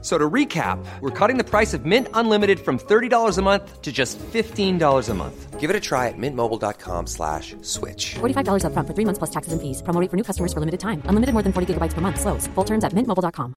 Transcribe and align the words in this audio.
So 0.00 0.16
to 0.16 0.30
recap, 0.30 0.78
we're 1.00 1.10
cutting 1.10 1.38
the 1.38 1.44
price 1.44 1.74
of 1.74 1.84
Mint 1.84 2.06
Unlimited 2.14 2.60
from 2.60 2.78
$30 2.78 3.36
a 3.36 3.42
month 3.42 3.82
to 3.82 3.90
just 3.90 4.16
$15 4.18 5.08
a 5.08 5.14
month. 5.14 5.58
Give 5.58 5.70
it 5.70 5.74
a 5.74 5.80
try 5.80 6.06
at 6.06 6.14
mintmobile.com 6.16 7.08
slash 7.08 7.56
switch. 7.62 8.14
$45 8.20 8.62
upfront 8.62 8.86
for 8.86 8.94
three 8.94 9.04
months 9.04 9.18
plus 9.18 9.30
taxes 9.30 9.52
and 9.52 9.60
fees. 9.60 9.82
Promo 9.82 10.00
rate 10.00 10.08
for 10.08 10.16
new 10.16 10.22
customers 10.22 10.52
for 10.52 10.60
limited 10.60 10.78
time. 10.78 11.02
Unlimited 11.10 11.34
more 11.34 11.42
than 11.42 11.52
40 11.52 11.74
gigabytes 11.74 11.94
per 11.94 12.00
month. 12.00 12.20
Slows. 12.20 12.46
Full 12.54 12.64
terms 12.64 12.84
at 12.84 12.94
mintmobile.com. 12.94 13.54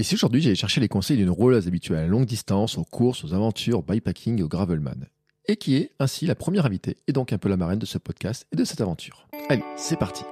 Et 0.00 0.04
si 0.04 0.14
aujourd'hui 0.14 0.40
j'allais 0.40 0.54
chercher 0.54 0.80
les 0.80 0.86
conseils 0.86 1.16
d'une 1.16 1.30
rouleuse 1.30 1.66
habituée 1.66 1.96
à 1.96 2.02
la 2.02 2.06
longue 2.06 2.24
distance, 2.24 2.78
aux 2.78 2.84
courses, 2.84 3.24
aux 3.24 3.34
aventures, 3.34 3.80
au 3.80 3.82
bikepacking 3.82 4.38
et 4.38 4.44
au 4.44 4.48
gravelman 4.48 5.08
et 5.48 5.56
qui 5.56 5.76
est 5.76 5.90
ainsi 5.98 6.26
la 6.26 6.34
première 6.34 6.66
invitée 6.66 6.98
et 7.08 7.12
donc 7.12 7.32
un 7.32 7.38
peu 7.38 7.48
la 7.48 7.56
marraine 7.56 7.78
de 7.78 7.86
ce 7.86 7.98
podcast 7.98 8.46
et 8.52 8.56
de 8.56 8.64
cette 8.64 8.80
aventure. 8.80 9.26
Allez, 9.48 9.64
c'est 9.76 9.98
parti 9.98 10.24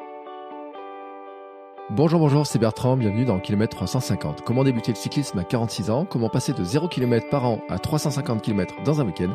Bonjour, 1.91 2.19
bonjour, 2.19 2.49
c'est 2.49 2.59
Bertrand, 2.59 2.97
bienvenue 2.97 3.25
dans 3.25 3.39
Kilomètre 3.39 3.77
350. 3.77 4.43
Comment 4.43 4.65
débuter 4.65 4.91
le 4.91 4.97
cyclisme 4.97 5.39
à 5.39 5.45
46 5.45 5.89
ans? 5.91 6.05
Comment 6.05 6.29
passer 6.29 6.53
de 6.53 6.65
0 6.65 6.89
km 6.89 7.31
par 7.31 7.45
an 7.45 7.61
à 7.69 7.79
350 7.79 8.43
km 8.43 8.75
dans 8.85 9.01
un 9.01 9.07
week-end? 9.07 9.33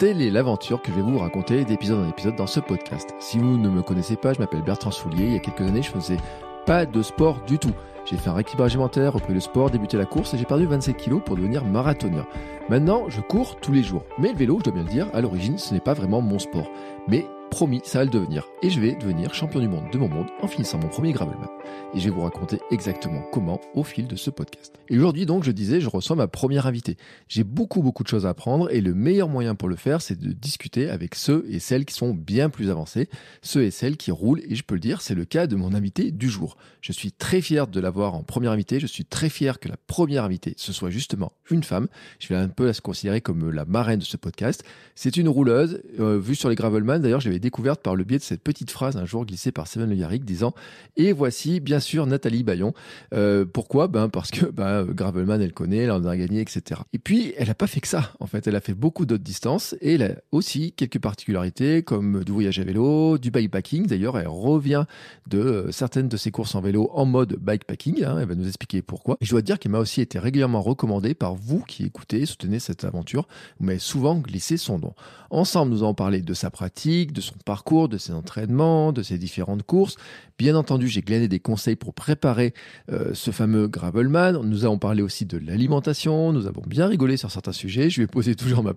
Telle 0.00 0.20
est 0.20 0.30
l'aventure 0.30 0.82
que 0.82 0.90
je 0.90 0.96
vais 0.96 1.02
vous 1.02 1.18
raconter 1.18 1.64
d'épisode 1.64 2.04
en 2.04 2.08
épisode 2.08 2.34
dans 2.34 2.48
ce 2.48 2.58
podcast. 2.58 3.14
Si 3.20 3.38
vous 3.38 3.56
ne 3.56 3.68
me 3.68 3.82
connaissez 3.82 4.16
pas, 4.16 4.32
je 4.32 4.40
m'appelle 4.40 4.62
Bertrand 4.62 4.90
Soulier. 4.90 5.26
Il 5.26 5.32
y 5.32 5.36
a 5.36 5.38
quelques 5.38 5.60
années, 5.60 5.82
je 5.82 5.92
faisais 5.92 6.16
pas 6.66 6.86
de 6.86 7.02
sport 7.02 7.42
du 7.46 7.58
tout. 7.58 7.72
J'ai 8.04 8.16
fait 8.16 8.30
un 8.30 8.34
rééquilibrage 8.34 8.72
alimentaire, 8.72 9.12
repris 9.12 9.32
le 9.32 9.40
sport, 9.40 9.70
débuté 9.70 9.96
la 9.96 10.06
course 10.06 10.34
et 10.34 10.38
j'ai 10.38 10.44
perdu 10.44 10.66
27 10.66 10.96
kilos 10.96 11.22
pour 11.24 11.36
devenir 11.36 11.64
marathonien. 11.64 12.26
Maintenant, 12.68 13.04
je 13.08 13.20
cours 13.20 13.56
tous 13.60 13.72
les 13.72 13.82
jours. 13.82 14.04
Mais 14.18 14.32
le 14.32 14.38
vélo, 14.38 14.58
je 14.58 14.64
dois 14.64 14.72
bien 14.72 14.82
le 14.82 14.88
dire, 14.88 15.08
à 15.12 15.20
l'origine, 15.20 15.58
ce 15.58 15.72
n'est 15.72 15.80
pas 15.80 15.94
vraiment 15.94 16.20
mon 16.20 16.38
sport. 16.38 16.68
Mais 17.06 17.26
promis, 17.50 17.80
ça 17.84 17.98
va 17.98 18.04
le 18.04 18.10
devenir. 18.10 18.48
Et 18.62 18.70
je 18.70 18.80
vais 18.80 18.94
devenir 18.94 19.34
champion 19.34 19.60
du 19.60 19.68
monde 19.68 19.90
de 19.92 19.98
mon 19.98 20.08
monde 20.08 20.28
en 20.40 20.48
finissant 20.48 20.78
mon 20.78 20.88
premier 20.88 21.12
gravelman. 21.12 21.48
Et 21.94 22.00
je 22.00 22.04
vais 22.04 22.10
vous 22.10 22.22
raconter 22.22 22.58
exactement 22.70 23.22
comment 23.32 23.60
au 23.74 23.84
fil 23.84 24.06
de 24.06 24.16
ce 24.16 24.30
podcast. 24.30 24.74
Et 24.88 24.96
aujourd'hui, 24.96 25.26
donc, 25.26 25.44
je 25.44 25.50
disais, 25.50 25.80
je 25.80 25.88
reçois 25.88 26.16
ma 26.16 26.26
première 26.26 26.66
invitée. 26.66 26.96
J'ai 27.28 27.44
beaucoup, 27.44 27.82
beaucoup 27.82 28.02
de 28.02 28.08
choses 28.08 28.26
à 28.26 28.30
apprendre 28.30 28.70
et 28.70 28.80
le 28.80 28.94
meilleur 28.94 29.28
moyen 29.28 29.54
pour 29.54 29.68
le 29.68 29.76
faire, 29.76 30.00
c'est 30.00 30.18
de 30.18 30.32
discuter 30.32 30.88
avec 30.88 31.14
ceux 31.14 31.44
et 31.48 31.58
celles 31.58 31.84
qui 31.84 31.94
sont 31.94 32.14
bien 32.14 32.50
plus 32.50 32.70
avancés, 32.70 33.08
ceux 33.42 33.64
et 33.64 33.70
celles 33.70 33.96
qui 33.96 34.10
roulent. 34.10 34.40
Et 34.48 34.54
je 34.54 34.62
peux 34.62 34.74
le 34.74 34.80
dire, 34.80 35.02
c'est 35.02 35.14
le 35.14 35.24
cas 35.24 35.46
de 35.46 35.56
mon 35.56 35.74
invité 35.74 36.10
du 36.10 36.28
jour. 36.28 36.56
Je 36.80 36.92
suis 36.92 37.12
très 37.12 37.40
fier 37.40 37.66
de 37.66 37.80
l'avoir 37.80 38.14
en 38.14 38.22
première 38.22 38.52
invitée. 38.52 38.80
Je 38.80 38.86
suis 38.86 39.04
très 39.04 39.28
fier 39.28 39.60
que 39.60 39.68
la 39.68 39.76
première 39.86 40.24
invitée, 40.24 40.54
ce 40.56 40.72
soit 40.72 40.90
justement 40.90 41.32
une 41.50 41.62
femme. 41.62 41.88
Je 42.18 42.28
vais 42.28 42.36
un 42.36 42.48
peu 42.48 42.66
la 42.66 42.72
considérer 42.72 43.20
comme 43.20 43.50
la 43.50 43.64
marraine 43.64 44.00
de 44.00 44.04
ce 44.04 44.16
podcast. 44.16 44.64
C'est 44.94 45.16
une 45.16 45.28
rouleuse, 45.28 45.82
euh, 46.00 46.18
vue 46.18 46.34
sur 46.34 46.48
les 46.48 46.54
gravelman. 46.54 47.00
D'ailleurs, 47.00 47.20
j'avais 47.20 47.38
découverte 47.38 47.82
par 47.82 47.96
le 47.96 48.04
biais 48.04 48.18
de 48.18 48.22
cette 48.22 48.42
petite 48.42 48.70
phrase 48.70 48.96
un 48.96 49.04
jour 49.04 49.24
glissée 49.24 49.52
par 49.52 49.66
Seven 49.66 49.88
Le 49.88 49.96
Yarrick 49.96 50.24
disant 50.24 50.54
Et 50.96 51.12
voici 51.12 51.60
bien 51.62 51.80
sûr 51.80 52.06
Nathalie 52.06 52.42
Bayon. 52.42 52.74
Euh, 53.14 53.44
pourquoi? 53.44 53.88
Ben 53.88 54.08
Parce 54.08 54.30
que 54.30 54.46
ben, 54.46 54.84
Gravelman, 54.84 55.40
elle 55.40 55.52
connaît, 55.52 55.78
elle 55.78 55.90
en 55.90 56.04
a 56.04 56.16
gagné, 56.16 56.40
etc. 56.40 56.82
Et 56.92 56.98
puis, 56.98 57.32
elle 57.36 57.48
n'a 57.48 57.54
pas 57.54 57.66
fait 57.66 57.80
que 57.80 57.88
ça. 57.88 58.12
En 58.20 58.26
fait, 58.26 58.46
elle 58.46 58.56
a 58.56 58.60
fait 58.60 58.74
beaucoup 58.74 59.06
d'autres 59.06 59.22
distances 59.22 59.74
et 59.80 59.94
elle 59.94 60.02
a 60.02 60.14
aussi 60.32 60.72
quelques 60.72 60.98
particularités 60.98 61.82
comme 61.82 62.24
du 62.24 62.32
voyage 62.32 62.58
à 62.58 62.64
vélo, 62.64 63.18
du 63.18 63.30
bikepacking. 63.30 63.86
D'ailleurs, 63.86 64.18
elle 64.18 64.28
revient 64.28 64.84
de 65.28 65.38
euh, 65.38 65.72
certaines 65.72 66.08
de 66.08 66.16
ses 66.16 66.30
courses 66.30 66.54
en 66.54 66.60
vélo 66.60 66.90
en 66.92 67.06
mode 67.06 67.36
bikepacking. 67.40 68.04
Hein. 68.04 68.18
elle 68.20 68.28
va 68.28 68.34
nous 68.34 68.46
expliquer 68.46 68.82
pourquoi. 68.82 69.16
Et 69.20 69.24
je 69.24 69.30
dois 69.30 69.42
dire 69.42 69.58
qu'elle 69.58 69.72
m'a 69.72 69.78
aussi 69.78 70.00
été 70.00 70.18
régulièrement 70.18 70.62
recommandée 70.62 71.14
par 71.14 71.34
vous 71.34 71.60
qui 71.60 71.84
écoutez, 71.84 72.26
soutenez 72.26 72.58
cette 72.58 72.84
aventure. 72.84 73.26
Vous 73.58 73.66
m'avez 73.66 73.78
souvent 73.78 74.16
glissé 74.16 74.56
son 74.56 74.78
nom. 74.78 74.94
Ensemble, 75.30 75.72
nous 75.72 75.82
allons 75.82 75.94
parler 75.94 76.20
de 76.20 76.34
sa 76.34 76.50
pratique, 76.50 77.12
de 77.12 77.20
son 77.20 77.34
parcours, 77.44 77.88
de 77.88 77.98
ses 77.98 78.12
entraînements, 78.12 78.92
de 78.92 79.02
ses 79.02 79.18
différentes 79.18 79.62
courses. 79.62 79.96
Bien 80.38 80.56
entendu, 80.56 80.88
j'ai 80.88 81.02
glané 81.02 81.28
des 81.28 81.40
conseils 81.42 81.76
pour 81.76 81.94
préparer 81.94 82.54
euh, 82.90 83.10
ce 83.14 83.30
fameux 83.30 83.68
Gravelman. 83.68 84.42
Nous 84.42 84.64
avons 84.64 84.78
parlé 84.78 85.02
aussi 85.02 85.26
de 85.26 85.38
l'alimentation. 85.38 86.32
Nous 86.32 86.46
avons 86.46 86.62
bien 86.66 86.86
rigolé 86.86 87.16
sur 87.16 87.30
certains 87.30 87.52
sujets. 87.52 87.90
Je 87.90 87.96
lui 87.96 88.04
ai 88.04 88.06
posé 88.06 88.34
toujours 88.34 88.62
ma 88.62 88.72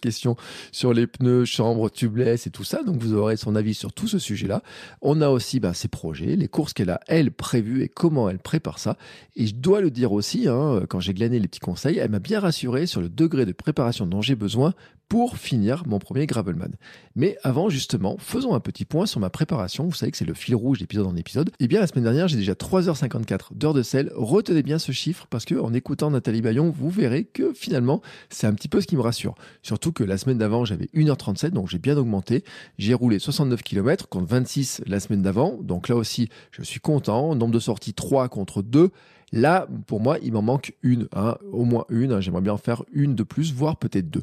question 0.00 0.36
sur 0.72 0.92
les 0.92 1.06
pneus, 1.06 1.44
chambre, 1.44 1.88
tubeless 1.90 2.46
et 2.46 2.50
tout 2.50 2.64
ça. 2.64 2.82
Donc 2.82 3.00
vous 3.00 3.14
aurez 3.14 3.36
son 3.36 3.56
avis 3.56 3.74
sur 3.74 3.92
tout 3.92 4.08
ce 4.08 4.18
sujet-là. 4.18 4.62
On 5.00 5.20
a 5.20 5.28
aussi 5.28 5.60
ben, 5.60 5.72
ses 5.72 5.88
projets, 5.88 6.36
les 6.36 6.48
courses 6.48 6.72
qu'elle 6.72 6.90
a, 6.90 7.00
elle, 7.06 7.30
prévues 7.30 7.82
et 7.82 7.88
comment 7.88 8.28
elle 8.28 8.38
prépare 8.38 8.78
ça. 8.78 8.96
Et 9.36 9.46
je 9.46 9.54
dois 9.54 9.80
le 9.80 9.90
dire 9.90 10.12
aussi, 10.12 10.48
hein, 10.48 10.82
quand 10.88 11.00
j'ai 11.00 11.14
glané 11.14 11.38
les 11.38 11.48
petits 11.48 11.60
conseils, 11.60 11.98
elle 11.98 12.10
m'a 12.10 12.18
bien 12.18 12.40
rassuré 12.40 12.86
sur 12.86 13.00
le 13.00 13.08
degré 13.08 13.46
de 13.46 13.52
préparation 13.52 14.06
dont 14.06 14.22
j'ai 14.22 14.34
besoin 14.34 14.74
pour 15.08 15.38
finir 15.38 15.84
mon 15.86 15.98
premier 15.98 16.26
Gravelman. 16.26 16.76
Mais 17.16 17.38
avant, 17.42 17.70
justement, 17.70 18.16
faisons 18.18 18.54
un 18.54 18.60
petit 18.60 18.84
point 18.84 19.06
sur 19.06 19.20
ma 19.20 19.30
préparation. 19.30 19.86
Vous 19.86 19.94
savez 19.94 20.12
que 20.12 20.18
c'est 20.18 20.24
le 20.24 20.34
fil 20.34 20.54
rouge 20.54 20.78
d'épisode 20.78 21.06
en 21.06 21.16
épisode. 21.16 21.48
Et 21.48 21.64
eh 21.64 21.68
bien, 21.68 21.80
la 21.80 21.86
semaine 21.86 22.04
dernière, 22.04 22.28
j'ai 22.28 22.36
déjà 22.36 22.52
3h54 22.52 23.54
d'heures 23.54 23.74
de 23.74 23.82
sel. 23.82 24.12
Retenez 24.14 24.62
bien 24.62 24.78
ce 24.78 24.92
chiffre 24.92 25.26
parce 25.30 25.44
que 25.44 25.54
en 25.54 25.72
écoutant 25.72 26.10
Nathalie 26.10 26.42
Bayon, 26.42 26.70
vous 26.70 26.90
verrez 26.90 27.24
que 27.24 27.52
finalement, 27.54 28.02
c'est 28.28 28.46
un 28.46 28.52
petit 28.52 28.68
peu 28.68 28.80
ce 28.80 28.86
qui 28.86 28.96
me 28.96 29.00
rassure. 29.00 29.34
Surtout 29.62 29.92
que 29.92 30.04
la 30.04 30.18
semaine 30.18 30.38
d'avant, 30.38 30.64
j'avais 30.64 30.88
1h37, 30.94 31.50
donc 31.50 31.68
j'ai 31.68 31.78
bien 31.78 31.96
augmenté. 31.96 32.44
J'ai 32.76 32.94
roulé 32.94 33.18
69 33.18 33.62
km 33.62 34.08
contre 34.08 34.26
26 34.26 34.82
la 34.86 35.00
semaine 35.00 35.22
d'avant. 35.22 35.58
Donc 35.62 35.88
là 35.88 35.96
aussi, 35.96 36.28
je 36.50 36.62
suis 36.62 36.80
content. 36.80 37.34
Nombre 37.34 37.54
de 37.54 37.60
sorties 37.60 37.94
3 37.94 38.28
contre 38.28 38.62
2. 38.62 38.90
Là, 39.32 39.68
pour 39.86 40.00
moi, 40.00 40.18
il 40.22 40.32
m'en 40.32 40.42
manque 40.42 40.74
une, 40.82 41.06
hein, 41.14 41.36
au 41.52 41.64
moins 41.64 41.84
une. 41.90 42.12
Hein. 42.12 42.20
J'aimerais 42.20 42.40
bien 42.40 42.54
en 42.54 42.58
faire 42.58 42.84
une 42.92 43.14
de 43.14 43.22
plus, 43.22 43.52
voire 43.52 43.76
peut-être 43.76 44.08
deux. 44.08 44.22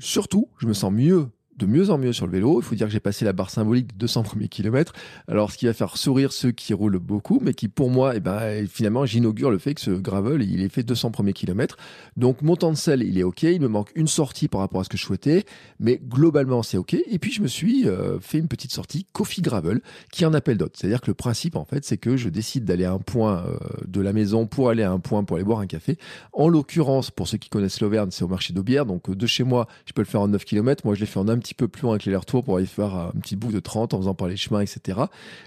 Surtout, 0.00 0.48
je 0.58 0.66
me 0.66 0.72
sens 0.72 0.92
mieux 0.92 1.28
de 1.58 1.66
mieux 1.66 1.90
en 1.90 1.98
mieux 1.98 2.12
sur 2.12 2.26
le 2.26 2.32
vélo. 2.32 2.60
Il 2.60 2.64
faut 2.64 2.74
dire 2.74 2.86
que 2.86 2.92
j'ai 2.92 3.00
passé 3.00 3.24
la 3.24 3.32
barre 3.32 3.50
symbolique 3.50 3.88
de 3.88 3.98
200 3.98 4.22
premiers 4.22 4.48
kilomètres. 4.48 4.92
Alors, 5.26 5.50
ce 5.50 5.58
qui 5.58 5.66
va 5.66 5.72
faire 5.72 5.96
sourire 5.96 6.32
ceux 6.32 6.52
qui 6.52 6.72
roulent 6.72 6.98
beaucoup, 6.98 7.40
mais 7.42 7.54
qui, 7.54 7.68
pour 7.68 7.90
moi, 7.90 8.14
eh 8.14 8.20
ben, 8.20 8.66
finalement, 8.68 9.04
j'inaugure 9.06 9.50
le 9.50 9.58
fait 9.58 9.74
que 9.74 9.80
ce 9.80 9.90
gravel, 9.90 10.42
il 10.42 10.62
est 10.62 10.68
fait 10.68 10.82
200 10.82 11.10
premiers 11.10 11.32
kilomètres. 11.32 11.76
Donc, 12.16 12.42
mon 12.42 12.56
temps 12.56 12.70
de 12.70 12.76
sel, 12.76 13.02
il 13.02 13.18
est 13.18 13.22
OK. 13.22 13.42
Il 13.42 13.60
me 13.60 13.68
manque 13.68 13.90
une 13.94 14.06
sortie 14.06 14.48
par 14.48 14.60
rapport 14.60 14.80
à 14.80 14.84
ce 14.84 14.88
que 14.88 14.96
je 14.96 15.02
souhaitais, 15.04 15.44
mais 15.80 16.00
globalement, 16.02 16.62
c'est 16.62 16.76
OK. 16.76 16.94
Et 16.94 17.18
puis, 17.18 17.32
je 17.32 17.42
me 17.42 17.48
suis 17.48 17.88
euh, 17.88 18.20
fait 18.20 18.38
une 18.38 18.48
petite 18.48 18.72
sortie 18.72 19.06
Coffee 19.12 19.42
Gravel 19.42 19.80
qui 20.12 20.24
en 20.24 20.34
appelle 20.34 20.58
d'autres. 20.58 20.78
C'est-à-dire 20.78 21.00
que 21.00 21.08
le 21.08 21.14
principe, 21.14 21.56
en 21.56 21.64
fait, 21.64 21.84
c'est 21.84 21.98
que 21.98 22.16
je 22.16 22.28
décide 22.28 22.64
d'aller 22.64 22.84
à 22.84 22.92
un 22.92 22.98
point 22.98 23.44
euh, 23.46 23.56
de 23.86 24.00
la 24.00 24.12
maison 24.12 24.46
pour 24.46 24.68
aller 24.68 24.82
à 24.82 24.92
un 24.92 25.00
point 25.00 25.24
pour 25.24 25.36
aller 25.36 25.44
boire 25.44 25.60
un 25.60 25.66
café. 25.66 25.98
En 26.32 26.48
l'occurrence, 26.48 27.10
pour 27.10 27.26
ceux 27.26 27.38
qui 27.38 27.48
connaissent 27.48 27.80
l'Auvergne, 27.80 28.10
c'est 28.10 28.24
au 28.24 28.28
marché 28.28 28.52
d'Aubière. 28.52 28.86
Donc, 28.86 29.10
de 29.10 29.26
chez 29.26 29.44
moi, 29.44 29.66
je 29.86 29.92
peux 29.92 30.02
le 30.02 30.06
faire 30.06 30.20
en 30.20 30.28
9 30.28 30.44
km. 30.44 30.82
Moi, 30.84 30.94
je 30.94 31.00
l'ai 31.00 31.06
fait 31.06 31.18
en 31.18 31.28
un 31.28 31.38
petit 31.38 31.47
petit 31.48 31.54
peu 31.54 31.68
plus 31.68 31.82
loin 31.82 31.92
avec 31.92 32.04
les 32.04 32.14
retours 32.14 32.44
pour 32.44 32.58
aller 32.58 32.66
faire 32.66 32.94
un 32.94 33.12
petit 33.22 33.34
bout 33.34 33.50
de 33.50 33.58
30 33.58 33.94
en 33.94 33.98
faisant 33.98 34.14
par 34.14 34.28
les 34.28 34.36
chemins, 34.36 34.60
etc. 34.60 35.00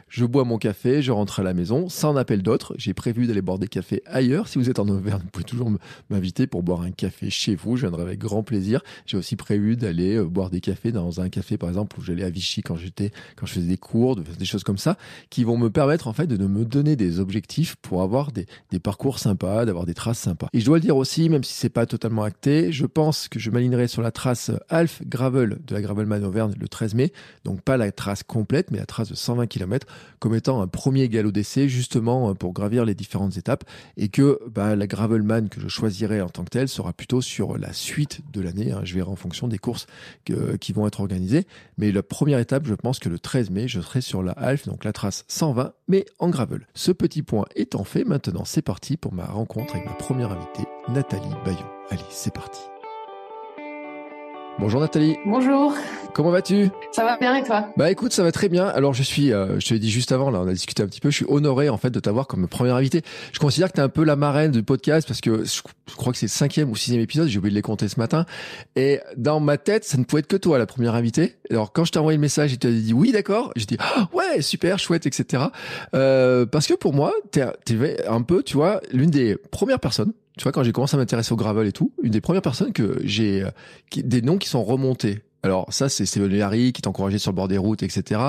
Je 0.08 0.26
bois 0.26 0.46
mon 0.46 0.58
café, 0.58 1.04
je 1.04 1.12
rentre 1.12 1.42
à 1.42 1.44
la 1.44 1.54
maison, 1.54 1.90
sans 1.90 2.16
appel 2.16 2.42
d'autres. 2.42 2.74
J'ai 2.78 2.96
prévu 2.96 3.28
d'aller 3.28 3.44
boire 3.44 3.60
des 3.60 3.68
cafés 3.68 4.02
ailleurs. 4.08 4.48
Si 4.48 4.58
vous 4.58 4.70
êtes 4.70 4.80
en 4.80 4.88
Auvergne, 4.88 5.22
vous 5.24 5.30
pouvez 5.30 5.46
toujours 5.46 5.72
m'inviter 6.10 6.48
pour 6.48 6.64
boire 6.64 6.82
un 6.82 6.92
café 6.92 7.30
chez 7.30 7.54
vous. 7.54 7.78
Je 7.78 7.82
viendrai 7.82 8.02
avec 8.02 8.20
grand 8.20 8.42
plaisir. 8.42 8.82
J'ai 9.06 9.16
aussi 9.16 9.36
prévu 9.36 9.78
d'aller 9.78 10.16
euh, 10.16 10.26
boire 10.26 10.50
des 10.50 10.60
cafés 10.60 10.92
dans 10.92 11.22
un 11.22 11.30
café, 11.30 11.58
par 11.58 11.70
exemple, 11.70 12.00
où 12.00 12.02
j'allais 12.02 12.24
à 12.24 12.32
Vichy 12.32 12.64
quand 12.64 12.76
j'étais, 12.76 13.12
quand 13.36 13.46
je 13.46 13.54
faisais 13.54 13.68
des 13.68 13.78
cours, 13.78 14.16
des 14.16 14.46
choses 14.46 14.64
comme 14.64 14.80
ça, 14.80 14.98
qui 15.30 15.44
vont 15.44 15.58
me 15.58 15.70
permettre, 15.70 16.08
en 16.08 16.14
fait, 16.14 16.26
de 16.26 16.48
me 16.48 16.66
donner 16.66 16.96
des 16.96 17.20
objectifs 17.20 17.76
pour 17.76 18.02
avoir 18.02 18.32
des, 18.32 18.48
des 18.72 18.80
parcours 18.80 19.20
sympas, 19.20 19.66
d'avoir 19.66 19.86
des 19.86 19.94
traces 19.94 20.20
sympas. 20.20 20.48
Et 20.54 20.62
je 20.62 20.66
dois 20.66 20.78
le 20.78 20.82
dire 20.82 20.98
aussi, 20.98 21.30
même 21.30 21.44
si 21.44 21.54
c'est 21.54 21.70
pas 21.70 21.86
totalement 21.86 22.24
acté, 22.24 22.72
je 22.72 22.88
pense 22.88 23.28
que 23.28 23.38
je 23.38 23.52
m'alignerai 23.52 23.88
sur 23.88 24.02
la 24.02 24.12
trace 24.12 24.52
Alf 24.70 25.04
Gravel 25.06 25.60
de 25.66 25.76
la 25.76 25.82
Gravelman 25.92 26.24
Auvergne 26.24 26.54
le 26.60 26.68
13 26.68 26.96
mai, 26.96 27.12
donc 27.44 27.62
pas 27.62 27.78
la 27.78 27.92
trace 27.92 28.24
complète, 28.24 28.72
mais 28.72 28.78
la 28.78 28.86
trace 28.86 29.10
de 29.10 29.16
120 29.16 29.48
km, 29.48 29.88
comme 30.20 30.36
étant 30.36 30.62
un 30.62 30.68
premier 30.68 31.10
galop 31.10 31.32
d'essai, 31.32 31.68
justement 31.68 32.30
euh, 32.30 32.34
pour 32.34 32.54
gravir 32.54 32.86
les 32.86 32.96
différentes 32.96 33.38
étapes, 33.38 33.64
et 33.98 34.10
que 34.10 34.40
bah, 34.50 34.76
la 34.76 34.88
Gravelman 34.88 35.50
que 35.50 35.60
je 35.60 35.68
choisirai 35.68 36.22
en 36.22 36.30
tant 36.30 36.44
que 36.44 36.50
telle 36.50 36.70
sera 36.70 36.94
plutôt 36.94 37.22
sur 37.22 37.58
la 37.58 37.74
suite 37.74 38.22
de 38.32 38.42
l'année. 38.42 38.72
Hein. 38.72 38.82
Je 38.84 38.96
verrai 38.96 39.10
en 39.10 39.16
fonction 39.16 39.48
des 39.48 39.58
courses 39.58 39.86
qui 40.60 40.74
vont 40.74 40.88
être 40.88 41.02
organisées. 41.02 41.46
Mais 41.78 41.92
la 41.92 42.04
première 42.04 42.40
étape, 42.40 42.66
je 42.66 42.74
pense 42.74 43.00
que 43.00 43.10
le 43.10 43.20
13 43.20 43.50
mai, 43.50 43.68
je 43.68 43.82
serai 43.82 44.02
sur 44.02 44.24
la 44.24 44.32
Half, 44.34 44.68
donc 44.68 44.84
la 44.84 44.94
trace 44.94 45.26
120, 45.28 45.74
mais 45.88 46.06
en 46.20 46.30
gravel. 46.30 46.68
Ce 46.74 46.92
petit 46.92 47.22
point 47.22 47.46
étant 47.56 47.84
fait, 47.84 48.04
maintenant 48.04 48.46
c'est 48.46 48.62
parti 48.62 48.98
pour 48.98 49.14
ma 49.14 49.26
rencontre 49.26 49.76
avec 49.76 49.88
ma 49.88 49.94
première 49.94 50.32
invitée, 50.32 50.68
Nathalie 50.90 51.36
Bayon. 51.46 51.58
Allez, 51.90 52.02
c'est 52.10 52.34
parti. 52.34 52.71
Bonjour 54.62 54.80
Nathalie. 54.80 55.18
Bonjour. 55.26 55.74
Comment 56.14 56.30
vas-tu? 56.30 56.70
Ça 56.92 57.04
va 57.04 57.18
bien 57.18 57.36
et 57.36 57.44
toi? 57.44 57.70
Bah 57.78 57.90
écoute, 57.90 58.14
ça 58.14 58.22
va 58.22 58.32
très 58.32 58.48
bien. 58.48 58.68
Alors 58.68 58.94
je 58.94 59.02
suis, 59.02 59.34
euh, 59.34 59.60
je 59.60 59.68
te 59.68 59.74
l'ai 59.74 59.80
dit 59.80 59.90
juste 59.90 60.12
avant, 60.12 60.30
là 60.30 60.40
on 60.40 60.48
a 60.48 60.54
discuté 60.54 60.84
un 60.84 60.86
petit 60.86 61.00
peu, 61.00 61.10
je 61.10 61.16
suis 61.16 61.26
honoré 61.28 61.68
en 61.68 61.78
fait 61.78 61.90
de 61.90 62.00
t'avoir 62.00 62.28
comme 62.28 62.48
première 62.48 62.76
invité. 62.76 63.02
Je 63.34 63.40
considère 63.40 63.70
que 63.70 63.74
tu 63.74 63.80
es 63.80 63.84
un 63.84 63.90
peu 63.90 64.04
la 64.04 64.16
marraine 64.16 64.52
du 64.52 64.62
podcast 64.62 65.08
parce 65.08 65.20
que 65.20 65.46
je 65.46 65.96
crois 65.96 66.14
que 66.14 66.20
c'est 66.20 66.28
le 66.28 66.32
cinquième 66.32 66.70
ou 66.70 66.76
sixième 66.76 67.02
épisode, 67.02 67.28
j'ai 67.28 67.40
oublié 67.40 67.50
de 67.50 67.56
les 67.56 67.64
compter 67.64 67.88
ce 67.88 68.00
matin. 68.00 68.28
Et 68.76 69.00
dans 69.18 69.40
ma 69.40 69.58
tête, 69.58 69.84
ça 69.84 69.98
ne 69.98 70.04
pouvait 70.04 70.20
être 70.20 70.28
que 70.28 70.38
toi 70.38 70.60
la 70.60 70.68
première 70.68 70.94
invitée. 70.94 71.38
Alors 71.50 71.74
quand 71.74 71.84
je 71.84 71.94
t'ai 71.94 71.98
envoyé 71.98 72.18
le 72.18 72.22
message 72.22 72.54
et 72.54 72.58
tu 72.58 72.68
as 72.68 72.72
dit 72.72 72.94
oui 72.94 73.12
d'accord, 73.12 73.52
j'ai 73.56 73.66
dit 73.66 73.78
ah, 73.80 74.10
ouais 74.14 74.44
super 74.44 74.78
chouette 74.78 75.08
etc. 75.08 75.46
Euh, 75.96 76.46
parce 76.46 76.68
que 76.68 76.76
pour 76.76 76.94
moi, 76.94 77.14
t'es 77.32 77.42
es 77.42 78.08
un 78.08 78.22
peu, 78.22 78.44
tu 78.44 78.58
vois, 78.58 78.80
l'une 78.92 79.10
des 79.10 79.38
premières 79.38 79.80
personnes 79.80 80.14
tu 80.38 80.44
vois, 80.44 80.52
quand 80.52 80.64
j'ai 80.64 80.72
commencé 80.72 80.96
à 80.96 81.00
m'intéresser 81.00 81.34
au 81.34 81.36
gravel 81.36 81.68
et 81.68 81.72
tout, 81.72 81.92
une 82.04 82.12
des 82.12 82.22
premières 82.22 82.42
personnes 82.42 82.74
que 82.74 83.00
j'ai, 83.04 83.46
des 83.96 84.22
noms 84.22 84.38
qui 84.38 84.50
sont 84.50 84.64
remontés. 84.64 85.22
Alors 85.44 85.72
ça, 85.74 85.90
c'est 85.90 86.06
Steven 86.06 86.32
Larry 86.32 86.72
qui 86.72 86.82
t'encourageait 86.82 87.18
sur 87.18 87.32
le 87.32 87.36
bord 87.36 87.48
des 87.48 87.58
routes, 87.58 87.84
etc. 87.84 88.22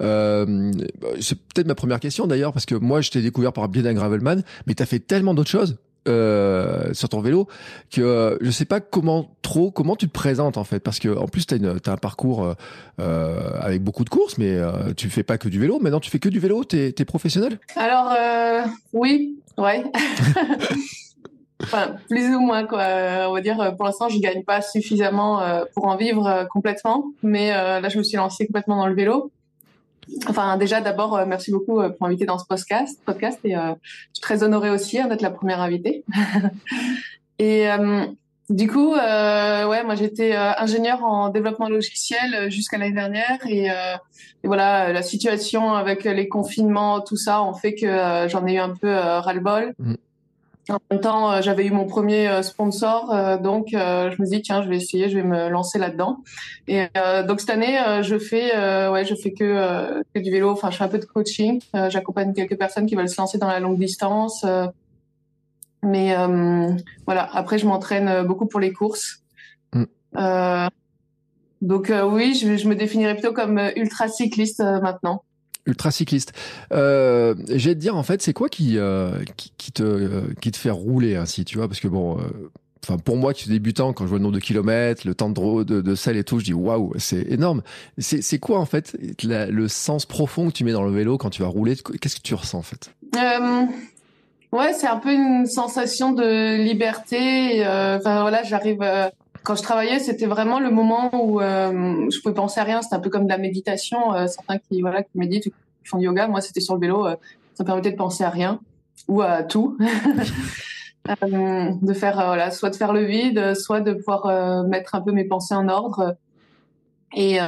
Euh, 0.00 0.72
c'est 1.20 1.38
peut-être 1.38 1.66
ma 1.66 1.74
première 1.74 2.00
question 2.00 2.26
d'ailleurs, 2.26 2.52
parce 2.52 2.66
que 2.66 2.74
moi, 2.74 3.00
je 3.00 3.10
t'ai 3.10 3.22
découvert 3.22 3.52
par 3.52 3.68
biais 3.68 3.82
d'un 3.82 3.94
gravelman, 3.94 4.42
mais 4.66 4.74
t'as 4.74 4.86
fait 4.86 5.00
tellement 5.00 5.34
d'autres 5.34 5.50
choses. 5.50 5.78
Euh, 6.08 6.94
sur 6.94 7.10
ton 7.10 7.20
vélo 7.20 7.46
que 7.90 8.00
euh, 8.00 8.38
je 8.40 8.50
sais 8.50 8.64
pas 8.64 8.80
comment 8.80 9.36
trop 9.42 9.70
comment 9.70 9.96
tu 9.96 10.06
te 10.08 10.12
présentes 10.12 10.56
en 10.56 10.64
fait 10.64 10.80
parce 10.80 10.98
que 10.98 11.14
en 11.14 11.28
plus 11.28 11.44
t'as 11.44 11.56
une 11.56 11.78
as 11.84 11.90
un 11.90 11.96
parcours 11.98 12.42
euh, 12.42 12.54
euh, 13.00 13.50
avec 13.60 13.84
beaucoup 13.84 14.04
de 14.04 14.08
courses 14.08 14.38
mais 14.38 14.54
euh, 14.54 14.94
tu 14.96 15.10
fais 15.10 15.24
pas 15.24 15.36
que 15.36 15.50
du 15.50 15.60
vélo 15.60 15.78
maintenant 15.78 16.00
tu 16.00 16.10
fais 16.10 16.18
que 16.18 16.30
du 16.30 16.38
vélo 16.38 16.64
t'es 16.64 16.94
es 16.98 17.04
professionnel? 17.04 17.58
Alors 17.76 18.16
oui 18.94 19.36
ouais 19.58 19.84
Enfin, 21.62 21.96
plus 22.08 22.34
ou 22.34 22.40
moins 22.40 22.66
quoi. 22.66 22.82
On 23.28 23.34
va 23.34 23.40
dire 23.40 23.74
pour 23.76 23.84
l'instant 23.84 24.08
je 24.08 24.18
gagne 24.18 24.42
pas 24.44 24.62
suffisamment 24.62 25.42
euh, 25.42 25.64
pour 25.74 25.86
en 25.86 25.96
vivre 25.96 26.26
euh, 26.26 26.44
complètement, 26.44 27.06
mais 27.22 27.52
euh, 27.52 27.80
là 27.80 27.88
je 27.88 27.98
me 27.98 28.02
suis 28.02 28.16
lancée 28.16 28.46
complètement 28.46 28.76
dans 28.76 28.86
le 28.86 28.94
vélo. 28.94 29.30
Enfin 30.26 30.56
déjà 30.56 30.80
d'abord 30.80 31.24
merci 31.26 31.52
beaucoup 31.52 31.76
pour 31.76 31.96
m'inviter 32.00 32.24
dans 32.24 32.38
ce 32.38 32.46
podcast, 32.46 33.00
podcast 33.04 33.38
et 33.44 33.52
je 33.52 33.74
suis 34.12 34.22
très 34.22 34.42
honorée 34.42 34.70
aussi 34.70 34.98
hein, 34.98 35.06
d'être 35.06 35.22
la 35.22 35.30
première 35.30 35.60
invitée. 35.60 36.04
et 37.38 37.68
du 38.48 38.66
coup 38.66 38.94
ouais 38.94 39.84
moi 39.84 39.94
j'étais 39.94 40.34
ingénieur 40.34 41.04
en 41.04 41.28
développement 41.28 41.68
logiciel 41.68 42.50
jusqu'à 42.50 42.78
l'année 42.78 42.94
dernière 42.94 43.38
et, 43.46 43.68
voilà 44.42 44.92
la 44.92 45.02
situation 45.02 45.74
avec 45.74 46.02
les 46.02 46.26
confinements 46.26 47.02
tout 47.02 47.16
ça 47.16 47.44
ont 47.44 47.54
fait 47.54 47.74
que 47.74 48.26
j'en 48.28 48.44
ai 48.48 48.54
eu 48.54 48.58
un 48.58 48.74
peu 48.74 48.92
ras-le-bol. 48.92 49.74
Mmh. 49.78 49.94
En 50.68 50.78
même 50.90 51.00
temps, 51.00 51.32
euh, 51.32 51.42
j'avais 51.42 51.66
eu 51.66 51.70
mon 51.70 51.86
premier 51.86 52.28
euh, 52.28 52.42
sponsor, 52.42 53.12
euh, 53.12 53.38
donc 53.38 53.68
je 53.70 54.20
me 54.20 54.26
dis 54.26 54.42
tiens, 54.42 54.62
je 54.62 54.68
vais 54.68 54.76
essayer, 54.76 55.08
je 55.08 55.16
vais 55.16 55.24
me 55.24 55.48
lancer 55.48 55.78
là-dedans. 55.78 56.22
Et 56.68 56.86
donc 57.26 57.40
cette 57.40 57.50
année, 57.50 57.78
je 58.02 58.18
fais, 58.18 58.56
ouais, 58.88 59.04
je 59.04 59.14
fais 59.14 59.32
que, 59.32 60.02
que, 60.14 60.20
du 60.20 60.30
vélo. 60.30 60.50
Enfin, 60.50 60.70
je 60.70 60.76
fais 60.76 60.84
un 60.84 60.88
peu 60.88 60.98
de 60.98 61.04
coaching. 61.04 61.60
J'accompagne 61.88 62.32
quelques 62.32 62.58
personnes 62.58 62.86
qui 62.86 62.94
veulent 62.94 63.08
se 63.08 63.20
lancer 63.20 63.38
dans 63.38 63.48
la 63.48 63.60
longue 63.60 63.78
distance. 63.78 64.44
mais 65.82 66.14
voilà, 67.06 67.28
après, 67.32 67.58
je 67.58 67.66
m'entraîne 67.66 68.22
beaucoup 68.26 68.46
pour 68.46 68.60
les 68.60 68.72
courses. 68.72 69.22
Mm. 69.72 69.84
donc 71.62 71.92
oui, 72.12 72.34
je, 72.34 72.56
je, 72.56 72.68
me 72.68 72.74
définirais 72.74 73.14
plutôt 73.14 73.32
comme 73.32 73.60
ultra 73.76 74.08
cycliste 74.08 74.60
maintenant 74.60 75.22
ultra 75.66 75.90
cycliste. 75.90 76.32
Euh, 76.72 77.34
J'ai 77.48 77.74
te 77.74 77.80
dire 77.80 77.96
en 77.96 78.02
fait, 78.02 78.22
c'est 78.22 78.32
quoi 78.32 78.48
qui, 78.48 78.78
euh, 78.78 79.10
qui, 79.36 79.72
te 79.72 79.82
euh, 79.82 80.22
qui 80.40 80.50
te 80.50 80.56
fait 80.56 80.70
rouler 80.70 81.16
ainsi, 81.16 81.44
tu 81.44 81.58
vois? 81.58 81.68
Parce 81.68 81.80
que 81.80 81.88
bon, 81.88 82.18
euh, 82.18 82.22
enfin 82.84 82.98
pour 82.98 83.16
moi 83.16 83.34
qui 83.34 83.42
suis 83.42 83.50
débutant, 83.50 83.92
quand 83.92 84.04
je 84.04 84.08
vois 84.08 84.18
le 84.18 84.22
nombre 84.24 84.34
de 84.34 84.40
kilomètres, 84.40 85.06
le 85.06 85.14
temps 85.14 85.30
de 85.30 85.64
de, 85.64 85.80
de 85.80 85.94
sel 85.94 86.16
et 86.16 86.24
tout, 86.24 86.38
je 86.38 86.44
dis 86.44 86.54
waouh, 86.54 86.92
c'est 86.98 87.30
énorme. 87.30 87.62
C'est 87.98 88.38
quoi 88.38 88.58
en 88.58 88.66
fait 88.66 88.96
le 89.22 89.68
sens 89.68 90.06
profond 90.06 90.48
que 90.48 90.52
tu 90.52 90.64
mets 90.64 90.72
dans 90.72 90.84
le 90.84 90.92
vélo 90.92 91.18
quand 91.18 91.30
tu 91.30 91.42
vas 91.42 91.48
rouler? 91.48 91.76
Qu'est-ce 92.00 92.16
que 92.16 92.22
tu 92.22 92.34
ressens 92.34 92.58
en 92.58 92.62
fait? 92.62 92.90
Ouais, 94.52 94.72
c'est 94.72 94.88
un 94.88 94.96
peu 94.96 95.12
une 95.12 95.46
sensation 95.46 96.12
de 96.12 96.56
liberté. 96.62 97.60
Enfin 97.64 98.22
voilà, 98.22 98.42
j'arrive 98.42 98.82
quand 99.42 99.54
je 99.56 99.62
travaillais, 99.62 99.98
c'était 99.98 100.26
vraiment 100.26 100.60
le 100.60 100.70
moment 100.70 101.10
où 101.12 101.40
euh, 101.40 102.08
je 102.10 102.20
pouvais 102.20 102.34
penser 102.34 102.60
à 102.60 102.64
rien. 102.64 102.82
C'était 102.82 102.96
un 102.96 103.00
peu 103.00 103.10
comme 103.10 103.24
de 103.24 103.30
la 103.30 103.38
méditation. 103.38 104.14
Euh, 104.14 104.26
certains 104.26 104.58
qui 104.58 104.80
voilà 104.80 105.02
qui 105.02 105.10
méditent, 105.16 105.44
qui 105.44 105.52
font 105.84 105.98
du 105.98 106.04
yoga. 106.04 106.28
Moi, 106.28 106.40
c'était 106.40 106.60
sur 106.60 106.74
le 106.74 106.80
vélo. 106.80 107.06
Euh, 107.06 107.16
ça 107.54 107.64
me 107.64 107.66
permettait 107.66 107.92
de 107.92 107.96
penser 107.96 108.24
à 108.24 108.30
rien 108.30 108.60
ou 109.08 109.22
à 109.22 109.42
tout. 109.42 109.78
de 111.22 111.92
faire 111.94 112.14
voilà, 112.14 112.50
soit 112.50 112.70
de 112.70 112.76
faire 112.76 112.92
le 112.92 113.04
vide, 113.04 113.54
soit 113.54 113.80
de 113.80 113.94
pouvoir 113.94 114.64
mettre 114.66 114.94
un 114.94 115.00
peu 115.00 115.12
mes 115.12 115.24
pensées 115.24 115.54
en 115.54 115.68
ordre. 115.68 116.16
Et 117.16 117.38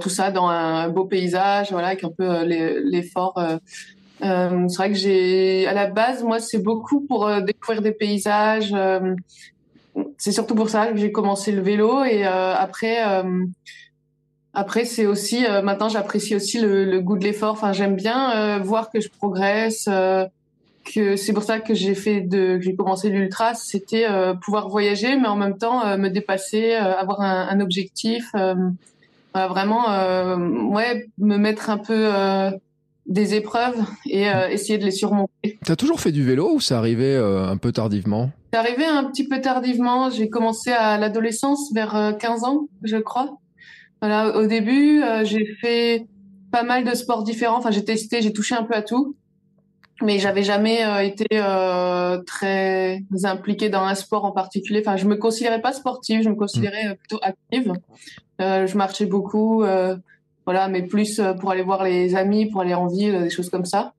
tout 0.00 0.08
ça 0.10 0.30
dans 0.32 0.48
un 0.48 0.88
beau 0.88 1.04
paysage, 1.04 1.70
voilà, 1.70 1.88
avec 1.88 2.04
un 2.04 2.10
peu 2.10 2.42
l'effort. 2.44 3.40
c'est 4.20 4.76
vrai 4.76 4.90
que 4.90 4.98
j'ai, 4.98 5.66
à 5.66 5.72
la 5.72 5.86
base, 5.86 6.24
moi, 6.24 6.40
c'est 6.40 6.58
beaucoup 6.58 7.00
pour 7.00 7.30
découvrir 7.42 7.80
des 7.80 7.92
paysages, 7.92 8.74
c'est 10.18 10.32
surtout 10.32 10.54
pour 10.54 10.70
ça 10.70 10.88
que 10.88 10.96
j'ai 10.96 11.12
commencé 11.12 11.52
le 11.52 11.62
vélo 11.62 12.04
et 12.04 12.26
euh, 12.26 12.54
après 12.54 13.06
euh, 13.06 13.44
après 14.54 14.84
c'est 14.84 15.06
aussi 15.06 15.44
euh, 15.46 15.62
maintenant 15.62 15.88
j'apprécie 15.88 16.34
aussi 16.34 16.60
le, 16.60 16.84
le, 16.84 17.00
goût 17.00 17.18
de 17.18 17.24
l'effort. 17.24 17.52
Enfin 17.52 17.72
j'aime 17.72 17.96
bien 17.96 18.58
voir 18.60 18.90
que 18.90 19.00
je 19.00 19.08
progresse 19.08 19.88
que 20.94 21.16
c'est 21.16 21.32
pour 21.32 21.42
ça 21.42 21.58
que 21.58 21.74
j'ai 21.74 21.94
fait 21.94 22.20
de 22.20 22.60
j'ai 22.60 22.74
commencé 22.74 23.10
l'ultra 23.10 23.54
c'était 23.54 24.06
pouvoir 24.42 24.68
voyager 24.68 25.16
mais 25.16 25.28
en 25.28 25.36
même 25.36 25.58
temps 25.58 25.96
me 25.98 26.08
dépasser 26.08 26.74
avoir 26.74 27.20
un, 27.20 27.48
un 27.48 27.60
objectif 27.60 28.30
vraiment 29.34 29.86
ouais 30.72 31.06
me 31.18 31.36
mettre 31.36 31.70
un 31.70 31.78
peu 31.78 32.08
des 33.06 33.34
épreuves 33.34 33.76
et 34.06 34.26
essayer 34.50 34.78
de 34.78 34.84
les 34.84 34.90
surmonter. 34.90 35.58
T'as 35.64 35.76
toujours 35.76 36.00
fait 36.00 36.12
du 36.12 36.24
vélo 36.24 36.52
ou 36.54 36.60
c'est 36.60 36.74
arrivé 36.74 37.16
un 37.16 37.56
peu 37.56 37.72
tardivement? 37.72 38.30
C'est 38.56 38.60
arrivé 38.60 38.86
un 38.86 39.04
petit 39.04 39.28
peu 39.28 39.42
tardivement. 39.42 40.08
J'ai 40.08 40.30
commencé 40.30 40.70
à 40.70 40.96
l'adolescence, 40.96 41.74
vers 41.74 42.16
15 42.18 42.42
euh, 42.42 42.46
ans, 42.46 42.68
je 42.82 42.96
crois. 42.96 43.36
Voilà, 44.00 44.34
au 44.34 44.46
début, 44.46 45.02
euh, 45.02 45.26
j'ai 45.26 45.44
fait 45.60 46.06
pas 46.50 46.62
mal 46.62 46.82
de 46.82 46.94
sports 46.94 47.22
différents. 47.22 47.58
Enfin, 47.58 47.70
j'ai 47.70 47.84
testé, 47.84 48.22
j'ai 48.22 48.32
touché 48.32 48.54
un 48.54 48.62
peu 48.62 48.72
à 48.72 48.80
tout, 48.80 49.14
mais 50.00 50.18
j'avais 50.18 50.42
jamais 50.42 50.86
euh, 50.86 51.00
été 51.00 51.26
très 52.26 53.02
impliquée 53.24 53.68
dans 53.68 53.82
un 53.82 53.94
sport 53.94 54.24
en 54.24 54.32
particulier. 54.32 54.80
Enfin, 54.80 54.96
je 54.96 55.06
me 55.06 55.16
considérais 55.16 55.60
pas 55.60 55.74
sportive, 55.74 56.22
je 56.22 56.30
me 56.30 56.34
considérais 56.34 56.96
plutôt 56.96 57.18
active. 57.20 57.74
je 58.38 58.76
marchais 58.78 59.04
beaucoup, 59.04 59.64
voilà, 60.46 60.68
mais 60.68 60.82
plus 60.82 61.20
pour 61.40 61.50
aller 61.50 61.62
voir 61.62 61.84
les 61.84 62.16
amis, 62.16 62.46
pour 62.46 62.62
aller 62.62 62.74
en 62.74 62.86
ville, 62.86 63.22
des 63.22 63.30
choses 63.30 63.50
comme 63.50 63.66
ça. 63.66 63.92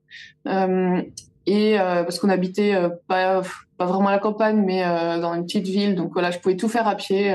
Et 1.47 1.79
euh, 1.79 2.03
parce 2.03 2.19
qu'on 2.19 2.29
habitait 2.29 2.75
euh, 2.75 2.89
pas 3.07 3.41
pas 3.77 3.85
vraiment 3.85 4.09
à 4.09 4.11
la 4.11 4.19
campagne 4.19 4.61
mais 4.65 4.83
euh, 4.83 5.19
dans 5.19 5.33
une 5.33 5.45
petite 5.45 5.65
ville. 5.65 5.95
Donc 5.95 6.11
voilà 6.11 6.29
je 6.29 6.39
pouvais 6.39 6.57
tout 6.57 6.67
faire 6.67 6.88
à 6.88 6.95
pied 6.95 7.33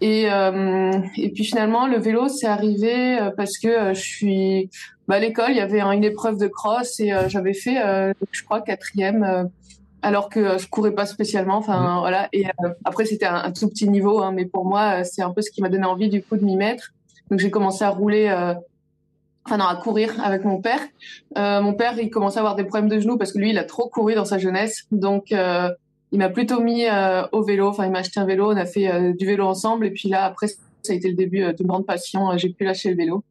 et 0.00 0.26
et 0.26 1.30
puis 1.34 1.44
finalement 1.44 1.88
le 1.88 1.98
vélo 1.98 2.28
c'est 2.28 2.46
arrivé 2.46 3.18
parce 3.36 3.58
que 3.58 3.92
je 3.92 4.00
suis 4.00 4.70
bah, 5.08 5.16
à 5.16 5.18
l'école 5.18 5.50
il 5.50 5.56
y 5.56 5.60
avait 5.60 5.80
une 5.80 6.04
épreuve 6.04 6.38
de 6.38 6.46
cross 6.46 7.00
et 7.00 7.12
j'avais 7.26 7.54
fait 7.54 7.74
je 8.30 8.44
crois 8.44 8.60
quatrième 8.60 9.50
alors 10.00 10.28
que 10.28 10.56
je 10.58 10.68
courais 10.68 10.92
pas 10.92 11.06
spécialement. 11.06 11.56
Enfin 11.56 11.96
mmh. 11.96 11.98
voilà. 11.98 12.28
Et 12.32 12.44
après 12.84 13.04
c'était 13.06 13.26
un, 13.26 13.50
tout 13.50 13.68
petit 13.68 13.88
niveau 13.88 14.20
hein, 14.20 14.30
mais 14.32 14.44
pour 14.44 14.64
moi 14.64 15.02
c'est 15.02 15.22
un 15.22 15.30
peu 15.30 15.42
ce 15.42 15.50
qui 15.50 15.60
m'a 15.60 15.68
donné 15.68 15.86
envie 15.86 16.08
du 16.08 16.22
coup 16.22 16.36
de 16.36 16.44
m'y 16.44 16.54
mettre 16.54 16.92
donc 17.30 17.40
j'ai 17.40 17.50
commencé 17.50 17.84
à 17.84 17.90
rouler 17.90 18.28
enfin 19.48 19.56
non, 19.56 19.66
à 19.66 19.76
courir 19.76 20.12
avec 20.22 20.44
mon 20.44 20.60
père. 20.60 20.80
Euh, 21.38 21.60
mon 21.62 21.72
père, 21.72 21.98
il 21.98 22.10
commençait 22.10 22.38
à 22.38 22.40
avoir 22.40 22.54
des 22.54 22.64
problèmes 22.64 22.90
de 22.90 22.98
genoux 23.00 23.16
parce 23.16 23.32
que 23.32 23.38
lui, 23.38 23.50
il 23.50 23.58
a 23.58 23.64
trop 23.64 23.88
couru 23.88 24.14
dans 24.14 24.26
sa 24.26 24.38
jeunesse. 24.38 24.86
Donc, 24.92 25.32
euh, 25.32 25.70
il 26.12 26.18
m'a 26.18 26.28
plutôt 26.28 26.60
mis 26.60 26.86
euh, 26.86 27.22
au 27.32 27.42
vélo. 27.42 27.68
Enfin, 27.68 27.86
il 27.86 27.90
m'a 27.92 28.00
acheté 28.00 28.20
un 28.20 28.26
vélo. 28.26 28.52
On 28.52 28.56
a 28.56 28.66
fait 28.66 28.88
euh, 28.88 29.12
du 29.14 29.24
vélo 29.24 29.46
ensemble. 29.46 29.86
Et 29.86 29.90
puis 29.90 30.08
là, 30.08 30.24
après, 30.24 30.48
ça 30.48 30.92
a 30.92 30.94
été 30.94 31.08
le 31.08 31.14
début 31.14 31.52
d'une 31.54 31.66
grande 31.66 31.86
passion. 31.86 32.36
J'ai 32.36 32.50
pu 32.50 32.64
lâcher 32.64 32.90
le 32.90 32.96
vélo. 32.96 33.24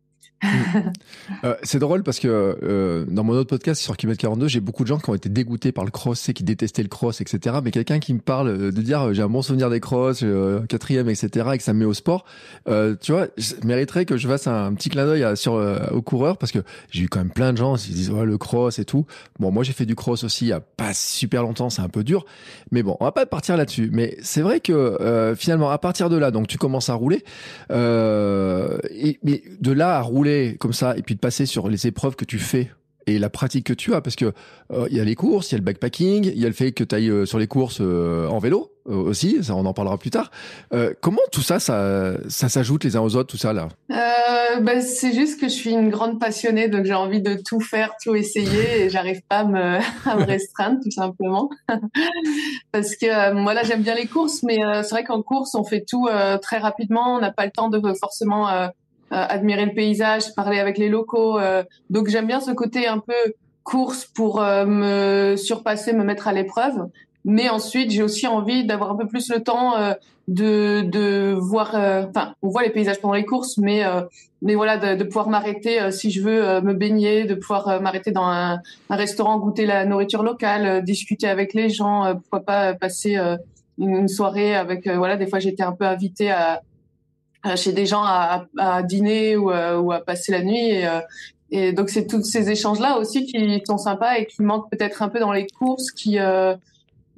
euh, 1.44 1.56
c'est 1.64 1.80
drôle 1.80 2.04
parce 2.04 2.20
que 2.20 2.28
euh, 2.28 3.06
dans 3.08 3.24
mon 3.24 3.34
autre 3.34 3.50
podcast 3.50 3.82
sur 3.82 3.98
Kilomètre 3.98 4.22
42, 4.22 4.48
j'ai 4.48 4.60
beaucoup 4.60 4.84
de 4.84 4.88
gens 4.88 5.00
qui 5.00 5.10
ont 5.10 5.16
été 5.16 5.30
dégoûtés 5.30 5.72
par 5.72 5.84
le 5.84 5.90
cross, 5.90 6.30
et 6.30 6.34
qui 6.34 6.44
détestaient 6.44 6.84
le 6.84 6.90
cross, 6.90 7.22
etc. 7.22 7.58
Mais 7.64 7.72
quelqu'un 7.72 8.00
qui 8.00 8.14
me 8.14 8.20
parle 8.20 8.50
euh, 8.50 8.72
de 8.72 8.82
dire 8.82 9.02
euh, 9.02 9.14
j'ai 9.14 9.24
un 9.24 9.30
bon 9.30 9.42
souvenir 9.42 9.70
des 9.70 9.80
cross, 9.80 10.22
euh, 10.24 10.62
quatrième, 10.68 11.10
etc. 11.10 11.48
et 11.54 11.58
que 11.58 11.64
ça 11.64 11.74
me 11.74 11.80
met 11.80 11.86
au 11.86 11.94
sport, 11.94 12.26
euh, 12.68 12.96
tu 13.00 13.14
vois, 13.14 13.28
je 13.38 13.56
mériterais 13.64 14.06
que 14.06 14.18
je 14.18 14.28
fasse 14.28 14.48
un, 14.48 14.74
petit 14.74 14.90
clin 14.90 15.06
d'œil 15.06 15.36
sur 15.36 15.54
aux 15.92 16.02
coureurs 16.02 16.38
parce 16.38 16.52
que 16.52 16.60
j'ai 16.92 17.04
eu 17.04 17.10
quand 17.10 17.20
même 17.20 17.32
plein 17.32 17.52
de 17.52 17.58
gens 17.58 17.76
qui 17.76 17.92
disent 17.92 18.12
ouais 18.12 18.26
le 18.26 18.38
cross 18.38 18.78
et 18.78 18.86
tout. 18.86 19.06
Bon, 19.40 19.52
moi 19.52 19.64
j'ai 19.64 19.74
fait 19.74 19.86
du 19.86 19.96
cross 19.96 20.24
aussi 20.24 20.46
il 20.46 20.50
y 20.50 20.54
a 20.54 20.60
pas 20.60 20.94
super 20.94 21.42
longtemps, 21.42 21.70
c'est 21.70 21.82
un 21.82 21.90
peu 21.90 22.04
dur, 22.04 22.26
mais 22.72 22.84
bon, 22.84 22.96
on 23.00 23.06
va 23.06 23.12
pas 23.12 23.26
partir 23.26 23.58
là-dessus. 23.58 23.90
Mais 23.92 24.18
c'est 24.22 24.42
vrai 24.42 24.60
que 24.60 25.34
finalement 25.38 25.72
à 25.72 25.78
partir 25.80 26.10
de 26.10 26.18
là, 26.18 26.30
donc 26.30 26.48
tu 26.48 26.58
commences 26.58 26.90
à 26.90 26.94
rouler, 26.94 27.24
et, 27.72 29.20
mais 29.24 29.44
de 29.60 29.72
là 29.72 29.98
à 29.98 30.02
rouler 30.02 30.27
comme 30.60 30.74
ça 30.74 30.98
et 30.98 31.02
puis 31.02 31.16
de 31.16 31.20
passer 31.20 31.46
sur 31.46 31.70
les 31.70 31.88
épreuves 31.88 32.16
que 32.16 32.26
tu 32.26 32.40
fais 32.40 32.72
et 33.08 33.20
la 33.20 33.30
pratique 33.30 33.66
que 33.66 33.74
tu 33.74 33.94
as 33.94 34.02
Parce 34.02 34.16
que 34.16 34.34
il 34.90 34.96
y 34.96 35.00
a 35.00 35.04
les 35.04 35.16
courses, 35.16 35.52
il 35.52 35.54
y 35.54 35.56
a 35.56 35.60
le 35.60 35.64
backpacking, 35.64 36.26
il 36.26 36.38
y 36.38 36.44
a 36.44 36.48
le 36.48 36.54
fait 36.54 36.74
que 36.74 36.84
tu 36.84 36.94
ailles 36.94 37.26
sur 37.26 37.40
les 37.40 37.48
courses 37.48 37.80
en 37.80 38.38
vélo 38.40 38.74
aussi, 38.86 39.44
ça 39.44 39.56
on 39.56 39.66
en 39.66 39.74
parlera 39.74 39.98
plus 39.98 40.12
tard. 40.12 40.30
comment 41.02 41.22
tout 41.32 41.42
ça, 41.42 41.60
ça, 41.60 42.18
ça 42.28 42.50
s'ajoute 42.50 42.84
les 42.84 42.96
uns 42.96 43.02
aux 43.02 43.16
autres, 43.16 43.30
tout 43.30 43.38
ça 43.38 43.54
là? 43.54 43.70
Bah, 44.62 44.82
C'est 44.82 45.14
juste 45.14 45.40
que 45.40 45.48
je 45.48 45.54
suis 45.54 45.72
une 45.72 45.90
grande 45.90 46.20
passionnée, 46.20 46.68
donc 46.68 46.86
j'ai 46.86 46.94
envie 46.94 47.22
de 47.22 47.36
tout 47.36 47.60
faire, 47.60 47.94
tout 48.02 48.16
essayer, 48.16 48.82
et 48.82 48.90
j'arrive 48.90 49.22
pas 49.30 49.40
à 49.40 49.44
me, 49.46 49.78
à 50.10 50.16
me 50.16 50.24
restreindre 50.24 50.80
tout 50.84 50.92
simplement. 50.92 51.50
Parce 52.72 52.96
que 52.96 53.34
moi 53.34 53.54
là 53.54 53.64
j'aime 53.64 53.84
bien 53.84 53.96
les 53.96 54.08
courses, 54.08 54.44
mais 54.44 54.58
c'est 54.84 54.90
vrai 54.90 55.04
qu'en 55.04 55.22
course 55.22 55.56
on 55.56 55.64
fait 55.64 55.86
tout 55.88 56.08
très 56.42 56.58
rapidement, 56.58 57.16
on 57.16 57.20
n'a 57.20 57.32
pas 57.32 57.46
le 57.46 57.52
temps 57.52 57.70
de 57.70 57.82
forcément 57.94 58.50
euh, 58.50 58.68
admirer 59.12 59.66
le 59.66 59.74
paysage, 59.74 60.34
parler 60.36 60.60
avec 60.60 60.78
les 60.78 60.90
locaux. 60.90 61.40
Euh, 61.40 61.64
donc 61.90 62.08
j'aime 62.08 62.28
bien 62.28 62.40
ce 62.40 62.52
côté 62.52 62.88
un 62.88 63.00
peu 63.00 63.14
course 63.64 64.06
pour 64.06 64.42
euh, 64.42 64.66
me 64.66 65.36
surpasser, 65.36 65.94
me 65.94 66.04
mettre 66.04 66.28
à 66.28 66.34
l'épreuve. 66.34 66.88
Mais 67.26 67.50
ensuite, 67.50 67.92
j'ai 67.92 68.04
aussi 68.04 68.26
envie 68.26 68.66
d'avoir 68.66 68.92
un 68.92 68.96
peu 68.96 69.06
plus 69.06 69.30
le 69.30 69.44
temps 69.44 69.74
de, 70.30 70.82
de 70.82 71.36
voir. 71.38 71.76
Enfin, 71.76 72.34
on 72.42 72.48
voit 72.48 72.64
les 72.64 72.70
paysages 72.70 73.02
pendant 73.02 73.16
les 73.16 73.26
courses, 73.26 73.58
mais 73.58 73.82
mais 74.42 74.56
voilà, 74.56 74.78
de, 74.78 74.98
de 74.98 75.04
pouvoir 75.04 75.28
m'arrêter 75.28 75.92
si 75.92 76.10
je 76.10 76.22
veux 76.22 76.62
me 76.62 76.74
baigner, 76.74 77.26
de 77.26 77.36
pouvoir 77.36 77.82
m'arrêter 77.82 78.12
dans 78.12 78.24
un, 78.24 78.60
un, 78.90 78.96
restaurant, 78.96 79.40
goûter 79.40 79.66
la 79.66 79.84
nourriture 79.84 80.24
locale, 80.24 80.86
discuter 80.86 81.28
avec 81.28 81.54
les 81.54 81.68
gens, 81.68 82.16
pourquoi 82.16 82.46
pas 82.46 82.74
passer 82.76 83.20
une 83.78 84.08
soirée 84.08 84.56
avec. 84.56 84.88
voilà, 84.88 85.18
des 85.18 85.28
fois 85.28 85.40
j'étais 85.40 85.64
un 85.64 85.74
peu 85.74 85.86
invitée 85.86 86.32
à 86.32 86.56
euh, 86.56 86.58
chez 87.56 87.72
des 87.72 87.86
gens 87.86 88.04
à, 88.04 88.46
à 88.58 88.84
dîner 88.84 89.38
ou, 89.38 89.52
euh, 89.52 89.78
ou, 89.78 89.92
à 89.92 90.00
passer 90.00 90.32
la 90.32 90.44
nuit. 90.44 90.70
Et, 90.70 90.88
euh, 90.88 91.00
et 91.50 91.72
donc 91.72 91.90
c'est 91.90 92.08
tous 92.08 92.24
ces 92.24 92.50
échanges-là 92.50 92.98
aussi 92.98 93.26
qui 93.26 93.62
sont 93.66 93.78
sympas 93.78 94.18
et 94.18 94.26
qui 94.26 94.42
manquent 94.42 94.70
peut-être 94.70 95.02
un 95.02 95.10
peu 95.10 95.20
dans 95.20 95.32
les 95.32 95.48
courses, 95.48 95.92
qui 95.92 96.20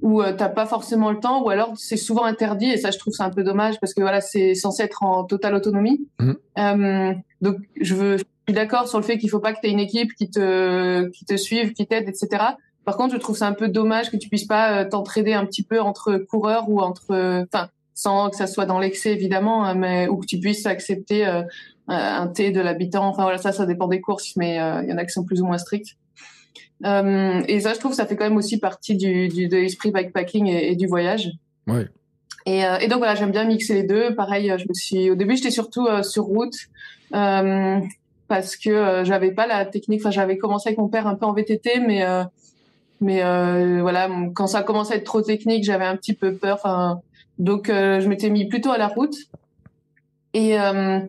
où 0.01 0.23
t'as 0.23 0.49
pas 0.49 0.65
forcément 0.65 1.11
le 1.11 1.19
temps, 1.19 1.43
ou 1.43 1.49
alors 1.49 1.73
c'est 1.75 1.97
souvent 1.97 2.23
interdit. 2.23 2.69
Et 2.69 2.77
ça, 2.77 2.91
je 2.91 2.97
trouve 2.97 3.13
c'est 3.13 3.23
un 3.23 3.31
peu 3.31 3.43
dommage 3.43 3.79
parce 3.79 3.93
que 3.93 4.01
voilà, 4.01 4.21
c'est 4.21 4.53
censé 4.55 4.83
être 4.83 5.03
en 5.03 5.23
totale 5.25 5.55
autonomie. 5.55 6.07
Mmh. 6.19 6.33
Euh, 6.57 7.13
donc 7.41 7.57
je, 7.81 7.95
veux, 7.95 8.17
je 8.17 8.23
suis 8.47 8.53
d'accord 8.53 8.87
sur 8.87 8.97
le 8.99 9.03
fait 9.03 9.17
qu'il 9.17 9.29
faut 9.29 9.39
pas 9.39 9.53
que 9.53 9.59
tu 9.61 9.67
aies 9.67 9.71
une 9.71 9.79
équipe 9.79 10.13
qui 10.13 10.29
te 10.29 11.07
qui 11.09 11.25
te 11.25 11.35
suive, 11.35 11.73
qui 11.73 11.85
t'aide, 11.85 12.07
etc. 12.07 12.43
Par 12.85 12.97
contre, 12.97 13.13
je 13.13 13.19
trouve 13.19 13.37
c'est 13.37 13.45
un 13.45 13.53
peu 13.53 13.67
dommage 13.67 14.09
que 14.09 14.17
tu 14.17 14.29
puisses 14.29 14.47
pas 14.47 14.85
t'entraider 14.85 15.33
un 15.33 15.45
petit 15.45 15.63
peu 15.63 15.81
entre 15.81 16.17
coureurs 16.17 16.69
ou 16.69 16.79
entre, 16.79 17.45
enfin, 17.51 17.69
sans 17.99 18.29
que 18.29 18.37
ça 18.37 18.47
soit 18.47 18.65
dans 18.65 18.79
l'excès 18.79 19.11
évidemment, 19.11 19.65
hein, 19.65 19.73
mais 19.73 20.07
ou 20.07 20.15
que 20.15 20.25
tu 20.25 20.39
puisses 20.39 20.65
accepter 20.65 21.27
euh, 21.27 21.43
un 21.87 22.27
thé 22.27 22.51
de 22.51 22.61
l'habitant. 22.61 23.05
Enfin 23.09 23.23
voilà, 23.23 23.37
ça, 23.37 23.51
ça 23.51 23.65
dépend 23.65 23.89
des 23.89 23.99
courses, 23.99 24.37
mais 24.37 24.57
euh, 24.57 24.81
il 24.83 24.89
y 24.89 24.93
en 24.93 24.97
a 24.97 25.03
qui 25.03 25.11
sont 25.11 25.25
plus 25.25 25.41
ou 25.41 25.45
moins 25.45 25.57
stricts. 25.57 25.97
Euh, 26.85 27.41
et 27.49 27.59
ça, 27.59 27.73
je 27.73 27.79
trouve, 27.79 27.93
ça 27.93 28.05
fait 28.05 28.15
quand 28.15 28.23
même 28.23 28.37
aussi 28.37 28.57
partie 28.57 28.95
du, 28.95 29.27
du 29.27 29.49
de 29.49 29.57
l'esprit 29.57 29.91
bikepacking 29.91 30.47
et, 30.47 30.77
du 30.77 30.87
voyage. 30.87 31.29
Ouais. 31.67 31.89
Et, 32.45 32.61
et, 32.79 32.87
donc 32.87 32.99
voilà, 32.99 33.15
j'aime 33.15 33.31
bien 33.31 33.43
mixer 33.43 33.73
les 33.73 33.83
deux. 33.83 34.15
Pareil, 34.15 34.53
je 34.57 34.65
me 34.69 34.73
suis 34.73 35.11
au 35.11 35.15
début, 35.15 35.35
j'étais 35.35 35.51
surtout 35.51 35.85
sur 36.03 36.23
route 36.23 36.55
parce 37.11 38.55
que 38.55 39.03
j'avais 39.03 39.31
pas 39.31 39.45
la 39.45 39.65
technique. 39.65 39.99
Enfin, 39.99 40.11
j'avais 40.11 40.37
commencé 40.37 40.69
avec 40.69 40.79
mon 40.79 40.87
père 40.87 41.05
un 41.05 41.15
peu 41.15 41.25
en 41.25 41.33
VTT, 41.33 41.81
mais 41.85 42.05
mais 43.01 43.21
voilà, 43.81 44.09
quand 44.33 44.47
ça 44.47 44.59
a 44.59 44.63
commencé 44.63 44.93
à 44.93 44.95
être 44.95 45.03
trop 45.03 45.21
technique, 45.21 45.65
j'avais 45.65 45.85
un 45.85 45.97
petit 45.97 46.13
peu 46.13 46.33
peur. 46.33 46.59
Enfin, 46.63 47.01
donc, 47.39 47.69
euh, 47.69 48.01
je 48.01 48.07
m'étais 48.07 48.29
mis 48.29 48.47
plutôt 48.47 48.71
à 48.71 48.77
la 48.77 48.87
route. 48.87 49.15
Et, 50.33 50.59
euh, 50.59 50.99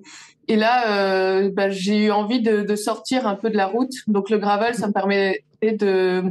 et 0.48 0.56
là, 0.56 0.90
euh, 0.90 1.50
bah, 1.52 1.70
j'ai 1.70 2.06
eu 2.06 2.10
envie 2.10 2.40
de, 2.40 2.62
de, 2.62 2.76
sortir 2.76 3.26
un 3.26 3.34
peu 3.34 3.50
de 3.50 3.56
la 3.56 3.66
route. 3.66 3.92
Donc, 4.06 4.30
le 4.30 4.38
gravel, 4.38 4.74
ça 4.74 4.86
me 4.86 4.92
permettait 4.92 5.42
de, 5.62 6.22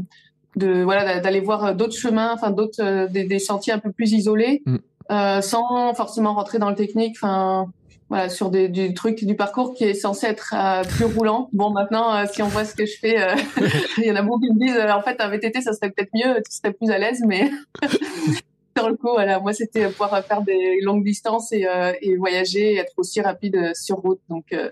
de 0.56 0.84
voilà, 0.84 1.20
d'aller 1.20 1.42
voir 1.42 1.76
d'autres 1.76 1.98
chemins, 1.98 2.32
enfin 2.34 2.50
d'autres 2.50 3.08
des, 3.08 3.26
des, 3.26 3.40
sentiers 3.40 3.74
un 3.74 3.80
peu 3.80 3.92
plus 3.92 4.14
isolés, 4.14 4.64
mm. 4.66 4.78
euh, 5.12 5.42
sans 5.42 5.94
forcément 5.94 6.34
rentrer 6.34 6.60
dans 6.60 6.70
le 6.70 6.76
technique. 6.76 7.18
Enfin, 7.18 7.68
voilà, 8.08 8.30
sur 8.30 8.50
des, 8.50 8.70
du 8.70 8.94
truc 8.96 9.24
du 9.24 9.36
parcours 9.36 9.76
qui 9.76 9.84
est 9.84 9.94
censé 9.94 10.28
être 10.28 10.56
plus 10.96 11.06
roulant. 11.06 11.50
Bon, 11.54 11.70
maintenant, 11.70 12.26
si 12.26 12.42
on 12.42 12.48
voit 12.48 12.66
ce 12.66 12.74
que 12.74 12.88
je 12.88 12.98
fais, 13.00 13.18
il 13.98 14.06
y 14.06 14.12
en 14.12 14.16
a 14.16 14.24
beaucoup 14.24 14.40
qui 14.40 14.52
me 14.52 14.60
disent, 14.60 14.80
en 14.80 15.02
fait, 15.02 15.22
un 15.22 15.30
VTT, 15.30 15.62
ça 15.62 15.74
serait 15.74 15.92
peut-être 15.92 16.10
mieux, 16.16 16.42
tu 16.50 16.56
serais 16.56 16.74
plus 16.74 16.90
à 16.90 16.98
l'aise, 16.98 17.22
mais 17.28 17.52
sur 18.80 18.90
le 18.90 18.96
coup, 18.96 19.10
voilà, 19.12 19.40
moi 19.40 19.54
c'était 19.54 19.88
pouvoir 19.90 20.24
faire 20.24 20.42
des 20.42 20.80
longues 20.82 21.04
distances 21.04 21.52
et, 21.52 21.66
euh, 21.68 21.94
et, 22.02 22.16
voyager 22.16 22.74
et 22.74 22.78
être 22.78 22.94
aussi 22.98 23.22
rapide 23.22 23.56
euh, 23.56 23.72
sur 23.74 23.98
route. 23.98 24.20
Donc, 24.30 24.46
euh, 24.54 24.70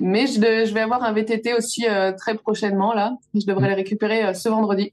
mais 0.00 0.26
je, 0.26 0.34
je, 0.34 0.74
vais 0.74 0.80
avoir 0.80 1.02
un 1.02 1.12
VTT 1.12 1.54
aussi 1.54 1.86
très 2.18 2.34
prochainement 2.34 2.92
là. 2.92 3.16
Je 3.34 3.46
devrais 3.46 3.66
mm. 3.66 3.70
les 3.70 3.74
récupérer 3.74 4.34
ce 4.34 4.48
vendredi. 4.48 4.92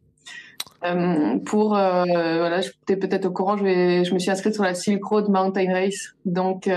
pour 1.46 1.70
voilà, 1.70 2.62
j'étais 2.62 2.96
peut-être 2.96 3.26
au 3.26 3.32
courant. 3.32 3.58
Je, 3.58 3.64
vais, 3.64 4.06
je 4.06 4.14
me 4.14 4.20
suis 4.20 4.32
inscrite 4.32 4.54
sur 4.54 4.64
la 4.64 4.76
Silk 4.76 5.04
Road 5.04 5.30
Mountain 5.30 5.74
Race, 5.74 6.14
donc. 6.26 6.70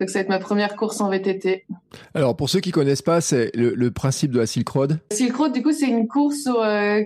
Donc 0.00 0.10
ça 0.10 0.18
va 0.18 0.22
être 0.22 0.28
ma 0.28 0.40
première 0.40 0.74
course 0.74 1.00
en 1.00 1.08
VTT. 1.08 1.66
Alors 2.14 2.36
pour 2.36 2.50
ceux 2.50 2.58
qui 2.58 2.72
connaissent 2.72 3.00
pas, 3.00 3.20
c'est 3.20 3.54
le, 3.54 3.74
le, 3.74 3.90
principe 3.92 4.32
de 4.32 4.40
la 4.40 4.46
Silk 4.46 4.68
Road. 4.68 4.98
Silk 5.12 5.36
Road, 5.36 5.52
du 5.52 5.62
coup, 5.62 5.72
c'est 5.72 5.86
une 5.86 6.08
course 6.08 6.48
au 6.48 6.60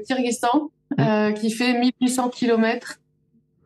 Kyrgyzstan 0.06 0.70
mm. 0.96 1.00
euh, 1.00 1.32
qui 1.32 1.50
fait 1.50 1.78
1800 1.78 2.30
km 2.30 2.98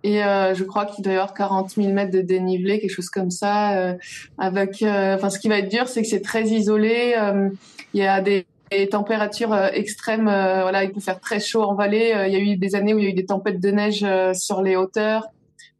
et 0.05 0.25
euh, 0.25 0.55
je 0.55 0.65
crois 0.65 0.87
qu'il 0.87 1.05
doit 1.05 1.13
y 1.13 1.17
avoir 1.17 1.35
40 1.35 1.71
000 1.71 1.93
mètres 1.93 2.11
de 2.11 2.21
dénivelé, 2.21 2.81
quelque 2.81 2.91
chose 2.91 3.09
comme 3.09 3.31
ça. 3.31 3.77
Euh, 3.77 3.95
avec, 4.39 4.83
euh, 4.83 5.15
enfin, 5.15 5.31
ce 5.31 5.39
qui 5.39 5.49
va 5.49 5.59
être 5.59 5.71
dur, 5.71 5.87
c'est 5.87 6.03
que 6.03 6.09
c'est 6.09 6.23
très 6.23 6.45
isolé. 6.45 7.15
Euh, 7.17 7.51
il 7.95 8.01
y 8.03 8.07
a 8.07 8.21
des, 8.21 8.47
des 8.73 8.89
températures 8.89 9.55
extrêmes. 9.55 10.25
voilà, 10.25 10.83
il 10.83 10.91
peut 10.91 11.01
faire 11.01 11.21
très 11.21 11.39
chaud 11.39 11.63
en 11.63 11.75
vallée. 11.75 12.13
il 12.27 12.33
y 12.33 12.37
a 12.37 12.41
eu 12.41 12.57
des 12.57 12.75
années 12.75 12.95
où 12.95 12.99
il 12.99 13.05
y 13.05 13.07
a 13.07 13.11
eu 13.11 13.15
des 13.15 13.27
tempêtes 13.27 13.61
de 13.61 13.71
neige 13.71 14.05
sur 14.35 14.63
les 14.63 14.77
hauteurs. 14.77 15.27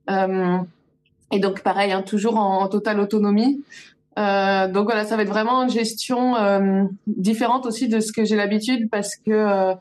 et 0.09 1.39
donc, 1.39 1.63
pareil, 1.63 1.91
hein, 1.91 2.03
toujours 2.03 2.37
en, 2.37 2.63
en, 2.63 2.69
totale 2.69 3.01
autonomie. 3.01 3.65
donc 4.17 4.85
voilà, 4.85 5.05
ça 5.05 5.17
va 5.17 5.23
être 5.23 5.31
vraiment 5.31 5.63
une 5.63 5.71
gestion 5.71 6.35
différente 7.07 7.65
aussi 7.65 7.89
de 7.89 7.99
ce 7.99 8.13
que 8.13 8.25
j'ai 8.25 8.37
l'habitude 8.37 8.91
parce 8.91 9.17
que 9.17 9.75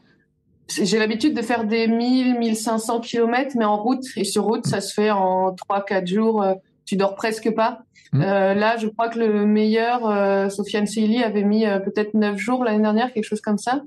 j'ai 0.68 1.00
l'habitude 1.00 1.36
de 1.36 1.42
faire 1.42 1.66
des 1.66 1.88
1000, 1.88 2.40
1500 2.40 3.02
kilomètres, 3.02 3.56
mais 3.58 3.66
en 3.66 3.78
route. 3.78 4.06
Et 4.16 4.24
sur 4.24 4.44
route, 4.44 4.66
ça 4.66 4.82
se 4.82 4.94
fait 4.94 5.12
en 5.12 5.54
3, 5.54 5.84
4 5.86 6.08
jours. 6.08 6.42
Euh, 6.42 6.54
tu 6.86 6.96
dors 6.96 7.16
presque 7.16 7.54
pas. 7.54 7.84
Mmh. 8.14 8.22
Euh, 8.22 8.54
là, 8.54 8.76
je 8.76 8.88
crois 8.88 9.08
que 9.08 9.20
le 9.20 9.46
meilleur, 9.46 10.06
euh, 10.06 10.50
Sofiane 10.50 10.86
Seili 10.86 11.24
avait 11.24 11.44
mis 11.44 11.66
euh, 11.66 11.80
peut-être 11.80 12.14
9 12.14 12.38
jours 12.38 12.66
l'année 12.66 12.82
dernière, 12.82 13.14
quelque 13.14 13.24
chose 13.24 13.40
comme 13.40 13.58
ça. 13.58 13.82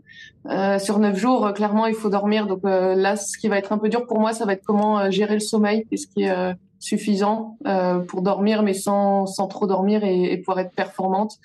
Euh, 0.49 0.79
sur 0.79 0.99
9 0.99 1.17
jours, 1.17 1.53
clairement, 1.53 1.87
il 1.87 1.95
faut 1.95 2.09
dormir. 2.09 2.47
Donc 2.47 2.61
là, 2.65 3.17
ce 3.17 3.37
qui 3.37 3.49
va 3.49 3.59
être 3.59 3.73
un 3.73 3.79
peu 3.79 3.89
dur 3.91 4.07
pour 4.07 4.21
moi, 4.21 4.33
ça 4.33 4.47
va 4.47 4.55
être 4.55 4.65
comment 4.65 5.11
gérer 5.11 5.35
le 5.35 5.41
sommeil, 5.41 5.87
ce 5.95 6.07
suffisant 6.79 7.57
pour 8.09 8.23
dormir, 8.23 8.63
mais 8.63 8.75
sans, 8.75 9.27
sans 9.27 9.47
trop 9.49 9.67
dormir 9.67 10.05
et, 10.05 10.33
et 10.33 10.39
pouvoir 10.39 10.61
être 10.61 10.75
performante. 10.75 11.39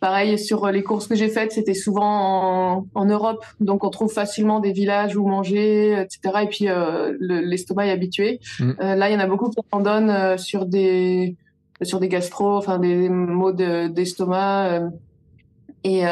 Pareil 0.00 0.38
sur 0.38 0.70
les 0.70 0.82
courses 0.82 1.06
que 1.06 1.14
j'ai 1.14 1.28
faites, 1.28 1.52
c'était 1.52 1.72
souvent 1.72 2.76
en, 2.76 2.86
en, 2.94 3.04
Europe, 3.06 3.44
donc 3.60 3.82
on 3.82 3.88
trouve 3.88 4.12
facilement 4.12 4.60
des 4.60 4.72
villages 4.72 5.16
où 5.16 5.26
manger, 5.26 5.98
etc. 5.98 6.42
Et 6.42 6.46
puis 6.46 6.68
euh, 6.68 7.16
l'estomac 7.18 7.86
est 7.86 7.90
habitué. 7.90 8.40
Mm. 8.60 8.70
Euh, 8.80 8.94
là, 8.94 9.08
il 9.08 9.14
y 9.14 9.16
en 9.16 9.20
a 9.20 9.26
beaucoup 9.26 9.48
qui 9.48 9.58
abandonnent 9.72 10.10
euh, 10.10 10.36
sur 10.36 10.66
des 10.66 11.34
sur 11.80 11.98
des 11.98 12.08
gastro, 12.08 12.56
enfin 12.56 12.78
des 12.78 13.08
maux 13.08 13.52
d'estomac. 13.52 14.66
Euh, 14.66 14.90
et, 15.86 16.02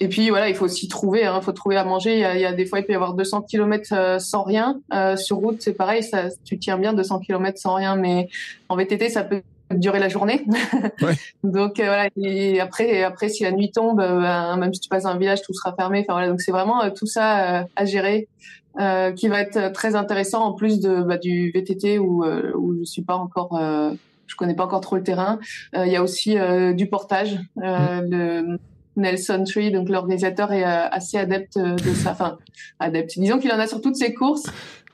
et 0.00 0.08
puis 0.08 0.30
voilà, 0.30 0.48
il 0.48 0.54
faut 0.54 0.64
aussi 0.64 0.88
trouver, 0.88 1.20
il 1.20 1.26
hein, 1.26 1.40
faut 1.40 1.52
trouver 1.52 1.76
à 1.76 1.84
manger. 1.84 2.14
Il 2.14 2.20
y, 2.20 2.24
a, 2.24 2.34
il 2.34 2.40
y, 2.40 2.44
a, 2.44 2.52
des 2.52 2.66
fois, 2.66 2.80
il 2.80 2.86
peut 2.86 2.92
y 2.92 2.96
avoir 2.96 3.14
200 3.14 3.42
km 3.42 4.20
sans 4.20 4.42
rien. 4.42 4.80
sur 5.16 5.36
route, 5.36 5.62
c'est 5.62 5.74
pareil, 5.74 6.02
ça, 6.02 6.24
tu 6.44 6.58
tiens 6.58 6.78
bien 6.78 6.92
200 6.92 7.20
km 7.20 7.58
sans 7.58 7.74
rien, 7.74 7.96
mais 7.96 8.28
en 8.68 8.76
VTT, 8.76 9.08
ça 9.08 9.22
peut 9.22 9.42
durer 9.74 9.98
la 9.98 10.08
journée. 10.08 10.44
Ouais. 11.02 11.14
donc 11.44 11.80
euh, 11.80 11.84
voilà. 11.84 12.08
Et 12.16 12.60
après, 12.60 13.02
après, 13.02 13.28
si 13.28 13.42
la 13.42 13.52
nuit 13.52 13.70
tombe, 13.70 14.00
euh, 14.00 14.20
ben, 14.20 14.56
même 14.56 14.74
si 14.74 14.80
tu 14.80 14.88
passes 14.88 15.04
dans 15.04 15.10
un 15.10 15.18
village, 15.18 15.40
tout 15.42 15.54
sera 15.54 15.74
fermé. 15.74 16.00
Enfin 16.00 16.12
voilà. 16.14 16.28
Donc 16.28 16.40
c'est 16.40 16.52
vraiment 16.52 16.82
euh, 16.82 16.90
tout 16.90 17.06
ça 17.06 17.66
à 17.76 17.84
gérer. 17.84 18.28
Euh, 18.78 19.10
qui 19.10 19.26
va 19.26 19.40
être 19.40 19.72
très 19.72 19.96
intéressant 19.96 20.44
en 20.44 20.52
plus 20.52 20.78
de 20.78 21.02
bah, 21.02 21.18
du 21.18 21.50
VTT 21.50 21.98
où 21.98 22.24
où 22.24 22.78
je 22.78 22.84
suis 22.84 23.02
pas 23.02 23.16
encore 23.16 23.60
je 24.28 24.36
connais 24.36 24.54
pas 24.54 24.64
encore 24.64 24.80
trop 24.80 24.94
le 24.94 25.02
terrain 25.02 25.40
il 25.74 25.88
y 25.88 25.96
a 25.96 26.02
aussi 26.04 26.36
du 26.76 26.86
portage 26.86 27.40
mm. 27.56 28.00
le 28.08 28.58
Nelson 28.96 29.44
Tree 29.46 29.70
donc 29.70 29.88
l'organisateur 29.88 30.52
est 30.52 30.64
assez 30.64 31.16
adepte 31.16 31.58
de 31.58 31.94
ça 31.94 32.12
enfin 32.12 32.38
adepte 32.78 33.18
disons 33.18 33.38
qu'il 33.38 33.52
en 33.52 33.58
a 33.58 33.66
sur 33.66 33.80
toutes 33.80 33.96
ses 33.96 34.14
courses 34.14 34.50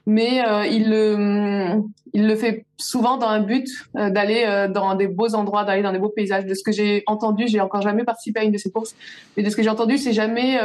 mais 0.06 0.46
euh, 0.46 0.64
il, 0.66 0.88
le, 0.88 1.82
il 2.14 2.26
le 2.28 2.36
fait 2.36 2.64
souvent 2.76 3.18
dans 3.18 3.26
un 3.26 3.40
but 3.40 3.68
euh, 3.96 4.08
d'aller 4.08 4.44
euh, 4.46 4.68
dans 4.68 4.94
des 4.94 5.08
beaux 5.08 5.34
endroits, 5.34 5.64
d'aller 5.64 5.82
dans 5.82 5.92
des 5.92 5.98
beaux 5.98 6.08
paysages. 6.08 6.46
De 6.46 6.54
ce 6.54 6.62
que 6.62 6.70
j'ai 6.70 7.02
entendu, 7.06 7.48
j'ai 7.48 7.60
encore 7.60 7.82
jamais 7.82 8.04
participé 8.04 8.40
à 8.40 8.44
une 8.44 8.52
de 8.52 8.58
ces 8.58 8.70
courses, 8.70 8.94
mais 9.36 9.42
de 9.42 9.50
ce 9.50 9.56
que 9.56 9.64
j'ai 9.64 9.68
entendu, 9.68 9.98
c'est 9.98 10.12
jamais 10.12 10.58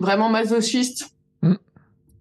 vraiment 0.00 0.28
masochiste. 0.28 1.13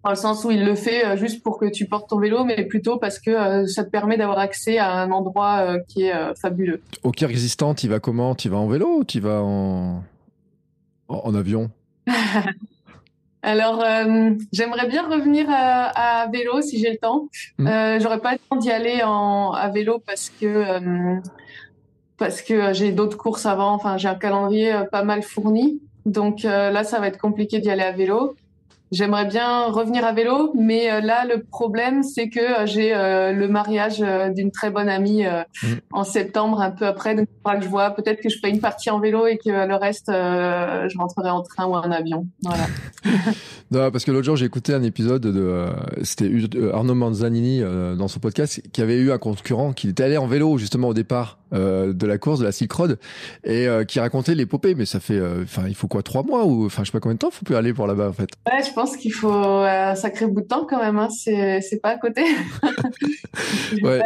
Dans 0.04 0.10
le 0.10 0.16
sens 0.16 0.44
où 0.44 0.52
il 0.52 0.66
le 0.66 0.76
fait 0.76 1.16
juste 1.18 1.44
pour 1.44 1.58
que 1.58 1.66
tu 1.66 1.86
portes 1.86 2.10
ton 2.10 2.20
vélo, 2.20 2.44
mais 2.44 2.66
plutôt 2.66 2.98
parce 2.98 3.20
que 3.20 3.66
ça 3.68 3.86
te 3.86 3.90
permet 3.90 4.18
d'avoir 4.18 4.40
accès 4.40 4.78
à 4.78 4.92
un 4.92 5.12
endroit 5.12 5.78
qui 5.88 6.04
est 6.04 6.36
fabuleux. 6.36 6.82
Au 7.04 7.12
Kyrgyzstan, 7.12 7.74
tu 7.74 7.88
vas 7.88 8.00
comment? 8.00 8.36
Tu 8.36 8.50
vas 8.50 8.58
en 8.58 8.68
vélo 8.68 8.98
ou 8.98 9.04
tu 9.06 9.22
vas 9.22 9.42
en 9.42 10.04
en, 11.08 11.36
avion? 11.36 11.70
Alors, 13.42 13.84
j'aimerais 14.54 14.88
bien 14.88 15.08
revenir 15.08 15.48
à, 15.50 16.28
vélo 16.32 16.62
si 16.62 16.80
j'ai 16.80 16.92
le 16.92 16.98
temps. 16.98 17.28
Mmh. 17.58 18.00
J'aurais 18.02 18.20
pas 18.20 18.34
le 18.34 18.40
temps 18.50 18.56
d'y 18.56 18.72
aller 18.72 19.02
en, 19.04 19.52
à 19.52 19.70
vélo 19.70 20.02
parce 20.06 20.30
que 20.30 21.20
parce 22.18 22.42
que 22.42 22.74
j'ai 22.74 22.92
d'autres 22.92 23.18
courses 23.18 23.46
avant. 23.46 23.74
Enfin, 23.74 23.98
j'ai 23.98 24.08
un 24.08 24.16
calendrier 24.16 24.74
pas 24.92 25.04
mal 25.04 25.24
fourni. 25.24 25.82
Donc 26.06 26.44
là, 26.44 26.84
ça 26.84 27.00
va 27.00 27.08
être 27.08 27.20
compliqué 27.20 27.60
d'y 27.60 27.70
aller 27.70 27.84
à 27.84 27.92
vélo. 27.92 28.36
J'aimerais 28.94 29.26
bien 29.26 29.72
revenir 29.72 30.06
à 30.06 30.14
vélo, 30.14 30.54
mais 30.56 30.92
euh, 30.92 31.02
là, 31.02 31.26
le 31.26 31.42
problème, 31.42 32.04
c'est 32.04 32.30
que 32.30 32.40
euh, 32.40 32.66
j'ai 32.68 32.94
euh, 32.94 33.32
le 33.32 33.48
mariage 33.48 34.04
d'une 34.36 34.52
très 34.52 34.70
bonne 34.70 34.88
amie 34.88 35.24
mm. 35.24 35.68
en 35.92 36.04
septembre, 36.04 36.62
un 36.62 36.70
peu 36.70 36.86
après. 36.86 37.16
Donc, 37.16 37.28
il 37.28 37.38
faudra 37.38 37.58
que 37.58 37.64
je 37.64 37.70
vois. 37.70 37.90
Peut-être 37.90 38.22
que 38.22 38.30
je 38.30 38.38
ferai 38.38 38.52
une 38.52 38.60
partie 38.60 38.92
en 38.92 39.00
vélo 39.00 39.26
et 39.26 39.40
que 39.44 39.50
le 39.50 39.76
reste, 39.76 40.10
je 40.10 40.98
rentrerai 40.98 41.32
en 41.32 41.42
train 41.42 41.66
ou 41.66 41.74
en 41.74 41.90
avion. 41.90 42.28
Voilà. 42.44 42.66
non, 43.72 43.90
parce 43.90 44.06
que 44.06 44.12
l'autre 44.12 44.26
jour, 44.26 44.36
j'ai 44.36 44.46
écouté 44.46 44.76
un 44.76 44.84
épisode 44.84 45.24
de, 45.24 45.66
c'était 46.04 46.30
Arnaud 46.72 46.94
Manzanini 46.94 47.62
dans 47.98 48.08
son 48.08 48.20
podcast, 48.20 48.62
qui 48.72 48.82
avait 48.82 48.98
eu 48.98 49.12
un 49.12 49.18
concurrent 49.18 49.74
qui 49.74 49.90
était 49.90 50.04
allé 50.04 50.18
en 50.18 50.28
vélo 50.28 50.60
justement 50.60 50.90
au 50.90 50.94
départ 50.94 51.40
de 51.54 52.06
la 52.06 52.18
course 52.18 52.40
de 52.40 52.46
la 52.46 52.52
Silk 52.52 52.72
Road 52.72 53.00
et 53.44 53.68
qui 53.88 54.00
racontait 54.00 54.36
l'épopée. 54.36 54.76
Mais 54.76 54.86
ça 54.86 55.00
fait, 55.00 55.20
enfin, 55.44 55.64
il 55.68 55.76
faut 55.76 55.88
quoi, 55.88 56.04
trois 56.04 56.24
mois 56.24 56.46
ou, 56.46 56.66
enfin, 56.66 56.84
je 56.84 56.88
sais 56.88 56.92
pas 56.92 57.00
combien 57.00 57.16
de 57.16 57.20
temps, 57.20 57.32
faut 57.32 57.46
plus 57.46 57.56
aller 57.56 57.74
pour 57.74 57.88
là-bas 57.88 58.10
en 58.10 58.14
fait. 58.14 58.30
Ouais, 58.48 58.64
je 58.64 58.74
pense 58.74 58.84
pense 58.84 58.98
qu'il 58.98 59.14
faut 59.14 59.32
un 59.32 59.96
sacré 59.96 60.28
bout 60.28 60.42
de 60.42 60.48
temps 60.48 60.66
quand 60.70 60.80
même. 60.80 60.98
Hein. 60.98 61.10
C'est 61.10 61.82
pas 61.82 61.92
à 61.92 61.98
côté. 61.98 62.24
ouais. 63.82 64.02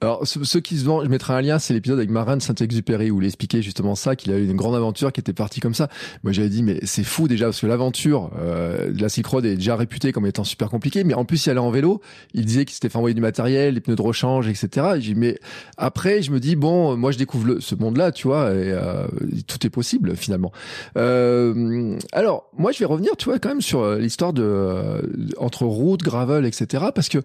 Alors, 0.00 0.26
ceux 0.26 0.60
qui 0.60 0.78
se 0.78 0.84
vendent, 0.84 1.04
je 1.04 1.10
mettrai 1.10 1.34
un 1.34 1.40
lien, 1.40 1.58
c'est 1.58 1.74
l'épisode 1.74 1.98
avec 1.98 2.10
Marin 2.10 2.36
de 2.36 2.42
Saint-Exupéry 2.42 3.10
où 3.10 3.20
il 3.20 3.26
expliquait 3.26 3.62
justement 3.62 3.94
ça, 3.94 4.16
qu'il 4.16 4.32
a 4.32 4.38
eu 4.38 4.44
une 4.44 4.56
grande 4.56 4.74
aventure 4.74 5.12
qui 5.12 5.20
était 5.20 5.32
partie 5.32 5.60
comme 5.60 5.74
ça. 5.74 5.88
Moi, 6.22 6.32
j'avais 6.32 6.48
dit, 6.48 6.62
mais 6.62 6.78
c'est 6.84 7.04
fou 7.04 7.28
déjà, 7.28 7.46
parce 7.46 7.60
que 7.60 7.66
l'aventure 7.66 8.30
euh, 8.38 8.92
de 8.92 9.00
la 9.00 9.08
Silk 9.08 9.26
est 9.44 9.56
déjà 9.56 9.76
réputée 9.76 10.12
comme 10.12 10.26
étant 10.26 10.44
super 10.44 10.70
compliquée, 10.70 11.04
mais 11.04 11.14
en 11.14 11.24
plus, 11.24 11.46
il 11.46 11.50
allait 11.50 11.60
en 11.60 11.70
vélo, 11.70 12.00
il 12.32 12.44
disait 12.44 12.64
qu'il 12.64 12.74
s'était 12.74 12.88
fait 12.88 12.98
envoyer 12.98 13.14
du 13.14 13.20
matériel, 13.20 13.74
les 13.74 13.80
pneus 13.80 13.96
de 13.96 14.02
rechange, 14.02 14.48
etc. 14.48 14.98
Et 15.02 15.14
mais 15.14 15.38
après, 15.76 16.22
je 16.22 16.30
me 16.30 16.40
dis, 16.40 16.56
bon, 16.56 16.96
moi, 16.96 17.12
je 17.12 17.18
découvre 17.18 17.58
ce 17.60 17.74
monde-là, 17.74 18.12
tu 18.12 18.26
vois, 18.26 18.50
et 18.50 18.72
euh, 18.72 19.06
tout 19.46 19.66
est 19.66 19.70
possible 19.70 20.16
finalement. 20.16 20.52
Euh, 20.96 21.98
alors, 22.12 22.50
moi, 22.56 22.72
je 22.72 22.78
vais 22.78 22.84
revenir, 22.84 23.16
tu 23.16 23.26
vois, 23.26 23.38
quand 23.38 23.48
même 23.48 23.60
sur 23.60 23.80
euh, 23.80 23.98
l'histoire 23.98 24.32
de 24.32 24.42
euh, 24.44 25.02
entre 25.38 25.64
route, 25.64 26.02
gravel, 26.02 26.44
etc. 26.44 26.84
Parce 26.94 27.08
que 27.08 27.18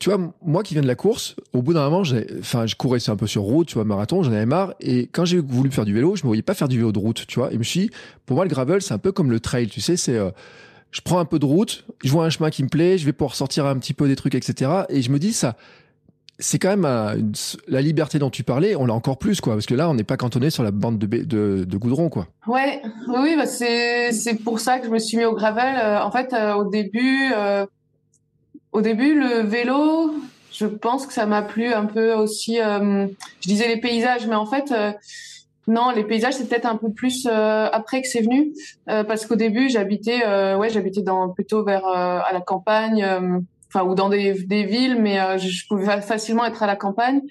tu 0.00 0.10
vois, 0.10 0.34
moi 0.42 0.62
qui 0.62 0.74
viens 0.74 0.82
de 0.82 0.88
la 0.88 0.94
course, 0.94 1.36
au 1.52 1.62
bout 1.62 1.72
d'un 1.72 1.88
moment, 1.88 2.02
enfin, 2.40 2.66
je 2.66 2.74
courais 2.74 2.98
un 3.08 3.16
peu 3.16 3.26
sur 3.26 3.42
route, 3.42 3.68
tu 3.68 3.74
vois, 3.74 3.84
marathon, 3.84 4.22
j'en 4.22 4.32
avais 4.32 4.46
marre. 4.46 4.74
Et 4.80 5.06
quand 5.06 5.24
j'ai 5.24 5.38
voulu 5.38 5.70
faire 5.70 5.84
du 5.84 5.94
vélo, 5.94 6.16
je 6.16 6.22
me 6.22 6.28
voyais 6.28 6.42
pas 6.42 6.54
faire 6.54 6.68
du 6.68 6.76
vélo 6.76 6.92
de 6.92 6.98
route, 6.98 7.26
tu 7.26 7.38
vois. 7.38 7.50
Et 7.50 7.54
je 7.54 7.58
me 7.58 7.64
suis 7.64 7.80
dit, 7.80 7.90
pour 8.26 8.36
moi, 8.36 8.44
le 8.44 8.50
gravel, 8.50 8.82
c'est 8.82 8.94
un 8.94 8.98
peu 8.98 9.12
comme 9.12 9.30
le 9.30 9.40
trail, 9.40 9.68
tu 9.68 9.80
sais, 9.80 9.96
c'est, 9.96 10.16
euh, 10.16 10.30
je 10.90 11.00
prends 11.00 11.18
un 11.18 11.24
peu 11.24 11.38
de 11.38 11.46
route, 11.46 11.84
je 12.02 12.10
vois 12.10 12.24
un 12.24 12.30
chemin 12.30 12.50
qui 12.50 12.62
me 12.64 12.68
plaît, 12.68 12.98
je 12.98 13.04
vais 13.04 13.12
pouvoir 13.12 13.34
sortir 13.34 13.66
un 13.66 13.78
petit 13.78 13.94
peu 13.94 14.08
des 14.08 14.16
trucs, 14.16 14.34
etc. 14.34 14.70
Et 14.88 15.00
je 15.00 15.10
me 15.10 15.18
dis, 15.18 15.32
ça, 15.32 15.56
c'est 16.40 16.58
quand 16.58 16.70
même 16.70 16.84
euh, 16.84 17.16
la 17.68 17.80
liberté 17.80 18.18
dont 18.18 18.30
tu 18.30 18.42
parlais, 18.42 18.74
on 18.74 18.86
l'a 18.86 18.94
encore 18.94 19.18
plus, 19.18 19.40
quoi, 19.40 19.54
parce 19.54 19.66
que 19.66 19.74
là, 19.74 19.88
on 19.88 19.94
n'est 19.94 20.02
pas 20.02 20.16
cantonné 20.16 20.50
sur 20.50 20.64
la 20.64 20.72
bande 20.72 20.98
de, 20.98 21.76
goudron, 21.76 22.08
quoi. 22.08 22.26
Ouais, 22.48 22.82
oui, 23.08 23.36
bah 23.36 23.46
c'est, 23.46 24.10
c'est 24.10 24.42
pour 24.42 24.58
ça 24.58 24.80
que 24.80 24.86
je 24.86 24.90
me 24.90 24.98
suis 24.98 25.16
mis 25.16 25.24
au 25.24 25.34
gravel. 25.34 25.76
Euh, 25.76 26.02
en 26.02 26.10
fait, 26.10 26.34
au 26.56 26.68
début, 26.68 27.32
au 28.74 28.80
début, 28.80 29.14
le 29.14 29.42
vélo, 29.42 30.14
je 30.50 30.66
pense 30.66 31.06
que 31.06 31.12
ça 31.12 31.26
m'a 31.26 31.42
plu 31.42 31.72
un 31.72 31.86
peu 31.86 32.12
aussi. 32.12 32.60
Euh, 32.60 33.06
je 33.40 33.48
disais 33.48 33.68
les 33.68 33.80
paysages, 33.80 34.26
mais 34.26 34.34
en 34.34 34.46
fait, 34.46 34.72
euh, 34.72 34.92
non, 35.68 35.90
les 35.90 36.02
paysages 36.02 36.34
c'est 36.34 36.48
peut-être 36.48 36.66
un 36.66 36.76
peu 36.76 36.90
plus 36.90 37.26
euh, 37.26 37.68
après 37.72 38.02
que 38.02 38.08
c'est 38.08 38.20
venu, 38.20 38.52
parce 38.86 39.24
qu'au 39.24 39.36
début 39.36 39.70
j'habitais, 39.70 40.26
ouais, 40.56 40.68
j'habitais 40.68 41.00
dans 41.00 41.30
plutôt 41.30 41.64
vers 41.64 41.86
à 41.86 42.30
la 42.32 42.40
campagne, 42.40 43.02
enfin 43.68 43.84
ou 43.84 43.94
dans 43.94 44.10
des, 44.10 44.34
des 44.44 44.64
villes, 44.64 45.00
mais 45.00 45.38
je, 45.38 45.66
pouvais 45.68 46.02
facilement 46.02 46.44
être 46.44 46.62
à 46.62 46.66
la 46.66 46.76
campagne. 46.76 47.22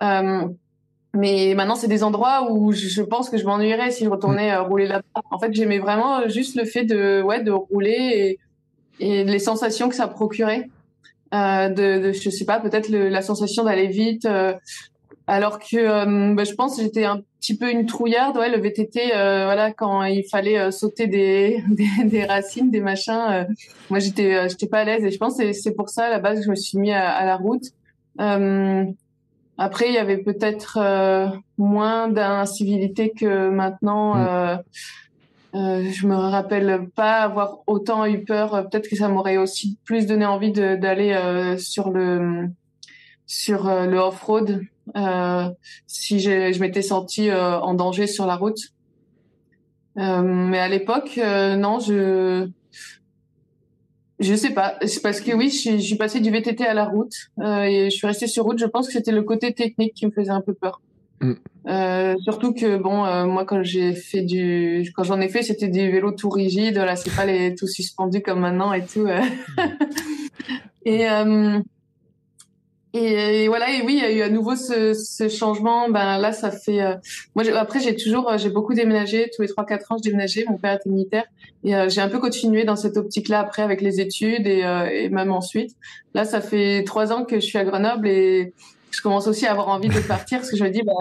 mais 0.00 1.54
maintenant, 1.56 1.74
c'est 1.74 1.88
des 1.88 2.04
endroits 2.04 2.52
où 2.52 2.72
je 2.72 3.02
pense 3.02 3.28
que 3.30 3.38
je 3.38 3.44
m'ennuierais 3.44 3.90
si 3.90 4.04
je 4.04 4.10
retournais 4.10 4.54
rouler 4.58 4.86
là-bas. 4.86 5.22
En 5.30 5.38
fait, 5.40 5.52
j'aimais 5.52 5.80
vraiment 5.80 6.28
juste 6.28 6.56
le 6.56 6.64
fait 6.64 6.84
de, 6.84 7.22
ouais, 7.22 7.42
de 7.42 7.50
rouler 7.50 8.38
et, 9.00 9.10
et 9.20 9.24
les 9.24 9.40
sensations 9.40 9.88
que 9.88 9.96
ça 9.96 10.06
procurait 10.06 10.68
euh, 10.68 10.79
de, 11.32 12.00
de, 12.00 12.12
je 12.12 12.30
sais 12.30 12.44
pas, 12.44 12.60
peut-être 12.60 12.88
la 12.88 13.22
sensation 13.22 13.64
d'aller 13.64 13.86
vite. 13.86 14.24
Euh, 14.24 14.54
alors 15.26 15.60
que 15.60 15.76
euh, 15.76 16.34
bah, 16.34 16.42
je 16.42 16.54
pense 16.54 16.76
que 16.76 16.82
j'étais 16.82 17.04
un 17.04 17.22
petit 17.38 17.56
peu 17.56 17.70
une 17.70 17.86
trouillarde, 17.86 18.36
ouais, 18.36 18.50
le 18.50 18.60
VTT, 18.60 19.14
euh, 19.14 19.44
voilà, 19.44 19.72
quand 19.72 20.02
il 20.02 20.24
fallait 20.24 20.72
sauter 20.72 21.06
des, 21.06 21.62
des, 21.68 21.88
des, 22.04 22.24
racines, 22.24 22.70
des 22.70 22.80
machins, 22.80 23.46
moi 23.90 24.00
j'étais 24.00 24.48
j'étais 24.48 24.66
pas 24.66 24.80
à 24.80 24.84
l'aise 24.84 25.04
et 25.04 25.10
je 25.10 25.18
pense 25.18 25.38
que 25.38 25.52
c'est 25.52 25.74
pour 25.74 25.88
ça 25.88 26.06
à 26.06 26.10
la 26.10 26.18
base 26.18 26.40
que 26.40 26.46
je 26.46 26.50
me 26.50 26.56
suis 26.56 26.78
mis 26.78 26.92
à, 26.92 27.08
à 27.10 27.24
la 27.24 27.36
route. 27.36 27.62
après, 28.18 29.88
il 29.88 29.94
y 29.94 29.98
avait 29.98 30.18
peut-être 30.18 30.78
moins 31.58 32.08
d'incivilité 32.08 33.10
que 33.10 33.50
maintenant. 33.50 34.14
Mm. 34.14 34.62
Euh, 35.54 35.90
je 35.90 36.06
me 36.06 36.14
rappelle 36.14 36.88
pas 36.94 37.22
avoir 37.22 37.58
autant 37.66 38.06
eu 38.06 38.24
peur. 38.24 38.68
Peut-être 38.70 38.88
que 38.88 38.96
ça 38.96 39.08
m'aurait 39.08 39.36
aussi 39.36 39.78
plus 39.84 40.06
donné 40.06 40.24
envie 40.24 40.52
d'aller 40.52 41.12
euh, 41.12 41.58
sur 41.58 41.90
le 41.90 42.48
sur 43.26 43.68
euh, 43.68 43.86
le 43.86 43.98
off-road 43.98 44.62
euh, 44.96 45.48
si 45.86 46.20
je 46.20 46.60
m'étais 46.60 46.82
sentie 46.82 47.32
en 47.32 47.74
danger 47.74 48.06
sur 48.06 48.26
la 48.26 48.36
route. 48.36 48.60
mais 49.96 50.58
à 50.58 50.68
l'époque, 50.68 51.18
non, 51.18 51.78
je 51.80 52.48
je 54.18 54.34
sais 54.34 54.50
pas. 54.50 54.76
C'est 54.84 55.00
parce 55.00 55.20
que 55.20 55.32
oui, 55.32 55.48
je, 55.48 55.78
je, 55.78 55.82
suis 55.82 55.96
passée 55.96 56.20
du 56.20 56.30
VTT 56.30 56.66
à 56.66 56.74
la 56.74 56.84
route 56.84 57.14
et 57.42 57.88
je 57.90 57.96
suis 57.96 58.06
restée 58.06 58.26
sur 58.26 58.44
route. 58.44 58.58
Je 58.58 58.66
pense 58.66 58.86
que 58.86 58.92
c'était 58.92 59.12
le 59.12 59.22
côté 59.22 59.54
technique 59.54 59.94
qui 59.94 60.06
me 60.06 60.10
faisait 60.10 60.30
un 60.30 60.42
peu 60.42 60.54
peur. 60.54 60.80
Mm. 61.20 61.32
Euh, 61.68 62.14
surtout 62.22 62.54
que 62.54 62.78
bon, 62.78 63.04
euh, 63.04 63.26
moi 63.26 63.44
quand 63.44 63.62
j'ai 63.62 63.94
fait 63.94 64.22
du, 64.22 64.90
quand 64.96 65.04
j'en 65.04 65.20
ai 65.20 65.28
fait, 65.28 65.42
c'était 65.42 65.68
des 65.68 65.90
vélos 65.90 66.12
tout 66.12 66.30
rigides. 66.30 66.76
Là, 66.76 66.96
c'est 66.96 67.14
pas 67.14 67.26
les 67.26 67.54
tout 67.54 67.66
suspendus 67.66 68.22
comme 68.22 68.40
maintenant 68.40 68.72
et 68.72 68.84
tout. 68.84 69.06
Euh. 69.06 69.20
et, 70.84 71.04
et, 72.94 73.48
voilà. 73.48 73.70
Et 73.70 73.82
oui, 73.82 73.98
il 73.98 74.02
y 74.02 74.04
a 74.04 74.10
eu 74.10 74.22
à 74.22 74.30
nouveau 74.30 74.56
ce, 74.56 74.94
ce 74.94 75.28
changement. 75.28 75.90
Ben 75.90 76.18
là, 76.18 76.32
ça 76.32 76.50
fait. 76.50 76.80
moi, 77.34 77.44
après, 77.54 77.80
j'ai 77.80 77.94
toujours, 77.94 78.36
j'ai 78.38 78.50
beaucoup 78.50 78.72
déménagé. 78.72 79.30
Tous 79.36 79.42
les 79.42 79.48
trois 79.48 79.66
quatre 79.66 79.92
ans, 79.92 79.96
je 79.98 80.02
déménageais. 80.02 80.44
Mon 80.48 80.56
père 80.56 80.74
était 80.74 80.88
militaire 80.88 81.26
et 81.62 81.74
j'ai 81.90 82.00
un 82.00 82.08
peu 82.08 82.18
continué 82.18 82.64
dans 82.64 82.76
cette 82.76 82.96
optique-là 82.96 83.40
après 83.40 83.60
avec 83.60 83.82
les 83.82 84.00
études 84.00 84.46
et, 84.46 84.60
et 84.92 85.10
même 85.10 85.30
ensuite. 85.30 85.76
Là, 86.14 86.24
ça 86.24 86.40
fait 86.40 86.82
trois 86.84 87.12
ans 87.12 87.26
que 87.26 87.36
je 87.36 87.44
suis 87.44 87.58
à 87.58 87.64
Grenoble 87.64 88.08
et 88.08 88.54
je 88.90 89.00
commence 89.02 89.26
aussi 89.26 89.46
à 89.46 89.52
avoir 89.52 89.68
envie 89.68 89.88
de 89.88 90.00
partir 90.00 90.38
parce 90.38 90.50
que 90.50 90.56
je 90.56 90.64
me 90.64 90.70
dis, 90.70 90.82
bah, 90.82 90.92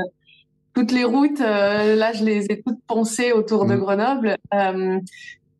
toutes 0.73 0.91
les 0.91 1.03
routes, 1.03 1.41
euh, 1.41 1.95
là, 1.95 2.13
je 2.13 2.23
les 2.23 2.45
ai 2.45 2.61
toutes 2.61 2.81
pensées 2.87 3.31
autour 3.31 3.65
de 3.65 3.75
mm. 3.75 3.79
Grenoble. 3.79 4.35
Euh, 4.53 4.99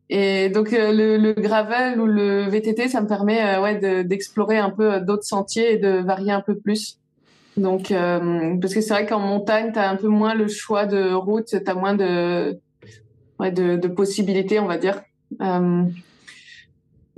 et 0.08 0.48
donc, 0.48 0.72
euh, 0.72 0.92
le, 0.92 1.16
le, 1.16 1.32
gravel 1.34 2.00
ou 2.00 2.06
le 2.06 2.48
VTT, 2.48 2.88
ça 2.88 3.00
me 3.00 3.06
permet 3.06 3.58
ouais, 3.58 4.04
d'explorer 4.04 4.58
un 4.58 4.70
peu 4.70 5.00
d'autres 5.00 5.24
sentiers 5.24 5.74
et 5.74 5.76
de 5.78 5.98
varier 5.98 6.32
un 6.32 6.40
peu 6.40 6.56
plus. 6.56 6.98
Donc, 7.56 7.88
parce 7.90 8.72
que 8.72 8.80
c'est 8.80 8.94
vrai 8.94 9.06
qu'en 9.06 9.18
montagne, 9.18 9.72
tu 9.72 9.78
as 9.78 9.90
un 9.90 9.96
peu 9.96 10.08
moins 10.08 10.34
le 10.34 10.48
choix 10.48 10.86
de 10.86 11.12
route, 11.12 11.46
tu 11.46 11.70
as 11.70 11.74
moins 11.74 11.94
de, 11.94 12.58
ouais, 13.38 13.50
de, 13.50 13.76
de, 13.76 13.88
possibilités, 13.88 14.58
on 14.58 14.66
va 14.66 14.78
dire. 14.78 15.02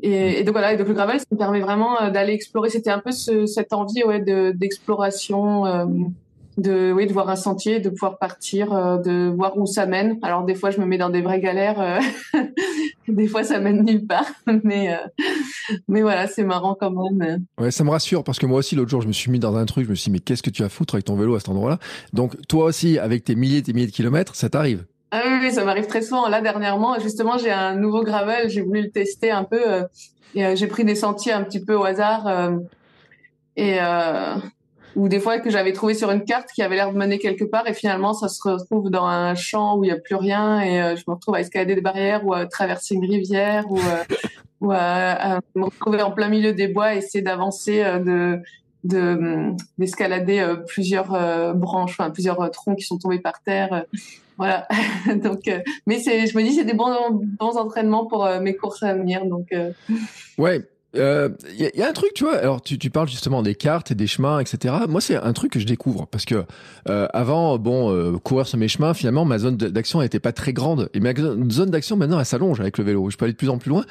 Et, 0.01 0.41
et, 0.41 0.45
donc 0.45 0.55
voilà, 0.55 0.73
et 0.73 0.77
donc 0.77 0.89
le 0.89 0.95
gravel, 0.95 1.21
ça 1.21 1.27
me 1.31 1.37
permet 1.37 1.61
vraiment 1.61 2.01
euh, 2.01 2.11
d'aller 2.11 2.33
explorer. 2.33 2.71
C'était 2.71 2.91
un 2.91 2.99
peu 2.99 3.13
ce, 3.13 3.47
cette 3.47 3.73
envie 3.73 4.05
ouais, 4.05 4.21
d'exploration, 4.55 5.67
euh, 5.67 5.87
de, 6.59 6.93
oui, 6.93 7.07
de 7.07 7.13
voir 7.13 7.29
un 7.29 7.37
sentier, 7.37 7.81
de 7.81 7.89
pouvoir 7.89 8.19
partir, 8.19 8.73
euh, 8.73 8.99
de 8.99 9.33
voir 9.35 9.57
où 9.57 9.67
ça 9.67 9.87
mène. 9.87 10.19
Alors 10.23 10.45
des 10.45 10.55
fois, 10.55 10.71
je 10.71 10.81
me 10.81 10.87
mets 10.87 10.99
dans 10.99 11.11
des 11.11 11.23
vraies 11.23 11.41
galères. 11.41 11.81
Euh, 11.81 12.41
des 13.09 13.27
fois, 13.27 13.45
ça 13.45 13.61
mène 13.61 13.85
nulle 13.85 14.07
part. 14.07 14.27
Mais, 14.65 14.99
mais 15.89 16.03
voilà, 16.03 16.27
c'est 16.27 16.45
marrant 16.45 16.77
quand 16.79 16.91
même. 16.91 17.45
Ouais, 17.59 17.71
ça 17.71 17.85
me 17.85 17.91
rassure 17.91 18.23
parce 18.25 18.39
que 18.39 18.47
moi 18.47 18.59
aussi, 18.59 18.75
l'autre 18.75 18.91
jour, 18.91 19.01
je 19.01 19.09
me 19.09 19.13
suis 19.13 19.31
mis 19.31 19.39
dans 19.39 19.57
un 19.57 19.65
truc. 19.65 19.87
Je 19.87 19.91
me 19.91 19.95
suis 19.95 20.11
dit, 20.11 20.13
mais 20.13 20.19
qu'est-ce 20.19 20.43
que 20.43 20.51
tu 20.51 20.63
as 20.63 20.69
foutre 20.69 20.95
avec 20.95 21.05
ton 21.05 21.17
vélo 21.17 21.35
à 21.35 21.41
cet 21.41 21.49
endroit-là? 21.49 21.79
Donc 22.13 22.37
toi 22.49 22.67
aussi, 22.67 22.99
avec 22.99 23.25
tes 23.25 23.35
milliers 23.35 23.59
et 23.59 23.63
tes 23.63 23.73
milliers 23.73 23.87
de 23.87 23.93
kilomètres, 23.93 24.35
ça 24.35 24.51
t'arrive? 24.51 24.85
Ah 25.15 25.21
oui, 25.43 25.53
ça 25.53 25.63
m'arrive 25.63 25.87
très 25.87 26.01
souvent. 26.01 26.27
Là, 26.27 26.41
dernièrement, 26.41 26.99
justement, 26.99 27.37
j'ai 27.37 27.51
un 27.51 27.75
nouveau 27.77 28.03
gravel. 28.03 28.49
J'ai 28.49 28.63
voulu 28.63 28.81
le 28.81 28.91
tester 28.91 29.31
un 29.31 29.45
peu. 29.45 29.61
Euh, 29.63 29.85
et 30.35 30.47
euh, 30.47 30.57
j'ai 30.57 30.67
pris 30.67 30.87
des 30.87 30.95
sentiers 30.95 31.33
un 31.33 31.43
petit 31.43 31.63
peu 31.63 31.75
au 31.75 31.85
hasard. 31.85 32.27
Euh, 32.27 32.57
et 33.57 33.79
ou 34.95 35.09
des 35.09 35.21
fois 35.21 35.39
que 35.39 35.49
j'avais 35.49 35.73
trouvé 35.73 35.95
sur 35.95 36.11
une 36.11 36.23
carte 36.23 36.51
qui 36.55 36.63
avait 36.63 36.77
l'air 36.77 36.93
de 36.93 36.97
mener 36.97 37.19
quelque 37.19 37.45
part. 37.45 37.69
Et 37.69 37.75
finalement, 37.75 38.15
ça 38.15 38.29
se 38.29 38.41
retrouve 38.47 38.89
dans 38.89 39.05
un 39.05 39.35
champ 39.35 39.77
où 39.77 39.85
il 39.85 39.89
n'y 39.89 39.93
a 39.93 39.99
plus 39.99 40.17
rien. 40.17 40.61
Et 40.61 40.97
je 40.97 41.03
me 41.07 41.15
retrouve 41.15 41.35
à 41.35 41.41
escalader 41.41 41.75
des 41.75 41.83
barrières 41.83 42.27
ou 42.27 42.33
à 42.33 42.47
traverser 42.47 42.95
une 42.95 43.05
rivière 43.05 43.65
ou, 43.71 44.71
à, 44.71 45.41
me 45.55 45.65
retrouver 45.65 46.01
en 46.01 46.11
plein 46.11 46.29
milieu 46.29 46.55
des 46.55 46.69
bois 46.69 46.95
essayer 46.95 47.23
d'avancer 47.23 47.83
de 48.05 48.41
d'escalader 49.79 50.45
plusieurs 50.67 51.55
branches, 51.55 51.93
enfin 51.93 52.11
plusieurs 52.11 52.51
troncs 52.51 52.79
qui 52.79 52.85
sont 52.85 52.99
tombés 52.99 53.21
par 53.21 53.41
terre 53.43 53.85
voilà. 54.43 54.67
donc, 55.23 55.51
mais 55.87 56.01
c'est, 56.01 56.27
je 56.27 56.37
me 56.37 56.43
dis, 56.43 56.53
c'est 56.55 56.65
des 56.65 56.75
bons, 56.75 57.21
bons 57.39 57.57
entraînements 57.57 58.07
pour 58.07 58.29
mes 58.41 58.57
courses 58.57 58.83
à 58.83 58.95
venir. 58.95 59.25
Donc, 59.25 59.55
ouais. 60.39 60.63
Il 60.95 61.01
euh, 61.01 61.31
y, 61.57 61.83
a 61.83 61.89
un 61.89 61.93
truc, 61.93 62.13
tu 62.15 62.25
vois. 62.25 62.37
Alors, 62.37 62.61
tu, 62.61 62.79
tu, 62.79 62.91
parles 62.91 63.09
justement 63.09 63.43
des 63.43 63.55
cartes 63.55 63.91
et 63.91 63.95
des 63.95 64.07
chemins, 64.07 64.41
etc. 64.41 64.75
Moi, 64.89 65.01
c'est 65.01 65.17
un 65.17 65.33
truc 65.33 65.53
que 65.53 65.59
je 65.59 65.65
découvre 65.65 66.07
parce 66.07 66.27
que 66.27 66.45
euh, 66.91 67.09
avant, 67.15 67.57
bon, 67.59 67.91
euh, 67.91 68.19
courir 68.19 68.47
sur 68.47 68.59
mes 68.59 68.69
chemins, 68.69 68.93
finalement, 68.93 69.25
ma 69.25 69.39
zone 69.39 69.57
d'action 69.57 70.03
n'était 70.03 70.21
pas 70.21 70.33
très 70.33 70.53
grande 70.53 70.91
et 70.93 71.01
ma 71.01 71.15
zone 71.15 71.71
d'action 71.71 71.97
maintenant, 71.97 72.19
elle 72.19 72.27
s'allonge 72.27 72.61
avec 72.61 72.77
le 72.77 72.85
vélo. 72.85 73.09
Je 73.09 73.17
peux 73.17 73.25
aller 73.25 73.33
de 73.33 73.39
plus 73.39 73.49
en 73.49 73.57
plus 73.57 73.71
loin, 73.71 73.87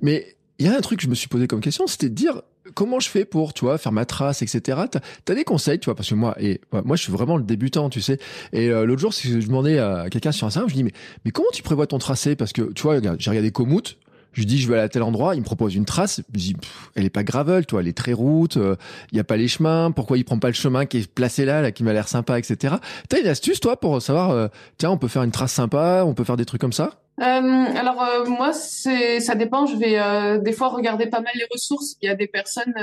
mais 0.00 0.36
il 0.58 0.66
y 0.66 0.68
a 0.70 0.74
un 0.74 0.80
truc 0.80 1.00
que 1.00 1.04
je 1.04 1.10
me 1.10 1.14
suis 1.14 1.28
posé 1.28 1.46
comme 1.46 1.60
question, 1.60 1.86
c'était 1.86 2.08
de 2.08 2.14
dire 2.14 2.40
comment 2.74 3.00
je 3.00 3.08
fais 3.08 3.24
pour, 3.24 3.54
tu 3.54 3.64
vois, 3.64 3.78
faire 3.78 3.92
ma 3.92 4.04
trace, 4.04 4.42
etc. 4.42 4.80
T'as 4.90 5.00
as 5.32 5.34
des 5.34 5.44
conseils, 5.44 5.78
tu 5.78 5.86
vois, 5.86 5.94
parce 5.94 6.08
que 6.08 6.14
moi, 6.14 6.34
et 6.40 6.60
moi, 6.84 6.96
je 6.96 7.02
suis 7.02 7.12
vraiment 7.12 7.36
le 7.36 7.44
débutant, 7.44 7.90
tu 7.90 8.00
sais. 8.00 8.18
Et 8.52 8.68
euh, 8.68 8.84
l'autre 8.84 9.00
jour, 9.00 9.12
je 9.12 9.46
demandais 9.46 9.78
à 9.78 10.08
quelqu'un 10.10 10.32
sur 10.32 10.46
Instagram, 10.46 10.68
je 10.68 10.74
dis 10.74 10.84
mais 10.84 10.92
mais 11.24 11.30
comment 11.30 11.48
tu 11.52 11.62
prévois 11.62 11.86
ton 11.86 11.98
tracé? 11.98 12.36
Parce 12.36 12.52
que 12.52 12.72
tu 12.72 12.82
vois, 12.82 13.00
j'ai 13.18 13.30
regardé 13.30 13.50
Komoot, 13.50 13.96
je 14.36 14.42
lui 14.42 14.46
dis, 14.46 14.58
je 14.58 14.68
vais 14.68 14.74
aller 14.74 14.82
à 14.82 14.88
tel 14.90 15.02
endroit. 15.02 15.34
Il 15.34 15.40
me 15.40 15.46
propose 15.46 15.74
une 15.74 15.86
trace. 15.86 16.20
Je 16.34 16.38
dis, 16.38 16.56
elle 16.94 17.06
est 17.06 17.10
pas 17.10 17.24
gravel, 17.24 17.64
toi, 17.64 17.80
elle 17.80 17.88
est 17.88 17.96
très 17.96 18.12
route. 18.12 18.56
Il 18.56 18.62
euh, 18.62 18.76
y 19.12 19.18
a 19.18 19.24
pas 19.24 19.38
les 19.38 19.48
chemins. 19.48 19.90
Pourquoi 19.90 20.18
il 20.18 20.24
prend 20.24 20.38
pas 20.38 20.48
le 20.48 20.54
chemin 20.54 20.84
qui 20.84 20.98
est 20.98 21.10
placé 21.10 21.46
là, 21.46 21.62
là, 21.62 21.72
qui 21.72 21.82
m'a 21.84 21.94
l'air 21.94 22.06
sympa, 22.06 22.38
etc. 22.38 22.74
T'as 23.08 23.18
une 23.18 23.28
astuce, 23.28 23.60
toi, 23.60 23.80
pour 23.80 24.02
savoir, 24.02 24.32
euh, 24.32 24.48
tiens, 24.76 24.90
on 24.90 24.98
peut 24.98 25.08
faire 25.08 25.22
une 25.22 25.30
trace 25.30 25.52
sympa, 25.52 26.02
on 26.04 26.12
peut 26.12 26.24
faire 26.24 26.36
des 26.36 26.44
trucs 26.44 26.60
comme 26.60 26.74
ça? 26.74 27.00
Euh, 27.18 27.24
alors 27.24 27.96
moi 28.28 28.52
c'est 28.52 29.20
ça 29.20 29.34
dépend. 29.34 29.64
Je 29.64 29.76
vais 29.76 30.38
des 30.42 30.52
fois 30.52 30.68
regarder 30.68 31.06
pas 31.06 31.22
mal 31.22 31.32
les 31.34 31.46
ressources. 31.50 31.96
Il 32.02 32.06
y 32.06 32.10
a 32.10 32.14
des 32.14 32.26
personnes 32.26 32.74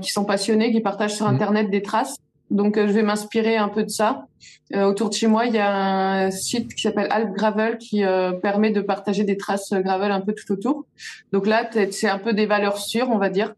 qui 0.00 0.10
sont 0.10 0.24
passionnées, 0.24 0.72
qui 0.72 0.80
partagent 0.80 1.16
sur 1.16 1.26
mmh. 1.26 1.34
internet 1.34 1.70
des 1.70 1.82
traces. 1.82 2.16
Donc, 2.50 2.76
euh, 2.76 2.86
je 2.88 2.92
vais 2.92 3.02
m'inspirer 3.02 3.56
un 3.56 3.68
peu 3.68 3.84
de 3.84 3.88
ça. 3.88 4.26
Euh, 4.74 4.84
autour 4.84 5.08
de 5.08 5.14
chez 5.14 5.28
moi, 5.28 5.46
il 5.46 5.54
y 5.54 5.58
a 5.58 6.24
un 6.24 6.30
site 6.30 6.74
qui 6.74 6.82
s'appelle 6.82 7.06
Alp 7.10 7.32
Gravel 7.32 7.78
qui 7.78 8.04
euh, 8.04 8.32
permet 8.32 8.70
de 8.70 8.80
partager 8.80 9.24
des 9.24 9.36
traces 9.36 9.72
gravel 9.72 10.10
un 10.10 10.20
peu 10.20 10.34
tout 10.34 10.52
autour. 10.52 10.86
Donc 11.32 11.46
là, 11.46 11.68
c'est 11.90 12.08
un 12.08 12.18
peu 12.18 12.32
des 12.32 12.46
valeurs 12.46 12.78
sûres, 12.78 13.08
on 13.10 13.18
va 13.18 13.30
dire. 13.30 13.54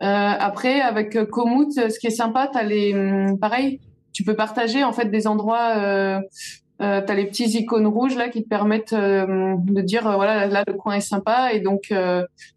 après, 0.00 0.80
avec 0.80 1.24
Komoot, 1.30 1.72
ce 1.72 1.98
qui 1.98 2.06
est 2.06 2.10
sympa, 2.10 2.48
t'as 2.52 2.62
les, 2.62 2.94
hum, 2.94 3.38
pareil, 3.38 3.80
tu 4.12 4.24
peux 4.24 4.34
partager 4.34 4.84
en 4.84 4.92
fait 4.92 5.06
des 5.06 5.26
endroits. 5.26 5.76
Euh, 5.76 6.20
euh, 6.80 7.00
tu 7.04 7.12
as 7.12 7.14
les 7.14 7.26
petits 7.26 7.48
icônes 7.58 7.86
rouges 7.86 8.16
là 8.16 8.28
qui 8.28 8.42
te 8.42 8.48
permettent 8.48 8.94
de 8.94 9.80
dire 9.82 10.02
voilà 10.02 10.46
là 10.46 10.64
le 10.66 10.72
coin 10.72 10.94
est 10.94 11.00
sympa 11.00 11.52
et 11.52 11.60
donc 11.60 11.94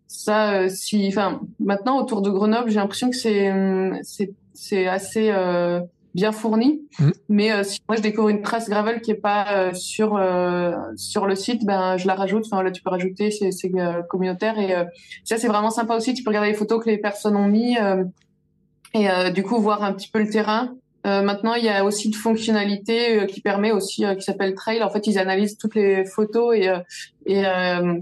ça 0.07 0.67
si 0.69 1.05
enfin 1.09 1.41
maintenant 1.59 1.99
autour 1.99 2.23
de 2.23 2.31
Grenoble 2.31 2.71
j'ai 2.71 2.79
l'impression 2.79 3.11
que 3.11 3.15
c'est 3.15 3.51
hum, 3.51 3.99
c'est 4.01 4.33
c'est 4.55 4.87
assez 4.87 5.29
euh, 5.31 5.81
bien 6.15 6.31
fourni. 6.31 6.81
Mmh. 6.97 7.09
Mais 7.29 7.51
euh, 7.51 7.63
si 7.63 7.79
moi 7.87 7.97
je 7.97 8.01
découvre 8.01 8.29
une 8.29 8.41
trace 8.41 8.69
gravel 8.69 9.01
qui 9.01 9.11
est 9.11 9.15
pas 9.15 9.45
euh, 9.51 9.73
sur 9.73 10.19
sur 10.95 11.27
le 11.27 11.35
site, 11.35 11.65
ben 11.65 11.97
je 11.97 12.07
la 12.07 12.15
rajoute. 12.15 12.45
Enfin 12.45 12.63
là 12.63 12.71
tu 12.71 12.81
peux 12.81 12.89
rajouter, 12.89 13.31
c'est 13.31 13.71
communautaire 14.09 14.57
et 14.57 14.73
ça 15.23 15.37
c'est 15.37 15.47
vraiment 15.47 15.71
sympa 15.71 15.95
aussi. 15.95 16.13
Tu 16.13 16.23
peux 16.23 16.29
regarder 16.29 16.49
les 16.49 16.57
photos 16.57 16.83
que 16.83 16.89
les 16.89 16.97
personnes 16.97 17.35
ont 17.35 17.47
mis 17.47 17.77
et 18.93 19.31
du 19.31 19.43
coup 19.43 19.59
voir 19.59 19.83
un 19.83 19.93
petit 19.93 20.09
peu 20.09 20.19
le 20.19 20.29
terrain. 20.29 20.73
maintenant, 21.03 21.53
il 21.53 21.65
y 21.65 21.69
a 21.69 21.83
aussi 21.83 22.07
une 22.07 22.13
fonctionnalité 22.13 23.27
qui 23.27 23.41
permet 23.41 23.71
aussi, 23.71 24.05
qui 24.17 24.21
s'appelle 24.21 24.55
Trail. 24.55 24.81
En 24.81 24.89
fait, 24.89 25.05
ils 25.05 25.19
analysent 25.19 25.57
toutes 25.57 25.75
les 25.75 26.05
photos 26.05 26.55
et, 26.55 26.71
et 27.25 27.43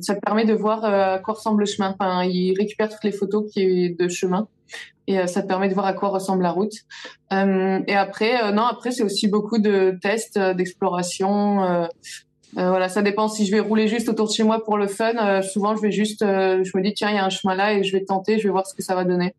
ça 0.01 0.15
te 0.15 0.19
permet 0.19 0.45
de 0.45 0.53
voir 0.53 0.85
à 0.85 1.19
quoi 1.19 1.33
ressemble 1.33 1.61
le 1.61 1.65
chemin. 1.65 1.95
Enfin, 1.99 2.23
ils 2.23 2.55
récupèrent 2.57 2.89
toutes 2.89 3.03
les 3.03 3.11
photos 3.11 3.51
qui 3.51 3.61
est 3.61 3.99
de 3.99 4.07
chemin 4.07 4.47
et 5.07 5.19
euh, 5.19 5.27
ça 5.27 5.41
te 5.41 5.47
permet 5.47 5.69
de 5.69 5.73
voir 5.73 5.85
à 5.85 5.93
quoi 5.93 6.09
ressemble 6.09 6.43
la 6.43 6.51
route. 6.51 6.73
Euh, 7.31 7.79
et 7.87 7.95
après, 7.95 8.43
euh, 8.43 8.51
non, 8.51 8.63
après 8.63 8.91
c'est 8.91 9.03
aussi 9.03 9.27
beaucoup 9.27 9.57
de 9.57 9.97
tests, 10.01 10.39
d'exploration. 10.39 11.87
voilà, 12.53 12.89
ça 12.89 13.01
dépend 13.01 13.27
si 13.27 13.45
je 13.45 13.51
vais 13.51 13.59
rouler 13.59 13.87
juste 13.87 14.09
autour 14.09 14.27
de 14.27 14.33
chez 14.33 14.43
moi 14.43 14.63
pour 14.63 14.77
le 14.77 14.87
fun. 14.87 15.41
souvent, 15.41 15.75
je 15.75 15.81
vais 15.81 15.91
juste, 15.91 16.21
je 16.21 16.77
me 16.77 16.81
dis 16.81 16.93
tiens, 16.93 17.09
il 17.09 17.15
y 17.15 17.19
a 17.19 17.25
un 17.25 17.29
chemin 17.29 17.55
là 17.55 17.73
et 17.73 17.83
je 17.83 17.91
vais 17.91 18.03
tenter, 18.03 18.37
je 18.37 18.43
vais 18.43 18.51
voir 18.51 18.67
ce 18.67 18.75
que 18.75 18.83
ça 18.83 18.95
va 18.95 19.03
donner. 19.03 19.33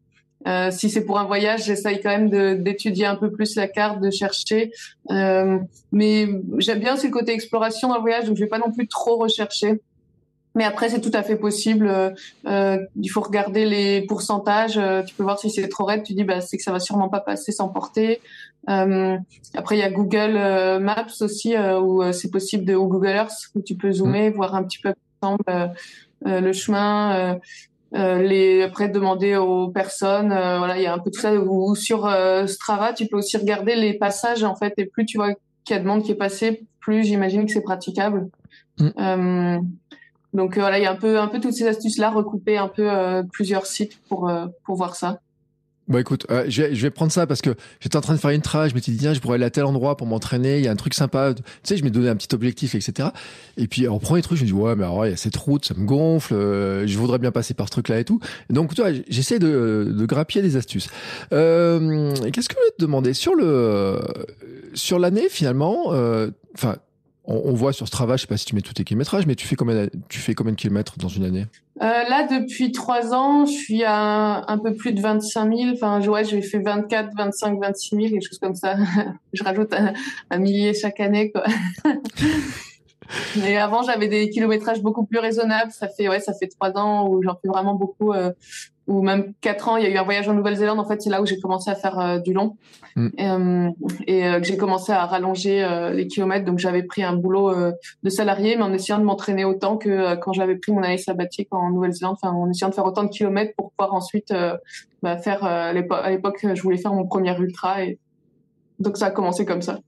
Euh, 0.46 0.70
si 0.70 0.90
c'est 0.90 1.04
pour 1.04 1.18
un 1.18 1.24
voyage, 1.24 1.64
j'essaye 1.64 2.00
quand 2.00 2.10
même 2.10 2.62
d'étudier 2.62 3.06
un 3.06 3.16
peu 3.16 3.30
plus 3.30 3.56
la 3.56 3.66
carte, 3.66 4.00
de 4.00 4.10
chercher. 4.10 4.72
Euh, 5.10 5.58
mais 5.90 6.28
j'aime 6.58 6.80
bien 6.80 6.94
aussi 6.94 7.06
le 7.06 7.12
côté 7.12 7.32
exploration 7.32 7.88
dans 7.88 7.96
le 7.96 8.02
voyage, 8.02 8.24
donc 8.26 8.36
je 8.36 8.42
vais 8.42 8.48
pas 8.48 8.58
non 8.58 8.70
plus 8.70 8.86
trop 8.86 9.16
rechercher. 9.16 9.80
Mais 10.54 10.64
après, 10.64 10.88
c'est 10.88 11.00
tout 11.00 11.10
à 11.14 11.22
fait 11.22 11.36
possible. 11.36 12.14
Euh, 12.46 12.78
il 13.00 13.08
faut 13.08 13.20
regarder 13.20 13.64
les 13.64 14.02
pourcentages. 14.02 14.78
Euh, 14.78 15.02
tu 15.02 15.14
peux 15.14 15.24
voir 15.24 15.38
si 15.38 15.50
c'est 15.50 15.68
trop 15.68 15.84
raide. 15.84 16.04
Tu 16.04 16.14
dis, 16.14 16.22
bah, 16.22 16.40
c'est 16.40 16.56
que 16.56 16.62
ça 16.62 16.70
va 16.70 16.78
sûrement 16.78 17.08
pas 17.08 17.20
passer 17.20 17.50
sans 17.50 17.68
porter. 17.68 18.20
Euh, 18.68 19.16
après, 19.54 19.76
il 19.76 19.80
y 19.80 19.82
a 19.82 19.90
Google 19.90 20.36
euh, 20.36 20.78
Maps 20.78 21.06
aussi, 21.20 21.54
euh, 21.56 21.80
où 21.80 22.12
c'est 22.12 22.30
possible 22.30 22.64
de 22.64 22.74
ou 22.74 22.86
Google 22.86 23.08
Earth, 23.08 23.50
où 23.54 23.62
tu 23.62 23.74
peux 23.74 23.92
zoomer, 23.92 24.30
mmh. 24.30 24.34
voir 24.34 24.54
un 24.54 24.64
petit 24.64 24.78
peu 24.80 24.94
le 26.24 26.52
chemin. 26.52 27.38
les 27.92 28.62
après 28.62 28.88
demander 28.88 29.36
aux 29.36 29.68
personnes. 29.68 30.28
voilà, 30.28 30.76
il 30.76 30.82
y 30.82 30.86
a 30.86 30.94
un 30.94 30.98
peu 30.98 31.10
tout 31.10 31.20
ça. 31.20 31.34
Ou, 31.34 31.74
sur 31.74 32.10
Strava, 32.46 32.92
tu 32.92 33.06
peux 33.06 33.16
aussi 33.16 33.36
regarder 33.36 33.74
les 33.74 33.94
passages 33.94 34.44
en 34.44 34.54
fait. 34.54 34.74
Et 34.76 34.86
plus 34.86 35.06
tu 35.06 35.18
vois 35.18 35.34
qu'il 35.64 35.76
y 35.76 35.78
a 35.78 35.82
de 35.82 35.88
monde 35.88 36.02
qui 36.02 36.12
est 36.12 36.16
passé, 36.16 36.66
plus 36.80 37.04
j'imagine 37.04 37.46
que 37.46 37.52
c'est 37.52 37.62
praticable. 37.62 38.28
Mmh. 38.78 39.60
Donc 40.34 40.56
euh, 40.56 40.60
voilà, 40.60 40.78
il 40.78 40.82
y 40.82 40.86
a 40.86 40.90
un 40.90 40.96
peu, 40.96 41.18
un 41.18 41.28
peu 41.28 41.40
toutes 41.40 41.54
ces 41.54 41.66
astuces-là 41.66 42.10
recoupées 42.10 42.58
un 42.58 42.68
peu 42.68 42.90
euh, 42.90 43.22
plusieurs 43.32 43.66
sites 43.66 43.98
pour, 44.08 44.28
euh, 44.28 44.46
pour 44.64 44.76
voir 44.76 44.96
ça. 44.96 45.20
Bon 45.86 45.98
écoute, 45.98 46.26
je, 46.48 46.62
vais, 46.62 46.74
je 46.74 46.80
vais 46.80 46.90
prendre 46.90 47.12
ça 47.12 47.26
parce 47.26 47.42
que 47.42 47.50
j'étais 47.78 47.98
en 47.98 48.00
train 48.00 48.14
de 48.14 48.18
faire 48.18 48.30
une 48.30 48.40
trace, 48.40 48.70
je 48.70 48.74
m'étais 48.74 48.90
dit 48.90 48.96
tiens 48.96 49.12
je 49.12 49.20
pourrais 49.20 49.34
aller 49.34 49.44
à 49.44 49.50
tel 49.50 49.64
endroit 49.64 49.98
pour 49.98 50.06
m'entraîner, 50.06 50.56
il 50.56 50.64
y 50.64 50.68
a 50.68 50.70
un 50.70 50.76
truc 50.76 50.94
sympa, 50.94 51.34
tu 51.34 51.42
sais 51.62 51.76
je 51.76 51.84
m'ai 51.84 51.90
donné 51.90 52.08
un 52.08 52.16
petit 52.16 52.34
objectif 52.34 52.74
etc. 52.74 53.10
Et 53.58 53.68
puis 53.68 53.86
on 53.86 53.98
prend 53.98 54.14
les 54.14 54.22
trucs, 54.22 54.38
je 54.38 54.44
me 54.44 54.46
dis 54.46 54.54
ouais 54.54 54.74
mais 54.76 54.84
alors 54.84 55.04
il 55.04 55.10
y 55.10 55.12
a 55.12 55.16
cette 55.18 55.36
route, 55.36 55.62
ça 55.66 55.74
me 55.74 55.84
gonfle, 55.84 56.34
je 56.86 56.98
voudrais 56.98 57.18
bien 57.18 57.32
passer 57.32 57.52
par 57.52 57.66
ce 57.66 57.72
truc 57.72 57.88
là 57.88 58.00
et 58.00 58.04
tout. 58.04 58.18
Donc 58.48 58.74
tu 58.74 58.80
vois 58.80 58.92
j'essaie 59.10 59.38
de, 59.38 59.92
de 59.94 60.06
grappiller 60.06 60.40
des 60.40 60.56
astuces. 60.56 60.88
Euh, 61.34 62.14
Qu'est-ce 62.32 62.48
que 62.48 62.54
je 62.80 62.86
vais 62.86 63.02
te 63.02 63.12
sur 63.12 63.34
le 63.34 64.00
sur 64.72 64.98
l'année 64.98 65.28
finalement, 65.28 65.88
enfin 66.54 66.76
on, 67.26 67.52
voit 67.54 67.72
sur 67.72 67.86
Strava, 67.86 68.16
je 68.16 68.22
sais 68.22 68.26
pas 68.26 68.36
si 68.36 68.44
tu 68.44 68.54
mets 68.54 68.60
tous 68.60 68.74
tes 68.74 68.84
kilométrages, 68.84 69.26
mais 69.26 69.34
tu 69.34 69.46
fais 69.46 69.56
combien, 69.56 69.86
tu 70.08 70.18
fais 70.18 70.34
combien 70.34 70.52
de 70.52 70.56
kilomètres 70.56 70.98
dans 70.98 71.08
une 71.08 71.24
année? 71.24 71.46
Euh, 71.80 71.86
Là, 71.86 72.26
depuis 72.26 72.70
trois 72.70 73.14
ans, 73.14 73.46
je 73.46 73.52
suis 73.52 73.82
à 73.82 74.44
un 74.46 74.58
peu 74.58 74.74
plus 74.74 74.92
de 74.92 75.00
25 75.00 75.56
000. 75.56 75.70
Enfin, 75.72 76.06
ouais, 76.06 76.24
j'ai 76.24 76.42
fait 76.42 76.58
24, 76.58 77.10
25, 77.16 77.58
26 77.60 77.96
000, 77.96 78.08
quelque 78.08 78.28
chose 78.28 78.38
comme 78.38 78.54
ça. 78.54 78.76
je 79.32 79.42
rajoute 79.42 79.74
un, 80.30 80.38
millier 80.38 80.74
chaque 80.74 81.00
année, 81.00 81.30
quoi. 81.32 81.44
Mais 83.36 83.56
avant, 83.56 83.82
j'avais 83.82 84.08
des 84.08 84.28
kilométrages 84.28 84.82
beaucoup 84.82 85.04
plus 85.04 85.18
raisonnables. 85.18 85.72
Ça 85.72 85.88
fait, 85.88 86.08
ouais, 86.08 86.20
ça 86.20 86.32
fait 86.34 86.48
trois 86.48 86.76
ans 86.76 87.08
où 87.08 87.22
j'en 87.22 87.34
fais 87.34 87.48
vraiment 87.48 87.74
beaucoup. 87.74 88.12
Euh, 88.12 88.32
ou 88.86 89.02
même 89.02 89.32
quatre 89.40 89.68
ans, 89.68 89.76
il 89.76 89.84
y 89.84 89.86
a 89.86 89.90
eu 89.90 89.96
un 89.96 90.02
voyage 90.02 90.28
en 90.28 90.34
Nouvelle-Zélande. 90.34 90.78
En 90.78 90.84
fait, 90.84 91.00
c'est 91.00 91.10
là 91.10 91.22
où 91.22 91.26
j'ai 91.26 91.38
commencé 91.38 91.70
à 91.70 91.74
faire 91.74 91.98
euh, 91.98 92.18
du 92.18 92.32
long 92.32 92.56
mm. 92.96 93.08
euh, 93.18 93.70
et 94.06 94.26
euh, 94.26 94.40
que 94.40 94.46
j'ai 94.46 94.56
commencé 94.56 94.92
à 94.92 95.06
rallonger 95.06 95.66
les 95.94 96.06
kilomètres. 96.06 96.44
Donc, 96.44 96.58
j'avais 96.58 96.82
pris 96.82 97.02
un 97.02 97.14
boulot 97.14 97.52
de 98.02 98.10
salarié, 98.10 98.56
mais 98.56 98.62
en 98.62 98.72
essayant 98.72 98.98
de 98.98 99.04
m'entraîner 99.04 99.44
autant 99.44 99.76
que 99.76 100.16
quand 100.16 100.32
j'avais 100.32 100.56
pris 100.56 100.72
mon 100.72 100.82
année 100.82 100.98
sabbatique 100.98 101.48
en 101.52 101.70
Nouvelle-Zélande. 101.70 102.16
Enfin, 102.20 102.34
en 102.34 102.50
essayant 102.50 102.68
de 102.68 102.74
faire 102.74 102.84
autant 102.84 103.04
de 103.04 103.08
kilomètres 103.08 103.54
pour 103.56 103.70
pouvoir 103.72 103.94
ensuite 103.94 104.32
bah, 105.02 105.16
faire. 105.16 105.44
à 105.44 105.72
l'époque, 105.72 106.46
je 106.54 106.62
voulais 106.62 106.78
faire 106.78 106.92
mon 106.92 107.06
premier 107.06 107.36
ultra 107.38 107.84
et 107.84 107.98
donc 108.80 108.96
ça 108.96 109.06
a 109.06 109.10
commencé 109.10 109.46
comme 109.46 109.62
ça. 109.62 109.78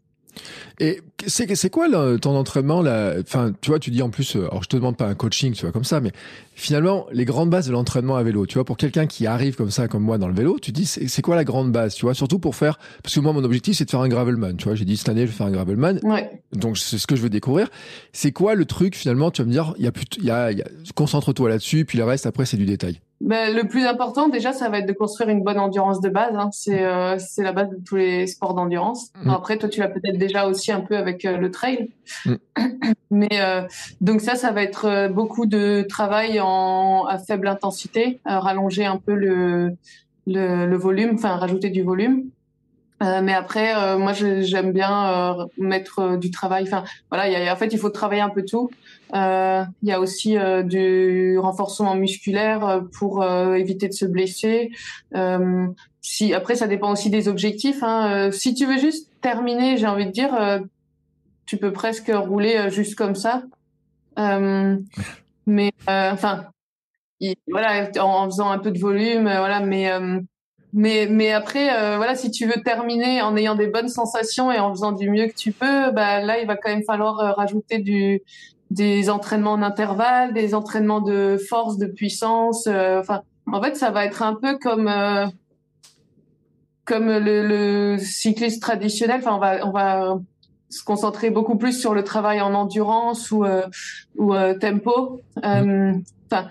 Et 0.79 1.01
c'est 1.27 1.55
c'est 1.55 1.71
quoi 1.71 1.89
ton 2.19 2.37
entraînement 2.37 2.83
là? 2.83 3.15
Enfin, 3.21 3.53
tu 3.61 3.71
vois, 3.71 3.79
tu 3.79 3.91
dis 3.91 4.03
en 4.03 4.11
plus, 4.11 4.37
alors 4.37 4.63
je 4.63 4.69
te 4.69 4.77
demande 4.77 4.97
pas 4.97 5.07
un 5.07 5.15
coaching, 5.15 5.55
tu 5.55 5.63
vois 5.63 5.73
comme 5.73 5.85
ça, 5.85 6.01
mais 6.01 6.13
finalement 6.55 7.07
les 7.13 7.25
grandes 7.25 7.49
bases 7.49 7.67
de 7.67 7.73
l'entraînement 7.73 8.17
à 8.17 8.23
vélo, 8.23 8.45
tu 8.45 8.55
vois, 8.55 8.65
pour 8.65 8.77
quelqu'un 8.77 9.07
qui 9.07 9.27
arrive 9.27 9.57
comme 9.57 9.71
ça, 9.71 9.89
comme 9.89 10.03
moi 10.03 10.19
dans 10.19 10.29
le 10.29 10.35
vélo, 10.35 10.59
tu 10.61 10.73
dis 10.73 10.85
c'est 10.85 11.23
quoi 11.23 11.35
la 11.35 11.45
grande 11.45 11.73
base, 11.73 11.95
tu 11.95 12.05
vois, 12.05 12.13
surtout 12.13 12.39
pour 12.39 12.57
faire, 12.57 12.79
parce 13.03 13.15
que 13.15 13.21
moi 13.21 13.33
mon 13.33 13.43
objectif 13.43 13.77
c'est 13.77 13.87
de 13.87 13.91
faire 13.91 14.01
un 14.01 14.09
gravelman, 14.09 14.57
tu 14.57 14.65
vois, 14.65 14.75
j'ai 14.75 14.85
dit 14.85 14.99
cette 14.99 15.09
année 15.09 15.23
je 15.23 15.31
vais 15.31 15.37
faire 15.37 15.47
un 15.47 15.53
gravelman, 15.53 15.99
ouais. 16.03 16.43
donc 16.53 16.77
c'est 16.77 16.99
ce 16.99 17.07
que 17.07 17.17
je 17.17 17.23
veux 17.23 17.31
découvrir. 17.31 17.69
C'est 18.13 18.33
quoi 18.33 18.55
le 18.55 18.67
truc 18.67 18.97
finalement 18.97 19.31
Tu 19.31 19.41
vas 19.41 19.47
me 19.47 19.53
dire, 19.53 19.75
il 19.79 19.85
y 19.85 19.89
a 19.89 19.93
plus, 19.93 20.05
il 20.19 20.25
y 20.25 20.31
a, 20.31 20.53
y 20.53 20.61
a 20.61 20.67
concentre-toi 20.95 21.49
là-dessus, 21.49 21.87
puis 21.87 21.97
le 21.97 22.05
reste 22.05 22.27
après 22.27 22.45
c'est 22.45 22.59
du 22.59 22.67
détail. 22.67 23.01
Ben, 23.21 23.55
le 23.55 23.67
plus 23.67 23.87
important, 23.87 24.29
déjà, 24.29 24.53
ça 24.53 24.69
va 24.69 24.79
être 24.79 24.87
de 24.87 24.93
construire 24.93 25.31
une 25.31 25.43
bonne 25.43 25.59
endurance 25.59 26.01
de 26.01 26.09
base. 26.09 26.37
Hein. 26.37 26.51
C'est 26.53 26.85
euh, 26.85 27.17
la 27.39 27.53
base 27.53 27.71
de 27.71 27.79
tous 27.85 27.97
les 27.97 28.27
sports 28.27 28.55
d'endurance. 28.55 29.11
Mm. 29.25 29.31
Après, 29.31 29.57
toi, 29.57 29.69
tu 29.69 29.81
l'as 29.81 29.89
peut-être 29.89 30.19
déjà 30.19 30.47
aussi 30.47 30.71
un 30.71 30.81
peu 30.81 30.97
avec 30.97 31.25
euh, 31.25 31.39
le 31.39 31.51
trail. 31.51 31.91
Mm. 32.27 32.35
Mais 33.11 33.41
euh, 33.41 33.63
donc 34.01 34.21
ça, 34.21 34.35
ça 34.35 34.53
va 34.53 34.63
être 34.63 34.85
euh, 34.85 35.09
beaucoup 35.09 35.47
de 35.47 35.87
travail 35.89 36.41
en 36.41 37.07
à 37.07 37.19
faible 37.19 37.49
intensité, 37.49 38.21
rallonger 38.25 38.85
un 38.85 38.99
peu 38.99 39.15
le 39.15 39.77
le, 40.27 40.67
le 40.67 40.77
volume, 40.77 41.13
enfin 41.15 41.37
rajouter 41.37 41.71
du 41.71 41.83
volume. 41.83 42.25
Euh, 43.03 43.21
mais 43.23 43.35
après, 43.35 43.77
euh, 43.77 43.99
moi, 43.99 44.13
j'aime 44.15 44.73
bien 44.73 45.41
euh, 45.41 45.45
mettre 45.59 46.17
du 46.17 46.31
travail. 46.31 46.65
Enfin, 46.65 46.85
voilà, 47.11 47.29
y 47.29 47.37
a, 47.37 47.53
en 47.53 47.57
fait, 47.57 47.73
il 47.73 47.79
faut 47.79 47.91
travailler 47.91 48.23
un 48.23 48.31
peu 48.31 48.45
tout. 48.45 48.71
Il 49.13 49.89
y 49.89 49.93
a 49.93 50.01
aussi 50.01 50.37
du 50.65 51.39
renforcement 51.39 51.95
musculaire 51.95 52.83
pour 52.99 53.25
éviter 53.25 53.89
de 53.89 53.93
se 53.93 54.05
blesser. 54.05 54.71
si 56.01 56.35
après, 56.35 56.55
ça 56.55 56.67
dépend 56.67 56.93
aussi 56.93 57.11
des 57.11 57.29
objectifs. 57.29 57.83
Hein. 57.83 58.31
si 58.33 58.55
tu 58.55 58.67
veux 58.67 58.79
juste 58.79 59.11
terminer, 59.21 59.77
j'ai 59.77 59.87
envie 59.87 60.07
de 60.07 60.11
dire, 60.11 60.61
tu 61.47 61.57
peux 61.57 61.73
presque 61.73 62.11
rouler 62.13 62.71
juste 62.71 62.97
comme 62.97 63.15
ça. 63.15 63.43
mais 65.47 65.73
enfin, 65.87 66.47
voilà, 67.49 67.91
en, 68.01 68.27
faisant 68.27 68.51
un 68.51 68.59
peu 68.59 68.71
de 68.71 68.79
volume, 68.79 69.25
voilà, 69.25 69.61
mais 69.61 69.91
mais, 70.73 71.07
mais 71.09 71.33
après, 71.33 71.97
voilà, 71.97 72.15
si 72.17 72.31
tu 72.31 72.47
veux 72.47 72.63
terminer 72.63 73.23
en 73.23 73.35
ayant 73.37 73.55
des 73.55 73.67
bonnes 73.67 73.89
sensations 73.89 74.53
et 74.53 74.59
en 74.59 74.71
faisant 74.75 74.93
du 74.93 75.09
mieux 75.09 75.27
que 75.27 75.35
tu 75.35 75.53
peux, 75.53 75.91
bah, 75.93 76.21
là, 76.21 76.39
il 76.39 76.47
va 76.47 76.57
quand 76.57 76.69
même 76.69 76.85
falloir 76.85 77.35
rajouter 77.35 77.79
du, 77.79 78.23
des 78.71 79.11
entraînements 79.11 79.53
en 79.53 79.63
intervalle, 79.63 80.33
des 80.35 80.55
entraînements 80.55 81.01
de 81.01 81.39
force, 81.49 81.79
de 81.79 81.87
puissance. 81.87 82.67
Enfin, 82.67 83.23
en 83.51 83.63
fait, 83.63 83.77
ça 83.77 83.91
va 83.91 84.05
être 84.05 84.23
un 84.23 84.35
peu 84.35 84.59
comme 84.59 84.91
comme 86.85 87.07
le, 87.07 87.47
le 87.47 87.99
cycliste 87.99 88.63
traditionnel. 88.63 89.21
Enfin, 89.21 89.35
on 89.35 89.39
va 89.39 89.67
on 89.67 89.71
va 89.71 90.19
se 90.69 90.83
concentrer 90.83 91.31
beaucoup 91.31 91.57
plus 91.57 91.79
sur 91.79 91.95
le 91.95 92.05
travail 92.05 92.41
en 92.41 92.55
endurance 92.55 93.31
ou 93.31 93.45
euh, 93.45 93.63
ou 94.17 94.35
euh, 94.35 94.55
tempo. 94.59 95.21
Euh, 95.45 95.93
enfin, 96.31 96.49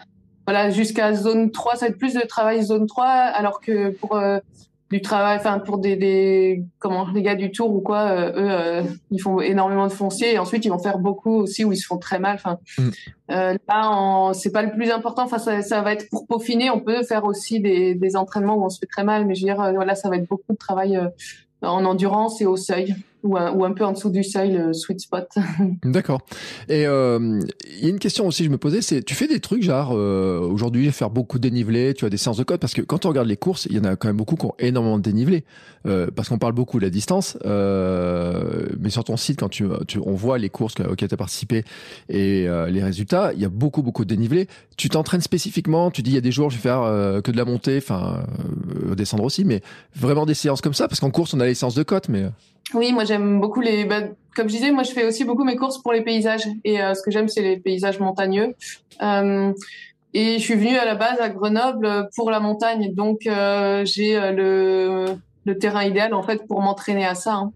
voilà, 0.48 0.70
jusqu'à 0.70 1.14
zone 1.14 1.52
3, 1.52 1.76
ça 1.76 1.86
va 1.86 1.90
être 1.90 1.98
plus 1.98 2.14
de 2.14 2.22
travail 2.22 2.64
zone 2.64 2.88
3, 2.88 3.06
alors 3.06 3.60
que 3.60 3.90
pour 3.90 4.20
du 4.92 5.02
travail, 5.02 5.38
enfin 5.38 5.58
pour 5.60 5.80
des, 5.80 5.96
des 5.96 6.64
comment 6.78 7.08
les 7.12 7.24
gars 7.24 7.36
du 7.36 7.52
tour 7.52 7.74
ou 7.74 7.82
quoi, 7.82 8.04
euh, 8.04 8.30
eux 8.30 8.52
euh, 8.52 8.84
ils 9.10 9.20
font 9.20 9.42
énormément 9.42 9.88
de 9.88 9.92
foncier 9.92 10.36
et 10.36 10.40
ensuite 10.40 10.64
ils 10.64 10.70
vont 10.70 10.80
faire 10.80 11.00
beaucoup 11.00 11.34
aussi 11.34 11.66
où 11.66 11.72
ils 11.72 11.78
se 11.78 11.88
font 11.88 11.98
très 11.98 12.20
mal. 12.20 12.36
Enfin 12.36 12.60
mm. 12.78 12.90
euh, 13.32 13.58
là 13.68 14.32
c'est 14.34 14.52
pas 14.52 14.62
le 14.62 14.72
plus 14.72 14.92
important. 14.92 15.24
Enfin 15.24 15.40
ça, 15.40 15.64
ça, 15.64 15.82
va 15.82 15.94
être 15.94 16.08
pour 16.10 16.28
peaufiner. 16.28 16.70
On 16.70 16.80
peut 16.80 17.02
faire 17.04 17.26
aussi 17.26 17.60
des, 17.60 17.96
des 17.96 18.16
entraînements 18.16 18.58
où 18.58 18.64
on 18.64 18.70
se 18.70 18.78
fait 18.78 18.86
très 18.86 19.04
mal, 19.04 19.26
mais 19.26 19.34
je 19.34 19.42
veux 19.42 19.54
dire 19.54 19.74
voilà 19.74 19.96
ça 19.96 20.10
va 20.10 20.18
être 20.18 20.28
beaucoup 20.28 20.54
de 20.54 20.58
travail 20.58 21.00
en 21.64 21.84
endurance 21.84 22.42
et 22.42 22.46
au 22.46 22.56
seuil 22.56 22.96
ou 23.26 23.66
un, 23.66 23.74
peu 23.74 23.84
en 23.84 23.92
dessous 23.92 24.10
du 24.10 24.24
seuil, 24.24 24.54
le 24.54 24.74
sweet 24.74 25.02
spot. 25.02 25.28
D'accord. 25.84 26.22
Et 26.70 26.86
euh, 26.86 27.40
il 27.78 27.84
y 27.84 27.88
a 27.88 27.90
une 27.90 28.00
question 28.00 28.28
aussi 28.28 28.44
que 28.44 28.46
je 28.46 28.52
me 28.52 28.58
posais, 28.58 28.82
c'est 28.82 29.04
tu 29.04 29.16
fais 29.16 29.28
des 29.28 29.40
trucs 29.40 29.64
genre 29.64 29.92
euh, 29.94 30.40
aujourd'hui 30.40 30.92
faire 30.92 31.10
beaucoup 31.10 31.38
de 31.38 31.44
dénivelé, 31.44 31.94
tu 31.94 32.06
as 32.06 32.10
des 32.10 32.18
séances 32.18 32.38
de 32.38 32.44
code 32.44 32.60
parce 32.60 32.74
que 32.74 32.82
quand 32.82 33.06
on 33.06 33.10
regarde 33.10 33.28
les 33.28 33.38
courses, 33.38 33.68
il 33.70 33.76
y 33.76 33.80
en 33.80 33.84
a 33.84 33.96
quand 33.96 34.08
même 34.08 34.18
beaucoup 34.18 34.36
qui 34.36 34.46
ont 34.46 34.56
énormément 34.60 34.98
de 34.98 35.04
dénivelé 35.04 35.44
euh, 35.86 36.08
parce 36.16 36.30
qu'on 36.30 36.38
parle 36.38 36.54
beaucoup 36.54 36.80
de 36.80 36.86
la 36.86 36.90
distance, 36.90 37.38
euh, 37.46 38.68
mais 38.80 38.90
sur 38.90 39.04
ton 39.04 39.18
site 39.18 39.40
quand 39.40 39.50
tu, 39.50 39.66
on 40.04 40.14
voit 40.14 40.38
les 40.38 40.50
courses 40.50 40.76
auxquelles 40.80 41.10
tu 41.10 41.14
as 41.14 41.18
participé 41.18 41.64
et 42.10 42.48
euh, 42.48 42.70
les 42.70 42.84
résultats, 42.84 43.34
il 43.34 43.42
y 43.42 43.46
a 43.46 43.50
beaucoup 43.50 43.84
beaucoup 43.84 44.04
de 44.04 44.10
dénivelé. 44.10 44.48
Tu 44.78 44.90
t'entraînes 44.90 45.22
spécifiquement, 45.22 45.92
tu 45.92 46.02
dis 46.02 46.12
il 46.12 46.16
y 46.16 46.18
a 46.18 46.22
des 46.22 46.32
jours 46.32 46.50
je 46.50 46.56
vais 46.56 46.62
faire 46.62 46.82
euh, 46.82 47.22
que 47.22 47.32
de 47.32 47.38
la 47.38 47.46
montée, 47.46 47.78
enfin 47.78 48.26
descendre 48.96 49.24
aussi, 49.24 49.46
mais 49.46 49.62
vraiment 49.96 50.26
des 50.26 50.34
séances 50.34 50.62
comme 50.62 50.74
ça 50.74 50.88
parce 50.88 51.00
qu'en 51.00 51.12
course 51.12 51.34
on 51.34 51.40
a 51.40 51.46
les 51.46 51.56
séances 51.56 51.76
de 51.76 51.84
côte, 51.84 52.10
mais 52.10 52.26
oui, 52.74 52.94
moi 52.94 53.06
j'aime 53.06 53.40
beaucoup 53.40 53.62
les. 53.62 53.86
Bah, 53.86 54.02
comme 54.36 54.50
je 54.50 54.56
disais, 54.56 54.72
moi 54.72 54.84
je 54.84 54.92
fais 54.92 55.06
aussi 55.06 55.24
beaucoup 55.24 55.44
mes 55.44 55.56
courses 55.56 55.82
pour 55.82 55.94
les 55.94 56.02
paysages. 56.02 56.48
Et 56.64 56.82
euh, 56.82 56.94
ce 56.94 57.02
que 57.02 57.12
j'aime, 57.12 57.28
c'est 57.28 57.42
les 57.42 57.58
paysages 57.58 58.00
montagneux. 58.00 58.56
Euh, 59.02 59.54
et 60.14 60.40
je 60.40 60.44
suis 60.44 60.56
venue 60.56 60.78
à 60.78 60.86
la 60.86 60.96
base 60.96 61.20
à 61.20 61.30
Grenoble 61.30 62.10
pour 62.16 62.32
la 62.32 62.40
montagne, 62.40 62.94
donc 62.94 63.28
euh, 63.28 63.84
j'ai 63.86 64.16
euh, 64.16 64.32
le, 64.32 65.06
le 65.46 65.58
terrain 65.58 65.84
idéal 65.84 66.14
en 66.14 66.24
fait 66.24 66.48
pour 66.48 66.62
m'entraîner 66.62 67.06
à 67.06 67.16
ça. 67.16 67.50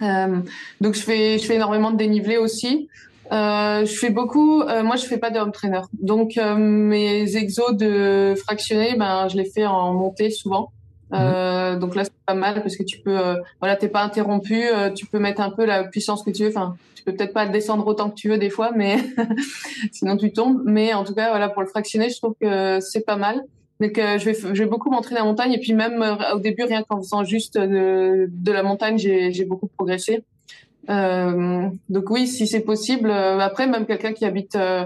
Hein. 0.00 0.42
donc 0.80 0.94
je 0.94 1.00
fais 1.00 1.38
je 1.38 1.44
fais 1.44 1.56
énormément 1.56 1.90
de 1.90 1.96
dénivelé 1.96 2.36
aussi. 2.36 2.88
je 3.30 3.96
fais 4.00 4.10
beaucoup. 4.10 4.64
moi, 4.64 4.96
je 4.96 5.04
fais 5.04 5.18
pas 5.18 5.30
de 5.30 5.38
home 5.38 5.52
trainer. 5.52 5.82
Donc 5.94 6.36
mes 6.36 7.36
exos 7.36 7.76
de 7.76 8.34
fractionnés, 8.36 8.96
ben 8.96 9.28
je 9.28 9.36
les 9.36 9.44
fais 9.44 9.66
en 9.66 9.92
montée 9.92 10.30
souvent. 10.30 10.70
Mhm. 11.14 11.20
Euh, 11.22 11.76
donc 11.76 11.94
là, 11.94 12.04
c'est 12.04 12.12
pas 12.26 12.34
mal 12.34 12.60
parce 12.62 12.76
que 12.76 12.82
tu 12.82 12.98
peux, 12.98 13.18
euh, 13.18 13.36
voilà, 13.60 13.76
t'es 13.76 13.88
pas 13.88 14.02
interrompu, 14.02 14.64
euh, 14.64 14.90
tu 14.90 15.06
peux 15.06 15.18
mettre 15.18 15.40
un 15.40 15.50
peu 15.50 15.64
la 15.64 15.84
puissance 15.84 16.22
que 16.22 16.30
tu 16.30 16.44
veux. 16.44 16.48
Enfin, 16.48 16.76
tu 16.94 17.04
peux 17.04 17.14
peut-être 17.14 17.32
pas 17.32 17.46
descendre 17.46 17.86
autant 17.86 18.10
que 18.10 18.16
tu 18.16 18.28
veux 18.28 18.38
des 18.38 18.50
fois, 18.50 18.72
mais 18.74 18.96
sinon 19.92 20.16
tu 20.16 20.32
tombes. 20.32 20.62
Mais 20.64 20.92
en 20.92 21.04
tout 21.04 21.14
cas, 21.14 21.30
voilà, 21.30 21.48
pour 21.48 21.62
le 21.62 21.68
fractionner, 21.68 22.10
je 22.10 22.16
trouve 22.16 22.34
que 22.40 22.80
c'est 22.80 23.04
pas 23.04 23.16
mal. 23.16 23.42
Donc 23.80 23.94
je 23.96 24.24
vais, 24.24 24.34
je 24.34 24.62
vais 24.62 24.68
beaucoup 24.68 24.88
m'entraîner 24.88 25.20
en 25.20 25.26
montagne 25.26 25.52
et 25.52 25.58
puis 25.58 25.72
même 25.72 26.02
au 26.32 26.38
début, 26.38 26.62
rien 26.62 26.84
qu'en 26.84 26.98
faisant 26.98 27.24
juste 27.24 27.58
de, 27.58 28.28
de 28.30 28.52
la 28.52 28.62
montagne, 28.62 28.98
j'ai 28.98 29.44
beaucoup 29.44 29.66
progressé. 29.66 30.22
Euh, 30.90 31.68
donc 31.88 32.10
oui, 32.10 32.26
si 32.26 32.46
c'est 32.46 32.60
possible. 32.60 33.10
Euh, 33.10 33.38
après, 33.38 33.66
même 33.66 33.86
quelqu'un 33.86 34.12
qui 34.12 34.24
habite 34.24 34.56
euh, 34.56 34.84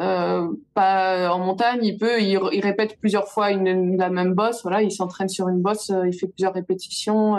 euh, 0.00 0.48
pas 0.74 1.32
en 1.32 1.38
montagne, 1.38 1.80
il 1.82 1.98
peut, 1.98 2.20
il, 2.20 2.38
il 2.52 2.60
répète 2.60 2.98
plusieurs 2.98 3.28
fois 3.28 3.50
une, 3.50 3.96
la 3.96 4.10
même 4.10 4.34
bosse. 4.34 4.62
Voilà, 4.62 4.82
il 4.82 4.92
s'entraîne 4.92 5.28
sur 5.28 5.48
une 5.48 5.60
bosse, 5.60 5.90
il 6.06 6.12
fait 6.12 6.28
plusieurs 6.28 6.54
répétitions. 6.54 7.34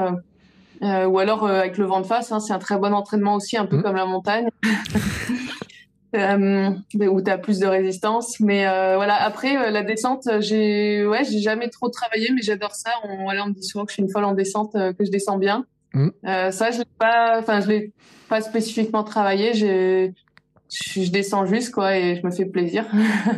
ou 0.82 1.20
alors 1.20 1.48
avec 1.48 1.78
le 1.78 1.86
vent 1.86 2.02
de 2.02 2.06
face, 2.06 2.32
hein, 2.32 2.39
c'est 2.39 2.54
un 2.54 2.60
très 2.60 2.78
bon 2.78 2.94
entraînement 2.94 3.36
aussi, 3.36 3.58
un 3.58 3.65
peu 3.65 3.78
mmh. 3.78 3.84
comme 3.84 3.96
la 3.96 4.06
montagne. 4.06 4.50
Euh, 6.13 6.70
où 7.10 7.22
tu 7.22 7.30
as 7.30 7.38
plus 7.38 7.60
de 7.60 7.65
résistance. 7.65 8.39
Mais 8.39 8.65
euh, 8.65 8.96
voilà, 8.96 9.22
après 9.22 9.70
la 9.70 9.84
descente, 9.84 10.30
j'ai 10.39 11.06
ouais, 11.06 11.26
j'ai 11.26 11.39
jamais 11.39 11.68
trop 11.68 11.89
travaillé, 11.89 12.30
mais 12.34 12.41
j'adore 12.41 12.74
ça. 12.74 12.91
On, 13.04 13.24
voilà, 13.24 13.44
on 13.44 13.48
me 13.48 13.54
dit 13.54 13.63
souvent 13.63 13.84
que 13.84 13.91
je 13.91 13.96
suis 13.96 14.04
une 14.04 14.10
folle 14.10 14.24
en 14.24 14.34
descente, 14.34 14.72
que 14.72 15.04
je 15.04 15.12
descends 15.12 15.38
bien. 15.38 15.65
Mm. 15.95 16.10
Euh, 16.27 16.51
ça, 16.51 16.71
je 16.71 16.79
l'ai 16.79 16.86
pas, 16.99 17.39
enfin, 17.39 17.62
je 17.62 17.67
l'ai 17.67 17.93
pas 18.29 18.41
spécifiquement 18.41 19.03
travaillé. 19.03 19.53
J'ai, 19.53 20.13
je 20.69 21.10
descends 21.10 21.45
juste 21.45 21.73
quoi 21.73 21.97
et 21.97 22.17
je 22.17 22.25
me 22.25 22.31
fais 22.31 22.45
plaisir. 22.45 22.86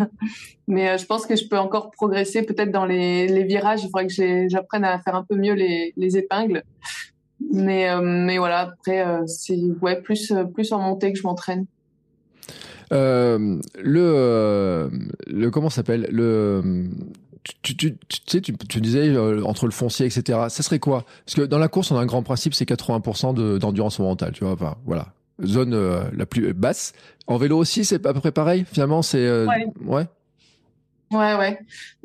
Mais 0.67 0.89
euh, 0.89 0.97
je 0.97 1.05
pense 1.05 1.25
que 1.25 1.35
je 1.35 1.47
peux 1.47 1.57
encore 1.57 1.91
progresser 1.91 2.41
peut-être 2.41 2.71
dans 2.71 2.85
les, 2.85 3.27
les 3.27 3.43
virages. 3.43 3.83
Il 3.83 3.89
faudrait 3.89 4.07
que 4.07 4.49
j'apprenne 4.49 4.83
à 4.83 4.99
faire 4.99 5.15
un 5.15 5.23
peu 5.23 5.35
mieux 5.35 5.53
les, 5.53 5.93
les 5.95 6.17
épingles. 6.17 6.63
Mais 7.53 7.89
euh, 7.89 8.01
mais 8.01 8.39
voilà, 8.39 8.61
après 8.61 9.05
c'est 9.27 9.59
ouais 9.83 10.01
plus 10.01 10.33
plus 10.55 10.73
en 10.73 10.79
montée 10.79 11.13
que 11.13 11.19
je 11.19 11.23
m'entraîne. 11.23 11.67
le 12.89 14.89
le 15.27 15.49
comment 15.51 15.69
s'appelle? 15.69 16.07
Le 16.11 16.89
tu, 17.61 17.75
tu, 17.75 17.97
tu, 17.97 18.19
sais, 18.27 18.41
tu, 18.41 18.55
tu 18.55 18.81
disais 18.81 19.07
euh, 19.09 19.43
entre 19.43 19.65
le 19.65 19.71
foncier, 19.71 20.05
etc. 20.05 20.39
Ça 20.49 20.63
serait 20.63 20.79
quoi? 20.79 21.05
Parce 21.25 21.35
que 21.35 21.41
dans 21.41 21.59
la 21.59 21.67
course, 21.67 21.91
on 21.91 21.97
a 21.97 22.01
un 22.01 22.05
grand 22.05 22.23
principe, 22.23 22.53
c'est 22.53 22.67
80% 22.67 23.59
d'endurance 23.59 23.99
mentale, 23.99 24.31
tu 24.33 24.43
vois. 24.43 24.53
Enfin, 24.53 24.75
voilà, 24.85 25.13
zone 25.43 25.73
euh, 25.73 26.03
la 26.15 26.25
plus 26.25 26.53
basse. 26.53 26.93
En 27.27 27.37
vélo 27.37 27.57
aussi, 27.57 27.85
c'est 27.85 28.05
à 28.05 28.13
peu 28.13 28.19
près 28.19 28.31
pareil. 28.31 28.65
Finalement, 28.71 29.01
c'est 29.01 29.25
euh, 29.25 29.45
ouais. 29.45 29.67
ouais. 29.85 30.05
Ouais, 31.11 31.35
ouais. 31.35 31.59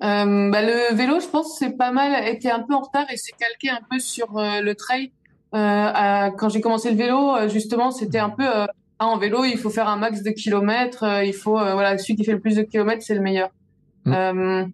Euh, 0.04 0.50
bah, 0.50 0.62
le 0.62 0.94
vélo, 0.94 1.18
je 1.20 1.26
pense, 1.26 1.58
c'est 1.58 1.76
pas 1.76 1.90
mal 1.90 2.26
été 2.28 2.50
un 2.50 2.60
peu 2.60 2.74
en 2.74 2.80
retard 2.80 3.06
et 3.10 3.16
c'est 3.16 3.32
calqué 3.32 3.70
un 3.70 3.80
peu 3.90 3.98
sur 3.98 4.28
le 4.36 4.72
trail. 4.74 5.10
À, 5.52 6.30
quand 6.38 6.48
j'ai 6.48 6.60
commencé 6.60 6.90
le 6.90 6.96
vélo, 6.96 7.48
justement, 7.48 7.90
c'était 7.90 8.20
un 8.20 8.30
peu 8.30 8.46
ah, 8.46 8.68
en 9.00 9.18
vélo, 9.18 9.44
il 9.44 9.58
faut 9.58 9.70
faire 9.70 9.88
un 9.88 9.96
max 9.96 10.22
de 10.22 10.30
kilomètres. 10.30 11.04
il 11.24 11.34
faut 11.34 11.58
voilà, 11.58 11.98
celui 11.98 12.14
qui 12.14 12.24
fait 12.24 12.32
le 12.32 12.40
plus 12.40 12.56
de 12.56 12.62
kilomètres, 12.62 13.02
c'est 13.02 13.14
le 13.14 13.20
meilleur. 13.20 13.50
Mmh. 14.04 14.70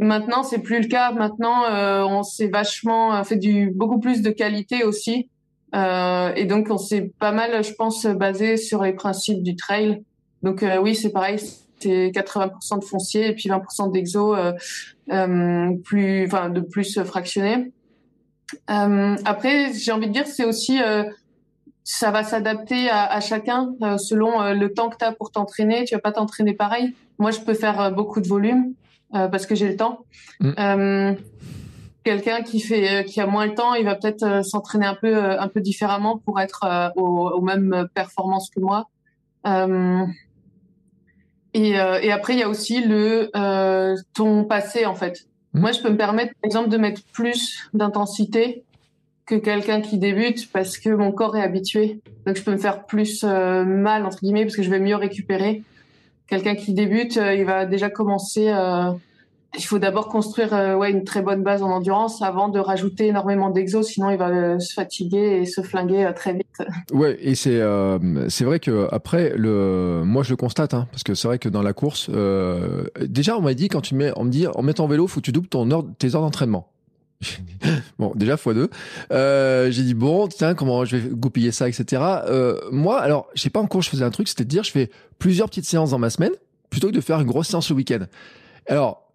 Maintenant, 0.00 0.42
c'est 0.42 0.60
plus 0.60 0.80
le 0.80 0.88
cas. 0.88 1.12
Maintenant, 1.12 1.64
euh, 1.66 2.02
on 2.02 2.22
s'est 2.22 2.48
vachement 2.48 3.22
fait 3.22 3.36
du 3.36 3.70
beaucoup 3.70 4.00
plus 4.00 4.22
de 4.22 4.30
qualité 4.30 4.82
aussi, 4.82 5.28
euh, 5.74 6.32
et 6.34 6.46
donc 6.46 6.68
on 6.70 6.78
s'est 6.78 7.12
pas 7.18 7.32
mal, 7.32 7.62
je 7.62 7.72
pense, 7.74 8.06
basé 8.06 8.56
sur 8.56 8.82
les 8.82 8.92
principes 8.92 9.42
du 9.42 9.56
trail. 9.56 10.02
Donc 10.42 10.62
euh, 10.62 10.78
oui, 10.78 10.94
c'est 10.94 11.10
pareil, 11.10 11.38
c'est 11.78 12.08
80% 12.08 12.80
de 12.80 12.84
foncier 12.84 13.28
et 13.28 13.34
puis 13.34 13.48
20% 13.48 13.92
d'exo, 13.92 14.34
euh, 14.34 14.52
euh, 15.12 15.72
plus, 15.84 16.24
enfin 16.26 16.48
de 16.50 16.60
plus 16.60 17.02
fractionné. 17.02 17.72
après, 18.66 19.72
j'ai 19.74 19.92
envie 19.92 20.08
de 20.08 20.12
dire, 20.12 20.26
c'est 20.26 20.44
aussi 20.44 20.78
ça 21.84 22.10
va 22.10 22.24
s'adapter 22.24 22.88
à, 22.88 23.04
à, 23.04 23.20
chacun 23.20 23.74
selon 23.98 24.52
le 24.52 24.72
temps 24.72 24.90
que 24.90 24.96
tu 24.96 25.04
as 25.04 25.12
pour 25.12 25.30
t'entraîner. 25.30 25.84
Tu 25.84 25.94
vas 25.94 26.00
pas 26.00 26.12
t'entraîner 26.12 26.54
pareil. 26.54 26.94
Moi, 27.18 27.30
je 27.30 27.40
peux 27.40 27.54
faire 27.54 27.92
beaucoup 27.92 28.20
de 28.20 28.28
volume. 28.28 28.74
Euh, 29.14 29.28
parce 29.28 29.46
que 29.46 29.54
j'ai 29.54 29.68
le 29.68 29.76
temps. 29.76 30.04
Mm. 30.38 30.50
Euh, 30.58 31.14
quelqu'un 32.04 32.42
qui 32.42 32.60
fait 32.60 33.04
qui 33.04 33.20
a 33.20 33.26
moins 33.26 33.46
le 33.46 33.54
temps, 33.54 33.74
il 33.74 33.84
va 33.84 33.96
peut-être 33.96 34.22
euh, 34.22 34.42
s'entraîner 34.42 34.86
un 34.86 34.94
peu 34.94 35.16
un 35.16 35.48
peu 35.48 35.60
différemment 35.60 36.18
pour 36.18 36.40
être 36.40 36.92
aux, 36.96 37.30
aux, 37.30 37.40
mêmes 37.40 37.88
performances 37.94 38.50
que 38.50 38.60
moi. 38.60 38.88
Et, 41.52 41.70
et, 41.70 42.12
après, 42.12 42.34
il 42.34 42.38
y 42.38 42.44
a 42.44 42.48
aussi 42.48 42.80
le 42.84 43.30
ton 44.14 44.44
passé 44.44 44.86
en 44.86 44.94
fait. 44.94 45.26
Mm. 45.54 45.60
Moi, 45.60 45.72
je 45.72 45.80
peux 45.80 45.90
me 45.90 45.96
permettre, 45.96 46.32
par 46.40 46.46
exemple, 46.46 46.68
de 46.68 46.76
mettre 46.76 47.02
plus 47.12 47.68
d'intensité 47.74 48.62
que 49.26 49.34
quelqu'un 49.34 49.80
qui 49.80 49.98
débute 49.98 50.50
parce 50.52 50.78
que 50.78 50.90
mon 50.90 51.10
corps 51.10 51.36
est 51.36 51.42
habitué. 51.42 52.00
Donc, 52.26 52.36
je 52.36 52.44
peux 52.44 52.52
me 52.52 52.58
faire 52.58 52.86
plus 52.86 53.24
mal 53.24 54.06
entre 54.06 54.20
guillemets 54.20 54.44
parce 54.44 54.54
que 54.54 54.62
je 54.62 54.70
vais 54.70 54.80
mieux 54.80 54.96
récupérer 54.96 55.64
quelqu'un 56.30 56.54
qui 56.54 56.72
débute, 56.72 57.16
euh, 57.16 57.34
il 57.34 57.44
va 57.44 57.66
déjà 57.66 57.90
commencer. 57.90 58.48
Euh, 58.48 58.92
il 59.58 59.64
faut 59.64 59.80
d'abord 59.80 60.08
construire 60.08 60.54
euh, 60.54 60.76
ouais, 60.76 60.92
une 60.92 61.02
très 61.02 61.22
bonne 61.22 61.42
base 61.42 61.60
en 61.60 61.70
endurance 61.70 62.22
avant 62.22 62.48
de 62.48 62.60
rajouter 62.60 63.08
énormément 63.08 63.50
d'exos, 63.50 63.88
sinon 63.88 64.10
il 64.10 64.16
va 64.16 64.60
se 64.60 64.72
fatiguer 64.72 65.40
et 65.40 65.44
se 65.44 65.60
flinguer 65.60 66.08
très 66.14 66.34
vite. 66.34 66.46
Ouais, 66.92 67.18
et 67.20 67.34
c'est 67.34 67.60
c'est 68.28 68.44
vrai 68.44 68.60
que 68.60 68.86
après 68.92 69.32
le, 69.36 70.02
moi 70.04 70.22
je 70.22 70.30
le 70.30 70.36
constate, 70.36 70.72
hein, 70.72 70.86
parce 70.92 71.02
que 71.02 71.14
c'est 71.14 71.26
vrai 71.26 71.40
que 71.40 71.48
dans 71.48 71.62
la 71.62 71.72
course, 71.72 72.10
déjà 73.00 73.36
on 73.36 73.40
m'a 73.40 73.54
dit 73.54 73.68
quand 73.68 73.80
tu 73.80 73.96
mets, 73.96 74.12
on 74.14 74.22
me 74.22 74.30
dit 74.30 74.46
en 74.46 74.62
mettant 74.62 74.86
vélo, 74.86 75.08
faut 75.08 75.18
que 75.18 75.24
tu 75.24 75.32
doubles 75.32 75.48
ton 75.48 75.68
tes 75.98 76.14
heures 76.14 76.22
d'entraînement. 76.22 76.68
bon, 77.98 78.12
déjà 78.14 78.36
fois 78.36 78.54
deux. 78.54 78.70
Euh, 79.12 79.70
j'ai 79.70 79.82
dit 79.82 79.94
bon, 79.94 80.28
tiens, 80.28 80.54
comment 80.54 80.84
je 80.84 80.96
vais 80.96 81.08
goupiller 81.10 81.52
ça, 81.52 81.68
etc. 81.68 82.02
Euh, 82.26 82.58
moi, 82.70 83.00
alors, 83.00 83.28
je 83.34 83.42
sais 83.42 83.50
pas 83.50 83.60
encore, 83.60 83.82
je 83.82 83.90
faisais 83.90 84.04
un 84.04 84.10
truc, 84.10 84.28
c'était 84.28 84.44
de 84.44 84.48
dire, 84.48 84.64
je 84.64 84.70
fais 84.70 84.90
plusieurs 85.18 85.48
petites 85.48 85.66
séances 85.66 85.90
dans 85.90 85.98
ma 85.98 86.10
semaine 86.10 86.32
plutôt 86.70 86.88
que 86.88 86.92
de 86.92 87.00
faire 87.00 87.20
une 87.20 87.26
grosse 87.26 87.48
séance 87.48 87.68
le 87.70 87.76
week-end. 87.76 88.06
Alors, 88.68 89.10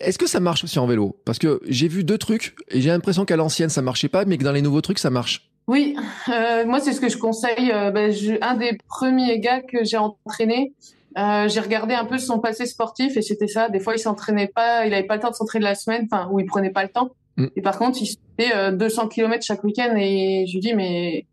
est-ce 0.00 0.18
que 0.18 0.26
ça 0.26 0.40
marche 0.40 0.64
aussi 0.64 0.78
en 0.78 0.86
vélo? 0.86 1.16
Parce 1.24 1.38
que 1.38 1.60
j'ai 1.66 1.88
vu 1.88 2.02
deux 2.02 2.18
trucs 2.18 2.56
et 2.70 2.80
j'ai 2.80 2.88
l'impression 2.88 3.24
qu'à 3.24 3.36
l'ancienne 3.36 3.68
ça 3.68 3.82
marchait 3.82 4.08
pas, 4.08 4.24
mais 4.24 4.38
que 4.38 4.44
dans 4.44 4.52
les 4.52 4.62
nouveaux 4.62 4.80
trucs 4.80 4.98
ça 4.98 5.10
marche. 5.10 5.50
Oui, 5.66 5.96
euh, 6.30 6.64
moi 6.64 6.80
c'est 6.80 6.92
ce 6.92 7.00
que 7.00 7.10
je 7.10 7.18
conseille. 7.18 7.68
Ben, 7.92 8.10
un 8.40 8.54
des 8.56 8.78
premiers 8.88 9.38
gars 9.38 9.60
que 9.60 9.84
j'ai 9.84 9.98
entraîné, 9.98 10.72
j'ai 11.16 11.60
regardé 11.60 11.94
un 11.94 12.06
peu 12.06 12.16
son 12.16 12.38
passé 12.38 12.64
sportif 12.64 13.18
et 13.18 13.22
c'était 13.22 13.48
ça. 13.48 13.68
Des 13.68 13.80
fois 13.80 13.94
il 13.94 13.98
s'entraînait 13.98 14.48
pas, 14.48 14.86
il 14.86 14.94
avait 14.94 15.06
pas 15.06 15.16
le 15.16 15.20
temps 15.20 15.30
de 15.30 15.34
s'entraîner 15.34 15.64
la 15.64 15.74
semaine, 15.74 16.08
enfin 16.10 16.28
ou 16.30 16.40
il 16.40 16.46
prenait 16.46 16.70
pas 16.70 16.84
le 16.84 16.90
temps. 16.90 17.10
Mm. 17.38 17.46
Et 17.56 17.62
par 17.62 17.78
contre 17.78 17.98
il 18.02 18.08
fait 18.38 18.72
200 18.72 19.08
km 19.08 19.42
chaque 19.42 19.64
week-end 19.64 19.94
et 19.96 20.44
je 20.46 20.52
lui 20.52 20.60
dis 20.60 20.74
mais 20.74 21.26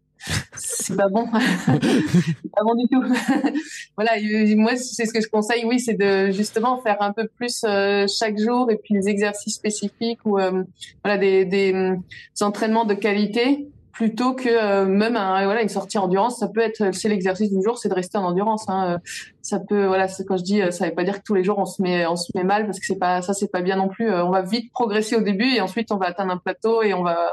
c'est 0.56 0.96
pas 0.96 1.08
bon, 1.10 1.28
c'est 1.66 1.80
pas 2.56 2.64
bon 2.64 2.76
du 2.76 2.88
tout. 2.88 3.04
voilà, 3.98 4.12
moi 4.56 4.76
c'est 4.76 5.06
ce 5.06 5.14
que 5.14 5.22
je 5.22 5.28
conseille, 5.28 5.66
oui, 5.66 5.80
c'est 5.80 5.94
de 5.94 6.32
justement 6.32 6.82
faire 6.82 7.02
un 7.02 7.12
peu 7.12 7.28
plus 7.28 7.62
euh, 7.64 8.06
chaque 8.08 8.38
jour 8.40 8.72
et 8.72 8.78
puis 8.78 8.94
des 8.94 9.10
exercices 9.10 9.56
spécifiques 9.56 10.20
ou 10.26 10.40
euh, 10.40 10.64
voilà 11.04 11.18
des, 11.18 11.46
des, 11.46 11.74
des 11.74 12.44
entraînements 12.44 12.86
de 12.86 12.94
qualité 12.94 13.68
plutôt 13.96 14.34
que 14.34 14.48
euh, 14.48 14.86
même 14.86 15.16
un, 15.16 15.44
voilà 15.46 15.64
une 15.64 15.70
sortie 15.70 15.98
endurance 15.98 16.38
ça 16.40 16.48
peut 16.48 16.62
être 16.62 16.94
c'est 16.94 17.10
l'exercice 17.10 17.50
du 17.50 17.64
jour 17.64 17.80
c'est 17.80 17.90
de 17.90 17.94
rester 17.96 18.20
en 18.20 18.26
endurance 18.26 18.66
hein. 18.68 19.00
ça 19.42 19.60
peut 19.60 19.88
voilà 19.88 20.08
c'est 20.08 20.26
quand 20.26 20.38
je 20.38 20.44
dis 20.44 20.62
ça 20.72 20.88
veut 20.88 20.94
pas 20.94 21.04
dire 21.04 21.20
que 21.20 21.24
tous 21.24 21.34
les 21.34 21.44
jours 21.44 21.58
on 21.58 21.66
se 21.66 21.82
met 21.82 22.06
on 22.06 22.16
se 22.16 22.32
met 22.36 22.44
mal 22.44 22.66
parce 22.66 22.80
que 22.80 22.86
c'est 22.86 23.00
pas 23.00 23.22
ça 23.22 23.34
c'est 23.34 23.52
pas 23.52 23.62
bien 23.62 23.78
non 23.78 23.88
plus 23.88 24.12
on 24.12 24.30
va 24.30 24.44
vite 24.44 24.72
progresser 24.72 25.16
au 25.16 25.22
début 25.22 25.48
et 25.56 25.62
ensuite 25.62 25.92
on 25.92 25.98
va 25.98 26.08
atteindre 26.08 26.32
un 26.32 26.38
plateau 26.38 26.84
et 26.84 26.94
on 26.94 27.04
va 27.04 27.32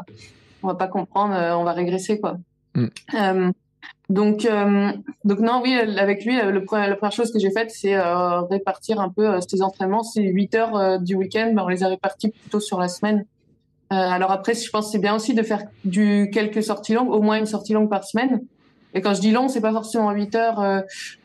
on 0.62 0.68
va 0.68 0.75
pas 0.75 0.88
comprendre 0.88 1.35
on 1.35 1.64
va 1.64 1.72
régresser 1.72 2.18
quoi 2.20 2.38
Mm. 2.75 2.87
Euh, 3.14 3.53
donc, 4.09 4.44
euh, 4.44 4.92
donc 5.25 5.38
non, 5.38 5.61
oui, 5.62 5.75
avec 5.75 6.25
lui, 6.25 6.37
le, 6.37 6.53
la 6.53 6.96
première 6.96 7.12
chose 7.12 7.33
que 7.33 7.38
j'ai 7.38 7.51
faite, 7.51 7.70
c'est 7.70 7.94
euh, 7.94 8.42
répartir 8.42 9.01
un 9.01 9.09
peu 9.09 9.40
ses 9.40 9.62
entraînements. 9.62 10.03
C'est 10.03 10.22
8 10.22 10.55
heures 10.55 11.01
du 11.01 11.14
week-end, 11.14 11.53
ben, 11.55 11.62
on 11.64 11.68
les 11.68 11.83
a 11.83 11.88
répartis 11.88 12.31
plutôt 12.31 12.61
sur 12.61 12.79
la 12.79 12.88
semaine. 12.88 13.25
Alors 13.94 14.31
après, 14.31 14.55
je 14.55 14.70
pense 14.70 14.87
que 14.87 14.92
c'est 14.92 14.98
bien 14.98 15.14
aussi 15.14 15.35
de 15.35 15.42
faire 15.42 15.62
du 15.85 16.31
quelques 16.33 16.62
sorties 16.62 16.94
longues, 16.94 17.11
au 17.11 17.20
moins 17.20 17.38
une 17.38 17.46
sortie 17.46 17.72
longue 17.72 17.90
par 17.90 18.05
semaine. 18.05 18.40
Et 18.94 19.00
quand 19.00 19.14
je 19.14 19.20
dis 19.20 19.31
long, 19.31 19.48
c'est 19.48 19.61
pas 19.61 19.72
forcément 19.72 20.11
8 20.11 20.35
heures. 20.35 20.61
Euh, 20.61 20.81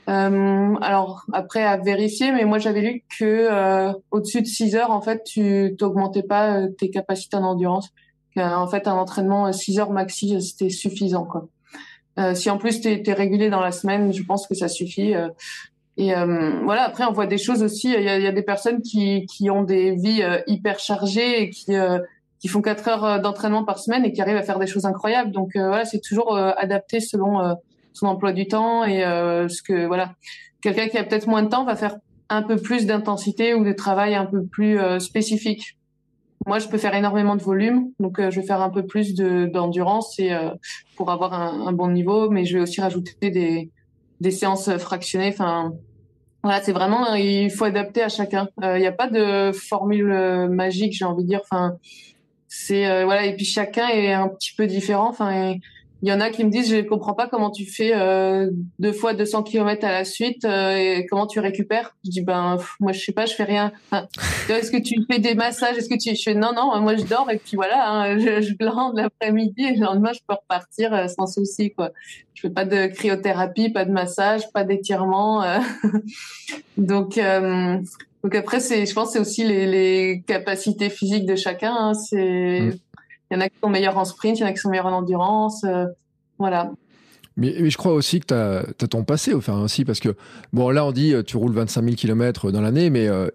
euh, 0.10 0.75
alors 0.82 1.25
après 1.34 1.63
à 1.63 1.77
vérifier, 1.77 2.32
mais 2.32 2.45
moi 2.45 2.60
j'avais 2.60 2.82
lu 2.82 3.03
que 3.19 3.25
euh, 3.25 3.91
au-dessus 4.12 4.41
de 4.41 4.47
6 4.47 4.75
heures, 4.75 4.91
en 4.91 5.01
fait, 5.01 5.23
tu 5.23 5.75
t'augmentais 5.77 6.23
pas 6.23 6.67
tes 6.77 6.89
capacités 6.89 7.36
en 7.36 7.43
endurance. 7.43 7.89
en 8.38 8.67
fait, 8.67 8.88
un 8.88 8.93
entraînement 8.93 9.51
6 9.51 9.80
heures 9.80 9.91
maxi, 9.91 10.41
c'était 10.41 10.69
suffisant. 10.69 11.25
Quoi. 11.25 11.47
Euh, 12.19 12.34
si 12.34 12.49
en 12.49 12.58
plus 12.58 12.82
tu 12.82 12.88
es, 12.89 13.13
régulier 13.13 13.49
dans 13.49 13.62
la 13.62 13.71
semaine, 13.71 14.13
je 14.13 14.23
pense 14.23 14.47
que 14.47 14.56
ça 14.56 14.67
suffit. 14.67 15.13
Euh, 15.13 15.30
et 15.97 16.15
euh, 16.15 16.51
voilà, 16.63 16.84
après 16.84 17.06
on 17.06 17.12
voit 17.12 17.27
des 17.27 17.38
choses 17.38 17.63
aussi. 17.63 17.93
Il 17.93 18.03
y 18.03 18.10
a, 18.10 18.19
y 18.19 18.27
a, 18.27 18.32
des 18.32 18.43
personnes 18.43 18.82
qui, 18.82 19.25
qui 19.25 19.49
ont 19.49 19.63
des 19.63 19.91
vies 19.95 20.23
hyper 20.47 20.80
chargées 20.80 21.41
et 21.43 21.49
qui 21.49 21.73
qui 22.39 22.47
font 22.47 22.62
quatre 22.62 22.88
heures 22.88 23.21
d'entraînement 23.21 23.63
par 23.63 23.80
semaine 23.80 24.06
et 24.06 24.13
qui 24.13 24.21
arrivent 24.21 24.38
à 24.38 24.43
faire 24.43 24.60
des 24.60 24.67
choses 24.67 24.86
incroyables. 24.86 25.32
Donc 25.32 25.52
voilà, 25.56 25.86
c'est 25.86 26.02
toujours 26.02 26.38
adapté 26.38 27.00
selon 27.00 27.56
son 27.93 28.08
emploi 28.08 28.32
du 28.32 28.47
temps 28.47 28.84
et 28.84 29.00
ce 29.00 29.62
que 29.63 29.88
voilà. 29.88 30.13
Quelqu'un 30.62 30.88
qui 30.88 30.97
a 30.97 31.04
peut-être 31.04 31.28
moins 31.28 31.43
de 31.43 31.50
temps 31.50 31.65
va 31.65 31.76
faire 31.76 31.97
un 32.30 32.43
peu 32.43 32.58
plus 32.58 32.86
d'intensité 32.86 33.54
ou 33.54 33.63
de 33.63 33.71
travail 33.71 34.15
un 34.15 34.26
peu 34.26 34.45
plus 34.45 34.80
spécifique. 35.00 35.78
Moi, 36.47 36.60
je 36.60 36.67
peux 36.69 36.78
faire 36.78 36.95
énormément 36.95 37.36
de 37.36 37.41
volume, 37.41 37.91
donc 38.00 38.19
euh, 38.19 38.32
je 38.32 38.39
vais 38.39 38.45
faire 38.45 38.62
un 38.62 38.69
peu 38.69 38.86
plus 38.86 39.15
d'endurance 39.15 40.17
et 40.17 40.32
euh, 40.32 40.52
pour 40.95 41.12
avoir 41.12 41.34
un, 41.34 41.73
bon 41.73 41.89
niveau, 41.89 42.30
mais 42.30 42.45
je 42.45 42.58
vais 42.58 42.63
aussi 42.63 42.80
rajouter 42.80 43.30
des, 43.30 43.69
des 44.21 44.32
séances 44.32 44.69
fractionnées. 44.78 45.28
Enfin, 45.28 45.73
voilà, 46.43 46.62
c'est 46.62 46.71
vraiment 46.71 47.15
il 47.15 47.52
faut 47.52 47.65
adapter 47.65 48.02
à 48.02 48.08
chacun. 48.08 48.47
Euh, 48.63 48.78
il 48.78 48.80
n'y 48.82 48.88
a 48.88 48.93
pas 48.93 49.10
de 49.10 49.52
formule 49.52 50.47
magique, 50.50 50.93
j'ai 50.93 51.04
envie 51.04 51.23
de 51.23 51.28
dire. 51.28 51.41
Enfin, 51.43 51.76
c'est 52.58 53.04
voilà 53.04 53.26
et 53.26 53.36
puis 53.36 53.46
chacun 53.46 53.88
est 53.89 54.13
un 54.13 54.28
petit 54.30 54.54
peu 54.56 54.67
différent. 54.67 55.10
Enfin, 55.10 55.56
il 56.04 56.10
y 56.10 56.13
en 56.13 56.22
a 56.22 56.30
qui 56.30 56.43
me 56.43 56.52
disent, 56.52 56.70
je 56.70 56.82
comprends 56.82 57.15
pas 57.15 57.28
comment 57.28 57.50
tu 57.50 57.65
fais 57.65 57.91
euh, 57.96 58.52
deux 58.78 58.93
fois 58.93 59.15
200 59.15 59.41
km 59.43 59.84
à 59.84 59.91
la 59.91 60.06
suite 60.06 60.46
euh, 60.46 60.76
et 60.76 61.08
comment 61.08 61.26
tu 61.26 61.39
récupères. 61.39 61.96
Je 62.06 62.12
dis, 62.12 62.22
ben 62.22 62.58
moi 62.80 62.91
je 62.91 63.00
sais 63.00 63.13
pas, 63.13 63.26
je 63.26 63.34
fais 63.34 63.46
rien. 63.46 63.72
Est-ce 64.48 64.72
que 64.72 64.78
tu 64.78 64.96
fais 65.10 65.17
des 65.17 65.34
massages? 65.34 65.76
Est-ce 65.76 65.89
que 65.89 65.98
tu 65.98 66.36
non 66.36 66.52
non, 66.54 66.80
moi 66.82 66.96
je 66.96 67.04
dors 67.04 67.30
et 67.32 67.38
puis 67.38 67.56
voilà, 67.56 67.89
hein, 67.89 68.20
je, 68.20 68.41
je 68.41 68.54
glande 68.54 68.96
l'après-midi 68.96 69.63
et 69.63 69.76
le 69.76 69.86
lendemain 69.86 70.12
je 70.13 70.20
peux 70.28 70.36
repartir 70.36 70.93
euh, 70.93 71.08
sans 71.08 71.26
souci 71.26 71.72
quoi. 71.72 71.91
Je 72.36 72.41
fais 72.41 72.52
pas 72.52 72.65
de 72.65 72.86
cryothérapie, 72.86 73.70
pas 73.70 73.86
de 73.86 73.91
massage, 73.91 74.52
pas 74.52 74.63
d'étirement. 74.63 75.41
Euh. 75.41 75.58
donc 76.78 77.17
euh, 77.17 77.80
donc 78.23 78.36
après 78.36 78.60
c'est, 78.60 78.86
je 78.86 78.93
pense 78.93 79.12
c'est 79.12 79.19
aussi 79.19 79.43
les, 79.43 79.65
les, 79.67 80.23
capacités 80.25 80.89
physiques 80.89 81.25
de 81.25 81.36
chacun. 81.36 81.73
Hein, 81.73 81.93
c'est 81.93 82.62
mm. 82.62 82.77
Il 83.30 83.36
y 83.36 83.38
en 83.38 83.41
a 83.41 83.49
qui 83.49 83.56
sont 83.62 83.69
meilleurs 83.69 83.97
en 83.97 84.06
sprint, 84.06 84.39
il 84.39 84.41
y 84.41 84.45
en 84.45 84.47
a 84.47 84.53
qui 84.53 84.60
sont 84.60 84.69
meilleurs 84.69 84.86
en 84.86 84.93
endurance. 84.93 85.63
Euh, 85.65 85.86
voilà. 86.39 86.71
Mais, 87.36 87.53
mais, 87.60 87.69
je 87.69 87.77
crois 87.77 87.93
aussi 87.93 88.19
que 88.19 88.25
tu 88.25 88.34
as, 88.34 88.60
as, 88.60 88.88
ton 88.88 89.03
passé, 89.03 89.36
enfin 89.36 89.62
aussi, 89.62 89.86
parce 89.86 89.99
que, 89.99 90.15
bon, 90.53 90.69
là, 90.71 90.84
on 90.86 90.91
dit, 90.91 91.13
tu 91.25 91.38
roules 91.38 91.53
25 91.53 91.84
000 91.84 91.95
km 91.95 92.51
dans 92.51 92.62
l'année, 92.62 92.89
mais 92.89 93.08
euh, 93.08 93.27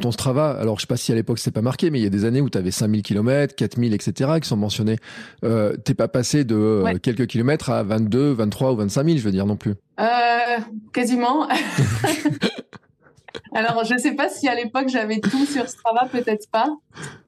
ton 0.00 0.10
Strava, 0.10 0.52
alors 0.52 0.78
je 0.78 0.82
sais 0.82 0.86
pas 0.86 0.96
si 0.96 1.12
à 1.12 1.14
l'époque 1.14 1.38
c'est 1.38 1.50
pas 1.50 1.60
marqué, 1.60 1.90
mais 1.90 1.98
il 1.98 2.02
y 2.02 2.06
a 2.06 2.10
des 2.10 2.24
années 2.24 2.40
où 2.40 2.48
tu 2.48 2.56
avais 2.56 2.70
5 2.70 2.88
000 2.88 3.02
km, 3.02 3.54
4 3.54 3.78
000, 3.78 3.92
etc., 3.92 4.30
qui 4.40 4.48
sont 4.48 4.56
mentionnés. 4.56 4.96
Euh, 5.44 5.76
T'es 5.76 5.92
pas 5.92 6.08
passé 6.08 6.44
de 6.44 6.54
euh, 6.54 6.82
ouais. 6.82 6.98
quelques 6.98 7.26
kilomètres 7.26 7.68
à 7.68 7.82
22, 7.82 8.32
23 8.32 8.72
ou 8.72 8.76
25 8.76 9.04
000, 9.04 9.18
je 9.18 9.22
veux 9.22 9.32
dire, 9.32 9.44
non 9.44 9.56
plus. 9.56 9.74
Euh, 9.98 10.04
quasiment. 10.94 11.46
Alors, 13.52 13.84
je 13.84 13.94
ne 13.94 13.98
sais 13.98 14.12
pas 14.12 14.28
si 14.28 14.48
à 14.48 14.54
l'époque 14.54 14.88
j'avais 14.88 15.20
tout 15.20 15.44
sur 15.46 15.68
Strava, 15.68 16.06
peut-être 16.10 16.48
pas. 16.50 16.68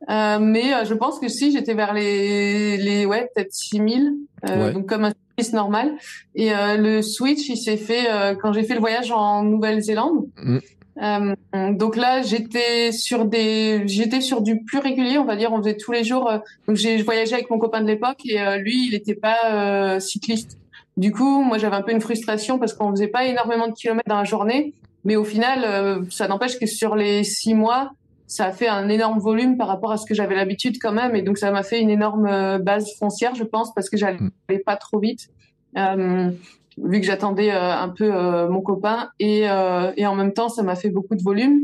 Euh, 0.08 0.38
mais 0.40 0.74
euh, 0.74 0.84
je 0.84 0.94
pense 0.94 1.18
que 1.18 1.28
si, 1.28 1.52
j'étais 1.52 1.74
vers 1.74 1.94
les, 1.94 2.76
les 2.76 3.06
ouais, 3.06 3.28
peut-être 3.34 3.52
6000, 3.52 4.14
euh, 4.48 4.66
ouais. 4.66 4.72
donc 4.72 4.88
comme 4.88 5.04
un 5.04 5.12
cycliste 5.12 5.54
normal. 5.54 5.96
Et 6.34 6.52
euh, 6.52 6.76
le 6.76 7.02
switch, 7.02 7.48
il 7.48 7.56
s'est 7.56 7.76
fait 7.76 8.10
euh, 8.10 8.34
quand 8.34 8.52
j'ai 8.52 8.62
fait 8.62 8.74
le 8.74 8.80
voyage 8.80 9.10
en 9.10 9.42
Nouvelle-Zélande. 9.42 10.26
Mm. 10.42 11.74
donc 11.76 11.96
là, 11.96 12.22
j'étais 12.22 12.92
sur 12.92 13.24
des, 13.24 13.82
j'étais 13.86 14.20
sur 14.20 14.42
du 14.42 14.62
plus 14.62 14.78
régulier, 14.78 15.18
on 15.18 15.24
va 15.24 15.36
dire. 15.36 15.52
On 15.52 15.58
faisait 15.58 15.76
tous 15.76 15.92
les 15.92 16.04
jours. 16.04 16.30
donc 16.66 16.76
j'ai 16.76 17.02
voyagé 17.02 17.34
avec 17.34 17.50
mon 17.50 17.58
copain 17.58 17.80
de 17.80 17.86
l'époque 17.86 18.20
et 18.24 18.38
lui, 18.58 18.86
il 18.86 18.92
n'était 18.92 19.14
pas 19.14 19.98
cycliste. 20.00 20.58
Du 20.98 21.10
coup, 21.10 21.42
moi, 21.42 21.56
j'avais 21.56 21.76
un 21.76 21.82
peu 21.82 21.92
une 21.92 22.02
frustration 22.02 22.58
parce 22.58 22.74
qu'on 22.74 22.90
faisait 22.90 23.08
pas 23.08 23.24
énormément 23.24 23.66
de 23.66 23.72
kilomètres 23.72 24.08
dans 24.08 24.18
la 24.18 24.24
journée. 24.24 24.74
Mais 25.04 25.16
au 25.16 25.24
final, 25.24 25.64
euh, 25.64 26.02
ça 26.10 26.28
n'empêche 26.28 26.58
que 26.58 26.66
sur 26.66 26.94
les 26.94 27.24
six 27.24 27.54
mois, 27.54 27.90
ça 28.26 28.46
a 28.46 28.52
fait 28.52 28.68
un 28.68 28.88
énorme 28.88 29.18
volume 29.18 29.56
par 29.56 29.68
rapport 29.68 29.92
à 29.92 29.96
ce 29.96 30.06
que 30.06 30.14
j'avais 30.14 30.34
l'habitude 30.34 30.78
quand 30.80 30.92
même. 30.92 31.14
Et 31.16 31.22
donc, 31.22 31.38
ça 31.38 31.50
m'a 31.50 31.62
fait 31.62 31.80
une 31.80 31.90
énorme 31.90 32.26
euh, 32.26 32.58
base 32.58 32.88
foncière, 32.98 33.34
je 33.34 33.44
pense, 33.44 33.74
parce 33.74 33.90
que 33.90 33.96
j'allais 33.96 34.18
pas 34.64 34.76
trop 34.76 34.98
vite. 34.98 35.28
Euh, 35.76 36.30
vu 36.78 37.00
que 37.00 37.06
j'attendais 37.06 37.52
euh, 37.52 37.74
un 37.74 37.88
peu 37.88 38.14
euh, 38.14 38.48
mon 38.48 38.62
copain 38.62 39.10
et, 39.18 39.48
euh, 39.48 39.92
et 39.96 40.06
en 40.06 40.14
même 40.14 40.32
temps 40.32 40.48
ça 40.48 40.62
m'a 40.62 40.74
fait 40.74 40.88
beaucoup 40.88 41.14
de 41.14 41.22
volume 41.22 41.60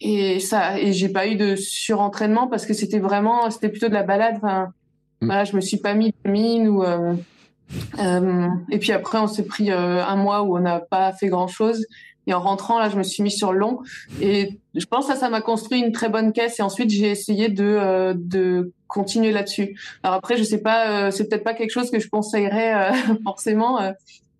et 0.00 0.40
ça 0.40 0.78
et 0.78 0.92
j'ai 0.92 1.08
pas 1.08 1.28
eu 1.28 1.36
de 1.36 1.54
surentraînement 1.54 2.48
parce 2.48 2.66
que 2.66 2.74
c'était 2.74 2.98
vraiment 2.98 3.48
c'était 3.50 3.68
plutôt 3.68 3.88
de 3.88 3.94
la 3.94 4.02
balade 4.02 4.34
enfin 4.36 4.72
Mm. 5.24 5.26
voilà 5.26 5.44
je 5.44 5.56
me 5.56 5.60
suis 5.60 5.78
pas 5.78 5.94
mis 5.94 6.14
de 6.24 6.30
mine 6.30 6.68
ou 6.68 6.84
euh, 7.98 8.48
et 8.70 8.78
puis 8.78 8.92
après, 8.92 9.18
on 9.18 9.26
s'est 9.26 9.44
pris 9.44 9.70
euh, 9.70 10.04
un 10.04 10.16
mois 10.16 10.42
où 10.42 10.56
on 10.56 10.60
n'a 10.60 10.80
pas 10.80 11.12
fait 11.12 11.28
grand-chose. 11.28 11.86
Et 12.26 12.34
en 12.34 12.40
rentrant, 12.40 12.78
là, 12.78 12.88
je 12.88 12.96
me 12.96 13.02
suis 13.02 13.22
mis 13.22 13.30
sur 13.30 13.52
le 13.52 13.58
long. 13.58 13.80
Et 14.20 14.58
je 14.74 14.86
pense 14.86 15.06
que 15.06 15.12
ça, 15.12 15.18
ça 15.18 15.28
m'a 15.28 15.40
construit 15.40 15.80
une 15.80 15.92
très 15.92 16.08
bonne 16.08 16.32
caisse. 16.32 16.58
Et 16.58 16.62
ensuite, 16.62 16.90
j'ai 16.90 17.10
essayé 17.10 17.48
de, 17.48 17.64
euh, 17.64 18.14
de 18.16 18.72
continuer 18.88 19.32
là-dessus. 19.32 19.78
Alors 20.02 20.16
après, 20.16 20.36
je 20.36 20.42
sais 20.42 20.62
pas, 20.62 21.06
euh, 21.06 21.10
c'est 21.10 21.28
peut-être 21.28 21.44
pas 21.44 21.54
quelque 21.54 21.70
chose 21.70 21.90
que 21.90 21.98
je 21.98 22.08
conseillerais 22.08 22.92
euh, 22.92 23.14
forcément. 23.24 23.78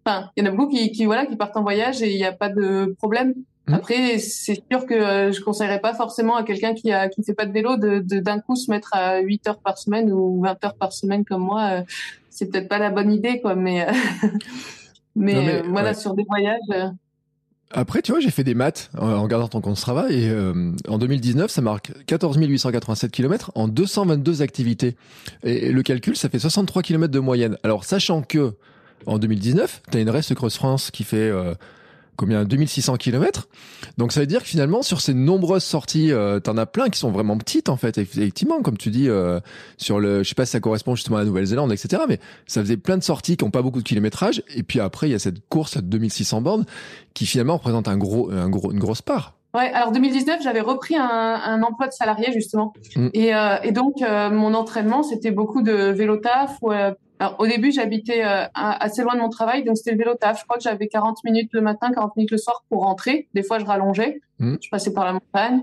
Enfin, 0.04 0.30
il 0.36 0.44
y 0.44 0.48
en 0.48 0.52
a 0.52 0.54
beaucoup 0.54 0.72
qui, 0.72 0.92
qui, 0.92 1.04
voilà, 1.04 1.26
qui 1.26 1.36
partent 1.36 1.56
en 1.56 1.62
voyage 1.62 2.02
et 2.02 2.10
il 2.10 2.16
n'y 2.16 2.24
a 2.24 2.32
pas 2.32 2.48
de 2.48 2.94
problème. 2.98 3.34
Mmh. 3.66 3.74
Après, 3.74 4.18
c'est 4.18 4.62
sûr 4.70 4.84
que 4.84 5.32
je 5.32 5.40
conseillerais 5.40 5.80
pas 5.80 5.94
forcément 5.94 6.36
à 6.36 6.42
quelqu'un 6.42 6.74
qui 6.74 6.92
a 6.92 7.08
qui 7.08 7.22
fait 7.24 7.32
pas 7.32 7.46
de 7.46 7.52
vélo 7.52 7.78
de 7.78 7.98
d'un 8.20 8.38
coup 8.38 8.56
se 8.56 8.70
mettre 8.70 8.90
à 8.92 9.20
8 9.20 9.48
heures 9.48 9.58
par 9.58 9.78
semaine 9.78 10.12
ou 10.12 10.42
20 10.42 10.62
heures 10.64 10.74
par 10.74 10.92
semaine 10.92 11.24
comme 11.24 11.40
moi 11.40 11.82
c'est 12.34 12.46
peut-être 12.46 12.68
pas 12.68 12.80
la 12.80 12.90
bonne 12.90 13.12
idée, 13.12 13.40
quoi. 13.40 13.54
Mais, 13.54 13.86
mais, 15.16 15.34
non, 15.34 15.42
mais 15.42 15.54
euh, 15.54 15.62
voilà, 15.68 15.90
ouais. 15.90 15.94
sur 15.94 16.14
des 16.14 16.24
voyages. 16.24 16.58
Euh... 16.72 16.88
Après, 17.70 18.02
tu 18.02 18.10
vois, 18.10 18.20
j'ai 18.20 18.30
fait 18.30 18.42
des 18.42 18.54
maths 18.54 18.90
en 18.98 19.22
regardant 19.22 19.46
ton 19.46 19.60
compte 19.60 19.76
Strava 19.76 20.10
et 20.10 20.28
euh, 20.28 20.72
en 20.88 20.98
2019, 20.98 21.50
ça 21.50 21.62
marque 21.62 21.92
14 22.06 22.36
887 22.36 23.12
km 23.12 23.52
en 23.54 23.68
222 23.68 24.42
activités. 24.42 24.96
Et, 25.44 25.70
le 25.70 25.82
calcul, 25.82 26.16
ça 26.16 26.28
fait 26.28 26.40
63 26.40 26.82
km 26.82 27.12
de 27.12 27.20
moyenne. 27.20 27.56
Alors, 27.62 27.84
sachant 27.84 28.22
que 28.22 28.54
en 29.06 29.18
2019, 29.18 29.82
tu 29.90 29.96
as 29.96 30.00
une 30.00 30.10
Race 30.10 30.34
Cross 30.34 30.56
France 30.56 30.90
qui 30.90 31.04
fait 31.04 31.30
combien 32.16 32.44
2600 32.44 32.96
km. 32.96 33.48
Donc 33.98 34.12
ça 34.12 34.20
veut 34.20 34.26
dire 34.26 34.42
que 34.42 34.48
finalement 34.48 34.82
sur 34.82 35.00
ces 35.00 35.14
nombreuses 35.14 35.64
sorties, 35.64 36.12
euh, 36.12 36.40
t'en 36.40 36.56
as 36.56 36.66
plein 36.66 36.88
qui 36.88 36.98
sont 36.98 37.10
vraiment 37.10 37.36
petites 37.38 37.68
en 37.68 37.76
fait. 37.76 37.98
Effectivement, 37.98 38.60
comme 38.62 38.76
tu 38.76 38.90
dis 38.90 39.08
euh, 39.08 39.40
sur 39.76 40.00
le, 40.00 40.22
je 40.22 40.28
sais 40.28 40.34
pas 40.34 40.46
si 40.46 40.52
ça 40.52 40.60
correspond 40.60 40.94
justement 40.94 41.16
à 41.16 41.20
la 41.20 41.26
Nouvelle-Zélande, 41.26 41.72
etc. 41.72 42.02
Mais 42.08 42.18
ça 42.46 42.60
faisait 42.60 42.76
plein 42.76 42.96
de 42.96 43.02
sorties 43.02 43.36
qui 43.36 43.44
ont 43.44 43.50
pas 43.50 43.62
beaucoup 43.62 43.80
de 43.80 43.88
kilométrage. 43.88 44.42
Et 44.54 44.62
puis 44.62 44.80
après 44.80 45.08
il 45.08 45.12
y 45.12 45.16
a 45.16 45.18
cette 45.18 45.46
course 45.48 45.76
à 45.76 45.80
2600 45.80 46.40
bornes 46.40 46.64
qui 47.14 47.26
finalement 47.26 47.54
représente 47.54 47.88
un 47.88 47.96
gros, 47.96 48.30
un 48.30 48.48
gros, 48.48 48.72
une 48.72 48.78
grosse 48.78 49.02
part. 49.02 49.34
Ouais, 49.54 49.70
alors 49.72 49.92
2019, 49.92 50.42
j'avais 50.42 50.60
repris 50.60 50.96
un, 50.96 51.06
un, 51.06 51.62
emploi 51.62 51.86
de 51.86 51.92
salarié 51.92 52.32
justement, 52.32 52.72
mm. 52.96 53.08
et, 53.14 53.34
euh, 53.34 53.56
et, 53.62 53.70
donc 53.70 54.02
euh, 54.02 54.28
mon 54.28 54.52
entraînement 54.52 55.04
c'était 55.04 55.30
beaucoup 55.30 55.62
de 55.62 55.72
vélo 55.72 56.16
taf. 56.16 56.58
Ou, 56.60 56.72
euh, 56.72 56.92
alors, 57.20 57.36
au 57.38 57.46
début, 57.46 57.70
j'habitais 57.70 58.24
euh, 58.24 58.44
assez 58.54 59.02
loin 59.02 59.14
de 59.14 59.20
mon 59.20 59.28
travail, 59.28 59.64
donc 59.64 59.76
c'était 59.76 59.92
le 59.92 59.98
vélo 59.98 60.14
taf. 60.14 60.40
Je 60.40 60.44
crois 60.44 60.56
que 60.56 60.62
j'avais 60.62 60.88
40 60.88 61.22
minutes 61.24 61.50
le 61.52 61.60
matin, 61.60 61.92
40 61.92 62.16
minutes 62.16 62.32
le 62.32 62.38
soir 62.38 62.64
pour 62.68 62.82
rentrer. 62.82 63.28
Des 63.34 63.42
fois, 63.42 63.58
je 63.58 63.64
rallongeais, 63.64 64.20
mm. 64.40 64.56
je 64.60 64.68
passais 64.68 64.92
par 64.92 65.04
la 65.04 65.12
montagne, 65.12 65.62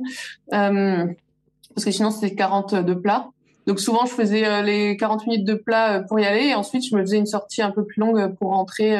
parce 0.49 1.85
que 1.85 1.91
sinon 1.91 2.09
c'était 2.09 2.35
40 2.35 2.75
de 2.75 2.93
plat. 2.93 3.29
Donc 3.67 3.79
souvent, 3.79 4.05
je 4.05 4.13
faisais 4.13 4.63
les 4.63 4.97
40 4.97 5.27
minutes 5.27 5.45
de 5.45 5.53
plat 5.53 6.03
pour 6.07 6.19
y 6.19 6.25
aller, 6.25 6.47
et 6.47 6.55
ensuite 6.55 6.83
je 6.89 6.95
me 6.95 7.01
faisais 7.01 7.17
une 7.17 7.25
sortie 7.25 7.61
un 7.61 7.71
peu 7.71 7.85
plus 7.85 7.99
longue 7.99 8.35
pour 8.37 8.51
rentrer 8.51 8.97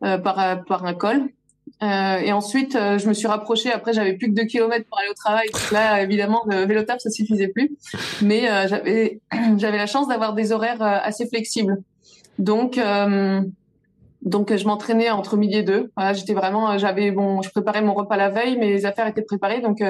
par 0.00 0.64
par 0.64 0.84
un 0.84 0.94
col. 0.94 1.28
Euh, 1.82 2.18
et 2.18 2.32
ensuite, 2.32 2.76
euh, 2.76 2.98
je 2.98 3.08
me 3.08 3.14
suis 3.14 3.26
rapprochée. 3.26 3.70
Après, 3.70 3.92
j'avais 3.92 4.14
plus 4.14 4.28
que 4.28 4.34
deux 4.34 4.44
kilomètres 4.44 4.86
pour 4.88 4.98
aller 4.98 5.08
au 5.08 5.14
travail. 5.14 5.48
Là, 5.72 6.02
évidemment, 6.02 6.42
le 6.46 6.64
vélo 6.66 6.82
taf, 6.82 7.00
ça 7.00 7.10
suffisait 7.10 7.48
plus. 7.48 7.76
Mais 8.22 8.50
euh, 8.50 8.68
j'avais, 8.68 9.20
j'avais 9.56 9.76
la 9.76 9.86
chance 9.86 10.08
d'avoir 10.08 10.34
des 10.34 10.52
horaires 10.52 10.82
assez 10.82 11.26
flexibles. 11.26 11.78
Donc, 12.38 12.80
donc, 14.22 14.54
je 14.54 14.64
m'entraînais 14.64 15.10
entre 15.10 15.36
midi 15.36 15.58
et 15.58 15.62
deux. 15.62 15.90
Voilà, 15.96 16.12
j'étais 16.12 16.34
vraiment, 16.34 16.76
j'avais 16.78 17.10
bon, 17.10 17.42
je 17.42 17.50
préparais 17.50 17.82
mon 17.82 17.94
repas 17.94 18.16
la 18.16 18.28
veille, 18.28 18.56
mes 18.56 18.84
affaires 18.84 19.06
étaient 19.06 19.22
préparées. 19.22 19.60
Donc, 19.60 19.82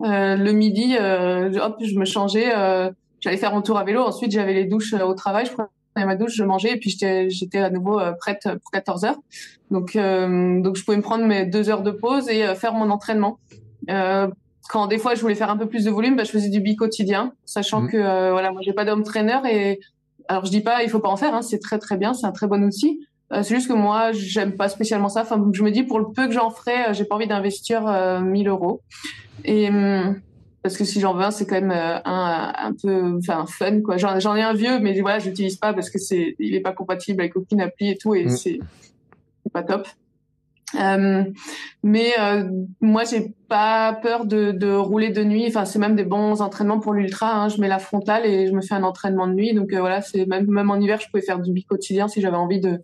le 0.00 0.52
midi, 0.52 0.96
hop, 0.96 1.76
je 1.82 1.98
me 1.98 2.04
changeais. 2.06 2.50
J'allais 3.20 3.36
faire 3.36 3.54
mon 3.54 3.60
tour 3.60 3.78
à 3.78 3.84
vélo. 3.84 4.02
Ensuite, 4.02 4.32
j'avais 4.32 4.54
les 4.54 4.64
douches 4.64 4.94
au 4.94 5.14
travail. 5.14 5.46
Ma 5.96 6.16
douche, 6.16 6.34
je 6.34 6.44
mangeais 6.44 6.72
et 6.72 6.76
puis 6.76 6.90
j'étais 6.90 7.58
à 7.58 7.70
nouveau 7.70 7.98
euh, 8.00 8.12
prête 8.12 8.48
pour 8.62 8.70
14 8.70 9.04
heures. 9.04 9.18
Donc, 9.70 9.96
euh, 9.96 10.60
donc 10.60 10.76
je 10.76 10.84
pouvais 10.84 10.96
me 10.96 11.02
prendre 11.02 11.24
mes 11.24 11.46
deux 11.46 11.68
heures 11.68 11.82
de 11.82 11.90
pause 11.90 12.28
et 12.28 12.44
euh, 12.44 12.54
faire 12.54 12.74
mon 12.74 12.90
entraînement. 12.90 13.38
quand 14.68 14.86
des 14.86 14.98
fois 14.98 15.14
je 15.14 15.20
voulais 15.20 15.34
faire 15.34 15.50
un 15.50 15.56
peu 15.56 15.66
plus 15.66 15.84
de 15.84 15.90
volume, 15.90 16.16
bah, 16.16 16.24
je 16.24 16.30
faisais 16.30 16.48
du 16.48 16.60
bi-quotidien, 16.60 17.32
sachant 17.44 17.82
mmh. 17.82 17.88
que 17.90 18.30
voilà, 18.30 18.52
moi 18.52 18.62
j'ai 18.64 18.72
pas 18.72 18.84
d'homme 18.84 19.02
trainer 19.02 19.38
et 19.50 19.80
alors 20.28 20.46
je 20.46 20.50
dis 20.50 20.60
pas 20.60 20.82
il 20.82 20.88
faut 20.88 21.00
pas 21.00 21.10
en 21.10 21.16
faire, 21.16 21.34
hein, 21.34 21.42
c'est 21.42 21.58
très 21.58 21.78
très 21.78 21.96
bien, 21.96 22.14
c'est 22.14 22.26
un 22.26 22.32
très 22.32 22.46
bon 22.46 22.62
outil. 22.62 23.00
c'est 23.30 23.54
juste 23.54 23.68
que 23.68 23.74
moi 23.74 24.12
j'aime 24.12 24.56
pas 24.56 24.68
spécialement 24.68 25.08
ça. 25.08 25.22
Enfin, 25.22 25.44
je 25.52 25.62
me 25.62 25.70
dis 25.70 25.82
pour 25.82 25.98
le 25.98 26.06
peu 26.14 26.26
que 26.26 26.32
j'en 26.32 26.50
ferai, 26.50 26.94
j'ai 26.94 27.04
pas 27.04 27.16
envie 27.16 27.26
d'investir 27.26 27.82
1000 28.22 28.48
euros. 28.48 28.80
Et 29.44 29.68
hum, 29.68 30.20
parce 30.62 30.76
que 30.76 30.84
si 30.84 31.00
j'en 31.00 31.14
veux 31.14 31.24
un, 31.24 31.30
c'est 31.30 31.46
quand 31.46 31.60
même 31.60 31.70
euh, 31.70 31.98
un, 32.04 32.52
un 32.56 32.72
peu, 32.72 33.18
enfin, 33.18 33.46
fun, 33.46 33.80
quoi. 33.80 33.96
J'en 33.96 34.36
ai 34.36 34.42
un 34.42 34.54
vieux, 34.54 34.78
mais 34.78 34.98
voilà, 35.00 35.18
je 35.18 35.28
l'utilise 35.28 35.56
pas 35.56 35.72
parce 35.72 35.90
que 35.90 35.98
c'est, 35.98 36.36
il 36.38 36.54
est 36.54 36.60
pas 36.60 36.72
compatible 36.72 37.20
avec 37.20 37.36
aucune 37.36 37.60
appli 37.60 37.90
et 37.90 37.96
tout, 37.96 38.14
et 38.14 38.26
mm. 38.26 38.30
c'est 38.30 38.60
pas 39.52 39.62
top. 39.62 39.88
Euh, 40.80 41.24
mais 41.82 42.12
euh, 42.18 42.48
moi, 42.80 43.04
j'ai 43.04 43.34
pas 43.48 43.92
peur 43.92 44.24
de, 44.24 44.52
de, 44.52 44.72
rouler 44.72 45.10
de 45.10 45.22
nuit. 45.22 45.46
Enfin, 45.48 45.64
c'est 45.64 45.78
même 45.78 45.96
des 45.96 46.04
bons 46.04 46.40
entraînements 46.40 46.80
pour 46.80 46.94
l'ultra. 46.94 47.34
Hein. 47.34 47.48
Je 47.48 47.60
mets 47.60 47.68
la 47.68 47.78
frontale 47.78 48.24
et 48.26 48.46
je 48.46 48.52
me 48.52 48.62
fais 48.62 48.74
un 48.74 48.82
entraînement 48.82 49.26
de 49.26 49.34
nuit. 49.34 49.54
Donc 49.54 49.72
euh, 49.72 49.80
voilà, 49.80 50.00
c'est 50.00 50.26
même 50.26 50.46
même 50.46 50.70
en 50.70 50.76
hiver, 50.76 51.00
je 51.00 51.08
pouvais 51.08 51.22
faire 51.22 51.40
du 51.40 51.52
bi 51.52 51.64
quotidien 51.64 52.08
si 52.08 52.20
j'avais 52.20 52.36
envie 52.36 52.60
de 52.60 52.80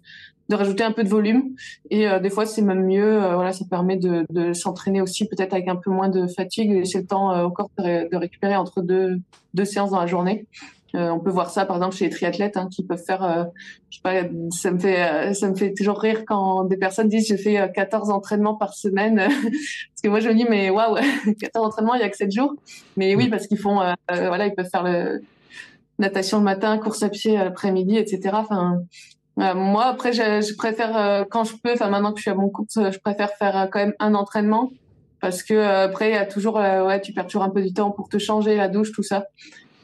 de 0.49 0.55
rajouter 0.55 0.83
un 0.83 0.93
peu 0.93 1.05
de 1.05 1.09
volume. 1.09 1.55
Et 1.91 2.09
euh, 2.09 2.21
des 2.21 2.31
fois, 2.31 2.47
c'est 2.47 2.63
même 2.63 2.87
mieux. 2.87 3.23
Euh, 3.23 3.35
voilà, 3.35 3.53
ça 3.53 3.65
permet 3.69 3.97
de, 3.97 4.25
de 4.31 4.53
s'entraîner 4.53 5.01
aussi 5.01 5.27
peut-être 5.27 5.53
avec 5.53 5.69
un 5.69 5.77
peu 5.77 5.91
moins 5.91 6.09
de 6.09 6.27
fatigue 6.27 6.73
et 6.73 6.85
c'est 6.85 6.99
le 6.99 7.07
temps 7.07 7.33
euh, 7.33 7.45
au 7.45 7.51
corps 7.51 7.71
de, 7.79 8.09
de, 8.09 8.17
récupérer 8.17 8.57
entre 8.57 8.81
deux, 8.81 9.19
deux 9.55 9.65
séances 9.65 9.91
dans 9.91 10.01
la 10.01 10.07
journée. 10.07 10.47
on 10.95 11.21
peut 11.21 11.31
voir 11.31 11.51
ça 11.51 11.67
par 11.67 11.77
exemple 11.77 11.95
chez 11.95 12.07
les 12.07 12.11
triathlètes 12.11 12.57
hein, 12.57 12.69
qui 12.71 12.83
peuvent 12.83 13.03
faire, 13.05 13.47
je 13.91 13.97
sais 13.97 14.03
pas, 14.03 14.23
ça 14.51 14.71
me 14.71 14.79
fait, 14.79 15.35
ça 15.35 15.49
me 15.51 15.55
fait 15.55 15.75
toujours 15.75 16.01
rire 16.01 16.25
quand 16.27 16.65
des 16.65 16.79
personnes 16.79 17.09
disent 17.09 17.29
je 17.29 17.37
fais 17.37 17.71
14 17.75 18.11
entraînements 18.11 18.55
par 18.55 18.73
semaine, 18.75 19.17
parce 19.29 20.03
que 20.03 20.09
moi 20.09 20.21
je 20.21 20.31
me 20.31 20.35
dis 20.35 20.47
mais 20.49 20.71
waouh, 20.71 20.97
14 21.41 21.67
entraînements 21.67 21.95
il 21.95 22.01
y 22.01 22.05
a 22.05 22.09
que 22.09 22.17
7 22.17 22.33
jours, 22.33 22.55
mais 22.97 23.15
oui 23.15 23.29
parce 23.29 23.47
qu'ils 23.47 23.59
font, 23.59 23.81
voilà, 24.09 24.47
ils 24.47 24.55
peuvent 24.55 24.71
faire 24.71 24.83
le 24.83 25.23
natation 25.99 26.39
le 26.39 26.45
matin, 26.45 26.79
course 26.79 27.03
à 27.03 27.11
pied 27.11 27.37
l'après-midi, 27.37 27.97
etc. 27.97 28.31
Enfin, 28.33 28.81
euh, 29.39 29.55
moi, 29.55 29.87
après, 29.87 30.13
je, 30.13 30.41
je 30.41 30.55
préfère, 30.57 30.97
euh, 30.97 31.25
quand 31.29 31.45
je 31.45 31.55
peux, 31.63 31.73
enfin 31.73 31.89
maintenant 31.89 32.13
que 32.13 32.19
je 32.19 32.23
suis 32.23 32.31
à 32.31 32.35
mon 32.35 32.49
compte, 32.49 32.71
je 32.75 32.99
préfère 32.99 33.31
faire 33.31 33.57
euh, 33.57 33.67
quand 33.67 33.79
même 33.79 33.95
un 34.01 34.15
entraînement 34.15 34.71
parce 35.21 35.43
que 35.43 35.55
après, 35.55 36.11
il 36.11 36.15
y 36.15 36.17
a 36.17 36.27
toujours, 36.27 36.55
ouais, 36.55 37.01
tu 37.01 37.13
perds 37.13 37.27
toujours 37.27 37.43
un 37.43 37.51
peu 37.51 37.61
du 37.61 37.73
temps 37.73 37.91
pour 37.91 38.09
te 38.09 38.19
changer, 38.19 38.55
la 38.55 38.69
douche, 38.69 38.93
tout 38.93 39.03
ça. 39.03 39.27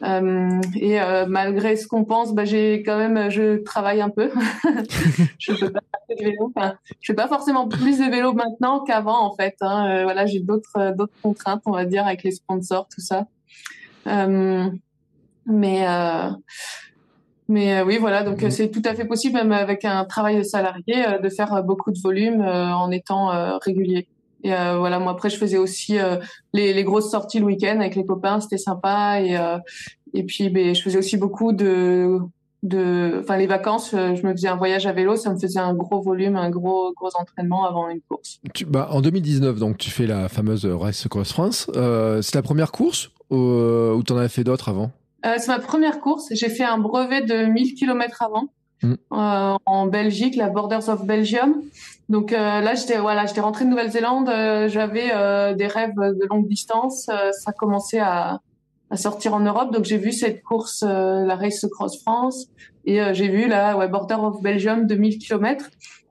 et 0.05 1.00
malgré 1.26 1.74
ce 1.74 1.88
qu'on 1.88 2.05
pense, 2.05 2.32
bah, 2.32 2.44
j'ai 2.44 2.84
quand 2.84 2.96
même, 2.96 3.30
je 3.30 3.57
travaille 3.64 4.00
un 4.00 4.11
peu. 4.11 4.30
je 5.40 5.55
peux 5.55 5.72
pas 5.72 5.80
faire 5.90 6.16
de 6.16 6.24
vélo. 6.24 6.52
Enfin, 6.55 6.76
je 7.00 7.11
fais 7.11 7.16
pas 7.16 7.26
forcément 7.26 7.66
plus 7.66 7.98
de 7.98 8.05
vélo 8.05 8.32
maintenant 8.32 8.84
qu'avant, 8.84 9.24
en 9.24 9.34
fait. 9.34 9.57
Hein. 9.61 10.05
voilà, 10.05 10.24
j'ai 10.24 10.38
d'autres, 10.38 10.94
d'autres 10.96 11.20
contraintes, 11.20 11.62
on 11.66 11.72
va 11.72 11.84
dire, 11.84 12.07
avec 12.07 12.22
les 12.22 12.30
sponsors, 12.30 12.86
tout 12.86 13.00
ça. 13.00 13.26
mais 15.46 15.84
mais 17.49 17.78
euh, 17.78 17.84
oui, 17.84 17.99
voilà, 17.99 18.22
donc 18.22 18.42
euh, 18.42 18.51
c'est 18.51 18.70
tout 18.70 18.82
à 18.84 18.95
fait 18.95 19.05
possible, 19.05 19.34
même 19.34 19.53
avec 19.53 19.84
un 19.84 20.05
travail 20.05 20.38
de 20.38 20.42
salarié, 20.42 21.07
euh, 21.07 21.18
de 21.18 21.28
faire 21.28 21.62
beaucoup 21.62 21.90
de 21.92 21.99
volume 21.99 22.40
en 22.40 22.90
étant 22.90 23.59
régulier. 23.61 24.09
Et 24.42 24.51
voilà, 24.51 24.99
moi 24.99 25.12
après, 25.12 25.30
je 25.30 25.38
faisais 25.38 25.57
aussi 25.57 25.97
les, 26.53 26.74
les, 26.74 26.84
grosses 26.84 27.11
sorties 27.11 27.38
le 27.38 27.47
week-end 27.47 27.80
avec 27.80 27.95
les 27.97 28.05
copains, 28.05 28.40
c'était 28.40 28.59
sympa. 28.59 29.22
Et, 29.22 29.38
et 30.12 30.22
puis, 30.22 30.51
ben, 30.51 30.74
je 30.74 30.82
faisais 30.82 30.99
aussi 30.99 31.16
beaucoup 31.16 31.53
de, 31.53 32.18
de, 32.62 33.20
enfin 33.20 33.38
les 33.38 33.47
vacances, 33.47 33.92
je 33.92 34.26
me 34.26 34.32
faisais 34.32 34.49
un 34.49 34.57
voyage 34.57 34.86
à 34.86 34.92
vélo, 34.92 35.16
ça 35.16 35.32
me 35.32 35.38
faisait 35.38 35.61
un 35.61 35.72
gros 35.72 36.03
volume, 36.03 36.36
un 36.36 36.51
gros 36.51 36.92
gros 36.92 37.09
entraînement 37.18 37.64
avant 37.64 37.88
une 37.88 38.03
course. 38.03 38.40
Tu, 38.53 38.66
bah, 38.66 38.88
en 38.90 39.01
2019, 39.01 39.59
donc 39.59 39.78
tu 39.78 39.90
fais 39.90 40.07
la 40.07 40.28
fameuse 40.28 40.66
Race 40.66 41.09
Cross 41.09 41.32
France. 41.32 41.70
c'est 41.72 42.34
la 42.34 42.42
première 42.42 42.70
course 42.70 43.12
ou, 43.30 43.36
ou 43.38 44.03
t'en 44.03 44.18
avais 44.18 44.28
fait 44.28 44.45
d'autres 44.45 44.68
avant? 44.68 44.90
Euh, 45.25 45.35
c'est 45.39 45.49
ma 45.49 45.59
première 45.59 46.01
course. 46.01 46.29
J'ai 46.33 46.49
fait 46.49 46.64
un 46.64 46.79
brevet 46.79 47.22
de 47.22 47.45
1000 47.47 47.75
km 47.75 48.22
avant 48.22 48.49
mm. 48.83 48.93
euh, 49.12 49.57
en 49.64 49.87
Belgique, 49.87 50.37
la 50.37 50.49
Borders 50.49 50.89
of 50.89 51.05
Belgium. 51.05 51.62
Donc 52.09 52.33
euh, 52.33 52.61
là, 52.61 52.75
j'étais 52.75 52.99
voilà, 52.99 53.27
j'étais 53.27 53.41
rentrée 53.41 53.64
de 53.64 53.70
Nouvelle-Zélande. 53.70 54.29
Euh, 54.29 54.68
j'avais 54.68 55.11
euh, 55.12 55.55
des 55.55 55.66
rêves 55.66 55.97
de 55.97 56.27
longue 56.29 56.47
distance. 56.47 57.11
ça 57.33 57.53
commençait 57.53 58.01
à, 58.01 58.41
à 58.91 58.97
sortir 58.97 59.35
en 59.35 59.41
Europe. 59.41 59.72
Donc 59.72 59.85
j'ai 59.85 59.99
vu 59.99 60.12
cette 60.12 60.43
course, 60.43 60.83
la 60.83 61.37
Race 61.37 61.66
Cross 61.70 62.03
France, 62.03 62.47
et 62.85 63.01
j'ai 63.14 63.29
vu 63.29 63.49
la 63.49 63.77
ouais, 63.77 63.89
Border 63.89 64.16
of 64.16 64.43
Belgium 64.43 64.87
de 64.87 64.95
1000 64.95 65.18
km. 65.18 65.70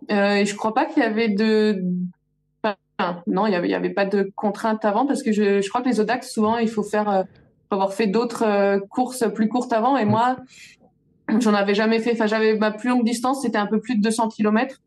et 0.09 0.45
je 0.45 0.55
crois 0.55 0.73
pas 0.73 0.85
qu'il 0.85 1.03
y 1.03 1.05
avait 1.05 1.29
de 1.29 1.83
non, 3.27 3.47
il 3.47 3.51
y 3.51 3.55
avait, 3.55 3.67
il 3.67 3.71
y 3.71 3.75
avait 3.75 3.89
pas 3.89 4.05
de 4.05 4.31
contraintes 4.35 4.85
avant 4.85 5.05
parce 5.05 5.23
que 5.23 5.33
je, 5.33 5.61
je 5.61 5.69
crois 5.69 5.81
que 5.81 5.89
les 5.89 5.99
Odax 5.99 6.31
souvent 6.31 6.57
il 6.57 6.69
faut 6.69 6.83
faire 6.83 7.25
avoir 7.73 7.93
fait 7.93 8.07
d'autres 8.07 8.43
euh, 8.45 8.79
courses 8.89 9.25
plus 9.33 9.49
courtes 9.49 9.73
avant. 9.73 9.97
Et 9.97 10.05
moi, 10.05 10.37
j'en 11.39 11.53
avais 11.53 11.75
jamais 11.75 11.99
fait. 11.99 12.13
Enfin, 12.13 12.27
j'avais 12.27 12.55
ma 12.55 12.71
plus 12.71 12.89
longue 12.89 13.05
distance, 13.05 13.41
c'était 13.41 13.57
un 13.57 13.67
peu 13.67 13.79
plus 13.79 13.95
de 13.95 14.01
200 14.01 14.29
km. 14.29 14.79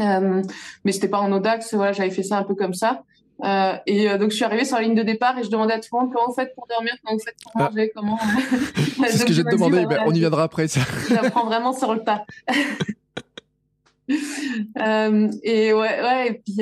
Euh, 0.00 0.42
mais 0.84 0.92
c'était 0.92 1.08
pas 1.08 1.20
en 1.20 1.32
Audax. 1.32 1.74
Voilà, 1.74 1.92
j'avais 1.92 2.10
fait 2.10 2.22
ça 2.22 2.38
un 2.38 2.44
peu 2.44 2.54
comme 2.54 2.74
ça. 2.74 3.02
Euh, 3.44 3.76
et 3.86 4.08
euh, 4.08 4.18
donc 4.18 4.30
je 4.30 4.36
suis 4.36 4.44
arrivée 4.44 4.64
sur 4.64 4.76
la 4.76 4.82
ligne 4.82 4.94
de 4.94 5.02
départ 5.02 5.36
et 5.36 5.42
je 5.42 5.50
demandais 5.50 5.72
à 5.74 5.80
tout 5.80 5.88
le 5.92 5.98
monde 5.98 6.12
comment 6.12 6.28
vous 6.28 6.34
faites 6.34 6.54
pour 6.54 6.68
dormir, 6.68 6.92
comment 7.02 7.16
vous 7.16 7.24
faites 7.24 7.34
pour 7.42 7.50
ah. 7.56 7.64
manger, 7.64 7.90
comment. 7.94 8.18
C'est 9.06 9.18
ce 9.18 9.24
que 9.24 9.32
j'ai 9.32 9.42
demandé. 9.42 9.84
Ben, 9.86 10.02
on 10.06 10.14
y 10.14 10.20
viendra 10.20 10.44
après 10.44 10.68
ça. 10.68 10.80
J'apprends 11.08 11.46
vraiment 11.46 11.72
sur 11.72 11.92
le 11.94 12.04
tas. 12.04 12.24
et 15.42 15.72
ouais, 15.72 16.02
ouais. 16.02 16.28
Et 16.28 16.34
puis 16.34 16.58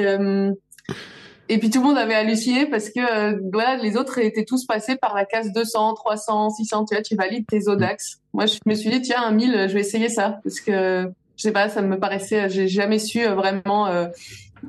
et 1.53 1.59
puis 1.59 1.69
tout 1.69 1.81
le 1.81 1.89
monde 1.89 1.99
avait 1.99 2.15
halluciné 2.15 2.67
parce 2.67 2.91
que 2.91 3.01
euh, 3.01 3.41
voilà, 3.53 3.77
les 3.77 3.97
autres 3.97 4.19
étaient 4.19 4.45
tous 4.45 4.67
passés 4.67 4.95
par 4.95 5.17
la 5.17 5.25
case 5.25 5.53
200, 5.53 5.95
300, 5.95 6.51
600. 6.51 6.85
Tu 6.85 6.95
vois, 6.95 7.03
tu 7.03 7.17
valides 7.17 7.45
tes 7.49 7.67
Odax. 7.67 8.21
Moi, 8.33 8.47
je 8.47 8.59
me 8.67 8.75
suis 8.75 8.89
dit 8.89 9.03
tiens, 9.03 9.25
un 9.25 9.33
1000, 9.33 9.67
je 9.69 9.75
vais 9.75 9.81
essayer 9.81 10.09
ça 10.09 10.39
parce 10.45 10.61
que 10.61 11.11
je 11.37 11.43
sais 11.43 11.53
pas, 11.53 11.69
ça 11.69 11.83
me 11.83 11.99
paraissait, 11.99 12.49
j'ai 12.51 12.69
jamais 12.69 13.01
su 13.01 13.27
euh, 13.27 13.35
vraiment 13.35 13.89
euh, 13.89 14.07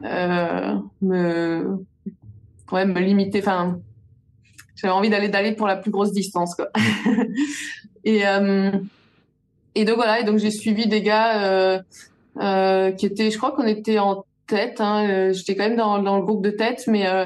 euh, 0.03 0.75
me, 1.03 1.85
ouais, 2.71 2.85
me 2.85 2.99
limiter. 2.99 3.39
Enfin, 3.39 3.77
j'avais 4.75 4.93
envie 4.93 5.11
d'aller 5.11 5.29
d'aller 5.29 5.51
pour 5.51 5.67
la 5.67 5.75
plus 5.75 5.91
grosse 5.91 6.13
distance, 6.13 6.55
quoi. 6.55 6.69
et 8.05 8.25
euh, 8.25 8.71
et 9.75 9.85
donc 9.85 9.97
voilà, 9.97 10.21
et 10.21 10.23
donc 10.23 10.39
j'ai 10.39 10.49
suivi 10.49 10.87
des 10.87 11.03
gars 11.03 11.83
qui 12.97 13.05
étaient, 13.05 13.29
je 13.29 13.37
crois 13.37 13.51
qu'on 13.51 13.67
était 13.67 13.99
en 13.99 14.25
tête. 14.51 14.81
Hein, 14.81 15.07
euh, 15.09 15.33
J'étais 15.33 15.55
quand 15.55 15.63
même 15.63 15.77
dans, 15.77 16.01
dans, 16.03 16.17
le 16.17 16.23
groupe 16.23 16.43
de 16.43 16.51
tête, 16.51 16.83
mais 16.87 17.07
euh, 17.07 17.25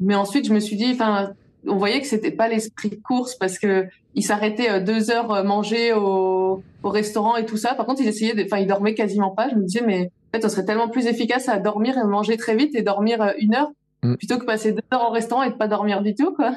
mais 0.00 0.14
ensuite 0.14 0.46
je 0.46 0.52
me 0.52 0.58
suis 0.58 0.76
dit, 0.76 0.90
enfin, 0.92 1.32
on 1.66 1.76
voyait 1.76 2.00
que 2.00 2.06
c'était 2.06 2.30
pas 2.30 2.48
l'esprit 2.48 2.90
de 2.90 2.96
course 2.96 3.36
parce 3.36 3.58
que 3.58 3.86
ils 4.14 4.22
s'arrêtaient 4.22 4.70
euh, 4.70 4.80
deux 4.80 5.10
heures 5.10 5.44
manger 5.44 5.92
au, 5.92 6.62
au 6.82 6.88
restaurant 6.88 7.36
et 7.36 7.46
tout 7.46 7.56
ça. 7.56 7.74
Par 7.74 7.86
contre, 7.86 8.00
ils 8.00 8.08
essayaient, 8.08 8.34
enfin, 8.44 8.58
ils 8.58 8.66
dormaient 8.66 8.94
quasiment 8.94 9.30
pas. 9.30 9.48
Je 9.50 9.54
me 9.54 9.62
disais, 9.62 9.82
mais 9.86 10.10
fait, 10.34 10.44
on 10.44 10.48
serait 10.48 10.64
tellement 10.64 10.88
plus 10.88 11.06
efficace 11.06 11.48
à 11.48 11.58
dormir 11.58 11.96
et 11.98 12.04
manger 12.04 12.36
très 12.36 12.56
vite 12.56 12.74
et 12.74 12.82
dormir 12.82 13.34
une 13.38 13.54
heure 13.54 13.70
mm. 14.02 14.16
plutôt 14.16 14.38
que 14.38 14.44
passer 14.44 14.72
deux 14.72 14.82
heures 14.94 15.08
au 15.08 15.12
restaurant 15.12 15.42
et 15.42 15.50
de 15.50 15.56
pas 15.56 15.68
dormir 15.68 16.02
du 16.02 16.14
tout, 16.14 16.32
quoi. 16.32 16.52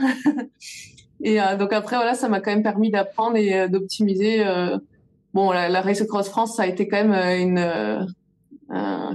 et 1.24 1.40
donc 1.60 1.74
après, 1.74 1.98
voilà, 1.98 2.14
ça 2.14 2.30
m'a 2.30 2.40
quand 2.40 2.52
même 2.52 2.64
permis 2.64 2.90
d'apprendre 2.90 3.36
et 3.36 3.68
d'optimiser. 3.68 4.44
bon, 5.34 5.52
la, 5.52 5.68
la, 5.70 5.82
Race 5.82 6.04
Cross 6.04 6.30
France, 6.30 6.56
ça 6.56 6.64
a 6.64 6.68
été 6.68 6.88
quand 6.88 7.04
même 7.04 7.14
une 7.14 8.08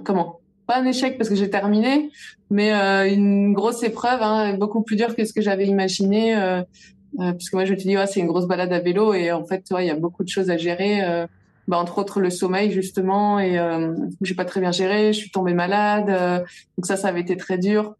comment? 0.05 0.40
Pas 0.71 0.79
un 0.79 0.85
échec 0.85 1.19
parce 1.19 1.29
que 1.29 1.35
j'ai 1.35 1.51
terminé, 1.51 2.11
mais 2.49 2.73
euh, 2.73 3.13
une 3.13 3.53
grosse 3.53 3.83
épreuve, 3.83 4.21
hein, 4.23 4.55
beaucoup 4.55 4.83
plus 4.83 4.97
dure 4.97 5.17
que 5.17 5.25
ce 5.25 5.33
que 5.33 5.41
j'avais 5.41 5.67
imaginé. 5.67 6.37
Euh, 6.37 6.63
euh, 7.19 7.33
parce 7.33 7.51
que 7.51 7.57
moi, 7.57 7.65
je 7.65 7.73
me 7.73 7.77
suis 7.79 7.89
dit, 7.89 7.97
c'est 8.07 8.21
une 8.21 8.29
grosse 8.29 8.47
balade 8.47 8.73
à 8.73 8.79
vélo 8.79 9.13
et 9.13 9.33
en 9.33 9.45
fait, 9.45 9.65
il 9.77 9.87
y 9.87 9.91
a 9.91 9.97
beaucoup 9.97 10.23
de 10.23 10.29
choses 10.29 10.49
à 10.51 10.57
gérer. 10.57 11.03
Euh, 11.03 11.27
bah, 11.69 11.79
entre 11.79 11.99
autres 11.99 12.21
le 12.21 12.31
sommeil 12.31 12.73
justement 12.73 13.39
et 13.39 13.57
euh, 13.57 13.95
j'ai 14.23 14.35
pas 14.35 14.45
très 14.45 14.61
bien 14.61 14.73
géré, 14.73 15.13
je 15.13 15.19
suis 15.19 15.31
tombée 15.31 15.55
malade, 15.55 16.09
donc 16.77 16.85
ça, 16.85 16.97
ça 16.97 17.09
avait 17.09 17.21
été 17.21 17.37
très 17.37 17.59
dur. 17.59 17.95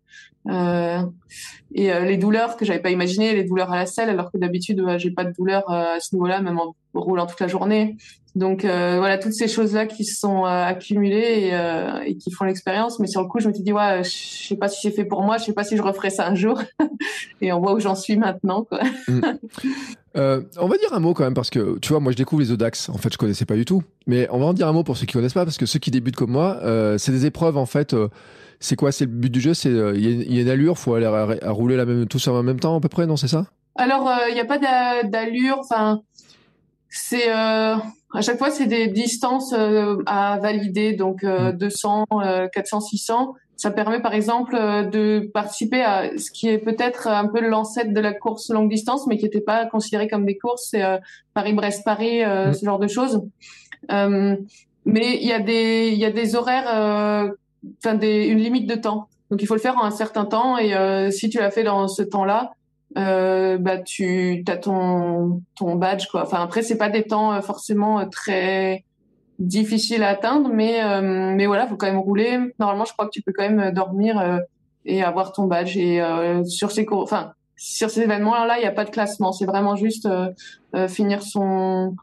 et 0.49 2.05
les 2.11 2.17
douleurs 2.17 2.57
que 2.57 2.65
j'avais 2.65 2.81
pas 2.81 2.91
imaginées, 2.91 3.33
les 3.33 3.45
douleurs 3.45 3.71
à 3.71 3.77
la 3.77 3.87
selle, 3.87 4.09
alors 4.09 4.33
que 4.33 4.39
d'habitude, 4.39 4.83
j'ai 4.97 5.13
pas 5.13 5.25
de 5.25 5.33
douleurs 5.33 5.71
à 5.71 6.01
ce 6.01 6.17
niveau-là, 6.17 6.41
même 6.41 6.59
en 6.59 6.75
roulant 6.95 7.27
toute 7.27 7.39
la 7.39 7.47
journée. 7.47 7.97
Donc 8.37 8.65
euh, 8.65 8.99
voilà, 8.99 9.19
toutes 9.19 9.33
ces 9.33 9.49
choses-là 9.49 9.87
qui 9.87 10.05
se 10.05 10.19
sont 10.19 10.45
euh, 10.45 10.65
accumulées 10.65 11.49
et, 11.49 11.55
euh, 11.55 12.01
et, 12.07 12.17
qui 12.17 12.31
font 12.31 12.45
l'expérience. 12.45 13.01
Mais 13.01 13.09
sur 13.09 13.23
le 13.23 13.27
coup, 13.27 13.41
je 13.41 13.49
me 13.49 13.53
suis 13.53 13.63
dit, 13.63 13.73
ouais, 13.73 14.03
je 14.05 14.11
sais 14.11 14.57
pas 14.57 14.69
si 14.69 14.81
c'est 14.83 14.95
fait 14.95 15.05
pour 15.05 15.23
moi, 15.23 15.39
je 15.39 15.45
sais 15.45 15.53
pas 15.53 15.65
si 15.65 15.77
je 15.77 15.83
referai 15.83 16.11
ça 16.11 16.29
un 16.29 16.37
jour. 16.37 16.63
et 17.41 17.53
on 17.53 17.61
voit 17.61 17.75
où 17.75 17.81
j'en 17.81 17.97
suis 17.97 18.17
maintenant. 18.17 18.65
Quoi. 18.65 18.81
Mm. 19.09 19.21
on 20.59 20.69
va 20.69 20.77
dire 20.77 20.93
un 20.93 21.01
mot 21.01 21.13
quand 21.13 21.25
même 21.25 21.35
parce 21.35 21.51
que 21.51 21.79
tu 21.81 21.89
vois, 21.89 22.01
moi 22.01 22.13
je 22.13 22.17
découvre 22.17 22.41
les 22.41 22.53
Odax. 22.53 22.89
En 22.89 22.99
fait, 22.99 23.13
je 23.13 23.19
connaissais 23.19 23.47
pas 23.47 23.57
du 23.57 23.65
tout. 23.65 23.83
Mais 24.07 24.29
on 24.31 24.39
va 24.39 24.47
en 24.47 24.53
dire 24.53 24.69
un 24.69 24.73
mot 24.73 24.85
pour 24.85 24.97
ceux 24.97 25.07
qui 25.07 25.15
connaissent 25.15 25.35
pas 25.35 25.45
parce 25.45 25.59
que 25.59 25.67
ceux 25.67 25.81
qui 25.81 25.91
débutent 25.91 26.17
comme 26.17 26.31
moi, 26.31 26.61
c'est 26.99 27.13
des 27.13 27.27
épreuves 27.27 27.57
en 27.57 27.67
fait. 27.67 27.97
c'est 28.61 28.77
quoi? 28.77 28.93
C'est 28.93 29.07
le 29.07 29.11
but 29.11 29.31
du 29.31 29.41
jeu 29.41 29.55
C'est 29.55 29.71
il 29.71 30.33
y, 30.33 30.39
a 30.39 30.43
une 30.43 30.49
allure, 30.49 30.79
faut 30.79 30.95
aller 30.95 31.07
à, 31.07 31.51
rouler 31.51 31.77
la 31.77 31.85
même 31.85 32.07
tous 32.07 32.29
en 32.29 32.43
même 32.45 32.61
temps 32.61 32.77
à 32.77 32.81
peu 32.81 32.89
près, 32.89 33.07
non 33.07 33.17
C'est 33.17 33.29
ça? 33.29 33.47
Alors 33.75 34.09
il 34.29 34.35
n'y 34.35 34.41
a 34.41 34.45
pas 34.45 34.59
d'allure. 35.03 35.59
Enfin, 35.61 36.03
c'est 36.91 37.31
à 38.13 38.23
chaque 38.23 38.39
fois, 38.39 38.51
c'est 38.51 38.67
des 38.67 38.89
distances 38.89 39.53
euh, 39.53 39.97
à 40.07 40.39
valider, 40.39 40.95
donc 40.95 41.25
200, 41.25 42.07
400, 42.53 42.81
600. 42.81 43.35
Ça 43.57 43.71
permet, 43.71 44.01
par 44.01 44.15
exemple, 44.15 44.57
euh, 44.57 44.83
de 44.85 45.31
participer 45.33 45.83
à 45.83 46.17
ce 46.17 46.31
qui 46.31 46.49
est 46.49 46.59
peut-être 46.59 47.07
un 47.07 47.29
peu 47.29 47.41
l'ancêtre 47.41 47.93
de 47.93 48.01
la 48.01 48.13
course 48.13 48.51
longue 48.51 48.71
distance, 48.71 49.07
mais 49.07 49.17
qui 49.17 49.25
n'était 49.25 49.43
pas 49.43 49.67
considéré 49.67 50.09
comme 50.09 50.25
des 50.25 50.39
courses, 50.39 50.69
c'est 50.71 50.83
euh, 50.83 50.97
Paris-Brest-Paris, 51.35 52.25
mm. 52.25 52.55
ce 52.55 52.65
genre 52.65 52.79
de 52.79 52.89
choses. 52.89 53.23
mais 53.91 54.39
il 54.87 55.29
y 55.29 55.33
a 55.33 55.41
des, 55.41 55.91
il 55.93 55.99
y 55.99 56.05
a 56.05 56.11
des 56.11 56.35
horaires, 56.35 57.33
enfin 57.79 57.95
des, 57.95 58.27
une 58.27 58.39
limite 58.39 58.69
de 58.69 58.75
temps. 58.75 59.09
Donc 59.31 59.43
il 59.43 59.47
faut 59.47 59.55
le 59.55 59.61
faire 59.61 59.77
en 59.77 59.85
un 59.85 59.93
certain 59.93 60.25
temps, 60.25 60.59
et 60.59 60.73
si 61.13 61.29
tu 61.29 61.39
l'as 61.39 61.53
fait 61.53 61.63
dans 61.63 61.87
ce 61.87 62.03
temps-là, 62.03 62.55
euh, 62.99 63.57
bah 63.59 63.79
tu 63.79 64.45
as 64.49 64.57
ton 64.57 65.43
ton 65.55 65.77
badge 65.77 66.07
quoi. 66.09 66.23
Enfin 66.23 66.43
après 66.43 66.63
c'est 66.63 66.77
pas 66.77 66.89
des 66.89 67.05
temps 67.05 67.33
euh, 67.33 67.41
forcément 67.41 68.01
euh, 68.01 68.07
très 68.07 68.85
difficiles 69.39 70.03
à 70.03 70.09
atteindre, 70.09 70.51
mais 70.53 70.83
euh, 70.83 71.33
mais 71.35 71.47
voilà 71.47 71.67
faut 71.67 71.77
quand 71.77 71.87
même 71.87 71.99
rouler. 71.99 72.39
Normalement 72.59 72.85
je 72.85 72.93
crois 72.93 73.07
que 73.07 73.13
tu 73.13 73.23
peux 73.23 73.33
quand 73.33 73.49
même 73.49 73.71
dormir 73.73 74.41
et 74.85 75.03
avoir 75.03 75.33
ton 75.33 75.45
badge 75.45 75.77
et 75.77 76.03
sur 76.47 76.71
ces 76.73 76.85
cours, 76.85 77.03
enfin 77.03 77.33
sur 77.57 77.91
ces 77.91 78.03
événements 78.03 78.45
là 78.45 78.59
il 78.59 78.63
y 78.63 78.67
a 78.67 78.73
pas 78.73 78.85
de 78.85 78.91
classement, 78.91 79.33
c'est 79.33 79.47
vraiment 79.47 79.77
juste 79.77 80.09
finir 80.89 81.23
son 81.23 81.95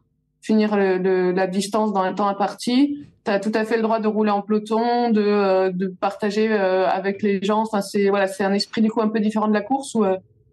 finir 0.41 0.77
le, 0.77 1.31
la 1.31 1.47
distance 1.47 1.91
dans 1.91 2.01
un 2.01 2.13
temps 2.13 2.27
imparti. 2.27 3.05
Tu 3.25 3.31
as 3.31 3.39
tout 3.39 3.51
à 3.53 3.65
fait 3.65 3.75
le 3.75 3.81
droit 3.81 3.99
de 3.99 4.07
rouler 4.07 4.31
en 4.31 4.41
peloton, 4.41 5.09
de, 5.09 5.69
de 5.71 5.88
partager 5.88 6.51
avec 6.53 7.21
les 7.21 7.43
gens. 7.43 7.61
Enfin, 7.61 7.81
c'est 7.81 8.09
voilà, 8.09 8.27
c'est 8.27 8.45
un 8.45 8.53
esprit 8.53 8.81
du 8.81 8.89
coup 8.89 9.01
un 9.01 9.09
peu 9.09 9.19
différent 9.19 9.49
de 9.49 9.53
la 9.53 9.61
course 9.61 9.93
où 9.95 10.05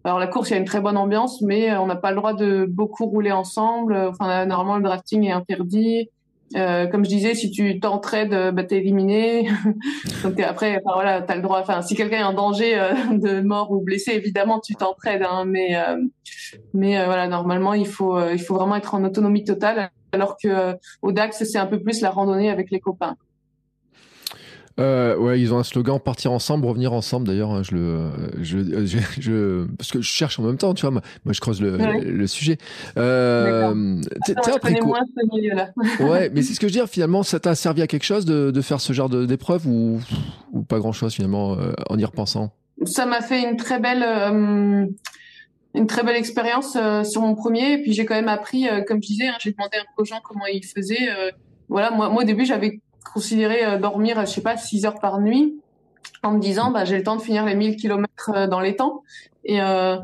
alors 0.05 0.19
la 0.19 0.27
course, 0.27 0.51
il 0.51 0.53
y 0.53 0.57
a 0.57 0.59
une 0.59 0.67
très 0.67 0.81
bonne 0.81 0.97
ambiance, 0.97 1.41
mais 1.41 1.71
euh, 1.71 1.81
on 1.81 1.87
n'a 1.87 1.97
pas 1.97 2.11
le 2.11 2.17
droit 2.17 2.35
de 2.35 2.67
beaucoup 2.67 3.07
rouler 3.07 3.33
ensemble. 3.33 3.97
Enfin, 3.97 4.47
normalement, 4.47 4.77
le 4.77 4.83
drafting 4.83 5.25
est 5.25 5.33
interdit. 5.33 6.11
Euh, 6.57 6.87
comme 6.87 7.05
je 7.05 7.11
disais, 7.11 7.35
si 7.35 7.51
tu 7.51 7.81
t'entraides, 7.81 8.33
euh, 8.33 8.53
bah, 8.53 8.65
t'es 8.65 8.77
éliminé. 8.77 9.49
Donc 10.23 10.39
après, 10.41 10.77
enfin, 10.77 10.95
voilà, 10.95 11.23
t'as 11.23 11.35
le 11.35 11.43
droit. 11.43 11.61
Enfin, 11.61 11.83
si 11.83 11.97
quelqu'un 11.97 12.19
est 12.19 12.25
en 12.25 12.33
danger 12.33 12.79
euh, 12.79 12.93
de 13.13 13.41
mort 13.41 13.73
ou 13.73 13.81
blessé, 13.81 14.13
évidemment, 14.13 14.61
tu 14.61 14.75
t'entraides. 14.75 15.25
Hein, 15.29 15.45
mais 15.47 15.77
mais 16.73 17.05
voilà, 17.05 17.27
normalement, 17.27 17.75
il 17.75 17.87
faut 17.87 18.21
il 18.31 18.39
faut 18.39 18.55
vraiment 18.55 18.77
être 18.77 18.95
en 18.95 19.05
autonomie 19.05 19.45
totale. 19.45 19.91
Alors 20.13 20.37
que 20.41 20.77
au 21.03 21.11
Dax, 21.11 21.43
c'est 21.45 21.59
un 21.59 21.67
peu 21.67 21.81
plus 21.81 22.01
la 22.01 22.11
randonnée 22.11 22.51
avec 22.51 22.71
les 22.71 22.79
copains. 22.79 23.17
Euh, 24.81 25.17
ouais, 25.17 25.41
ils 25.41 25.55
ont 25.55 25.59
un 25.59 25.63
slogan 25.63 26.01
partir 26.01 26.33
ensemble, 26.33 26.67
revenir 26.67 26.93
ensemble. 26.93 27.27
D'ailleurs, 27.27 27.53
hein, 27.53 27.63
je 27.63 27.75
le, 27.75 28.11
je, 28.41 28.59
je, 28.87 28.99
je, 29.21 29.67
parce 29.77 29.93
que 29.93 30.01
je 30.01 30.09
cherche 30.09 30.39
en 30.41 30.43
même 30.43 30.57
temps, 30.57 30.75
tu 30.75 30.83
vois. 30.83 30.91
Moi, 30.91 31.03
je 31.33 31.41
creuse 31.41 31.61
le, 31.61 31.77
le, 31.77 32.27
sujet. 32.27 32.59
Euh, 32.97 34.01
t'es 34.27 34.35
quoi? 34.35 34.59
moins 34.85 35.01
ce 35.17 35.37
milieu-là. 35.37 35.71
ouais, 36.01 36.31
mais 36.35 36.43
c'est 36.43 36.55
ce 36.55 36.61
que 36.61 36.67
je 36.67 36.73
veux 36.73 36.79
dire. 36.79 36.89
Finalement, 36.89 37.23
ça 37.23 37.39
t'a 37.39 37.55
servi 37.55 37.83
à 37.83 37.87
quelque 37.87 38.05
chose 38.05 38.25
de, 38.25 38.51
de 38.51 38.61
faire 38.63 38.81
ce 38.81 38.93
genre 38.93 39.09
d'épreuve 39.09 39.67
ou, 39.69 40.01
ou 40.53 40.63
pas 40.63 40.79
grand-chose 40.79 41.15
finalement 41.15 41.53
euh, 41.53 41.73
en 41.89 41.99
y 41.99 42.05
repensant? 42.05 42.51
Ça 42.85 43.07
m'a 43.07 43.21
fait 43.21 43.49
une 43.49 43.57
très 43.57 43.79
belle. 43.79 44.03
Euh, 44.03 44.87
une 45.77 45.89
très 45.89 46.05
belle 46.05 46.15
expérience 46.15 46.77
euh, 46.77 47.03
sur 47.03 47.21
mon 47.21 47.35
premier 47.35 47.73
et 47.73 47.83
puis 47.83 47.93
j'ai 47.93 48.05
quand 48.05 48.15
même 48.15 48.29
appris 48.29 48.69
comme 48.87 49.03
je 49.03 49.09
disais 49.09 49.27
hein, 49.27 49.35
j'ai 49.41 49.51
demandé 49.51 49.77
un 49.77 49.83
peu 49.97 50.03
aux 50.03 50.05
gens 50.05 50.21
comment 50.23 50.47
ils 50.47 50.65
faisaient 50.65 51.09
voilà 51.69 51.91
moi, 51.91 52.11
moi 52.11 52.23
au 52.23 52.25
début 52.25 52.45
j'avais 52.45 52.81
considérer 53.13 53.65
euh, 53.65 53.79
dormir, 53.79 54.21
je 54.21 54.27
sais 54.27 54.41
pas, 54.41 54.57
6 54.57 54.87
heures 54.87 54.99
par 54.99 55.21
nuit 55.21 55.61
en 56.25 56.33
me 56.33 56.41
disant 56.41 56.71
bah 56.71 56.85
j'ai 56.85 56.97
le 56.97 57.03
temps 57.03 57.17
de 57.17 57.23
finir 57.23 57.45
les 57.45 57.55
1000 57.55 57.77
kilomètres 57.77 58.31
euh, 58.35 58.47
dans 58.47 58.61
les 58.61 58.77
temps. 58.77 59.03
Et 59.45 59.61
euh, 59.61 59.97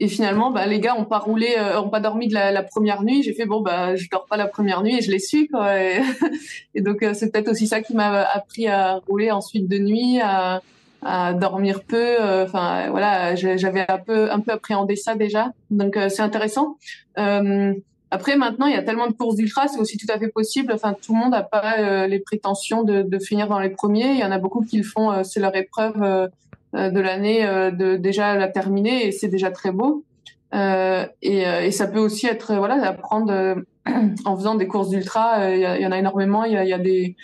et 0.00 0.08
finalement 0.08 0.50
bah 0.50 0.66
les 0.66 0.80
gars 0.80 0.96
ont 0.96 1.04
pas 1.04 1.18
roulé 1.18 1.54
euh, 1.56 1.80
ont 1.80 1.88
pas 1.88 2.00
dormi 2.00 2.28
de 2.28 2.34
la, 2.34 2.52
la 2.52 2.62
première 2.62 3.02
nuit. 3.02 3.22
J'ai 3.22 3.34
fait 3.34 3.46
bon 3.46 3.60
bah 3.60 3.96
je 3.96 4.08
dors 4.10 4.26
pas 4.26 4.36
la 4.36 4.46
première 4.46 4.82
nuit 4.82 4.98
et 4.98 5.02
je 5.02 5.10
les 5.10 5.18
suis 5.18 5.48
quoi. 5.48 5.80
Et, 5.80 6.00
donc 6.80 7.04
c'est 7.14 7.32
peut-être 7.32 7.48
aussi 7.48 7.66
ça 7.66 7.80
qui 7.80 7.94
m'a 7.94 8.22
appris 8.22 8.68
à 8.68 9.00
rouler 9.08 9.30
ensuite 9.30 9.68
de 9.68 9.78
nuit 9.78 10.20
à, 10.20 10.62
à 11.02 11.32
dormir 11.34 11.82
peu. 11.82 12.16
Enfin 12.44 12.90
voilà 12.90 13.34
j'avais 13.34 13.84
un 13.88 13.98
peu 13.98 14.30
un 14.30 14.40
peu 14.40 14.52
appréhendé 14.52 14.96
ça 14.96 15.16
déjà. 15.16 15.50
Donc 15.70 15.98
c'est 16.08 16.22
intéressant. 16.22 16.76
Euh, 17.18 17.74
après, 18.14 18.36
maintenant, 18.36 18.66
il 18.66 18.72
y 18.72 18.76
a 18.76 18.82
tellement 18.84 19.08
de 19.08 19.12
courses 19.12 19.34
d'ultra, 19.34 19.66
c'est 19.66 19.80
aussi 19.80 19.96
tout 19.96 20.06
à 20.08 20.20
fait 20.20 20.28
possible. 20.28 20.72
Enfin, 20.72 20.94
tout 20.94 21.12
le 21.12 21.18
monde 21.18 21.32
n'a 21.32 21.42
pas 21.42 21.80
euh, 21.80 22.06
les 22.06 22.20
prétentions 22.20 22.84
de, 22.84 23.18
finir 23.18 23.48
dans 23.48 23.58
les 23.58 23.70
premiers. 23.70 24.12
Il 24.12 24.20
y 24.20 24.22
en 24.22 24.30
a 24.30 24.38
beaucoup 24.38 24.64
qui 24.64 24.76
le 24.76 24.84
font, 24.84 25.10
euh, 25.10 25.24
c'est 25.24 25.40
leur 25.40 25.56
épreuve 25.56 26.00
euh, 26.00 26.28
de 26.72 27.00
l'année, 27.00 27.44
de 27.72 27.96
déjà 27.96 28.36
la 28.36 28.46
terminer, 28.46 29.04
et 29.04 29.10
c'est 29.10 29.26
déjà 29.26 29.50
très 29.50 29.72
beau. 29.72 30.04
Et, 30.52 31.70
ça 31.72 31.88
peut 31.88 31.98
aussi 31.98 32.28
être, 32.28 32.54
voilà, 32.54 32.80
d'apprendre 32.80 33.56
en 34.24 34.36
faisant 34.36 34.54
des 34.54 34.68
courses 34.68 34.90
d'ultra. 34.90 35.50
Il 35.50 35.60
y, 35.60 35.86
en 35.86 35.90
a 35.90 35.98
énormément. 35.98 36.44
Il 36.44 36.52
y 36.52 36.72
a, 36.72 36.78
des, 36.78 37.16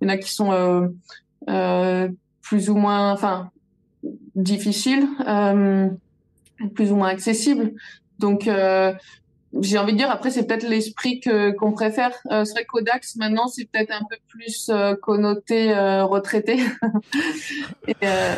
il 0.00 0.04
y 0.04 0.10
en 0.10 0.14
a 0.14 0.16
qui 0.16 0.32
sont 0.32 0.92
plus 2.40 2.70
ou 2.70 2.76
moins, 2.76 3.12
enfin, 3.12 3.50
difficiles, 4.36 5.08
plus 6.74 6.92
ou 6.92 6.96
moins 6.96 7.08
accessibles. 7.08 7.72
Donc, 8.18 8.48
j'ai 9.60 9.78
envie 9.78 9.92
de 9.92 9.98
dire 9.98 10.10
après 10.10 10.30
c'est 10.30 10.46
peut-être 10.46 10.68
l'esprit 10.68 11.20
que 11.20 11.50
qu'on 11.52 11.72
préfère. 11.72 12.12
Euh, 12.30 12.44
c'est 12.44 12.52
vrai 12.52 12.66
maintenant 13.16 13.48
c'est 13.48 13.64
peut-être 13.64 13.90
un 13.92 14.04
peu 14.08 14.16
plus 14.28 14.68
euh, 14.70 14.94
connoté 14.94 15.72
euh, 15.72 16.04
retraité. 16.04 16.58
Et, 17.88 17.96
euh, 18.04 18.36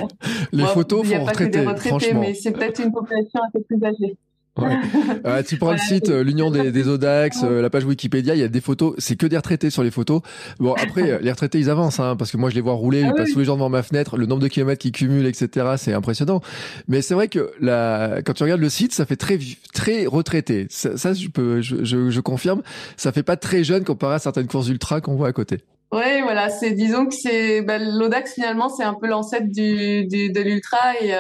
les 0.52 0.64
photos 0.66 1.06
font 1.06 1.24
retraiter, 1.24 1.62
franchement. 1.62 2.20
mais 2.20 2.34
c'est 2.34 2.52
peut-être 2.52 2.80
une 2.82 2.92
population 2.92 3.40
un 3.42 3.50
peu 3.52 3.60
plus 3.62 3.84
âgée 3.84 4.16
Ouais. 4.58 4.76
Euh, 5.24 5.42
tu 5.42 5.56
prends 5.56 5.72
le 5.72 5.78
site 5.78 6.08
euh, 6.08 6.24
l'Union 6.24 6.50
des, 6.50 6.72
des, 6.72 6.88
Odax, 6.88 7.42
euh, 7.44 7.62
la 7.62 7.70
page 7.70 7.84
Wikipédia, 7.84 8.34
il 8.34 8.40
y 8.40 8.42
a 8.42 8.48
des 8.48 8.60
photos, 8.60 8.94
c'est 8.98 9.14
que 9.14 9.26
des 9.26 9.36
retraités 9.36 9.70
sur 9.70 9.84
les 9.84 9.92
photos. 9.92 10.20
Bon 10.58 10.72
après 10.74 11.20
les 11.22 11.30
retraités 11.30 11.60
ils 11.60 11.70
avancent 11.70 12.00
hein, 12.00 12.16
parce 12.16 12.32
que 12.32 12.36
moi 12.36 12.50
je 12.50 12.56
les 12.56 12.60
vois 12.60 12.72
rouler, 12.72 13.02
ah 13.04 13.08
ils 13.08 13.14
passent 13.14 13.32
tous 13.32 13.38
les 13.38 13.44
jours 13.44 13.54
devant 13.54 13.68
ma 13.68 13.84
fenêtre, 13.84 14.16
le 14.16 14.26
nombre 14.26 14.42
de 14.42 14.48
kilomètres 14.48 14.80
qu'ils 14.82 14.90
cumulent, 14.90 15.26
etc. 15.26 15.74
C'est 15.76 15.92
impressionnant. 15.92 16.40
Mais 16.88 17.02
c'est 17.02 17.14
vrai 17.14 17.28
que 17.28 17.52
la, 17.60 18.20
quand 18.24 18.32
tu 18.32 18.42
regardes 18.42 18.60
le 18.60 18.68
site, 18.68 18.92
ça 18.92 19.06
fait 19.06 19.16
très 19.16 19.38
très 19.72 20.06
retraité. 20.06 20.66
Ça, 20.70 20.96
ça 20.96 21.14
je 21.14 21.28
peux, 21.28 21.60
je, 21.60 21.84
je, 21.84 22.10
je, 22.10 22.20
confirme, 22.20 22.62
ça 22.96 23.12
fait 23.12 23.22
pas 23.22 23.36
très 23.36 23.62
jeune 23.62 23.84
comparé 23.84 24.16
à 24.16 24.18
certaines 24.18 24.48
courses 24.48 24.68
ultra 24.68 25.00
qu'on 25.00 25.14
voit 25.14 25.28
à 25.28 25.32
côté. 25.32 25.58
Oui, 25.92 26.22
voilà, 26.22 26.48
c'est 26.48 26.72
disons 26.72 27.06
que 27.06 27.14
c'est 27.14 27.62
bah, 27.62 27.78
l'Odax 27.78 28.34
finalement 28.34 28.68
c'est 28.68 28.84
un 28.84 28.94
peu 28.94 29.06
l'ancêtre 29.06 29.46
du, 29.48 30.06
du, 30.06 30.32
de 30.32 30.40
l'ultra 30.40 31.00
et 31.00 31.12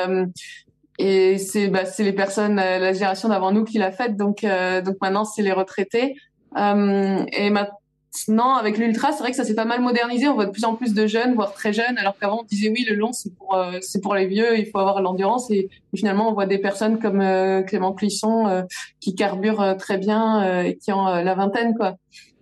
et 1.02 1.38
c'est 1.38 1.68
bah, 1.68 1.84
c'est 1.84 2.04
les 2.04 2.12
personnes, 2.12 2.58
euh, 2.58 2.78
la 2.78 2.92
génération 2.92 3.28
d'avant 3.28 3.50
nous 3.50 3.64
qui 3.64 3.78
l'a 3.78 3.90
faite, 3.90 4.16
donc 4.16 4.44
euh, 4.44 4.80
donc 4.82 4.96
maintenant 5.00 5.24
c'est 5.24 5.42
les 5.42 5.52
retraités. 5.52 6.14
Euh, 6.56 7.24
et 7.32 7.50
maintenant 7.50 8.54
avec 8.54 8.78
l'ultra, 8.78 9.10
c'est 9.10 9.18
vrai 9.18 9.30
que 9.30 9.36
ça 9.36 9.44
s'est 9.44 9.56
pas 9.56 9.64
mal 9.64 9.80
modernisé. 9.80 10.28
On 10.28 10.34
voit 10.34 10.46
de 10.46 10.52
plus 10.52 10.64
en 10.64 10.76
plus 10.76 10.94
de 10.94 11.06
jeunes, 11.08 11.34
voire 11.34 11.52
très 11.54 11.72
jeunes, 11.72 11.98
alors 11.98 12.16
qu'avant 12.18 12.42
on 12.42 12.44
disait 12.44 12.70
oui 12.70 12.86
le 12.88 12.94
long 12.94 13.12
c'est 13.12 13.34
pour 13.34 13.58
c'est 13.80 14.00
pour 14.00 14.14
les 14.14 14.26
vieux, 14.26 14.56
il 14.58 14.66
faut 14.66 14.78
avoir 14.78 15.02
l'endurance. 15.02 15.50
Et, 15.50 15.70
finalement 15.94 16.30
on 16.30 16.34
voit 16.34 16.46
des 16.46 16.58
personnes 16.58 16.98
comme 17.00 17.18
Clément 17.66 17.92
Clisson 17.92 18.64
qui 19.00 19.14
carburent 19.14 19.76
très 19.78 19.98
bien 19.98 20.62
et 20.62 20.76
qui 20.76 20.92
ont 20.92 21.06
la 21.06 21.34
vingtaine 21.34 21.74
quoi. 21.74 21.96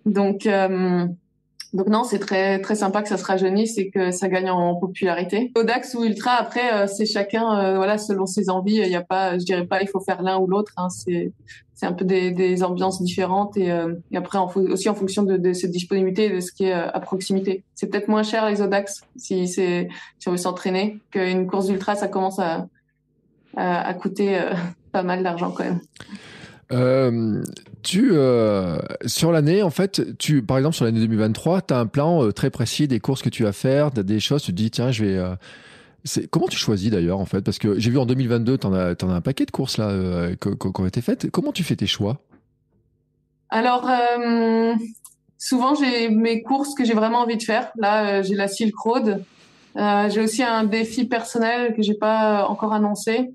Donc 0.05 0.47
donc 1.73 1.87
non, 1.87 2.03
c'est 2.03 2.19
très 2.19 2.59
très 2.59 2.75
sympa 2.75 3.01
que 3.01 3.07
ça 3.07 3.17
se 3.17 3.23
rajeunisse 3.23 3.77
et 3.77 3.89
que 3.89 4.11
ça 4.11 4.27
gagne 4.27 4.49
en 4.49 4.75
popularité. 4.75 5.51
Audax 5.55 5.95
ou 5.95 6.03
ultra, 6.03 6.33
après 6.33 6.73
euh, 6.73 6.87
c'est 6.87 7.05
chacun 7.05 7.57
euh, 7.57 7.75
voilà 7.77 7.97
selon 7.97 8.25
ses 8.25 8.49
envies. 8.49 8.81
Il 8.83 8.89
y 8.89 8.95
a 8.95 9.01
pas, 9.01 9.37
je 9.37 9.45
dirais 9.45 9.65
pas, 9.65 9.81
il 9.81 9.87
faut 9.87 10.01
faire 10.01 10.21
l'un 10.21 10.37
ou 10.37 10.47
l'autre. 10.47 10.73
Hein, 10.75 10.89
c'est 10.89 11.31
c'est 11.73 11.85
un 11.85 11.93
peu 11.93 12.03
des, 12.03 12.31
des 12.31 12.61
ambiances 12.61 13.01
différentes 13.01 13.57
et, 13.57 13.71
euh, 13.71 13.95
après 14.13 14.37
aussi 14.37 14.89
en 14.89 14.93
fonction 14.93 15.23
de, 15.23 15.53
cette 15.53 15.71
disponibilité 15.71 16.25
et 16.25 16.29
de 16.29 16.39
ce 16.41 16.51
qui 16.51 16.65
est 16.65 16.73
à 16.73 16.99
proximité. 16.99 17.63
C'est 17.73 17.87
peut-être 17.87 18.09
moins 18.09 18.23
cher 18.23 18.47
les 18.47 18.61
Audax 18.61 19.03
si 19.15 19.47
c'est 19.47 19.87
si 20.19 20.27
on 20.27 20.31
veut 20.31 20.37
s'entraîner 20.37 20.99
qu'une 21.09 21.47
course 21.47 21.69
ultra, 21.69 21.95
ça 21.95 22.09
commence 22.09 22.39
à 22.39 22.67
à, 23.55 23.93
coûter 23.93 24.39
pas 24.91 25.03
mal 25.03 25.23
d'argent 25.23 25.51
quand 25.51 25.63
même. 25.63 27.43
Tu, 27.83 28.11
euh, 28.13 28.79
sur 29.05 29.31
l'année, 29.31 29.63
en 29.63 29.69
fait, 29.69 30.17
tu, 30.17 30.41
par 30.41 30.57
exemple, 30.57 30.75
sur 30.75 30.85
l'année 30.85 30.99
2023, 30.99 31.61
tu 31.61 31.73
as 31.73 31.77
un 31.77 31.85
plan 31.85 32.23
euh, 32.23 32.31
très 32.31 32.49
précis 32.49 32.87
des 32.87 32.99
courses 32.99 33.21
que 33.21 33.29
tu 33.29 33.43
vas 33.43 33.53
faire, 33.53 33.91
des 33.91 34.19
choses, 34.19 34.43
tu 34.43 34.51
te 34.51 34.57
dis, 34.57 34.71
tiens, 34.71 34.91
je 34.91 35.05
vais. 35.05 35.17
Euh, 35.17 35.35
comment 36.29 36.47
tu 36.47 36.57
choisis 36.57 36.91
d'ailleurs, 36.91 37.19
en 37.19 37.25
fait? 37.25 37.41
Parce 37.41 37.59
que 37.59 37.79
j'ai 37.79 37.91
vu 37.91 37.97
en 37.97 38.05
2022, 38.05 38.57
tu 38.57 38.67
en 38.67 38.73
as, 38.73 38.95
un 39.01 39.21
paquet 39.21 39.45
de 39.45 39.51
courses 39.51 39.77
là 39.77 40.29
qui 40.39 40.49
ont 40.79 40.85
été 40.85 41.01
faites. 41.01 41.29
Comment 41.29 41.51
tu 41.51 41.63
fais 41.63 41.75
tes 41.75 41.87
choix? 41.87 42.17
Alors, 43.49 43.89
souvent, 45.37 45.75
j'ai 45.75 46.09
mes 46.09 46.41
courses 46.41 46.73
que 46.73 46.85
j'ai 46.85 46.93
vraiment 46.93 47.19
envie 47.19 47.37
de 47.37 47.43
faire. 47.43 47.71
Là, 47.77 48.21
j'ai 48.23 48.35
la 48.35 48.47
Silk 48.47 48.75
Road. 48.77 49.23
j'ai 49.75 50.21
aussi 50.21 50.41
un 50.41 50.63
défi 50.63 51.05
personnel 51.05 51.75
que 51.75 51.83
j'ai 51.83 51.93
pas 51.93 52.47
encore 52.47 52.73
annoncé. 52.73 53.31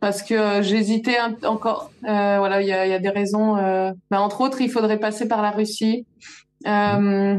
Parce 0.00 0.22
que 0.22 0.34
euh, 0.34 0.62
j'hésitais 0.62 1.18
encore. 1.44 1.92
Euh, 2.04 2.38
voilà, 2.38 2.62
il 2.62 2.68
y 2.68 2.72
a, 2.72 2.86
y 2.86 2.94
a, 2.94 2.98
des 2.98 3.10
raisons. 3.10 3.56
Euh, 3.58 3.92
bah, 4.10 4.20
entre 4.20 4.40
autres, 4.40 4.60
il 4.62 4.70
faudrait 4.70 4.98
passer 4.98 5.28
par 5.28 5.42
la 5.42 5.50
Russie. 5.50 6.06
Euh, 6.66 7.36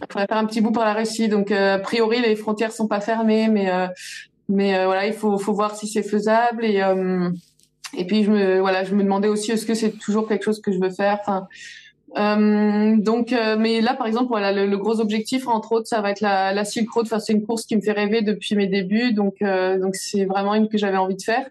il 0.00 0.06
faudrait 0.10 0.26
faire 0.26 0.38
un 0.38 0.46
petit 0.46 0.62
bout 0.62 0.72
par 0.72 0.86
la 0.86 0.94
Russie. 0.94 1.28
Donc, 1.28 1.50
a 1.50 1.78
priori, 1.78 2.20
les 2.20 2.34
frontières 2.34 2.72
sont 2.72 2.88
pas 2.88 3.00
fermées, 3.00 3.48
mais 3.48 3.70
mais 4.48 4.84
voilà, 4.84 5.06
il 5.06 5.12
faut 5.12 5.38
faut 5.38 5.52
voir 5.52 5.76
si 5.76 5.86
c'est 5.86 6.02
faisable. 6.02 6.64
Et 6.64 6.82
et 7.94 8.06
puis 8.06 8.24
je 8.24 8.30
me 8.30 8.58
voilà, 8.58 8.84
je 8.84 8.94
me 8.94 9.02
demandais 9.02 9.28
aussi 9.28 9.52
est-ce 9.52 9.66
que 9.66 9.74
c'est 9.74 9.92
toujours 9.92 10.26
quelque 10.26 10.44
chose 10.44 10.60
que 10.60 10.72
je 10.72 10.80
veux 10.80 10.90
faire? 10.90 11.18
Enfin. 11.20 11.46
Euh, 12.18 12.96
donc, 12.98 13.34
mais 13.58 13.80
là, 13.80 13.94
par 13.94 14.06
exemple, 14.06 14.28
voilà, 14.28 14.52
le, 14.52 14.76
gros 14.76 15.00
objectif, 15.00 15.48
entre 15.48 15.72
autres, 15.72 15.86
ça 15.86 16.02
va 16.02 16.10
être 16.10 16.20
la, 16.20 16.52
la 16.52 16.66
Silk 16.66 16.90
Road. 16.90 17.06
Enfin, 17.06 17.18
c'est 17.20 17.32
une 17.32 17.46
course 17.46 17.64
qui 17.64 17.74
me 17.74 17.80
fait 17.80 17.92
rêver 17.92 18.20
depuis 18.20 18.54
mes 18.54 18.66
débuts, 18.66 19.12
donc 19.14 19.36
donc 19.40 19.94
c'est 19.94 20.24
vraiment 20.24 20.54
une 20.54 20.68
que 20.68 20.78
j'avais 20.78 20.98
envie 20.98 21.16
de 21.16 21.22
faire. 21.22 21.46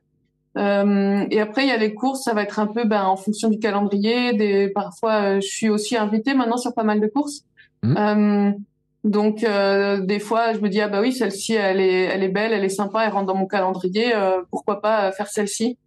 Euh, 0.58 1.26
et 1.30 1.40
après, 1.40 1.64
il 1.64 1.70
y 1.70 1.72
a 1.72 1.78
les 1.78 1.94
courses, 1.94 2.24
ça 2.24 2.34
va 2.34 2.44
être 2.44 2.60
un 2.60 2.68
peu 2.68 2.84
ben, 2.84 3.04
en 3.04 3.16
fonction 3.16 3.50
du 3.50 3.60
calendrier. 3.60 4.34
Des, 4.34 4.70
parfois, 4.70 5.22
euh, 5.22 5.36
je 5.42 5.48
suis 5.48 5.70
aussi 5.70 5.96
invitée 5.96 6.34
maintenant 6.34 6.58
sur 6.58 6.74
pas 6.74 6.84
mal 6.84 7.00
de 7.00 7.08
courses. 7.08 7.46
Mmh. 7.84 7.98
Euh, 7.98 8.52
donc, 9.04 9.44
euh, 9.44 10.02
des 10.02 10.20
fois, 10.20 10.54
je 10.54 10.60
me 10.60 10.70
dis 10.70 10.82
ah 10.82 10.88
bah 10.88 11.02
oui, 11.02 11.14
celle-ci, 11.14 11.54
elle 11.54 11.80
est, 11.80 12.04
elle 12.04 12.24
est 12.24 12.30
belle, 12.30 12.54
elle 12.54 12.64
est 12.64 12.70
sympa, 12.70 13.06
elle 13.06 13.14
rentre 13.14 13.28
dans 13.28 13.36
mon 13.36 13.48
calendrier. 13.48 14.14
Euh, 14.14 14.42
pourquoi 14.52 14.82
pas 14.82 15.12
faire 15.12 15.28
celle-ci 15.28 15.78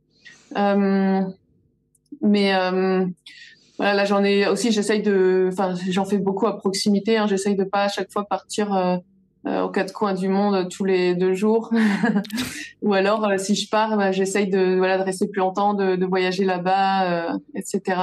Mais 2.22 2.52
voilà, 3.76 3.94
là, 3.94 4.04
j'en 4.04 4.22
ai 4.22 4.46
aussi. 4.46 4.70
J'essaye 4.70 5.02
de, 5.02 5.48
enfin, 5.52 5.74
j'en 5.90 6.04
fais 6.04 6.18
beaucoup 6.18 6.46
à 6.46 6.58
proximité. 6.58 7.16
Hein, 7.16 7.26
j'essaye 7.26 7.56
de 7.56 7.64
pas 7.64 7.84
à 7.84 7.88
chaque 7.88 8.10
fois 8.12 8.24
partir 8.24 8.72
euh, 8.72 8.96
aux 9.46 9.68
quatre 9.68 9.92
coins 9.92 10.14
du 10.14 10.28
monde 10.28 10.68
tous 10.70 10.84
les 10.84 11.14
deux 11.14 11.34
jours. 11.34 11.70
Ou 12.82 12.94
alors, 12.94 13.24
euh, 13.26 13.38
si 13.38 13.54
je 13.54 13.68
pars, 13.68 13.96
bah, 13.96 14.12
j'essaye 14.12 14.48
de, 14.48 14.76
voilà, 14.76 14.98
de 14.98 15.02
rester 15.02 15.28
plus 15.28 15.40
longtemps, 15.40 15.74
de, 15.74 15.96
de 15.96 16.06
voyager 16.06 16.44
là-bas, 16.44 17.30
euh, 17.32 17.38
etc. 17.54 18.00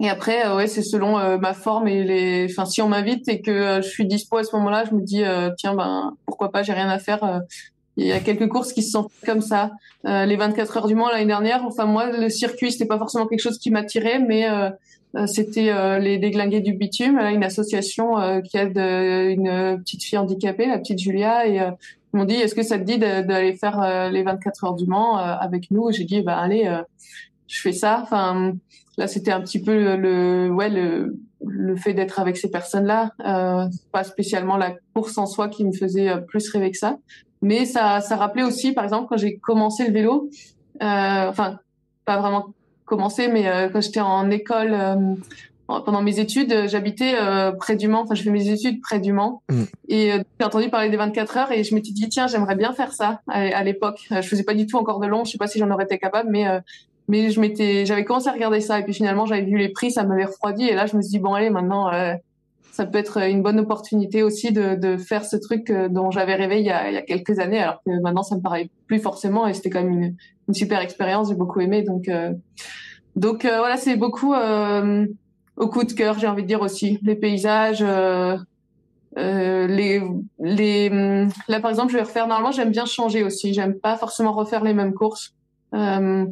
et 0.00 0.08
après, 0.08 0.52
ouais, 0.54 0.66
c'est 0.66 0.82
selon 0.82 1.38
ma 1.38 1.54
forme 1.54 1.86
et 1.86 2.02
les. 2.02 2.46
Enfin, 2.50 2.64
si 2.64 2.82
on 2.82 2.88
m'invite 2.88 3.28
et 3.28 3.42
que 3.42 3.80
je 3.82 3.88
suis 3.88 4.06
dispo 4.06 4.38
à 4.38 4.44
ce 4.44 4.56
moment-là, 4.56 4.84
je 4.88 4.94
me 4.94 5.02
dis 5.02 5.22
tiens, 5.56 5.74
ben 5.74 6.16
pourquoi 6.26 6.50
pas, 6.50 6.62
j'ai 6.62 6.72
rien 6.72 6.88
à 6.88 6.98
faire. 6.98 7.42
Il 7.96 8.06
y 8.06 8.12
a 8.12 8.20
quelques 8.20 8.48
courses 8.48 8.72
qui 8.72 8.82
se 8.82 8.92
sont 8.92 9.08
comme 9.26 9.42
ça. 9.42 9.72
les 10.04 10.36
24 10.36 10.78
heures 10.78 10.86
du 10.86 10.94
Mans 10.94 11.10
l'année 11.10 11.26
dernière, 11.26 11.64
enfin 11.66 11.84
moi, 11.84 12.10
le 12.10 12.28
circuit, 12.28 12.72
c'était 12.72 12.86
pas 12.86 12.98
forcément 12.98 13.26
quelque 13.26 13.42
chose 13.42 13.58
qui 13.58 13.70
m'attirait, 13.70 14.18
mais 14.18 14.48
euh, 14.48 14.70
c'était 15.26 15.70
euh, 15.70 15.98
les 15.98 16.18
déglingués 16.18 16.60
du 16.60 16.74
bitume, 16.74 17.18
une 17.18 17.42
association 17.44 18.18
euh, 18.18 18.40
qui 18.40 18.56
aide 18.56 18.78
une 18.78 19.78
petite 19.78 20.02
fille 20.04 20.18
handicapée, 20.18 20.66
la 20.66 20.78
petite 20.78 20.98
Julia, 20.98 21.46
et 21.46 21.56
ils 21.56 22.16
m'ont 22.16 22.24
dit 22.24 22.34
est-ce 22.34 22.54
que 22.54 22.62
ça 22.62 22.78
te 22.78 22.84
dit 22.84 22.98
d'aller 22.98 23.54
faire 23.54 24.10
les 24.10 24.22
24 24.22 24.64
heures 24.64 24.74
du 24.74 24.86
Mans 24.86 25.16
avec 25.16 25.70
nous? 25.70 25.90
J'ai 25.92 26.04
dit 26.04 26.22
bah 26.22 26.38
allez, 26.38 26.70
je 27.46 27.60
fais 27.60 27.72
ça. 27.72 28.00
Enfin 28.02 28.54
là 28.96 29.06
c'était 29.06 29.32
un 29.32 29.40
petit 29.40 29.62
peu 29.62 29.96
le, 29.96 30.50
ouais 30.50 30.68
le 30.68 31.16
le 31.46 31.76
fait 31.76 31.94
d'être 31.94 32.20
avec 32.20 32.36
ces 32.36 32.50
personnes-là, 32.50 33.12
euh, 33.24 33.66
pas 33.92 34.04
spécialement 34.04 34.56
la 34.56 34.74
course 34.94 35.16
en 35.18 35.26
soi 35.26 35.48
qui 35.48 35.64
me 35.64 35.72
faisait 35.72 36.10
plus 36.28 36.48
rêver 36.50 36.70
que 36.70 36.76
ça, 36.76 36.98
mais 37.42 37.64
ça 37.64 38.00
ça 38.00 38.16
rappelait 38.16 38.42
aussi 38.42 38.72
par 38.72 38.84
exemple 38.84 39.06
quand 39.08 39.16
j'ai 39.16 39.38
commencé 39.38 39.86
le 39.86 39.92
vélo, 39.92 40.28
euh, 40.82 41.28
enfin 41.28 41.58
pas 42.04 42.18
vraiment 42.18 42.52
commencé, 42.90 43.28
mais 43.28 43.46
euh, 43.46 43.68
quand 43.68 43.80
j'étais 43.80 44.00
en 44.00 44.30
école 44.30 44.74
euh, 44.74 44.96
pendant 45.66 46.02
mes 46.02 46.18
études, 46.18 46.66
j'habitais 46.66 47.14
euh, 47.14 47.52
près 47.52 47.76
du 47.76 47.86
Mans. 47.86 48.02
Enfin, 48.02 48.16
je 48.16 48.24
fais 48.24 48.30
mes 48.30 48.50
études 48.50 48.80
près 48.82 48.98
du 48.98 49.12
Mans. 49.12 49.42
Mm. 49.48 49.62
Et 49.88 50.10
j'ai 50.10 50.44
entendu 50.44 50.68
parler 50.68 50.90
des 50.90 50.96
24 50.96 51.36
heures 51.36 51.52
et 51.52 51.62
je 51.62 51.74
m'étais 51.74 51.92
dit 51.92 52.08
tiens, 52.08 52.26
j'aimerais 52.26 52.56
bien 52.56 52.72
faire 52.72 52.92
ça 52.92 53.20
à, 53.28 53.62
l'époque. 53.62 54.00
Je 54.10 54.20
faisais 54.22 54.42
pas 54.42 54.54
du 54.54 54.66
tout 54.66 54.76
encore 54.76 54.98
de 54.98 55.06
long. 55.06 55.24
Je 55.24 55.30
sais 55.30 55.38
pas 55.38 55.46
si 55.46 55.60
j'en 55.60 55.70
aurais 55.70 55.84
été 55.84 55.98
capable, 55.98 56.28
mais 56.30 56.44
mais 57.06 57.30
je 57.30 57.40
m'étais, 57.40 57.86
j'avais 57.86 58.04
commencé 58.04 58.28
à 58.28 58.32
regarder 58.32 58.60
ça 58.60 58.78
et 58.78 58.84
puis 58.84 58.94
finalement 58.94 59.26
j'avais 59.26 59.42
vu 59.42 59.56
les 59.56 59.68
prix, 59.68 59.90
ça 59.90 60.04
m'avait 60.04 60.26
refroidi 60.26 60.68
et 60.68 60.74
là 60.74 60.86
je 60.86 60.96
me 60.96 61.02
suis 61.02 61.10
dit 61.10 61.18
bon 61.18 61.34
allez 61.34 61.50
maintenant 61.50 61.90
ça 62.70 62.86
peut 62.86 62.98
être 62.98 63.18
une 63.28 63.42
bonne 63.42 63.58
opportunité 63.58 64.22
aussi 64.22 64.52
de, 64.52 64.76
de 64.76 64.96
faire 64.96 65.24
ce 65.24 65.34
truc 65.36 65.72
dont 65.72 66.12
j'avais 66.12 66.36
rêvé 66.36 66.60
il 66.60 66.66
y, 66.66 66.70
a, 66.70 66.88
il 66.88 66.94
y 66.94 66.96
a 66.96 67.02
quelques 67.02 67.40
années 67.40 67.58
alors 67.58 67.82
que 67.84 67.90
maintenant 68.00 68.22
ça 68.22 68.36
me 68.36 68.40
paraît 68.40 68.70
plus 68.86 69.00
forcément 69.00 69.48
et 69.48 69.54
c'était 69.54 69.70
quand 69.70 69.82
même 69.82 69.92
une, 69.92 70.16
une 70.50 70.54
super 70.54 70.80
expérience, 70.80 71.28
j'ai 71.28 71.34
beaucoup 71.34 71.60
aimé. 71.60 71.82
Donc, 71.82 72.08
euh, 72.08 72.32
donc 73.16 73.44
euh, 73.44 73.58
voilà, 73.58 73.76
c'est 73.76 73.96
beaucoup 73.96 74.34
euh, 74.34 75.06
au 75.56 75.68
coup 75.68 75.84
de 75.84 75.92
cœur, 75.92 76.18
j'ai 76.18 76.26
envie 76.26 76.42
de 76.42 76.48
dire 76.48 76.60
aussi. 76.60 76.98
Les 77.02 77.14
paysages, 77.14 77.84
les, 79.16 80.02
les, 80.38 80.88
là 81.48 81.60
par 81.60 81.70
exemple, 81.70 81.92
je 81.92 81.96
vais 81.96 82.02
refaire. 82.02 82.26
Normalement, 82.26 82.52
j'aime 82.52 82.70
bien 82.70 82.84
changer 82.84 83.22
aussi. 83.22 83.54
J'aime 83.54 83.74
pas 83.74 83.96
forcément 83.96 84.32
refaire 84.32 84.64
les 84.64 84.74
mêmes 84.74 84.92
courses. 84.92 85.34
Euh, 85.74 86.26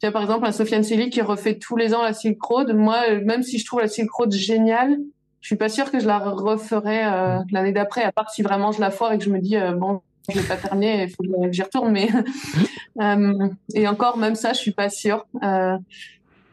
tu 0.00 0.06
as 0.06 0.12
par 0.12 0.22
exemple 0.22 0.46
un 0.46 0.52
Sofiane 0.52 0.82
Célie 0.82 1.08
qui 1.08 1.22
refait 1.22 1.58
tous 1.58 1.76
les 1.76 1.94
ans 1.94 2.02
la 2.02 2.12
Silk 2.12 2.42
Road. 2.42 2.74
Moi, 2.74 3.20
même 3.24 3.42
si 3.42 3.58
je 3.58 3.64
trouve 3.64 3.80
la 3.80 3.88
Silk 3.88 4.10
Road 4.12 4.32
géniale, 4.32 4.98
je 5.40 5.46
suis 5.46 5.56
pas 5.56 5.70
sûre 5.70 5.90
que 5.90 5.98
je 5.98 6.06
la 6.06 6.18
referai 6.18 7.02
l'année 7.50 7.72
d'après, 7.72 8.02
à 8.02 8.12
part 8.12 8.30
si 8.30 8.42
vraiment 8.42 8.70
je 8.72 8.80
la 8.80 8.90
foire 8.90 9.12
et 9.12 9.18
que 9.18 9.24
je 9.24 9.30
me 9.30 9.40
dis 9.40 9.56
bon, 9.76 10.02
je 10.28 10.38
l'ai 10.38 10.46
pas 10.46 10.56
terminé, 10.56 11.04
il 11.04 11.10
faut 11.10 11.22
que 11.22 11.52
j'y 11.52 11.62
retourne, 11.62 11.92
mais 11.92 12.08
euh, 13.00 13.48
et 13.74 13.88
encore 13.88 14.16
même 14.16 14.34
ça, 14.34 14.52
je 14.52 14.58
suis 14.58 14.72
pas 14.72 14.88
sûre. 14.88 15.26
Euh, 15.42 15.76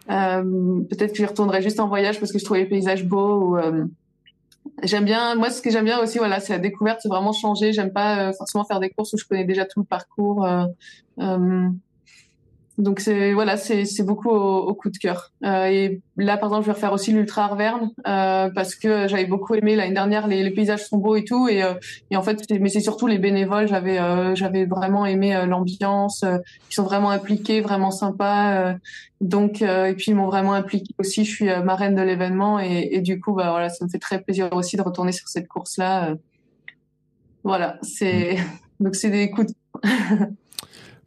euh, 0.10 0.82
peut-être 0.90 1.12
que 1.12 1.18
j'y 1.18 1.26
retournerai 1.26 1.62
juste 1.62 1.80
en 1.80 1.88
voyage 1.88 2.20
parce 2.20 2.32
que 2.32 2.40
je 2.40 2.46
trouve 2.46 2.58
les 2.58 2.66
paysages 2.66 3.06
beaux. 3.06 3.52
Ou, 3.52 3.58
euh, 3.58 3.86
j'aime 4.84 5.06
bien, 5.06 5.36
moi 5.36 5.50
ce 5.52 5.62
que 5.62 5.70
j'aime 5.70 5.86
bien 5.86 6.00
aussi, 6.00 6.18
voilà, 6.18 6.40
c'est 6.40 6.54
la 6.54 6.60
découverte, 6.60 7.00
c'est 7.02 7.10
vraiment 7.10 7.32
changer. 7.32 7.74
J'aime 7.74 7.94
pas 7.94 8.30
euh, 8.30 8.34
forcément 8.34 8.66
faire 8.66 8.80
des 8.80 8.90
courses 8.90 9.14
où 9.14 9.18
je 9.18 9.26
connais 9.26 9.46
déjà 9.46 9.66
tout 9.66 9.82
le 9.82 9.86
parcours. 9.86 10.48
Donc 12.80 13.02
c'est 13.02 13.34
voilà, 13.34 13.58
c'est 13.58 13.84
c'est 13.84 14.04
beaucoup 14.04 14.30
au, 14.30 14.74
coup 14.74 14.90
de 14.90 14.98
cœur. 14.98 15.34
Euh, 15.44 15.66
et 15.66 16.02
là, 16.16 16.38
par 16.38 16.48
exemple, 16.48 16.64
je 16.64 16.68
vais 16.68 16.76
refaire 16.76 16.94
aussi 16.94 17.12
l'ultra 17.12 17.44
Arverne 17.44 17.92
euh, 18.08 18.50
parce 18.56 18.74
que 18.74 19.06
j'avais 19.10 19.26
beaucoup 19.26 19.54
aimé 19.54 19.76
l'année 19.76 19.94
dernière. 19.94 20.28
Les, 20.28 20.44
les, 20.44 20.52
paysages 20.52 20.86
sont 20.88 20.98
beaux 20.98 21.18
et 21.18 21.26
tout, 21.26 21.50
et, 21.50 21.62
euh, 21.62 21.74
et 22.10 22.16
en 22.16 22.22
fait, 22.22 22.40
mais 22.58 22.70
c'est 22.70 22.80
surtout 22.80 23.06
les 23.06 23.18
bénévoles. 23.18 23.68
J'avais 23.68 24.00
euh, 24.00 24.34
j'avais 24.34 24.64
vraiment 24.64 25.06
aimé 25.06 25.36
euh, 25.36 25.46
l'ambiance. 25.46 26.24
ils 26.24 26.74
sont 26.74 26.84
vraiment 26.86 27.10
impliqués, 27.10 27.60
vraiment 27.60 27.92
sympas. 27.92 28.76
donc 29.20 29.62
et 29.62 29.94
puis 29.98 30.12
ils 30.12 30.16
m'ont 30.16 30.28
vraiment 30.28 30.54
impliqué 30.54 30.96
aussi. 31.00 31.26
Je 31.26 31.32
suis 31.32 31.46
marraine 31.66 31.96
de 31.96 32.02
l'événement 32.02 32.62
et, 32.62 32.92
et, 32.94 33.02
du 33.02 33.20
coup, 33.20 33.34
bah 33.34 33.50
voilà, 33.52 33.68
ça 33.68 33.84
me 33.84 33.90
fait 33.90 34.00
très 34.00 34.22
plaisir 34.22 34.54
aussi 34.54 34.78
de 34.78 34.82
retourner 34.82 35.12
sur 35.12 35.28
cette 35.28 35.50
course 35.50 35.78
là. 35.78 36.16
voilà, 37.44 37.78
c'est 37.82 38.38
donc 38.80 38.96
c'est 38.96 39.10
des 39.10 39.30
coups 39.32 39.48
de 39.48 39.54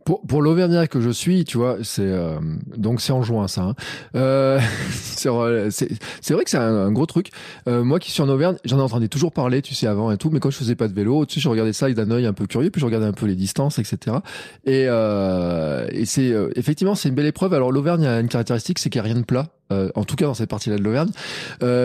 Pour, 0.05 0.22
pour 0.26 0.42
l'Auvergnat 0.42 0.86
que 0.86 1.00
je 1.00 1.11
suis, 1.11 1.44
tu 1.44 1.59
vois, 1.59 1.78
c'est 1.82 2.03
euh, 2.03 2.38
donc 2.76 3.00
c'est 3.00 3.12
en 3.12 3.22
juin 3.22 3.48
ça. 3.48 3.62
Hein. 3.62 3.74
Euh, 4.16 4.61
c'est 4.90 5.28
vrai 5.28 6.44
que 6.44 6.50
c'est 6.50 6.57
un, 6.57 6.90
gros 6.92 7.07
truc. 7.07 7.30
Euh, 7.68 7.84
moi 7.84 7.98
qui 7.98 8.11
suis 8.11 8.22
en 8.22 8.28
Auvergne, 8.28 8.57
j'en 8.64 8.78
entendais 8.78 9.09
toujours 9.09 9.32
parler, 9.32 9.62
tu 9.62 9.74
sais, 9.74 9.86
avant 9.86 10.11
et 10.11 10.16
tout, 10.16 10.30
mais 10.30 10.40
quand 10.40 10.50
je 10.50 10.57
faisais 10.57 10.74
pas 10.74 10.88
de 10.88 10.94
vélo, 10.94 11.26
tu 11.26 11.34
sais, 11.34 11.40
je 11.40 11.48
regardais 11.48 11.72
ça 11.72 11.86
avec 11.86 11.96
d'un 11.96 12.11
œil 12.11 12.26
un 12.26 12.32
peu 12.32 12.46
curieux, 12.46 12.70
puis 12.70 12.80
je 12.80 12.86
regardais 12.86 13.07
un 13.07 13.12
peu 13.12 13.26
les 13.26 13.36
distances, 13.36 13.78
etc. 13.78 14.16
Et, 14.64 14.86
euh, 14.88 15.86
et 15.90 16.05
c'est 16.05 16.32
euh, 16.32 16.50
effectivement 16.57 16.94
c'est 16.94 17.09
une 17.09 17.14
belle 17.14 17.26
épreuve. 17.26 17.55
Alors 17.55 17.72
l'Auvergne 17.72 18.07
a 18.07 18.20
une 18.20 18.28
caractéristique, 18.28 18.78
c'est 18.78 18.90
qu'il 18.90 19.00
n'y 19.00 19.09
a 19.09 19.12
rien 19.12 19.20
de 19.20 19.26
plat. 19.26 19.48
Euh, 19.72 19.88
en 19.94 20.05
tout 20.05 20.16
cas 20.16 20.26
dans 20.26 20.34
cette 20.34 20.50
partie-là 20.50 20.76
de 20.76 20.82
l'Auvergne, 20.82 21.11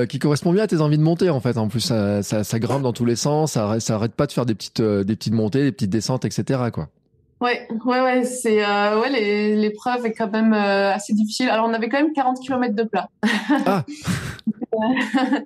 qui 0.07 0.20
correspond 0.20 0.51
bien 0.51 0.63
à 0.63 0.68
tes 0.68 0.82
envies 0.82 0.97
de 0.97 1.03
monter 1.03 1.30
en 1.30 1.39
fait. 1.39 1.57
En 1.57 1.68
plus, 1.68 1.80
ça, 1.80 2.24
ça, 2.24 2.43
ça 2.43 2.59
grimpe 2.59 2.82
dans 2.82 2.93
tous 2.93 3.05
les 3.05 3.15
sens, 3.15 3.53
ça, 3.53 3.80
ça 3.80 3.95
arrête 3.95 4.13
pas 4.13 4.28
de 4.28 4.32
faire 4.32 4.45
des 4.45 4.55
petites, 4.55 4.82
des 4.82 5.15
petites 5.15 5.34
montées, 5.34 5.63
des 5.63 5.72
petites 5.72 5.89
descentes, 5.89 6.26
etc. 6.26 6.59
Quoi. 6.74 6.89
Ouais, 7.40 7.68
ouais, 7.86 8.02
ouais, 8.02 8.24
c'est 8.26 8.66
euh, 8.66 9.00
ouais, 9.00 9.12
l'épreuve 9.56 10.08
est 10.08 10.14
quand 10.14 10.32
même 10.32 10.54
euh, 10.54 10.92
assez 10.92 11.14
difficile. 11.14 11.50
Alors 11.50 11.68
on 11.70 11.74
avait 11.74 11.88
quand 11.88 12.02
même 12.02 12.14
40 12.14 12.40
km 12.40 12.74
de 12.74 12.84
plat. 12.84 13.10
Ah. 13.66 13.86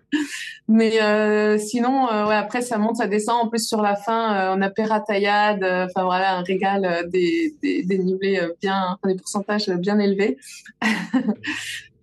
mais 0.70 1.02
euh, 1.02 1.58
sinon, 1.58 2.06
ouais, 2.28 2.36
après 2.36 2.62
ça 2.62 2.78
monte, 2.78 2.96
ça 2.96 3.08
descend. 3.08 3.46
En 3.46 3.50
plus 3.50 3.68
sur 3.68 3.82
la 3.82 3.98
fin, 3.98 4.56
on 4.56 4.62
a 4.62 4.70
Perataillade, 4.70 5.64
enfin 5.64 6.06
voilà, 6.06 6.38
un 6.38 6.44
régal 6.44 7.10
des, 7.10 7.56
des, 7.62 7.84
des 7.84 7.98
niveaux 7.98 8.54
bien, 8.62 8.98
des 9.06 9.16
pourcentages 9.16 9.70
bien 9.70 10.00
élevés. 10.00 10.38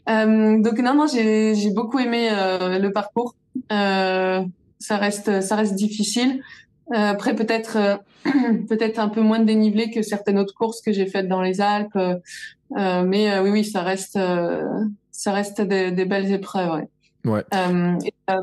donc 0.07 0.79
non, 0.81 0.95
non, 0.95 1.07
j'ai 1.07 1.55
j'ai 1.55 1.71
beaucoup 1.71 1.99
aimé 1.99 2.29
le 2.31 2.89
parcours. 2.91 3.37
ça 3.71 4.97
reste 4.97 5.41
ça 5.41 5.57
reste 5.57 5.77
difficile. 5.77 6.43
Après 6.91 7.35
peut-être 7.35 8.01
peut-être 8.69 8.99
un 8.99 9.09
peu 9.09 9.21
moins 9.21 9.39
de 9.39 9.45
dénivelé 9.45 9.91
que 9.91 10.03
certaines 10.03 10.39
autres 10.39 10.55
courses 10.55 10.81
que 10.81 10.93
j'ai 10.93 11.07
faites 11.07 11.29
dans 11.29 11.43
les 11.43 11.61
Alpes. 11.61 11.99
mais 12.71 13.39
oui, 13.41 13.51
oui, 13.51 13.65
ça 13.65 13.83
reste 13.83 14.19
ça 15.19 15.33
reste 15.33 15.61
des, 15.61 15.91
des 15.91 16.05
belles 16.05 16.31
épreuves. 16.33 16.75
Ouais. 16.75 16.89
Ouais. 17.25 17.45
Euh, 17.55 17.99
et, 18.05 18.15
euh, 18.31 18.43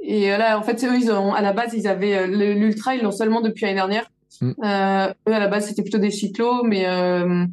et 0.00 0.28
là, 0.30 0.58
en 0.58 0.62
fait, 0.62 0.82
eux, 0.84 0.96
ils 0.96 1.10
ont, 1.10 1.32
à 1.32 1.40
la 1.42 1.52
base, 1.52 1.74
ils 1.74 1.86
avaient 1.86 2.16
euh, 2.16 2.54
l'ultra, 2.54 2.94
ils 2.94 3.02
l'ont 3.02 3.12
seulement 3.12 3.40
depuis 3.40 3.64
l'année 3.64 3.76
dernière. 3.76 4.10
Mm. 4.40 4.52
Euh, 4.64 5.14
eux, 5.28 5.32
à 5.32 5.38
la 5.38 5.48
base, 5.48 5.66
c'était 5.66 5.82
plutôt 5.82 5.98
des 5.98 6.10
cyclos, 6.10 6.64
mais 6.64 6.86
euh, 6.86 7.46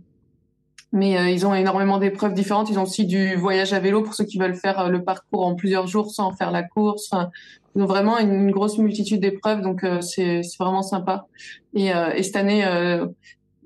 mais 0.92 1.34
ils 1.34 1.48
ont 1.48 1.56
énormément 1.56 1.98
d'épreuves 1.98 2.36
différentes. 2.36 2.70
Ils 2.70 2.78
ont 2.78 2.84
aussi 2.84 3.08
du 3.08 3.36
voyage 3.36 3.74
à 3.74 3.80
vélo 3.80 4.04
pour 4.04 4.14
ceux 4.14 4.26
qui 4.26 4.38
veulent 4.38 4.54
faire 4.54 4.90
le 4.90 5.04
parcours 5.04 5.44
en 5.44 5.56
plusieurs 5.56 5.88
jours 5.88 6.12
sans 6.12 6.32
faire 6.34 6.52
la 6.52 6.62
course. 6.62 7.08
Enfin, 7.12 7.32
ils 7.76 7.82
ont 7.82 7.86
vraiment 7.86 8.20
une, 8.20 8.52
grosse 8.52 8.78
multitude 8.78 9.22
d'épreuves, 9.22 9.62
donc 9.62 9.86
c'est 10.02 10.42
vraiment 10.60 10.84
sympa. 10.84 11.26
Et, 11.74 11.88
et 11.88 12.24
cette 12.24 12.36
année, 12.36 12.64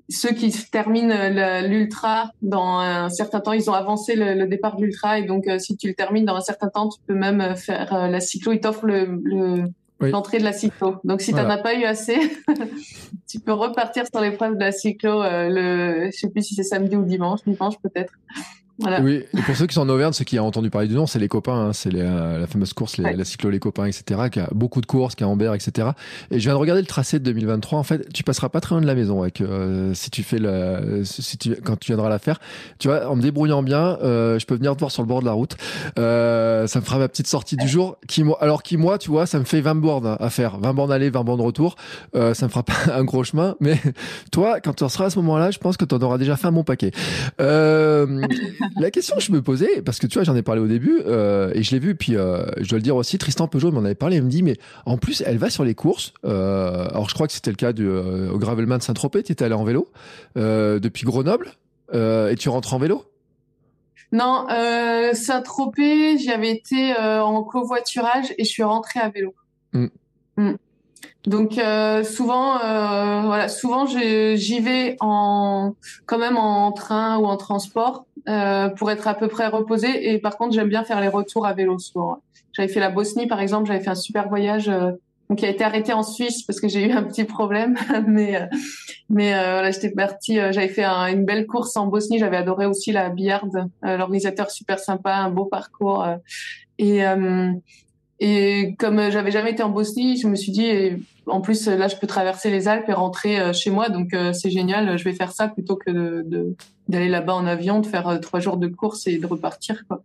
ceux 0.08 0.30
qui 0.30 0.50
terminent 0.70 1.28
l'ultra 1.60 2.32
dans 2.40 2.78
un 2.78 3.10
certain 3.10 3.40
temps, 3.40 3.52
ils 3.52 3.68
ont 3.68 3.74
avancé 3.74 4.14
le, 4.16 4.46
départ 4.46 4.76
de 4.76 4.84
l'ultra 4.84 5.18
et 5.18 5.24
donc 5.24 5.46
euh, 5.46 5.58
si 5.58 5.76
tu 5.76 5.88
le 5.88 5.94
termines 5.94 6.24
dans 6.24 6.36
un 6.36 6.40
certain 6.40 6.68
temps, 6.68 6.88
tu 6.88 6.98
peux 7.06 7.14
même 7.14 7.40
euh, 7.40 7.54
faire 7.54 7.94
euh, 7.94 8.08
la 8.08 8.20
cyclo. 8.20 8.52
Ils 8.52 8.60
t'offrent 8.60 8.86
le, 8.86 9.64
l'entrée 10.00 10.38
de 10.38 10.44
la 10.44 10.52
cyclo. 10.52 10.96
Donc 11.04 11.20
si 11.20 11.32
tu 11.32 11.36
n'en 11.36 11.50
as 11.50 11.58
pas 11.58 11.74
eu 11.74 11.84
assez, 11.84 12.18
tu 13.28 13.38
peux 13.40 13.52
repartir 13.52 14.04
sur 14.06 14.22
l'épreuve 14.22 14.54
de 14.54 14.60
la 14.60 14.72
cyclo. 14.72 15.22
le, 15.22 16.06
je 16.10 16.18
sais 16.18 16.30
plus 16.30 16.42
si 16.42 16.54
c'est 16.54 16.62
samedi 16.62 16.96
ou 16.96 17.04
dimanche, 17.04 17.40
dimanche 17.46 17.74
peut-être. 17.82 18.14
Oui, 18.78 19.24
et 19.36 19.42
pour 19.42 19.56
ceux 19.56 19.66
qui 19.66 19.74
sont 19.74 19.80
en 19.80 19.88
Auvergne, 19.88 20.12
ceux 20.12 20.24
qui 20.24 20.38
ont 20.38 20.46
entendu 20.46 20.70
parler 20.70 20.88
du 20.88 20.94
nom, 20.94 21.06
c'est 21.06 21.18
les 21.18 21.28
copains, 21.28 21.68
hein, 21.68 21.72
c'est 21.72 21.90
la 21.90 22.46
fameuse 22.46 22.72
course, 22.72 22.96
la 22.98 23.24
cyclo 23.24 23.50
les 23.50 23.58
copains, 23.58 23.86
etc., 23.86 24.28
qui 24.30 24.40
a 24.40 24.48
beaucoup 24.52 24.80
de 24.80 24.86
courses, 24.86 25.14
qui 25.14 25.24
a 25.24 25.28
Ambert, 25.28 25.54
etc. 25.54 25.88
Et 26.30 26.38
je 26.38 26.44
viens 26.44 26.54
de 26.54 26.58
regarder 26.58 26.82
le 26.82 26.86
tracé 26.86 27.18
de 27.18 27.24
2023. 27.24 27.78
En 27.78 27.82
fait, 27.82 28.12
tu 28.12 28.22
passeras 28.22 28.48
pas 28.48 28.60
très 28.60 28.74
loin 28.74 28.82
de 28.82 28.86
la 28.86 28.94
maison 28.94 29.22
avec 29.22 29.40
euh, 29.40 29.94
si 29.94 30.10
tu 30.10 30.22
fais 30.22 30.38
le, 30.38 31.02
si 31.04 31.36
tu 31.38 31.56
quand 31.56 31.78
tu 31.78 31.92
viendras 31.92 32.08
la 32.08 32.18
faire. 32.18 32.40
Tu 32.78 32.88
vois, 32.88 33.08
en 33.08 33.16
me 33.16 33.22
débrouillant 33.22 33.62
bien, 33.62 33.98
euh, 34.02 34.38
je 34.38 34.46
peux 34.46 34.54
venir 34.54 34.74
te 34.74 34.80
voir 34.80 34.90
sur 34.90 35.02
le 35.02 35.08
bord 35.08 35.20
de 35.20 35.26
la 35.26 35.32
route. 35.32 35.56
Euh, 35.98 36.66
ça 36.66 36.80
me 36.80 36.84
fera 36.84 36.98
ma 36.98 37.08
petite 37.08 37.26
sortie 37.26 37.56
du 37.56 37.68
jour. 37.68 37.98
Qui 38.06 38.24
alors 38.40 38.62
qui 38.62 38.76
moi, 38.76 38.98
tu 38.98 39.10
vois, 39.10 39.26
ça 39.26 39.38
me 39.38 39.44
fait 39.44 39.60
20 39.60 39.74
bornes 39.76 40.16
à 40.18 40.30
faire, 40.30 40.58
20 40.58 40.74
bornes 40.74 40.92
aller, 40.92 41.10
20 41.10 41.24
bornes 41.24 41.40
retour. 41.40 41.76
Euh, 42.14 42.34
ça 42.34 42.46
me 42.46 42.50
fera 42.50 42.62
pas 42.64 42.74
un 42.92 43.04
gros 43.04 43.24
chemin, 43.24 43.56
mais 43.60 43.78
toi, 44.30 44.60
quand 44.60 44.74
tu 44.74 44.84
en 44.84 44.88
seras 44.88 45.06
à 45.06 45.10
ce 45.10 45.18
moment-là, 45.18 45.50
je 45.50 45.58
pense 45.58 45.76
que 45.76 45.84
tu 45.84 45.94
en 45.94 45.98
auras 46.00 46.18
déjà 46.18 46.36
fait 46.36 46.46
un 46.46 46.52
bon 46.52 46.64
paquet. 46.64 46.92
La 48.76 48.90
question 48.90 49.16
que 49.16 49.22
je 49.22 49.32
me 49.32 49.42
posais, 49.42 49.82
parce 49.82 49.98
que 49.98 50.06
tu 50.06 50.14
vois, 50.14 50.24
j'en 50.24 50.36
ai 50.36 50.42
parlé 50.42 50.60
au 50.60 50.66
début, 50.66 51.00
euh, 51.06 51.50
et 51.54 51.62
je 51.62 51.70
l'ai 51.72 51.78
vu, 51.78 51.94
puis 51.94 52.16
euh, 52.16 52.44
je 52.58 52.68
dois 52.68 52.78
le 52.78 52.82
dire 52.82 52.96
aussi, 52.96 53.18
Tristan 53.18 53.48
Peugeot 53.48 53.70
m'en 53.70 53.84
avait 53.84 53.94
parlé, 53.94 54.16
il 54.16 54.22
me 54.22 54.30
dit, 54.30 54.42
mais 54.42 54.56
en 54.86 54.98
plus, 54.98 55.22
elle 55.26 55.38
va 55.38 55.50
sur 55.50 55.64
les 55.64 55.74
courses. 55.74 56.12
Euh, 56.24 56.88
alors, 56.88 57.08
je 57.08 57.14
crois 57.14 57.26
que 57.26 57.32
c'était 57.32 57.50
le 57.50 57.56
cas 57.56 57.72
du, 57.72 57.88
au 57.88 58.38
Gravelman 58.38 58.78
de 58.78 58.82
Saint-Tropez, 58.82 59.22
tu 59.22 59.32
étais 59.32 59.44
allé 59.44 59.54
en 59.54 59.64
vélo, 59.64 59.88
depuis 60.36 61.04
Grenoble, 61.04 61.52
et 61.92 62.34
tu 62.38 62.48
rentres 62.48 62.74
en 62.74 62.78
vélo? 62.78 63.04
Non, 64.12 64.46
Saint-Tropez, 65.12 66.18
j'y 66.18 66.30
avais 66.30 66.50
été 66.50 66.94
en 66.96 67.42
covoiturage 67.42 68.34
et 68.38 68.44
je 68.44 68.50
suis 68.50 68.62
rentrée 68.62 69.00
à 69.00 69.08
vélo. 69.08 69.34
Mm. 69.72 69.86
Mm. 70.36 70.54
Donc 71.26 71.58
euh, 71.58 72.04
souvent, 72.04 72.58
euh, 72.62 73.22
voilà, 73.22 73.48
souvent 73.48 73.86
j'y 73.86 74.60
vais 74.60 74.96
en 75.00 75.74
quand 76.06 76.18
même 76.18 76.36
en 76.36 76.72
train 76.72 77.18
ou 77.18 77.26
en 77.26 77.36
transport 77.36 78.06
euh, 78.28 78.68
pour 78.68 78.90
être 78.90 79.08
à 79.08 79.14
peu 79.14 79.28
près 79.28 79.46
reposé. 79.46 80.12
Et 80.12 80.18
par 80.18 80.36
contre, 80.36 80.54
j'aime 80.54 80.68
bien 80.68 80.84
faire 80.84 81.00
les 81.00 81.08
retours 81.08 81.46
à 81.46 81.54
vélo 81.54 81.78
souvent. 81.78 82.18
J'avais 82.52 82.68
fait 82.68 82.80
la 82.80 82.90
Bosnie 82.90 83.26
par 83.26 83.40
exemple, 83.40 83.66
j'avais 83.68 83.80
fait 83.80 83.90
un 83.90 83.94
super 83.94 84.28
voyage 84.28 84.68
euh, 84.68 84.92
qui 85.36 85.46
a 85.46 85.48
été 85.48 85.62
arrêté 85.62 85.92
en 85.92 86.02
Suisse 86.02 86.42
parce 86.42 86.60
que 86.60 86.68
j'ai 86.68 86.86
eu 86.86 86.92
un 86.92 87.02
petit 87.02 87.24
problème. 87.24 87.76
mais 88.06 88.36
euh, 88.36 88.46
mais 89.08 89.34
euh, 89.34 89.52
voilà, 89.52 89.70
j'étais 89.70 89.90
partie, 89.90 90.36
j'avais 90.36 90.68
fait 90.68 90.84
une 90.84 91.24
belle 91.24 91.46
course 91.46 91.76
en 91.76 91.86
Bosnie. 91.86 92.18
J'avais 92.18 92.36
adoré 92.36 92.66
aussi 92.66 92.92
la 92.92 93.08
Billarde, 93.08 93.68
l'organisateur 93.82 94.50
super 94.50 94.78
sympa, 94.78 95.14
un 95.14 95.30
beau 95.30 95.46
parcours. 95.46 96.06
et 96.78 97.02
et 98.20 98.74
comme 98.78 99.10
j'avais 99.10 99.30
jamais 99.30 99.52
été 99.52 99.62
en 99.62 99.68
Bosnie, 99.68 100.16
je 100.16 100.26
me 100.26 100.34
suis 100.34 100.50
dit, 100.50 100.70
en 101.26 101.40
plus 101.40 101.68
là, 101.68 101.86
je 101.86 101.96
peux 101.96 102.06
traverser 102.06 102.50
les 102.50 102.66
Alpes 102.66 102.88
et 102.88 102.92
rentrer 102.92 103.38
euh, 103.38 103.52
chez 103.52 103.70
moi, 103.70 103.88
donc 103.90 104.12
euh, 104.12 104.32
c'est 104.32 104.50
génial. 104.50 104.98
Je 104.98 105.04
vais 105.04 105.12
faire 105.12 105.30
ça 105.30 105.48
plutôt 105.48 105.76
que 105.76 106.22
de, 106.22 106.56
d'aller 106.88 107.08
là-bas 107.08 107.34
en 107.34 107.46
avion, 107.46 107.80
de 107.80 107.86
faire 107.86 108.08
euh, 108.08 108.18
trois 108.18 108.40
jours 108.40 108.56
de 108.56 108.66
course 108.66 109.06
et 109.06 109.18
de 109.18 109.26
repartir. 109.26 109.84
Quoi. 109.86 110.02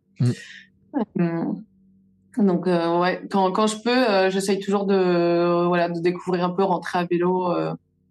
Mm. 1.15 1.53
Donc 2.37 2.65
ouais, 2.65 3.21
quand, 3.29 3.51
quand 3.51 3.67
je 3.67 3.77
peux, 3.77 4.29
j'essaye 4.31 4.59
toujours 4.59 4.85
de 4.85 5.67
voilà 5.67 5.87
de 5.87 5.99
découvrir 5.99 6.43
un 6.45 6.49
peu, 6.49 6.63
rentrer 6.63 6.97
à 6.97 7.03
vélo. 7.03 7.53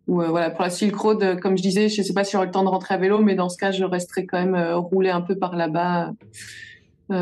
ou 0.07 0.23
voilà 0.23 0.51
pour 0.51 0.63
la 0.63 0.71
Silk 0.71 0.95
Road, 0.95 1.41
comme 1.41 1.57
je 1.57 1.63
disais, 1.63 1.89
je 1.89 2.03
sais 2.03 2.13
pas 2.13 2.23
si 2.23 2.33
j'aurai 2.33 2.47
le 2.47 2.53
temps 2.53 2.63
de 2.63 2.69
rentrer 2.69 2.95
à 2.95 2.99
vélo, 2.99 3.19
mais 3.19 3.35
dans 3.35 3.49
ce 3.49 3.57
cas, 3.57 3.73
je 3.73 3.83
resterai 3.83 4.27
quand 4.27 4.39
même 4.39 4.75
rouler 4.75 5.11
un 5.11 5.23
peu 5.23 5.37
par 5.37 5.57
là-bas 5.57 6.11
euh, 6.11 6.13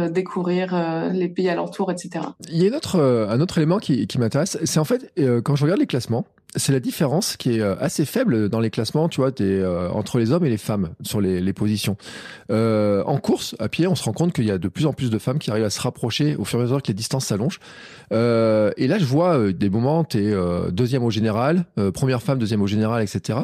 découvrir 0.08 0.74
euh, 0.74 1.08
les 1.10 1.28
pays 1.28 1.48
alentours, 1.48 1.90
etc. 1.90 2.24
Il 2.48 2.56
y 2.58 2.64
a 2.64 2.68
une 2.68 2.74
autre, 2.74 2.96
euh, 2.96 3.28
un 3.28 3.40
autre 3.40 3.58
élément 3.58 3.78
qui, 3.78 4.06
qui 4.06 4.18
m'intéresse, 4.18 4.58
c'est 4.64 4.80
en 4.80 4.84
fait 4.84 5.12
quand 5.44 5.56
je 5.56 5.64
regarde 5.64 5.80
les 5.80 5.86
classements, 5.86 6.26
c'est 6.56 6.72
la 6.72 6.80
différence 6.80 7.36
qui 7.36 7.58
est 7.58 7.62
assez 7.62 8.04
faible 8.04 8.48
dans 8.48 8.58
les 8.58 8.70
classements, 8.70 9.08
tu 9.08 9.20
vois, 9.20 9.30
des, 9.30 9.64
entre 9.92 10.18
les 10.18 10.32
hommes 10.32 10.44
et 10.44 10.50
les 10.50 10.56
femmes 10.56 10.90
sur 11.02 11.20
les, 11.20 11.40
les 11.40 11.52
positions. 11.52 11.96
Euh, 12.50 13.04
en 13.06 13.18
course, 13.18 13.54
à 13.60 13.68
pied, 13.68 13.86
on 13.86 13.94
se 13.94 14.02
rend 14.02 14.12
compte 14.12 14.32
qu'il 14.32 14.46
y 14.46 14.50
a 14.50 14.58
de 14.58 14.68
plus 14.68 14.86
en 14.86 14.92
plus 14.92 15.10
de 15.10 15.18
femmes 15.18 15.38
qui 15.38 15.52
arrivent 15.52 15.64
à 15.64 15.70
se 15.70 15.80
rapprocher 15.80 16.34
au 16.36 16.44
fur 16.44 16.58
et 16.58 16.62
à 16.62 16.64
mesure 16.64 16.82
que 16.82 16.88
les 16.88 16.94
distances 16.94 17.26
s'allongent. 17.26 17.60
Euh, 18.12 18.72
et 18.76 18.88
là, 18.88 18.98
je 18.98 19.04
vois 19.04 19.52
des 19.52 19.70
moments, 19.70 20.02
tu 20.02 20.18
es 20.18 20.34
deuxième 20.72 21.04
au 21.04 21.10
général, 21.10 21.66
première 21.94 22.20
femme, 22.20 22.38
deuxième 22.40 22.62
au 22.62 22.66
général, 22.66 23.02
etc. 23.02 23.38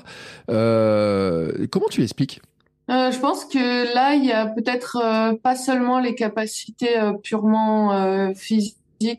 comment 0.49 1.89
tu 1.91 2.01
l'expliques? 2.01 2.41
Euh, 2.89 3.11
je 3.11 3.19
pense 3.19 3.45
que 3.45 3.93
là, 3.95 4.15
il 4.15 4.25
y 4.25 4.33
a 4.33 4.47
peut-être 4.47 4.99
euh, 5.03 5.35
pas 5.37 5.57
seulement 5.57 5.99
les 5.99 6.15
capacités 6.15 6.99
euh, 6.99 7.13
purement 7.15 7.93
euh, 7.93 8.33
physiques. 8.35 8.77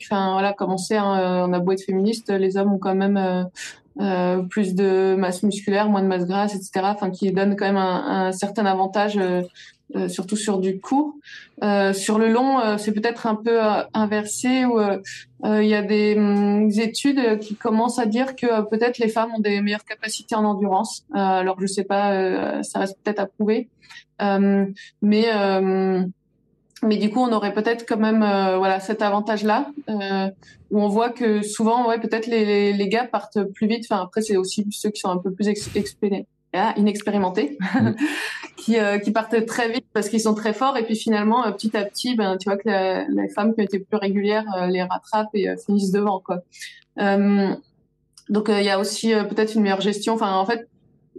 Enfin, 0.09 0.32
voilà, 0.32 0.53
comme 0.53 0.72
on 0.72 0.78
sait, 0.78 0.95
hein, 0.95 1.45
on 1.47 1.53
a 1.53 1.59
beau 1.59 1.74
être 1.74 1.84
féministe, 1.84 2.30
les 2.30 2.57
hommes 2.57 2.74
ont 2.74 2.80
quand 2.80 2.95
même 2.95 3.49
plus 4.49 4.74
de 4.74 5.15
masse 5.15 5.43
musculaire, 5.43 5.89
moins 5.89 6.01
de 6.01 6.07
masse 6.07 6.26
grasse, 6.26 6.55
etc. 6.55 6.72
Enfin, 6.84 7.11
qui 7.11 7.32
donnent 7.32 7.55
quand 7.55 7.65
même 7.65 7.78
un, 7.78 8.28
un 8.28 8.32
certain 8.32 8.65
avantage 8.65 9.20
euh, 9.96 10.10
surtout 10.10 10.36
sur 10.36 10.60
du 10.60 10.82
court. 10.82 11.14
Euh, 11.64 11.94
sur 11.94 12.20
le 12.20 12.30
long, 12.30 12.60
euh, 12.60 12.78
c'est 12.78 12.92
peut-être 12.92 13.26
un 13.26 13.36
peu 13.36 13.60
inversé 13.94 14.66
où 14.66 14.80
il 15.46 15.66
y 15.66 15.76
a 15.76 15.82
des, 15.82 16.16
hum, 16.18 16.70
études 16.72 17.40
qui 17.40 17.56
commencent 17.56 18.00
à 18.00 18.06
dire 18.06 18.36
que 18.36 18.68
peut-être 18.70 18.98
les 18.98 19.08
femmes 19.08 19.30
ont 19.36 19.40
des 19.40 19.62
meilleures 19.62 19.86
capacités 19.86 20.36
en 20.36 20.44
endurance. 20.44 21.06
alors 21.14 21.60
je 21.62 21.68
sais 21.68 21.86
pas, 21.86 22.64
ça 22.64 22.80
reste 22.80 22.98
peut-être 23.02 23.20
à 23.20 23.28
prouver, 23.28 23.70
mais 24.20 25.26
mais 26.84 26.98
du 26.98 27.10
coup, 27.10 27.22
on 27.22 27.32
aurait 27.32 27.54
peut-être 27.54 27.88
quand 27.88 27.98
même 27.98 28.20
voilà 28.20 28.80
cet 28.80 29.02
avantage-là 29.02 29.72
où 30.70 30.82
on 30.82 30.90
voit 30.90 31.12
que 31.12 31.42
souvent, 31.44 31.88
ouais, 31.88 32.00
peut-être 32.00 32.28
les, 32.28 32.74
les, 32.74 32.90
gars 32.90 33.06
partent 33.06 33.42
plus 33.54 33.68
vite. 33.68 33.86
Enfin, 33.90 34.04
après, 34.04 34.22
c'est 34.22 34.36
aussi 34.36 34.66
ceux 34.70 34.90
qui 34.90 35.00
sont 35.00 35.10
un 35.10 35.18
peu 35.18 35.32
plus 35.32 35.48
expérimentés 36.54 36.80
inexpérimentés 36.80 37.58
qui, 38.58 38.80
euh, 38.80 38.98
qui 39.00 39.12
partent 39.12 39.45
très 39.45 39.70
vite 39.70 39.86
parce 39.93 40.10
qu'ils 40.10 40.22
sont 40.22 40.34
très 40.34 40.54
forts. 40.54 40.78
Et 40.78 40.84
puis 40.84 40.95
finalement 40.95 41.45
euh, 41.45 41.52
petit 41.52 41.76
à 41.76 41.84
petit 41.84 42.16
ben 42.16 42.38
tu 42.38 42.50
vois 42.50 42.58
que 42.58 43.12
les 43.12 43.30
femmes 43.30 43.54
qui 43.54 43.62
ont 43.62 43.64
été 43.64 43.80
plus 43.80 43.98
régulières 43.98 44.45
euh, 44.58 44.68
les 44.68 44.84
rattrapent 44.84 45.34
et 45.34 45.48
finissent 45.66 45.91
devant 45.91 46.20
quoi. 46.20 46.41
Donc 48.30 48.50
il 48.50 48.64
y 48.64 48.70
a 48.70 48.78
aussi 48.78 49.14
peut-être 49.30 49.56
une 49.56 49.62
meilleure 49.62 49.82
gestion. 49.82 50.14
Enfin 50.14 50.34
en 50.34 50.45
fait 50.45 50.68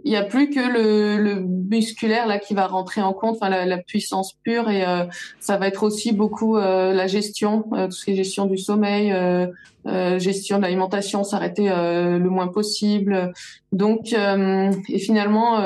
il 0.03 0.11
y 0.11 0.15
a 0.15 0.23
plus 0.23 0.49
que 0.49 0.59
le, 0.59 1.17
le, 1.21 1.39
musculaire 1.41 2.27
là 2.27 2.39
qui 2.39 2.53
va 2.53 2.67
rentrer 2.67 3.01
en 3.01 3.13
compte, 3.13 3.37
enfin 3.41 3.49
la, 3.49 3.77
puissance 3.77 4.33
pure 4.43 4.69
et 4.69 4.85
euh, 4.85 5.05
ça 5.39 5.57
va 5.57 5.67
être 5.67 5.83
aussi 5.83 6.11
beaucoup 6.11 6.57
euh, 6.57 6.93
la 6.93 7.07
gestion, 7.07 7.65
euh, 7.73 7.85
tout 7.85 7.93
ce 7.93 8.05
qui 8.05 8.11
est 8.11 8.15
gestion 8.15 8.45
du 8.45 8.57
sommeil, 8.57 9.11
euh, 9.11 10.19
gestion 10.19 10.57
de 10.57 10.63
l'alimentation, 10.63 11.23
s'arrêter 11.23 11.69
le 11.69 12.29
moins 12.29 12.47
possible. 12.47 13.33
Donc 13.71 14.13
et 14.13 14.99
finalement, 14.99 15.57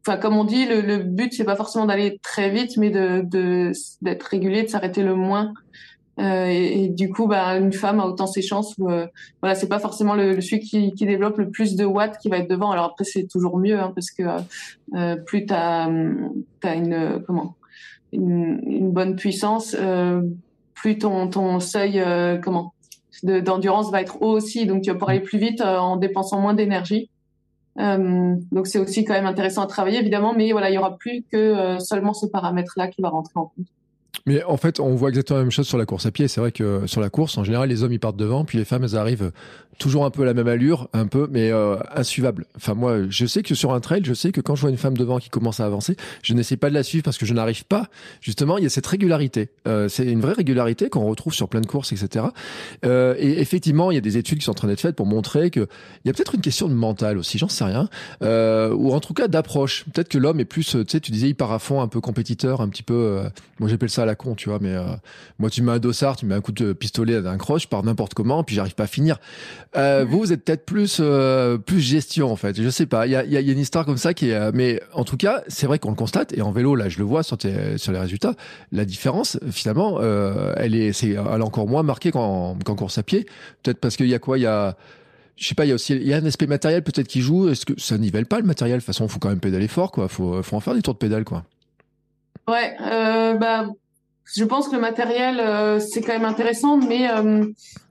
enfin 0.00 0.16
comme 0.16 0.36
on 0.36 0.44
dit, 0.44 0.66
le, 0.66 0.80
le 0.80 0.98
but 0.98 1.32
c'est 1.32 1.44
pas 1.44 1.56
forcément 1.56 1.86
d'aller 1.86 2.18
très 2.22 2.50
vite, 2.50 2.76
mais 2.76 2.90
de 2.90 3.72
d'être 4.02 4.24
régulier, 4.24 4.64
de 4.64 4.68
s'arrêter 4.68 5.02
le 5.02 5.14
moins 5.14 5.54
euh, 6.18 6.46
et, 6.46 6.88
du 6.88 7.10
coup, 7.10 7.26
bah, 7.26 7.56
une 7.56 7.72
femme 7.72 8.00
a 8.00 8.06
autant 8.06 8.26
ses 8.26 8.42
chances. 8.42 8.76
Où, 8.78 8.90
euh, 8.90 9.06
voilà, 9.40 9.54
c'est 9.54 9.68
pas 9.68 9.78
forcément 9.78 10.14
le, 10.14 10.40
celui 10.40 10.60
qui, 10.60 10.92
qui, 10.92 11.06
développe 11.06 11.38
le 11.38 11.50
plus 11.50 11.74
de 11.74 11.84
watts 11.84 12.18
qui 12.18 12.28
va 12.28 12.38
être 12.38 12.50
devant. 12.50 12.70
Alors 12.70 12.86
après, 12.86 13.04
c'est 13.04 13.26
toujours 13.26 13.58
mieux 13.58 13.80
hein, 13.80 13.92
parce 13.94 14.10
que 14.10 14.22
euh, 14.94 15.16
plus 15.16 15.46
t'as 15.46 15.88
as 16.62 16.74
une 16.74 17.22
comment 17.26 17.56
une, 18.12 18.60
une, 18.66 18.90
bonne 18.92 19.16
puissance, 19.16 19.74
plus 20.74 20.98
ton 20.98 21.28
ton 21.28 21.60
seuil 21.60 21.98
euh, 21.98 22.36
comment 22.38 22.74
d'endurance 23.22 23.90
va 23.90 24.02
être 24.02 24.20
haut 24.20 24.32
aussi, 24.32 24.66
donc 24.66 24.82
tu 24.82 24.90
vas 24.90 24.94
pouvoir 24.94 25.10
aller 25.10 25.20
plus 25.20 25.38
vite 25.38 25.60
en 25.60 25.96
dépensant 25.96 26.40
moins 26.40 26.54
d'énergie. 26.54 27.08
donc 27.76 28.66
c'est 28.66 28.78
aussi 28.78 29.04
quand 29.04 29.14
même 29.14 29.26
intéressant 29.26 29.62
à 29.62 29.66
travailler 29.66 30.00
évidemment, 30.00 30.34
mais 30.34 30.50
voilà, 30.50 30.70
il 30.70 30.74
y 30.74 30.78
aura 30.78 30.96
plus 30.96 31.22
que 31.30 31.78
seulement 31.78 32.14
ce 32.14 32.26
paramètre-là 32.26 32.88
qui 32.88 33.00
va 33.00 33.10
rentrer 33.10 33.34
en 33.36 33.46
compte. 33.46 33.66
Mais 34.26 34.42
en 34.44 34.56
fait, 34.56 34.80
on 34.80 34.94
voit 34.94 35.08
exactement 35.08 35.38
la 35.38 35.44
même 35.44 35.50
chose 35.50 35.66
sur 35.66 35.78
la 35.78 35.86
course 35.86 36.06
à 36.06 36.10
pied. 36.10 36.28
C'est 36.28 36.40
vrai 36.40 36.52
que 36.52 36.86
sur 36.86 37.00
la 37.00 37.10
course, 37.10 37.36
en 37.38 37.44
général, 37.44 37.68
les 37.68 37.82
hommes 37.82 37.92
ils 37.92 38.00
partent 38.00 38.16
devant, 38.16 38.44
puis 38.44 38.58
les 38.58 38.64
femmes 38.64 38.84
elles 38.84 38.96
arrivent 38.96 39.32
toujours 39.78 40.04
un 40.04 40.10
peu 40.10 40.22
à 40.22 40.26
la 40.26 40.34
même 40.34 40.48
allure, 40.48 40.88
un 40.92 41.06
peu, 41.06 41.28
mais 41.30 41.50
euh, 41.50 41.76
insuivable. 41.94 42.46
Enfin 42.56 42.74
moi, 42.74 42.98
je 43.08 43.26
sais 43.26 43.42
que 43.42 43.54
sur 43.54 43.72
un 43.72 43.80
trail, 43.80 44.02
je 44.04 44.14
sais 44.14 44.30
que 44.32 44.40
quand 44.40 44.54
je 44.54 44.60
vois 44.60 44.70
une 44.70 44.76
femme 44.76 44.96
devant 44.96 45.18
qui 45.18 45.28
commence 45.28 45.60
à 45.60 45.64
avancer, 45.64 45.96
je 46.22 46.34
n'essaie 46.34 46.56
pas 46.56 46.68
de 46.68 46.74
la 46.74 46.82
suivre 46.82 47.04
parce 47.04 47.18
que 47.18 47.26
je 47.26 47.34
n'arrive 47.34 47.64
pas. 47.64 47.88
Justement, 48.20 48.58
il 48.58 48.64
y 48.64 48.66
a 48.66 48.70
cette 48.70 48.86
régularité. 48.86 49.48
Euh, 49.66 49.88
c'est 49.88 50.04
une 50.04 50.20
vraie 50.20 50.34
régularité 50.34 50.88
qu'on 50.88 51.04
retrouve 51.06 51.34
sur 51.34 51.48
plein 51.48 51.60
de 51.60 51.66
courses, 51.66 51.92
etc. 51.92 52.26
Euh, 52.84 53.14
et 53.18 53.40
effectivement, 53.40 53.90
il 53.90 53.94
y 53.94 53.98
a 53.98 54.02
des 54.02 54.18
études 54.18 54.38
qui 54.38 54.44
sont 54.44 54.52
en 54.52 54.54
train 54.54 54.68
d'être 54.68 54.80
faites 54.80 54.96
pour 54.96 55.06
montrer 55.06 55.50
que 55.50 55.66
il 56.04 56.08
y 56.08 56.10
a 56.10 56.12
peut-être 56.12 56.34
une 56.34 56.40
question 56.40 56.68
de 56.68 56.74
mental 56.74 57.18
aussi, 57.18 57.38
j'en 57.38 57.48
sais 57.48 57.64
rien, 57.64 57.88
euh, 58.22 58.72
ou 58.72 58.92
en 58.92 59.00
tout 59.00 59.14
cas 59.14 59.28
d'approche. 59.28 59.84
Peut-être 59.92 60.08
que 60.08 60.18
l'homme 60.18 60.40
est 60.40 60.44
plus, 60.44 60.64
tu 60.64 60.84
sais, 60.86 61.00
tu 61.00 61.12
disais, 61.12 61.28
il 61.28 61.34
part 61.34 61.52
à 61.52 61.58
fond, 61.58 61.80
un 61.80 61.88
peu 61.88 62.00
compétiteur, 62.00 62.60
un 62.60 62.68
petit 62.68 62.82
peu. 62.82 62.94
Euh, 62.94 63.28
moi, 63.58 63.68
j'appelle 63.68 63.90
ça 63.90 64.04
la 64.12 64.16
con, 64.16 64.34
tu 64.34 64.48
vois. 64.48 64.58
Mais 64.60 64.74
euh, 64.74 64.84
moi, 65.38 65.50
tu 65.50 65.62
mets 65.62 65.72
un 65.72 65.78
dossard, 65.78 66.16
tu 66.16 66.26
mets 66.26 66.34
un 66.34 66.40
coup 66.40 66.52
de 66.52 66.72
pistolet 66.72 67.20
d'un 67.22 67.38
croche, 67.38 67.62
je 67.62 67.68
pars 67.68 67.82
n'importe 67.82 68.14
comment, 68.14 68.44
puis 68.44 68.54
j'arrive 68.54 68.74
pas 68.74 68.84
à 68.84 68.86
finir. 68.86 69.18
Euh, 69.76 70.04
vous, 70.08 70.18
vous 70.18 70.32
êtes 70.32 70.44
peut-être 70.44 70.64
plus 70.64 70.98
euh, 71.00 71.58
plus 71.58 71.80
gestion 71.80 72.30
en 72.30 72.36
fait. 72.36 72.60
Je 72.60 72.68
sais 72.68 72.86
pas. 72.86 73.06
Il 73.06 73.12
y 73.12 73.16
a, 73.16 73.24
y 73.24 73.36
a, 73.36 73.40
une 73.40 73.58
histoire 73.58 73.84
comme 73.84 73.96
ça 73.96 74.14
qui 74.14 74.30
est. 74.30 74.52
Mais 74.52 74.80
en 74.92 75.04
tout 75.04 75.16
cas, 75.16 75.42
c'est 75.48 75.66
vrai 75.66 75.78
qu'on 75.78 75.90
le 75.90 75.96
constate. 75.96 76.32
Et 76.36 76.42
en 76.42 76.52
vélo, 76.52 76.74
là, 76.74 76.88
je 76.88 76.98
le 76.98 77.04
vois 77.04 77.22
sur, 77.22 77.38
sur 77.76 77.92
les 77.92 77.98
résultats. 77.98 78.34
La 78.70 78.84
différence, 78.84 79.38
finalement, 79.50 80.00
elle 80.56 80.74
est, 80.74 80.92
c'est, 80.92 81.10
elle 81.10 81.42
encore 81.42 81.66
moins 81.66 81.82
marquée 81.82 82.10
qu'en, 82.12 82.56
qu'en 82.64 82.74
course 82.74 82.98
à 82.98 83.02
pied. 83.02 83.26
Peut-être 83.62 83.78
parce 83.78 83.96
qu'il 83.96 84.08
y 84.08 84.14
a 84.14 84.18
quoi 84.18 84.38
Il 84.38 84.42
y 84.42 84.46
a 84.46 84.76
je 85.36 85.48
sais 85.48 85.54
pas, 85.54 85.64
il 85.64 85.68
y 85.68 85.72
a 85.72 85.74
aussi 85.74 85.94
il 85.94 86.06
y 86.06 86.12
a 86.12 86.18
un 86.18 86.26
aspect 86.26 86.46
matériel 86.46 86.82
peut-être 86.82 87.08
qui 87.08 87.20
joue. 87.20 87.48
Est-ce 87.48 87.66
que 87.66 87.78
ça 87.80 87.98
nivelle 87.98 88.26
pas 88.26 88.38
le 88.38 88.44
matériel? 88.44 88.76
De 88.76 88.80
toute 88.80 88.86
façon, 88.86 89.08
faut 89.08 89.18
quand 89.18 89.30
même 89.30 89.40
pédaler 89.40 89.66
fort, 89.66 89.90
quoi. 89.90 90.08
Faut, 90.08 90.42
faut 90.42 90.56
en 90.56 90.60
faire 90.60 90.74
des 90.74 90.82
tours 90.82 90.94
de 90.94 90.98
pédale, 90.98 91.24
quoi. 91.24 91.44
Ouais, 92.48 92.76
bah 92.78 93.66
je 94.24 94.44
pense 94.44 94.68
que 94.68 94.74
le 94.74 94.80
matériel, 94.80 95.40
euh, 95.40 95.78
c'est 95.78 96.00
quand 96.00 96.12
même 96.12 96.24
intéressant, 96.24 96.76
mais 96.76 97.10
euh, 97.10 97.44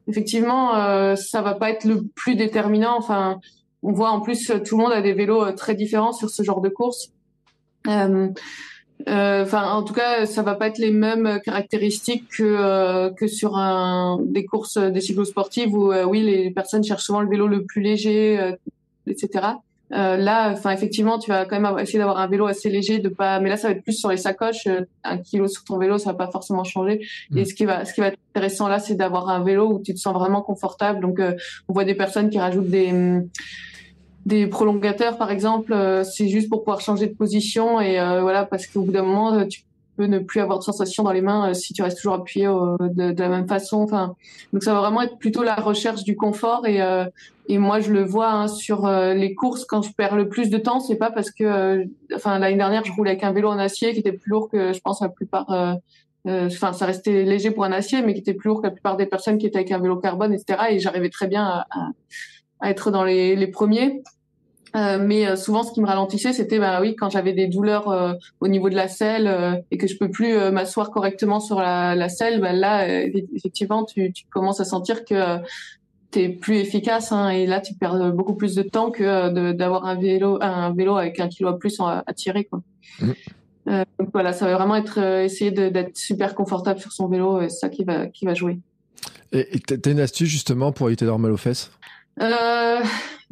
effectivement, 0.07 0.75
euh, 0.75 1.15
ça 1.15 1.41
va 1.41 1.55
pas 1.55 1.69
être 1.69 1.85
le 1.85 2.03
plus 2.15 2.35
déterminant. 2.35 2.95
Enfin, 2.97 3.39
on 3.83 3.91
voit 3.91 4.11
en 4.11 4.21
plus 4.21 4.51
tout 4.65 4.77
le 4.77 4.83
monde 4.83 4.93
a 4.93 5.01
des 5.01 5.13
vélos 5.13 5.51
très 5.53 5.75
différents 5.75 6.13
sur 6.13 6.29
ce 6.29 6.43
genre 6.43 6.61
de 6.61 6.69
course. 6.69 7.11
Enfin, 9.07 9.71
en 9.71 9.83
tout 9.83 9.93
cas, 9.93 10.27
ça 10.27 10.43
va 10.43 10.53
pas 10.53 10.67
être 10.67 10.77
les 10.77 10.91
mêmes 10.91 11.39
caractéristiques 11.43 12.27
que 12.29 13.09
que 13.15 13.27
sur 13.27 13.57
un 13.57 14.19
des 14.23 14.45
courses 14.45 14.77
des 14.77 15.01
cyclosportives 15.01 15.73
où 15.73 15.91
oui, 15.91 16.21
les 16.21 16.51
personnes 16.51 16.83
cherchent 16.83 17.05
souvent 17.05 17.21
le 17.21 17.29
vélo 17.29 17.47
le 17.47 17.65
plus 17.65 17.81
léger, 17.81 18.53
etc. 19.07 19.55
Euh, 19.93 20.15
là, 20.17 20.51
enfin 20.51 20.71
effectivement, 20.71 21.19
tu 21.19 21.29
vas 21.29 21.45
quand 21.45 21.59
même 21.59 21.79
essayer 21.79 21.99
d'avoir 21.99 22.19
un 22.19 22.27
vélo 22.27 22.45
assez 22.45 22.69
léger, 22.69 22.99
de 22.99 23.09
pas. 23.09 23.39
Mais 23.39 23.49
là, 23.49 23.57
ça 23.57 23.67
va 23.67 23.73
être 23.73 23.83
plus 23.83 23.93
sur 23.93 24.09
les 24.09 24.17
sacoches. 24.17 24.67
Euh, 24.67 24.81
un 25.03 25.17
kilo 25.17 25.47
sur 25.47 25.63
ton 25.63 25.77
vélo, 25.77 25.97
ça 25.97 26.11
va 26.11 26.17
pas 26.17 26.31
forcément 26.31 26.63
changer. 26.63 27.05
Mm. 27.29 27.37
Et 27.37 27.45
ce 27.45 27.53
qui 27.53 27.65
va, 27.65 27.85
ce 27.85 27.93
qui 27.93 28.01
va 28.01 28.07
être 28.07 28.19
intéressant 28.35 28.67
là, 28.67 28.79
c'est 28.79 28.95
d'avoir 28.95 29.29
un 29.29 29.43
vélo 29.43 29.73
où 29.73 29.81
tu 29.81 29.93
te 29.93 29.99
sens 29.99 30.13
vraiment 30.13 30.41
confortable. 30.41 31.01
Donc, 31.01 31.19
euh, 31.19 31.33
on 31.67 31.73
voit 31.73 31.85
des 31.85 31.95
personnes 31.95 32.29
qui 32.29 32.39
rajoutent 32.39 32.69
des 32.69 32.93
des 34.27 34.45
prolongateurs, 34.45 35.17
par 35.17 35.31
exemple. 35.31 35.75
c'est 36.03 36.27
juste 36.27 36.47
pour 36.47 36.59
pouvoir 36.59 36.79
changer 36.79 37.07
de 37.07 37.15
position 37.15 37.81
et 37.81 37.97
voilà, 38.21 38.45
parce 38.45 38.67
qu'au 38.67 38.83
bout 38.83 38.91
d'un 38.91 39.01
moment, 39.01 39.47
tu 39.47 39.61
peux 39.97 40.05
ne 40.05 40.19
plus 40.19 40.39
avoir 40.39 40.59
de 40.59 40.63
sensation 40.63 41.03
dans 41.03 41.11
les 41.11 41.21
mains 41.21 41.53
si 41.53 41.73
tu 41.73 41.81
restes 41.81 41.97
toujours 41.97 42.15
appuyé 42.15 42.45
de, 42.45 43.11
de, 43.11 43.21
la 43.21 43.29
même 43.29 43.47
façon. 43.47 43.77
Enfin, 43.77 44.15
donc 44.53 44.63
ça 44.63 44.73
va 44.73 44.81
vraiment 44.81 45.01
être 45.01 45.17
plutôt 45.17 45.43
la 45.43 45.55
recherche 45.55 46.03
du 46.03 46.15
confort 46.15 46.65
et 46.67 46.81
et 47.51 47.57
moi, 47.57 47.81
je 47.81 47.91
le 47.91 48.01
vois 48.03 48.31
hein, 48.31 48.47
sur 48.47 48.85
euh, 48.85 49.13
les 49.13 49.35
courses 49.35 49.65
quand 49.65 49.81
je 49.81 49.91
perds 49.91 50.15
le 50.15 50.29
plus 50.29 50.49
de 50.49 50.57
temps, 50.57 50.79
c'est 50.79 50.95
pas 50.95 51.11
parce 51.11 51.31
que, 51.31 51.43
euh, 51.43 51.85
enfin, 52.15 52.39
l'année 52.39 52.55
dernière, 52.55 52.85
je 52.85 52.93
roulais 52.93 53.11
avec 53.11 53.23
un 53.25 53.33
vélo 53.33 53.49
en 53.49 53.59
acier 53.59 53.91
qui 53.91 53.99
était 53.99 54.13
plus 54.13 54.29
lourd 54.29 54.49
que, 54.49 54.71
je 54.71 54.79
pense, 54.79 55.01
la 55.01 55.09
plupart. 55.09 55.51
Euh, 55.51 55.75
enfin, 56.25 56.71
ça 56.71 56.85
restait 56.85 57.23
léger 57.23 57.51
pour 57.51 57.65
un 57.65 57.73
acier, 57.73 58.03
mais 58.03 58.13
qui 58.13 58.21
était 58.21 58.33
plus 58.33 58.47
lourd 58.47 58.61
que 58.61 58.67
la 58.67 58.71
plupart 58.71 58.95
des 58.95 59.05
personnes 59.05 59.37
qui 59.37 59.47
étaient 59.47 59.57
avec 59.57 59.71
un 59.73 59.79
vélo 59.79 59.97
carbone, 59.97 60.33
etc. 60.33 60.59
Et 60.69 60.79
j'arrivais 60.79 61.09
très 61.09 61.27
bien 61.27 61.65
à, 62.61 62.69
être 62.69 62.89
dans 62.89 63.03
les 63.03 63.47
premiers. 63.47 64.01
Mais 64.73 65.35
souvent, 65.35 65.63
ce 65.63 65.71
qui 65.73 65.81
me 65.81 65.87
ralentissait, 65.87 66.33
c'était 66.33 66.59
bah 66.59 66.79
oui, 66.81 66.95
quand 66.95 67.09
j'avais 67.09 67.33
des 67.33 67.47
douleurs 67.47 68.17
au 68.39 68.47
niveau 68.47 68.69
de 68.69 68.75
la 68.75 68.87
selle 68.87 69.63
et 69.69 69.77
que 69.77 69.87
je 69.87 69.97
peux 69.97 70.09
plus 70.09 70.33
m'asseoir 70.51 70.91
correctement 70.91 71.39
sur 71.39 71.59
la, 71.59 71.95
la 71.95 72.07
selle, 72.07 72.39
bah 72.39 72.53
là, 72.53 72.87
effectivement, 73.35 73.83
tu, 73.83 74.13
tu, 74.13 74.25
commences 74.31 74.61
à 74.61 74.65
sentir 74.65 75.03
que 75.03 75.41
t'es 76.11 76.29
plus 76.29 76.57
efficace 76.57 77.11
hein, 77.11 77.29
et 77.29 77.47
là 77.47 77.61
tu 77.61 77.73
perds 77.73 78.11
beaucoup 78.11 78.35
plus 78.35 78.53
de 78.53 78.61
temps 78.61 78.91
que 78.91 79.03
euh, 79.03 79.53
d'avoir 79.53 79.85
un 79.85 79.95
vélo 79.95 80.37
un 80.41 80.73
vélo 80.73 80.97
avec 80.97 81.19
un 81.19 81.29
kilo 81.29 81.49
à 81.49 81.57
plus 81.57 81.79
à, 81.79 82.03
tirer 82.13 82.43
quoi. 82.43 82.61
Mmh. 82.99 83.11
Euh, 83.67 83.85
donc 83.99 84.09
voilà, 84.11 84.33
ça 84.33 84.47
va 84.47 84.55
vraiment 84.55 84.75
être 84.75 84.99
euh, 84.99 85.23
essayer 85.23 85.51
d'être 85.51 85.95
super 85.95 86.33
confortable 86.35 86.79
sur 86.79 86.91
son 86.91 87.07
vélo, 87.07 87.41
et 87.41 87.49
c'est 87.49 87.59
ça 87.59 87.69
qui 87.69 87.83
va 87.83 88.07
qui 88.07 88.25
va 88.25 88.33
jouer. 88.33 88.59
Et 89.31 89.59
t'as 89.59 89.91
une 89.91 89.99
astuce 89.99 90.27
justement 90.27 90.71
pour 90.71 90.87
éviter 90.89 91.05
d'avoir 91.05 91.19
mal 91.19 91.31
aux 91.31 91.37
fesses? 91.37 91.71
Euh, 92.21 92.79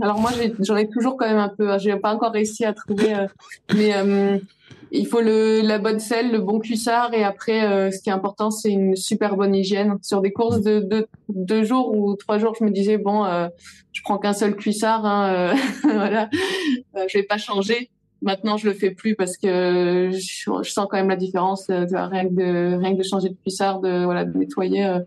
Alors 0.01 0.19
moi 0.19 0.31
ai, 0.41 0.87
toujours 0.87 1.17
quand 1.17 1.27
même 1.27 1.37
un 1.37 1.49
peu. 1.49 1.77
J'ai 1.79 1.95
pas 1.97 2.13
encore 2.13 2.31
réussi 2.31 2.65
à 2.65 2.73
trouver, 2.73 3.13
mais 3.73 3.93
il 4.91 5.07
faut 5.07 5.21
le, 5.21 5.61
la 5.61 5.77
bonne 5.77 5.99
selle, 5.99 6.31
le 6.31 6.39
bon 6.39 6.59
cuissard 6.59 7.13
et 7.13 7.23
après, 7.23 7.63
euh, 7.65 7.91
ce 7.91 8.01
qui 8.01 8.09
est 8.09 8.13
important, 8.13 8.49
c'est 8.49 8.71
une 8.71 8.95
super 8.95 9.35
bonne 9.35 9.53
hygiène. 9.55 9.97
Sur 10.01 10.21
des 10.21 10.31
courses 10.31 10.61
de, 10.61 10.79
de 10.79 11.07
deux 11.29 11.63
jours 11.63 11.95
ou 11.95 12.15
trois 12.15 12.39
jours, 12.39 12.55
je 12.59 12.63
me 12.63 12.71
disais 12.71 12.97
bon, 12.97 13.25
euh, 13.25 13.47
je 13.91 14.01
prends 14.01 14.17
qu'un 14.17 14.33
seul 14.33 14.55
cuissard, 14.55 15.05
hein, 15.05 15.33
euh, 15.33 15.53
voilà, 15.83 16.29
je 16.95 17.17
vais 17.17 17.23
pas 17.23 17.37
changer. 17.37 17.89
Maintenant, 18.21 18.57
je 18.57 18.67
le 18.67 18.73
fais 18.73 18.91
plus 18.91 19.15
parce 19.15 19.37
que 19.37 20.09
je, 20.11 20.69
sens 20.69 20.87
quand 20.89 20.97
même 20.97 21.09
la 21.09 21.15
différence. 21.15 21.67
rien 21.69 22.27
que 22.27 22.33
de 22.33 22.75
rien 22.75 22.93
que 22.93 22.97
de 22.97 23.03
changer 23.03 23.29
de 23.29 23.35
cuissard, 23.35 23.79
de 23.79 24.03
voilà, 24.03 24.25
de 24.25 24.37
nettoyer, 24.37 24.97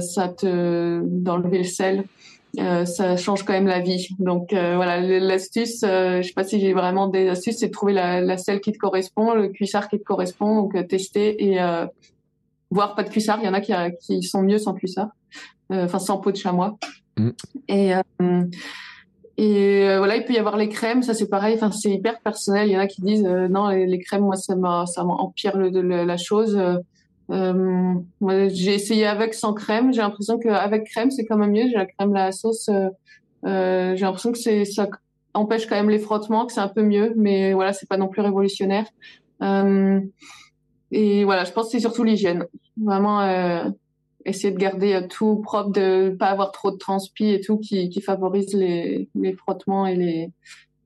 ça 0.00 0.28
te 0.28 1.00
d'enlever 1.04 1.58
le 1.58 1.64
sel. 1.64 2.04
Euh, 2.58 2.84
ça 2.84 3.16
change 3.16 3.42
quand 3.44 3.52
même 3.52 3.66
la 3.66 3.80
vie. 3.80 4.08
Donc 4.18 4.52
euh, 4.52 4.76
voilà, 4.76 5.00
l'astuce, 5.00 5.82
euh, 5.82 6.22
je 6.22 6.28
sais 6.28 6.34
pas 6.34 6.44
si 6.44 6.60
j'ai 6.60 6.72
vraiment 6.72 7.08
des 7.08 7.28
astuces, 7.28 7.58
c'est 7.58 7.68
de 7.68 7.72
trouver 7.72 7.92
la, 7.92 8.20
la 8.20 8.36
selle 8.36 8.60
qui 8.60 8.72
te 8.72 8.78
correspond, 8.78 9.34
le 9.34 9.48
cuissard 9.48 9.88
qui 9.88 9.98
te 9.98 10.04
correspond, 10.04 10.62
donc 10.62 10.74
euh, 10.74 10.82
tester 10.82 11.44
et 11.44 11.58
voir 12.70 12.94
pas 12.94 13.02
de 13.02 13.08
cuissard. 13.08 13.38
Il 13.42 13.46
y 13.46 13.48
en 13.48 13.54
a 13.54 13.60
qui, 13.60 13.72
qui 14.00 14.22
sont 14.22 14.42
mieux 14.42 14.58
sans 14.58 14.74
cuissard, 14.74 15.08
enfin 15.70 15.98
sans 15.98 16.18
peau 16.18 16.30
de 16.30 16.36
chamois. 16.36 16.76
Mm. 17.16 17.30
Et 17.68 17.92
et 19.36 19.96
voilà, 19.98 20.16
il 20.16 20.24
peut 20.24 20.32
y 20.32 20.38
avoir 20.38 20.56
les 20.56 20.68
crèmes, 20.68 21.02
ça 21.02 21.12
c'est 21.12 21.28
pareil. 21.28 21.56
Enfin, 21.56 21.72
c'est 21.72 21.90
hyper 21.90 22.20
personnel. 22.20 22.68
Il 22.68 22.72
y 22.72 22.76
en 22.76 22.80
a 22.80 22.86
qui 22.86 23.02
disent 23.02 23.24
non, 23.24 23.68
les, 23.68 23.98
crèmes, 23.98 24.22
moi 24.22 24.36
ça 24.36 24.54
m'empire 24.54 25.56
le, 25.56 26.04
la 26.04 26.16
chose. 26.16 26.56
Euh, 27.30 27.94
j'ai 28.48 28.74
essayé 28.74 29.06
avec 29.06 29.34
sans 29.34 29.54
crème. 29.54 29.92
J'ai 29.92 30.00
l'impression 30.00 30.38
qu'avec 30.38 30.84
crème, 30.84 31.10
c'est 31.10 31.24
quand 31.24 31.36
même 31.36 31.52
mieux. 31.52 31.68
J'ai 31.68 31.76
la 31.76 31.86
crème 31.86 32.12
la 32.12 32.32
sauce. 32.32 32.68
Euh, 32.68 32.88
euh, 33.46 33.94
j'ai 33.96 34.04
l'impression 34.04 34.32
que 34.32 34.38
c'est 34.38 34.64
ça 34.64 34.88
empêche 35.34 35.66
quand 35.66 35.74
même 35.74 35.90
les 35.90 35.98
frottements, 35.98 36.46
que 36.46 36.52
c'est 36.52 36.60
un 36.60 36.68
peu 36.68 36.82
mieux, 36.82 37.12
mais 37.16 37.52
voilà, 37.52 37.72
c'est 37.72 37.88
pas 37.88 37.96
non 37.96 38.08
plus 38.08 38.22
révolutionnaire. 38.22 38.86
Euh, 39.42 40.00
et 40.92 41.24
voilà, 41.24 41.44
je 41.44 41.52
pense 41.52 41.66
que 41.66 41.72
c'est 41.72 41.80
surtout 41.80 42.04
l'hygiène. 42.04 42.46
Vraiment 42.80 43.20
euh, 43.20 43.68
essayer 44.24 44.52
de 44.52 44.58
garder 44.58 45.06
tout 45.10 45.36
propre, 45.36 45.70
de 45.70 46.10
pas 46.18 46.28
avoir 46.28 46.52
trop 46.52 46.70
de 46.70 46.76
transpi 46.76 47.30
et 47.30 47.40
tout 47.40 47.58
qui, 47.58 47.88
qui 47.88 48.00
favorise 48.00 48.54
les, 48.54 49.08
les 49.14 49.32
frottements 49.34 49.86
et 49.86 49.96
les 49.96 50.30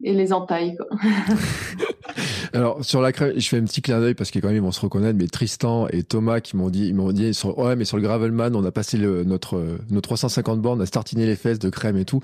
et 0.05 0.12
les 0.12 0.32
entailles. 0.32 0.76
Quoi. 0.76 0.86
Alors 2.53 2.84
sur 2.84 3.01
la 3.01 3.12
crème, 3.12 3.32
je 3.36 3.49
fais 3.49 3.59
un 3.59 3.64
petit 3.64 3.82
clin 3.82 4.01
d'œil 4.01 4.14
parce 4.14 4.30
qu'ils 4.30 4.40
quand 4.40 4.49
même 4.49 4.57
ils 4.57 4.62
vont 4.62 4.72
se 4.72 4.80
reconnaître. 4.80 5.18
Mais 5.18 5.26
Tristan 5.26 5.88
et 5.88 6.03
Thomas 6.03 6.40
qui 6.40 6.57
m'ont 6.57 6.70
dit, 6.70 6.86
ils 6.86 6.94
m'ont 6.94 7.12
dit, 7.12 7.34
sur, 7.34 7.59
ouais, 7.59 7.76
mais 7.76 7.84
sur 7.84 7.96
le 7.96 8.03
gravelman, 8.03 8.55
on 8.55 8.64
a 8.64 8.70
passé 8.70 8.96
le, 8.96 9.24
notre 9.24 9.78
nos 9.90 10.01
350 10.01 10.61
bornes, 10.61 10.80
on 10.80 10.84
a 10.84 10.86
tartiné 10.86 11.26
les 11.26 11.36
fesses 11.36 11.59
de 11.59 11.70
crème 11.70 11.96
et 11.96 12.05
tout. 12.05 12.20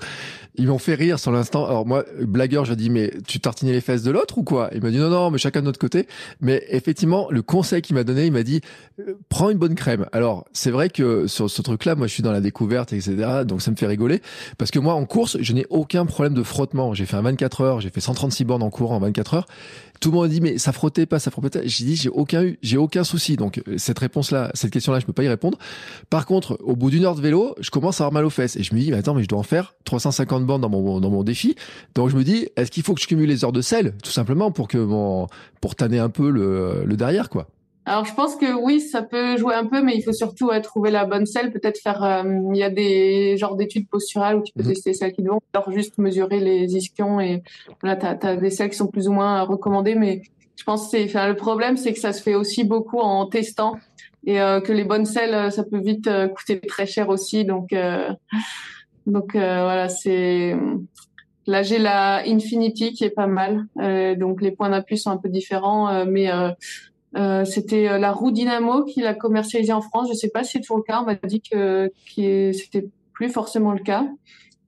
Ils 0.55 0.67
m'ont 0.67 0.79
fait 0.79 0.95
rire 0.95 1.19
sur 1.19 1.31
l'instant. 1.31 1.65
Alors 1.65 1.85
moi, 1.85 2.05
blagueur, 2.21 2.65
je 2.65 2.73
dis, 2.73 2.89
mais 2.89 3.11
tu 3.27 3.39
tartinais 3.39 3.71
les 3.71 3.81
fesses 3.81 4.03
de 4.03 4.11
l'autre 4.11 4.37
ou 4.37 4.43
quoi? 4.43 4.69
Il 4.73 4.81
m'a 4.81 4.91
dit 4.91 4.97
non, 4.97 5.09
non, 5.09 5.31
mais 5.31 5.37
chacun 5.37 5.61
de 5.61 5.65
notre 5.65 5.79
côté. 5.79 6.07
Mais 6.41 6.63
effectivement, 6.69 7.27
le 7.29 7.41
conseil 7.41 7.81
qu'il 7.81 7.95
m'a 7.95 8.03
donné, 8.03 8.25
il 8.25 8.31
m'a 8.31 8.43
dit, 8.43 8.61
euh, 8.99 9.17
prends 9.29 9.49
une 9.49 9.57
bonne 9.57 9.75
crème. 9.75 10.05
Alors 10.11 10.45
c'est 10.53 10.71
vrai 10.71 10.89
que 10.89 11.27
sur 11.27 11.49
ce 11.49 11.61
truc-là, 11.61 11.95
moi, 11.95 12.07
je 12.07 12.13
suis 12.13 12.23
dans 12.23 12.31
la 12.31 12.41
découverte, 12.41 12.93
etc. 12.93 13.43
Donc 13.45 13.61
ça 13.61 13.71
me 13.71 13.75
fait 13.75 13.87
rigoler 13.87 14.21
parce 14.57 14.71
que 14.71 14.79
moi, 14.79 14.93
en 14.93 15.05
course, 15.05 15.37
je 15.39 15.53
n'ai 15.53 15.65
aucun 15.69 16.05
problème 16.05 16.33
de 16.33 16.43
frottement. 16.43 16.93
J'ai 16.93 17.05
fait 17.05 17.17
un 17.17 17.21
24 17.21 17.61
heures, 17.61 17.81
j'ai 17.81 17.89
fait 17.89 18.01
136 18.01 18.45
bornes 18.45 18.63
en 18.63 18.69
cours 18.69 18.91
en 18.91 18.99
24 18.99 19.33
heures. 19.33 19.47
Tout 19.99 20.11
le 20.11 20.15
monde 20.15 20.25
a 20.25 20.27
dit 20.27 20.41
mais 20.41 20.57
ça 20.57 20.71
frottait 20.71 21.05
pas, 21.05 21.19
ça 21.19 21.31
frottait. 21.31 21.59
pas. 21.61 21.65
J'ai 21.65 21.85
dit 21.85 21.95
j'ai 21.95 22.09
aucun 22.09 22.53
j'ai 22.61 22.77
aucun 22.77 23.03
souci. 23.03 23.35
Donc 23.35 23.61
euh, 23.67 23.77
cette 23.77 23.99
réponse 23.99 24.31
là, 24.31 24.51
cette 24.53 24.71
question 24.71 24.91
là, 24.91 24.99
je 24.99 25.05
peux 25.05 25.13
pas 25.13 25.23
y 25.23 25.27
répondre. 25.27 25.57
Par 26.09 26.25
contre, 26.25 26.57
au 26.63 26.75
bout 26.75 26.89
d'une 26.89 27.05
heure 27.05 27.15
de 27.15 27.21
vélo, 27.21 27.55
je 27.59 27.69
commence 27.69 28.01
à 28.01 28.05
avoir 28.05 28.13
mal 28.13 28.25
aux 28.25 28.29
fesses 28.29 28.55
et 28.55 28.63
je 28.63 28.73
me 28.73 28.79
dis 28.79 28.91
mais 28.91 28.97
attends 28.97 29.13
mais 29.13 29.23
je 29.23 29.27
dois 29.27 29.39
en 29.39 29.43
faire 29.43 29.75
350 29.85 30.45
bandes 30.45 30.61
dans 30.61 30.69
mon 30.69 30.99
dans 30.99 31.09
mon 31.09 31.23
défi. 31.23 31.55
Donc 31.95 32.09
je 32.09 32.15
me 32.15 32.23
dis 32.23 32.47
est-ce 32.55 32.71
qu'il 32.71 32.83
faut 32.83 32.93
que 32.93 33.01
je 33.01 33.07
cumule 33.07 33.29
les 33.29 33.43
heures 33.43 33.51
de 33.51 33.61
sel 33.61 33.93
tout 34.03 34.11
simplement 34.11 34.51
pour 34.51 34.67
que 34.67 34.77
mon 34.77 35.27
pour 35.61 35.75
tanner 35.75 35.99
un 35.99 36.09
peu 36.09 36.29
le, 36.29 36.83
le 36.85 36.97
derrière 36.97 37.29
quoi? 37.29 37.47
Alors 37.87 38.05
je 38.05 38.13
pense 38.15 38.35
que 38.35 38.51
oui, 38.53 38.81
ça 38.81 39.03
peut 39.03 39.37
jouer 39.37 39.53
un 39.53 39.65
peu, 39.65 39.81
mais 39.83 39.95
il 39.95 40.01
faut 40.01 40.13
surtout 40.13 40.49
trouver 40.63 40.89
la 40.89 41.05
bonne 41.05 41.25
selle. 41.25 41.51
Peut-être 41.51 41.79
faire, 41.79 42.03
euh, 42.03 42.23
il 42.51 42.57
y 42.57 42.63
a 42.63 42.69
des 42.69 43.37
genres 43.37 43.55
d'études 43.55 43.87
posturales 43.87 44.37
où 44.37 44.41
tu 44.41 44.51
peux 44.53 44.63
mhm. 44.63 44.69
tester 44.69 44.93
celles 44.93 45.13
qui 45.13 45.21
vont, 45.21 45.39
alors 45.53 45.71
juste 45.71 45.97
mesurer 45.99 46.39
les 46.39 46.75
ischions 46.75 47.19
et 47.19 47.43
voilà, 47.81 47.95
t'as 47.95 48.17
as 48.29 48.35
des 48.37 48.49
selles 48.49 48.69
qui 48.71 48.77
sont 48.77 48.87
plus 48.87 49.07
ou 49.07 49.13
moins 49.13 49.41
recommandées, 49.43 49.95
mais 49.95 50.23
je 50.55 50.63
pense 50.63 50.85
que 50.85 50.97
c'est, 50.97 51.03
enfin, 51.05 51.27
le 51.27 51.35
problème 51.35 51.77
c'est 51.77 51.93
que 51.93 51.99
ça 51.99 52.11
se 52.13 52.23
fait 52.23 52.33
aussi 52.33 52.63
beaucoup 52.63 52.99
en 52.99 53.27
testant 53.27 53.77
et 54.25 54.41
euh, 54.41 54.61
que 54.61 54.73
les 54.73 54.83
bonnes 54.83 55.05
selles, 55.05 55.51
ça 55.51 55.63
peut 55.63 55.79
vite 55.79 56.07
euh, 56.07 56.27
coûter 56.27 56.59
très 56.61 56.87
cher 56.87 57.09
aussi. 57.09 57.45
Donc 57.45 57.75
donc 59.05 59.33
voilà, 59.33 59.89
c'est 59.89 60.55
Là, 61.47 61.61
j'ai 61.61 61.77
la 61.77 62.23
Infinity 62.25 62.93
qui 62.93 63.03
est 63.03 63.11
pas 63.11 63.27
mal. 63.27 63.65
Euh, 63.79 64.15
donc 64.15 64.41
les 64.41 64.51
points 64.51 64.69
d'appui 64.69 64.97
sont 64.97 65.11
un 65.11 65.17
peu 65.17 65.29
différents, 65.29 66.05
mais 66.05 66.31
euh, 66.31 66.49
c'était 67.45 67.87
euh, 67.87 67.97
la 67.97 68.11
roue 68.11 68.31
Dynamo 68.31 68.83
qui 68.83 69.01
l'a 69.01 69.13
commercialisée 69.13 69.73
en 69.73 69.81
France. 69.81 70.09
Je 70.09 70.15
sais 70.15 70.29
pas 70.29 70.43
si 70.43 70.53
c'est 70.53 70.59
toujours 70.59 70.77
le 70.77 70.83
cas. 70.83 71.01
On 71.01 71.05
m'a 71.05 71.15
dit 71.15 71.41
que 71.41 71.91
qui 72.05 72.53
c'était 72.53 72.87
plus 73.13 73.29
forcément 73.29 73.71
le 73.71 73.79
cas. 73.79 74.05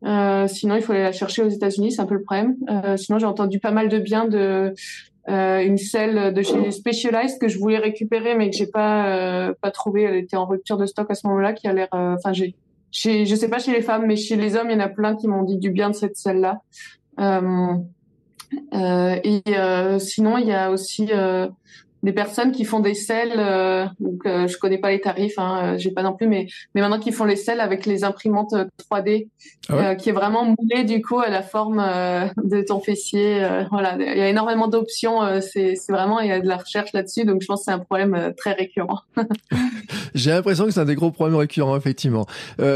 Euh, 0.05 0.47
sinon, 0.47 0.75
il 0.75 0.81
faut 0.81 0.93
aller 0.93 1.03
la 1.03 1.11
chercher 1.11 1.43
aux 1.43 1.49
États-Unis. 1.49 1.91
C'est 1.91 2.01
un 2.01 2.05
peu 2.05 2.15
le 2.15 2.23
problème. 2.23 2.55
Euh, 2.69 2.97
sinon, 2.97 3.19
j'ai 3.19 3.25
entendu 3.25 3.59
pas 3.59 3.71
mal 3.71 3.89
de 3.89 3.99
bien 3.99 4.25
de 4.25 4.73
euh, 5.29 5.59
une 5.59 5.77
selle 5.77 6.33
de 6.33 6.41
chez 6.41 6.71
Specialized 6.71 7.39
que 7.39 7.47
je 7.47 7.57
voulais 7.57 7.79
récupérer, 7.79 8.35
mais 8.35 8.49
que 8.49 8.55
j'ai 8.55 8.67
pas 8.67 9.53
pas 9.61 9.71
trouvé. 9.71 10.03
Elle 10.03 10.15
était 10.15 10.37
en 10.37 10.45
rupture 10.45 10.77
de 10.77 10.85
stock 10.85 11.09
à 11.09 11.15
ce 11.15 11.27
moment-là. 11.27 11.53
Qui 11.53 11.67
a 11.67 11.73
l'air. 11.73 11.89
Enfin, 11.91 12.33
j'ai, 12.33 12.55
j'ai, 12.91 13.25
je 13.25 13.35
sais 13.35 13.49
pas 13.49 13.59
chez 13.59 13.71
les 13.71 13.81
femmes, 13.81 14.05
mais 14.05 14.15
chez 14.15 14.35
les 14.35 14.55
hommes, 14.55 14.69
il 14.69 14.73
y 14.73 14.77
en 14.77 14.85
a 14.85 14.89
plein 14.89 15.15
qui 15.15 15.27
m'ont 15.27 15.43
dit 15.43 15.57
du 15.57 15.71
bien 15.71 15.89
de 15.89 15.95
cette 15.95 16.15
selle-là. 16.15 16.61
et 18.73 19.41
sinon, 19.99 20.37
il 20.37 20.47
y 20.47 20.53
a 20.53 20.71
aussi 20.71 21.09
des 22.03 22.13
personnes 22.13 22.51
qui 22.51 22.63
font 22.65 22.79
des 22.79 22.93
selles, 22.93 23.33
euh, 23.37 23.85
donc 23.99 24.25
euh, 24.25 24.47
je 24.47 24.57
connais 24.57 24.77
pas 24.77 24.91
les 24.91 25.01
tarifs, 25.01 25.37
hein, 25.37 25.61
euh, 25.63 25.77
j'ai 25.77 25.91
pas 25.91 26.03
non 26.03 26.13
plus, 26.13 26.27
mais 26.27 26.47
mais 26.75 26.81
maintenant 26.81 26.99
qui 26.99 27.11
font 27.11 27.25
les 27.25 27.35
selles 27.35 27.59
avec 27.59 27.85
les 27.85 28.03
imprimantes 28.03 28.53
3D, 28.89 29.27
euh, 29.71 29.75
ah 29.79 29.95
qui 29.95 30.09
est 30.09 30.13
vraiment 30.13 30.45
moulé 30.45 30.83
du 30.83 31.01
coup 31.01 31.19
à 31.19 31.29
la 31.29 31.41
forme 31.41 31.83
de 32.43 32.61
ton 32.61 32.79
fessier. 32.79 33.45
voilà, 33.71 33.95
il 33.99 34.17
y 34.17 34.21
a 34.21 34.29
énormément 34.29 34.67
d'options. 34.67 35.41
c'est 35.41 35.75
c'est 35.75 35.91
vraiment 35.91 36.19
il 36.19 36.27
y 36.27 36.31
a 36.31 36.39
de 36.39 36.47
la 36.47 36.57
recherche 36.57 36.93
là-dessus, 36.93 37.25
donc 37.25 37.41
je 37.41 37.47
pense 37.47 37.61
que 37.61 37.65
c'est 37.65 37.71
un 37.71 37.79
problème 37.79 38.33
très 38.37 38.53
récurrent. 38.53 39.01
j'ai 40.15 40.31
l'impression 40.31 40.65
que 40.65 40.71
c'est 40.71 40.79
un 40.79 40.85
des 40.85 40.95
gros 40.95 41.11
problèmes 41.11 41.37
récurrents 41.37 41.75
effectivement. 41.75 42.27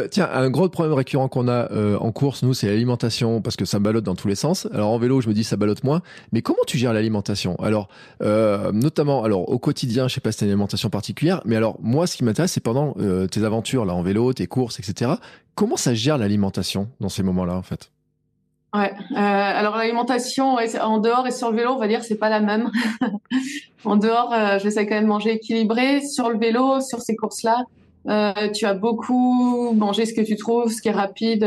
tiens, 0.10 0.30
un 0.34 0.50
gros 0.50 0.68
problème 0.70 0.96
récurrent 0.96 1.28
qu'on 1.28 1.48
a 1.48 1.70
en 2.00 2.12
course, 2.12 2.44
nous, 2.44 2.54
c'est 2.54 2.68
l'alimentation 2.68 3.42
parce 3.42 3.56
que 3.56 3.66
ça 3.66 3.80
ballotte 3.80 4.04
dans 4.04 4.16
tous 4.16 4.28
les 4.28 4.36
sens. 4.36 4.68
Alors 4.74 4.90
en 4.90 4.98
vélo, 4.98 5.22
je 5.22 5.30
me 5.30 5.34
dis 5.34 5.44
ça 5.44 5.58
ballotte 5.58 5.84
moins, 5.84 6.02
mais 6.32 6.42
comment 6.42 6.64
tu 6.66 6.78
gères 6.78 6.94
l'alimentation? 6.94 7.56
Alors 7.58 7.88
notamment 8.20 9.11
alors 9.20 9.50
au 9.50 9.60
quotidien, 9.60 10.08
je 10.08 10.16
sais 10.16 10.22
pas 10.22 10.32
si 10.32 10.40
tu 10.40 10.44
as 10.44 10.48
une 10.48 10.52
alimentation 10.52 10.90
particulière, 10.90 11.42
mais 11.46 11.56
alors 11.56 11.78
moi, 11.82 12.08
ce 12.08 12.18
qui 12.18 12.24
m'intéresse, 12.24 12.54
c'est 12.54 12.64
pendant 12.64 12.96
euh, 13.00 13.28
tes 13.28 13.44
aventures 13.44 13.86
là 13.86 13.94
en 13.94 14.02
vélo, 14.02 14.34
tes 14.34 14.48
courses, 14.48 14.80
etc. 14.80 15.12
Comment 15.56 15.78
ça 15.78 15.94
gère 15.94 16.18
l'alimentation 16.18 16.90
dans 17.00 17.10
ces 17.10 17.24
moments-là, 17.24 17.56
en 17.56 17.62
fait? 17.62 17.92
Ouais. 18.74 18.94
Euh, 19.12 19.16
alors 19.18 19.76
l'alimentation 19.76 20.56
en 20.56 20.98
dehors 21.00 21.28
et 21.28 21.32
sur 21.32 21.52
le 21.52 21.58
vélo, 21.58 21.72
on 21.72 21.78
va 21.78 21.90
dire 21.90 22.04
c'est 22.04 22.18
pas 22.18 22.30
la 22.30 22.40
même. 22.40 22.72
en 23.86 23.98
dehors, 23.98 24.32
euh, 24.34 24.60
j'essaie 24.60 24.86
quand 24.86 24.96
même 24.96 25.08
manger 25.08 25.34
équilibré. 25.34 26.02
Sur 26.02 26.30
le 26.30 26.38
vélo, 26.38 26.80
sur 26.80 27.02
ces 27.02 27.18
courses-là, 27.18 27.66
euh, 28.08 28.50
tu 28.54 28.66
as 28.66 28.74
beaucoup 28.74 29.74
mangé 29.74 30.06
ce 30.06 30.14
que 30.14 30.22
tu 30.22 30.38
trouves, 30.38 30.72
ce 30.72 30.82
qui 30.82 30.88
est 30.88 30.94
rapide. 30.94 31.46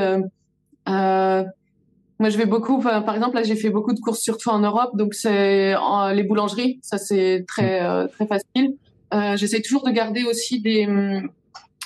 Moi, 2.20 2.28
je 2.28 2.38
vais 2.38 2.46
beaucoup. 2.46 2.80
Par 2.80 3.14
exemple, 3.14 3.34
là, 3.34 3.42
j'ai 3.42 3.56
fait 3.56 3.70
beaucoup 3.70 3.92
de 3.92 4.00
courses 4.00 4.20
surtout 4.20 4.50
en 4.50 4.60
Europe, 4.60 4.96
donc 4.96 5.14
c'est 5.14 5.74
les 6.14 6.22
boulangeries. 6.22 6.78
Ça, 6.82 6.98
c'est 6.98 7.44
très 7.46 7.80
mm. 7.80 7.86
euh, 7.86 8.06
très 8.08 8.26
facile. 8.26 8.76
Euh, 9.12 9.36
J'essaie 9.36 9.60
toujours 9.60 9.84
de 9.84 9.90
garder 9.90 10.24
aussi 10.24 10.60
des. 10.60 10.86
Hum, 10.86 11.28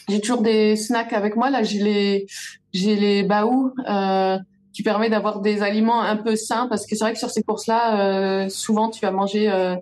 j'ai 0.09 0.21
toujours 0.21 0.43
des 0.43 0.77
snacks 0.77 1.13
avec 1.13 1.37
moi. 1.37 1.51
Là, 1.51 1.63
j'ai 1.63 1.83
les 1.83 2.27
j'ai 2.73 2.97
les 2.97 3.23
baous 3.23 3.73
euh, 3.89 4.39
qui 4.73 4.83
permet 4.83 5.11
d'avoir 5.11 5.41
des 5.41 5.63
aliments 5.63 6.03
un 6.03 6.17
peu 6.17 6.37
sains 6.37 6.67
parce 6.69 6.87
que 6.87 6.95
c'est 6.95 7.05
vrai 7.05 7.13
que 7.13 7.19
sur 7.19 7.31
ces 7.31 7.43
courses-là, 7.43 8.45
euh, 8.45 8.49
souvent, 8.49 8.91
tu 8.91 9.01
vas 9.01 9.11
manger. 9.11 9.51
Euh, 9.51 9.77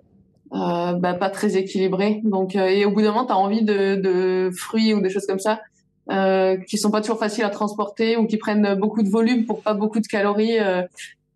euh, 0.53 0.93
bah, 0.93 1.13
pas 1.13 1.29
très 1.29 1.57
équilibré 1.57 2.21
donc 2.23 2.55
et 2.55 2.85
au 2.85 2.91
bout 2.91 3.01
d'un 3.01 3.09
moment 3.09 3.25
tu 3.25 3.33
as 3.33 3.37
envie 3.37 3.63
de, 3.63 3.95
de 3.95 4.49
fruits 4.55 4.93
ou 4.93 5.01
des 5.01 5.09
choses 5.09 5.25
comme 5.25 5.39
ça 5.39 5.59
euh, 6.09 6.55
qui 6.55 6.77
sont 6.77 6.89
pas 6.89 7.01
toujours 7.01 7.19
faciles 7.19 7.43
à 7.43 7.49
transporter 7.49 8.15
ou 8.15 8.27
qui 8.27 8.37
prennent 8.37 8.75
beaucoup 8.75 9.03
de 9.03 9.09
volume 9.09 9.45
pour 9.45 9.61
pas 9.61 9.73
beaucoup 9.73 9.99
de 9.99 10.07
calories. 10.07 10.57
Euh. 10.57 10.83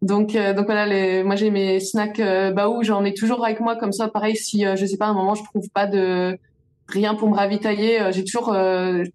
donc, 0.01 0.33
euh, 0.33 0.53
donc 0.53 0.65
voilà, 0.65 0.85
les, 0.85 1.23
moi 1.23 1.35
j'ai 1.35 1.51
mes 1.51 1.81
snacks 1.81 2.21
euh, 2.21 2.51
Baou, 2.51 2.81
j'en 2.81 3.03
ai 3.03 3.13
toujours 3.13 3.43
avec 3.43 3.59
moi 3.59 3.75
comme 3.75 3.91
ça. 3.91 4.07
Pareil, 4.07 4.37
si 4.37 4.63
je 4.63 4.85
sais 4.85 4.95
pas, 4.95 5.07
à 5.07 5.09
un 5.09 5.13
moment 5.13 5.35
je 5.35 5.43
trouve 5.43 5.69
pas 5.69 5.87
de 5.87 6.37
rien 6.87 7.15
pour 7.15 7.29
me 7.29 7.35
ravitailler, 7.35 7.99
j'ai 8.11 8.23
toujours 8.23 8.55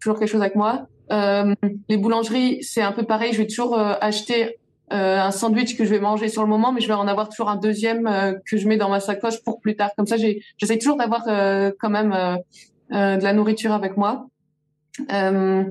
toujours 0.00 0.18
quelque 0.18 0.28
chose 0.28 0.42
avec 0.42 0.56
moi. 0.56 0.86
les 1.10 1.96
boulangeries, 1.96 2.62
c'est 2.62 2.82
un 2.82 2.92
peu 2.92 3.04
pareil. 3.04 3.32
Je 3.32 3.38
vais 3.38 3.46
toujours 3.46 3.78
acheter 3.78 4.58
un 4.90 5.30
sandwich 5.30 5.76
que 5.76 5.84
je 5.84 5.90
vais 5.90 6.00
manger 6.00 6.28
sur 6.28 6.42
le 6.42 6.48
moment, 6.48 6.72
mais 6.72 6.80
je 6.80 6.88
vais 6.88 6.94
en 6.94 7.08
avoir 7.08 7.28
toujours 7.28 7.48
un 7.48 7.56
deuxième 7.56 8.38
que 8.46 8.56
je 8.56 8.68
mets 8.68 8.76
dans 8.76 8.88
ma 8.88 9.00
sacoche 9.00 9.42
pour 9.42 9.60
plus 9.60 9.76
tard. 9.76 9.90
Comme 9.96 10.06
ça, 10.06 10.16
j'essaie 10.16 10.78
toujours 10.78 10.96
d'avoir 10.96 11.24
quand 11.78 11.90
même 11.90 12.12
de 12.90 13.22
la 13.22 13.32
nourriture 13.32 13.72
avec 13.72 13.96
moi. 13.96 14.26
Euh, 15.12 15.64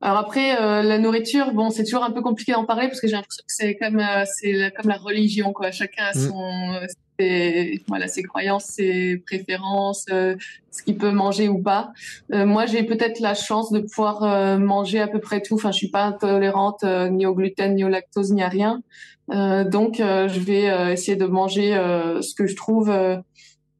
alors 0.00 0.18
après, 0.18 0.60
euh, 0.60 0.82
la 0.82 0.98
nourriture, 0.98 1.52
bon, 1.52 1.70
c'est 1.70 1.84
toujours 1.84 2.04
un 2.04 2.12
peu 2.12 2.22
compliqué 2.22 2.52
d'en 2.52 2.64
parler 2.64 2.86
parce 2.86 3.00
que 3.00 3.08
j'ai 3.08 3.16
l'impression 3.16 3.42
que 3.46 3.52
c'est 3.52 3.76
comme 3.76 3.98
euh, 3.98 4.24
c'est 4.26 4.72
comme 4.76 4.88
la 4.88 4.96
religion, 4.96 5.52
quoi. 5.52 5.72
Chacun 5.72 6.04
a 6.04 6.16
mm. 6.16 6.20
son, 6.20 6.86
ses, 7.18 7.82
voilà, 7.88 8.06
ses 8.06 8.22
croyances, 8.22 8.64
ses 8.64 9.22
préférences, 9.26 10.04
ce 10.08 10.82
qu'il 10.84 10.96
peut 10.96 11.10
manger 11.10 11.48
ou 11.48 11.60
pas. 11.60 11.92
moi, 12.30 12.66
j'ai 12.66 12.84
peut-être 12.84 13.18
la 13.18 13.34
chance 13.34 13.72
de 13.72 13.80
pouvoir 13.80 14.58
manger 14.60 15.00
à 15.00 15.08
peu 15.08 15.18
près 15.18 15.42
tout. 15.42 15.56
Enfin, 15.56 15.72
je 15.72 15.78
suis 15.78 15.90
pas 15.90 16.04
intolérante 16.04 16.84
ni 16.84 17.26
au 17.26 17.34
gluten, 17.34 17.74
ni 17.74 17.82
au 17.82 17.88
lactose, 17.88 18.32
ni 18.32 18.42
à 18.42 18.48
rien. 18.48 18.82
donc, 19.28 19.96
je 19.98 20.38
vais 20.38 20.92
essayer 20.92 21.16
de 21.16 21.26
manger 21.26 21.72
ce 22.20 22.34
que 22.36 22.46
je 22.46 22.54
trouve 22.54 22.92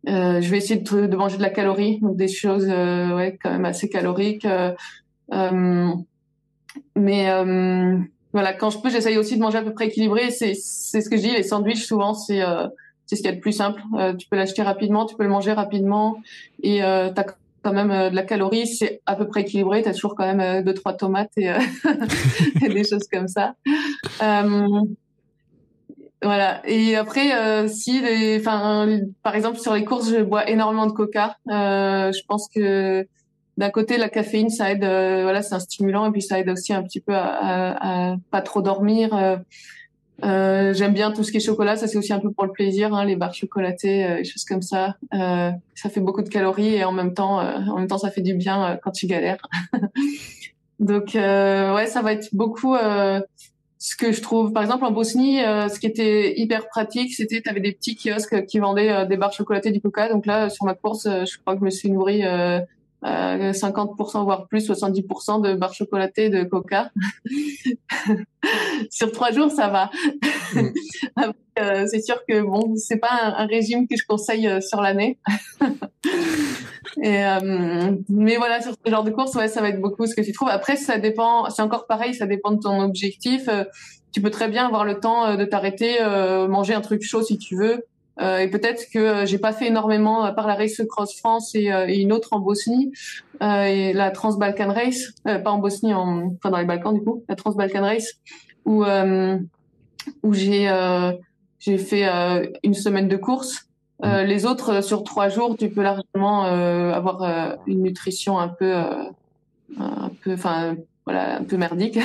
euh, 0.09 0.40
je 0.40 0.50
vais 0.50 0.59
essayer 0.59 0.80
de, 0.80 1.06
de, 1.06 1.16
manger 1.16 1.36
de 1.36 1.42
la 1.42 1.50
calorie, 1.50 2.00
donc 2.00 2.16
des 2.16 2.28
choses 2.28 2.66
euh, 2.68 3.14
ouais, 3.14 3.38
quand 3.42 3.50
même 3.50 3.64
assez 3.64 3.88
caloriques. 3.88 4.44
Euh, 4.44 4.72
euh 5.32 5.90
mais 6.94 7.30
euh, 7.30 7.98
voilà, 8.32 8.52
quand 8.52 8.70
je 8.70 8.78
peux, 8.78 8.90
j'essaye 8.90 9.18
aussi 9.18 9.36
de 9.36 9.40
manger 9.40 9.59
à 9.59 9.62
peu 9.62 9.72
près 9.72 9.86
équilibré. 9.86 10.30
C'est 10.30 10.54
ce 10.54 11.09
que 11.09 11.16
je 11.16 11.22
dis, 11.22 11.30
les 11.30 11.42
sandwichs, 11.42 11.84
souvent, 11.84 12.14
c'est 12.14 12.40
c'est 13.06 13.16
ce 13.16 13.22
qu'il 13.22 13.30
y 13.30 13.32
a 13.32 13.36
de 13.36 13.40
plus 13.40 13.52
simple. 13.52 13.82
tu 14.18 14.28
peux 14.28 14.36
l'acheter 14.36 14.62
rapidement, 14.62 15.06
tu 15.06 15.16
peux 15.16 15.24
le 15.24 15.30
manger 15.30 15.52
rapidement, 15.52 16.16
et 16.62 16.84
euh, 16.84 17.11
tu 17.12 17.20
as 17.20 17.26
quand 17.62 17.72
même 17.72 18.11
de 18.11 18.14
la 18.14 18.22
calorie, 18.22 18.66
c'est 18.66 19.00
à 19.06 19.16
peu 19.16 19.26
près 19.26 19.40
équilibré. 19.40 19.82
Tu 19.82 19.88
as 19.88 19.94
toujours 19.94 20.14
quand 20.14 20.32
même 20.32 20.62
deux, 20.62 20.74
trois 20.74 20.92
tomates 20.92 21.32
et, 21.36 21.48
et 22.64 22.68
des 22.68 22.84
choses 22.84 23.09
comme 23.11 23.28
ça. 23.28 23.54
Voilà. 26.23 26.61
Et 26.69 26.97
après, 26.97 27.35
euh, 27.35 27.69
si, 27.69 28.03
enfin, 28.39 28.89
par 29.23 29.35
exemple 29.37 29.59
sur 29.59 29.75
les 29.75 29.85
courses, 29.85 30.11
je 30.11 30.23
bois 30.23 30.49
énormément 30.49 30.87
de 30.87 30.93
Coca. 30.93 31.37
Euh, 31.49 32.12
je 32.12 32.21
pense 32.27 32.49
que 32.53 33.07
d'un 33.59 33.71
côté, 33.71 33.99
la 33.99 34.09
caféine, 34.09 34.51
ça 34.51 34.71
aide. 34.71 34.85
Euh, 34.85 35.25
voilà, 35.25 35.43
c'est 35.43 35.55
un 35.55 35.59
stimulant 35.59 36.07
et 36.07 36.12
puis 36.12 36.23
ça 36.23 36.39
aide 36.39 36.49
aussi 36.49 36.73
un 36.73 36.83
petit 36.85 37.01
peu 37.01 37.12
à, 37.12 38.12
à, 38.12 38.16
pas 38.31 38.41
trop 38.41 38.62
dormir. 38.62 39.12
Euh, 39.12 39.37
euh, 40.25 40.73
J'aime 40.75 40.95
bien 40.95 41.11
tout 41.11 41.25
ce 41.25 41.33
qui 41.33 41.39
est 41.39 41.41
chocolat. 41.41 41.77
Ça, 41.77 41.89
c'est 41.89 41.99
aussi 41.99 42.12
un 42.12 42.21
peu 42.21 42.31
pour 42.31 42.47
le 42.47 42.53
plaisir, 42.53 42.95
hein, 42.95 43.05
les 43.05 43.16
barres 43.16 43.35
chocolatées, 43.35 44.16
les 44.19 44.25
choses 44.25 44.45
comme 44.45 44.62
ça. 44.62 44.97
ça 45.12 45.91
fait 45.91 46.01
beaucoup 46.01 46.23
de 46.23 46.29
calories 46.29 46.77
et 46.77 46.85
en 46.85 46.93
même 46.93 47.14
temps, 47.14 47.41
en 47.41 47.79
même 47.79 47.89
temps, 47.89 47.99
ça 47.99 48.11
fait 48.11 48.23
du 48.23 48.35
bien 48.35 48.79
quand 48.83 48.93
tu 48.93 49.07
galères. 49.09 49.43
Donc, 50.79 51.14
ouais, 51.14 51.87
ça 51.87 52.01
va 52.03 52.12
être 52.12 52.29
beaucoup 52.33 52.77
ce 53.79 53.95
que 53.95 54.11
je 54.11 54.20
trouve, 54.20 54.53
par 54.53 54.64
exemple 54.64 54.85
en 54.85 54.91
Bosnie, 54.91 55.43
euh, 55.45 55.68
ce 55.68 55.79
qui 55.79 55.87
était 55.87 56.39
hyper 56.39 56.68
pratique, 56.68 57.14
c'était 57.14 57.41
tu 57.41 57.49
avais 57.49 57.61
des 57.61 57.72
petits 57.72 57.95
kiosques 57.95 58.45
qui 58.47 58.59
vendaient 58.59 58.91
euh, 58.91 59.05
des 59.05 59.16
barres 59.16 59.33
chocolatées 59.33 59.70
du 59.70 59.81
Coca. 59.81 60.09
Donc 60.09 60.26
là, 60.26 60.51
sur 60.51 60.64
ma 60.64 60.74
course, 60.74 61.07
euh, 61.07 61.24
je 61.24 61.39
crois 61.39 61.55
que 61.55 61.61
je 61.61 61.64
me 61.64 61.70
suis 61.70 61.91
nourrie 61.91 62.22
50% 63.03 64.24
voire 64.24 64.49
plus, 64.49 64.68
70% 64.68 65.42
de 65.42 65.55
barres 65.55 65.74
chocolatées 65.74 66.30
de 66.30 66.42
Coca. 66.44 66.90
sur 68.90 69.12
trois 69.12 69.30
jours, 69.30 69.51
ça 69.51 69.68
va. 69.68 69.90
Mm. 71.61 71.86
c'est 71.88 72.01
sûr 72.01 72.24
que 72.26 72.40
bon, 72.40 72.76
c'est 72.76 72.99
pas 72.99 73.11
un, 73.11 73.32
un, 73.42 73.46
régime 73.46 73.88
que 73.88 73.96
je 73.96 74.05
conseille 74.07 74.49
sur 74.62 74.80
l'année. 74.80 75.18
Et, 77.03 77.24
euh, 77.24 77.92
mais 78.09 78.36
voilà, 78.36 78.61
sur 78.61 78.72
ce 78.72 78.90
genre 78.90 79.05
de 79.05 79.11
course, 79.11 79.34
ouais, 79.34 79.49
ça 79.49 79.61
va 79.61 79.68
être 79.68 79.80
beaucoup 79.80 80.07
ce 80.07 80.14
que 80.14 80.20
tu 80.20 80.32
trouves. 80.32 80.49
Après, 80.49 80.76
ça 80.76 80.99
dépend, 80.99 81.49
c'est 81.51 81.62
encore 81.62 81.86
pareil, 81.86 82.14
ça 82.14 82.26
dépend 82.26 82.53
de 82.53 82.61
ton 82.61 82.80
objectif. 82.80 83.49
Euh, 83.49 83.64
tu 84.12 84.22
peux 84.22 84.30
très 84.30 84.49
bien 84.49 84.66
avoir 84.66 84.84
le 84.84 84.99
temps 84.99 85.26
euh, 85.26 85.36
de 85.36 85.44
t'arrêter, 85.44 85.99
manger 86.49 86.74
un 86.74 86.80
truc 86.80 87.03
chaud 87.03 87.22
si 87.22 87.38
tu 87.38 87.57
veux. 87.57 87.86
Et 88.21 88.49
peut-être 88.49 88.87
que 88.93 89.27
j'ai 89.27 89.39
pas 89.39 89.53
fait 89.53 89.69
énormément, 89.69 90.23
à 90.23 90.33
part 90.33 90.47
la 90.47 90.55
Race 90.55 90.81
Cross 90.89 91.16
France 91.16 91.55
et, 91.55 91.66
et 91.66 92.01
une 92.01 92.12
autre 92.12 92.33
en 92.33 92.41
Bosnie, 92.41 92.93
et 93.41 93.93
la 93.93 94.11
Trans-Balkan 94.11 94.73
Race, 94.73 95.12
pas 95.25 95.51
en 95.51 95.59
Bosnie, 95.59 95.95
en, 95.95 96.35
enfin 96.35 96.51
dans 96.51 96.59
les 96.59 96.64
Balkans 96.64 96.95
du 96.95 97.03
coup, 97.03 97.23
la 97.29 97.37
Trans-Balkan 97.37 97.83
Race, 97.83 98.14
où, 98.64 98.85
où 100.23 100.33
j'ai 100.33 100.69
j'ai 101.59 101.79
fait 101.79 102.07
une 102.62 102.75
semaine 102.75 103.09
de 103.09 103.16
course. 103.16 103.69
Euh, 104.05 104.23
les 104.23 104.47
autres, 104.47 104.75
euh, 104.75 104.83
sur 104.83 105.03
trois 105.03 105.29
jours, 105.29 105.57
tu 105.59 105.71
peux 105.71 105.83
largement 105.83 106.47
euh, 106.47 106.93
avoir 106.93 107.23
euh, 107.23 107.57
une 107.66 107.83
nutrition 107.83 108.39
un 108.39 108.47
peu, 108.47 108.77
euh, 108.77 108.85
un 109.77 110.11
peu, 110.23 110.35
enfin, 110.35 110.77
voilà, 111.09 111.38
un 111.38 111.42
peu 111.44 111.56
merdique. 111.56 111.98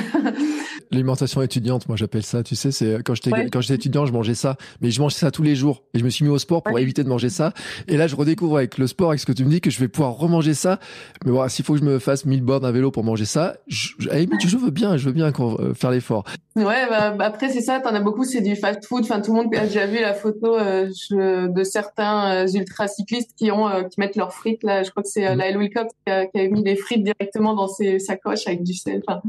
L'alimentation 0.91 1.41
étudiante, 1.41 1.87
moi 1.87 1.97
j'appelle 1.97 2.23
ça, 2.23 2.41
tu 2.43 2.55
sais, 2.55 2.71
c'est 2.71 3.01
quand 3.03 3.15
j'étais 3.15 3.31
Ouais. 3.33 3.49
quand 3.51 3.61
j'étais 3.61 3.75
étudiant, 3.75 4.05
je 4.05 4.13
mangeais 4.13 4.33
ça, 4.35 4.55
mais 4.79 4.91
je 4.91 5.01
mangeais 5.01 5.17
ça 5.17 5.29
tous 5.31 5.43
les 5.43 5.55
jours 5.55 5.83
et 5.93 5.99
je 5.99 6.03
me 6.05 6.09
suis 6.09 6.23
mis 6.23 6.31
au 6.31 6.37
sport 6.37 6.61
pour 6.63 6.75
Ouais. 6.75 6.81
éviter 6.81 7.03
de 7.03 7.09
manger 7.09 7.29
ça. 7.29 7.51
Et 7.87 7.97
là, 7.97 8.07
je 8.07 8.15
redécouvre 8.15 8.57
avec 8.57 8.77
le 8.77 8.87
sport, 8.87 9.09
avec 9.09 9.19
ce 9.19 9.25
que 9.25 9.31
tu 9.31 9.43
me 9.43 9.49
dis, 9.49 9.59
que 9.59 9.69
je 9.71 9.79
vais 9.79 9.87
pouvoir 9.87 10.13
remanger 10.13 10.53
ça. 10.53 10.79
Mais 11.25 11.31
voilà, 11.31 11.49
s'il 11.49 11.65
faut 11.65 11.73
que 11.73 11.79
je 11.79 11.85
me 11.85 11.99
fasse 11.99 12.25
1000 12.25 12.41
bornes 12.43 12.63
à 12.65 12.71
vélo 12.71 12.91
pour 12.91 13.03
manger 13.03 13.25
ça, 13.25 13.55
je, 13.67 13.89
je, 13.99 14.09
à 14.09 14.13
la 14.13 14.19
limite, 14.21 14.47
je 14.47 14.55
veux 14.55 14.69
bien, 14.71 14.95
je 14.97 15.05
veux 15.07 15.11
bien 15.13 15.31
euh, 15.37 15.73
faire 15.73 15.91
l'effort. 15.91 16.23
Ouais, 16.55 16.87
bah, 16.87 17.11
bah, 17.11 17.25
après 17.25 17.49
c'est 17.49 17.61
ça, 17.61 17.79
t'en 17.79 17.93
as 17.95 17.99
beaucoup, 18.01 18.23
c'est 18.23 18.41
du 18.41 18.55
fast 18.55 18.85
food. 18.85 19.03
Enfin, 19.03 19.19
tout 19.21 19.33
le 19.35 19.41
monde 19.43 19.55
a 19.55 19.65
déjà 19.65 19.85
vu 19.87 19.99
la 19.99 20.13
photo 20.13 20.55
euh, 20.57 20.87
je- 21.09 21.47
de 21.47 21.63
certains 21.63 22.45
euh, 22.45 22.47
ultra 22.53 22.87
cyclistes 22.87 23.31
qui 23.35 23.51
ont 23.51 23.67
euh, 23.67 23.83
qui 23.83 23.99
mettent 23.99 24.15
leurs 24.15 24.33
frites 24.33 24.63
là. 24.63 24.83
Je 24.83 24.91
crois 24.91 25.01
que 25.03 25.09
c'est 25.09 25.27
euh, 25.27 25.33
Mm. 25.35 25.41
Lyle 25.41 25.57
Wilcox 25.57 25.89
qui 26.05 26.11
a, 26.13 26.25
qui 26.27 26.39
a 26.39 26.47
mis 26.47 26.63
les 26.63 26.75
frites 26.75 27.03
directement 27.03 27.55
dans 27.55 27.67
ses 27.67 27.97
sacoches 27.97 28.45
avec 28.45 28.61
du 28.63 28.73
sel. 28.75 28.92
Enfin, 29.05 29.21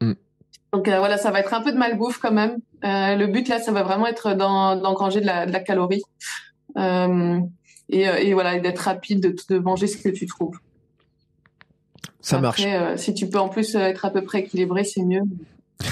Mm. 0.00 0.12
Donc 0.72 0.88
euh, 0.88 0.98
voilà, 0.98 1.16
ça 1.16 1.30
va 1.30 1.40
être 1.40 1.54
un 1.54 1.62
peu 1.62 1.72
de 1.72 1.78
malbouffe 1.78 2.18
quand 2.18 2.32
même. 2.32 2.58
Euh, 2.84 3.14
le 3.16 3.26
but 3.28 3.48
là, 3.48 3.58
ça 3.60 3.72
va 3.72 3.82
vraiment 3.82 4.06
être 4.06 4.34
d'en- 4.34 4.76
d'engranger 4.76 5.20
de 5.22 5.26
la, 5.26 5.46
de 5.46 5.52
la 5.52 5.60
calorie 5.60 6.02
Euh, 6.76 7.40
et, 7.88 8.02
et 8.02 8.34
voilà, 8.34 8.58
d'être 8.58 8.80
rapide, 8.80 9.20
de, 9.22 9.34
de 9.48 9.58
manger 9.58 9.86
ce 9.86 9.96
que 9.96 10.10
tu 10.10 10.26
trouves. 10.26 10.58
Ça 12.20 12.40
marche. 12.40 12.60
Après, 12.64 12.98
si 12.98 13.14
tu 13.14 13.28
peux 13.30 13.38
en 13.38 13.48
plus 13.48 13.74
être 13.76 14.04
à 14.04 14.10
peu 14.10 14.22
près 14.22 14.40
équilibré, 14.40 14.84
c'est 14.84 15.02
mieux. 15.02 15.22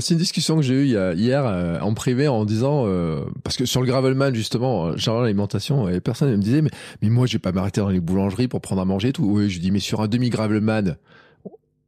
C'est 0.00 0.14
une 0.14 0.18
discussion 0.18 0.56
que 0.56 0.62
j'ai 0.62 0.74
eue 0.74 0.86
hier 1.16 1.44
euh, 1.44 1.80
en 1.80 1.92
privé 1.92 2.28
en 2.28 2.44
disant 2.44 2.84
euh, 2.86 3.24
parce 3.42 3.56
que 3.56 3.66
sur 3.66 3.80
le 3.80 3.86
gravelman 3.86 4.32
justement, 4.32 4.96
genre 4.96 5.20
l'alimentation, 5.22 5.88
et 5.88 6.00
personne 6.00 6.30
me 6.30 6.36
disait 6.36 6.62
mais 6.62 6.70
mais 7.02 7.10
moi 7.10 7.26
je 7.26 7.32
vais 7.34 7.38
pas 7.40 7.50
m'arrêter 7.52 7.80
dans 7.80 7.88
les 7.88 8.00
boulangeries 8.00 8.48
pour 8.48 8.60
prendre 8.60 8.80
à 8.80 8.84
manger 8.84 9.08
et 9.08 9.12
tout. 9.12 9.24
Oui, 9.24 9.50
je 9.50 9.58
dis 9.60 9.70
mais 9.72 9.80
sur 9.80 10.00
un 10.00 10.08
demi 10.08 10.30
gravelman, 10.30 10.96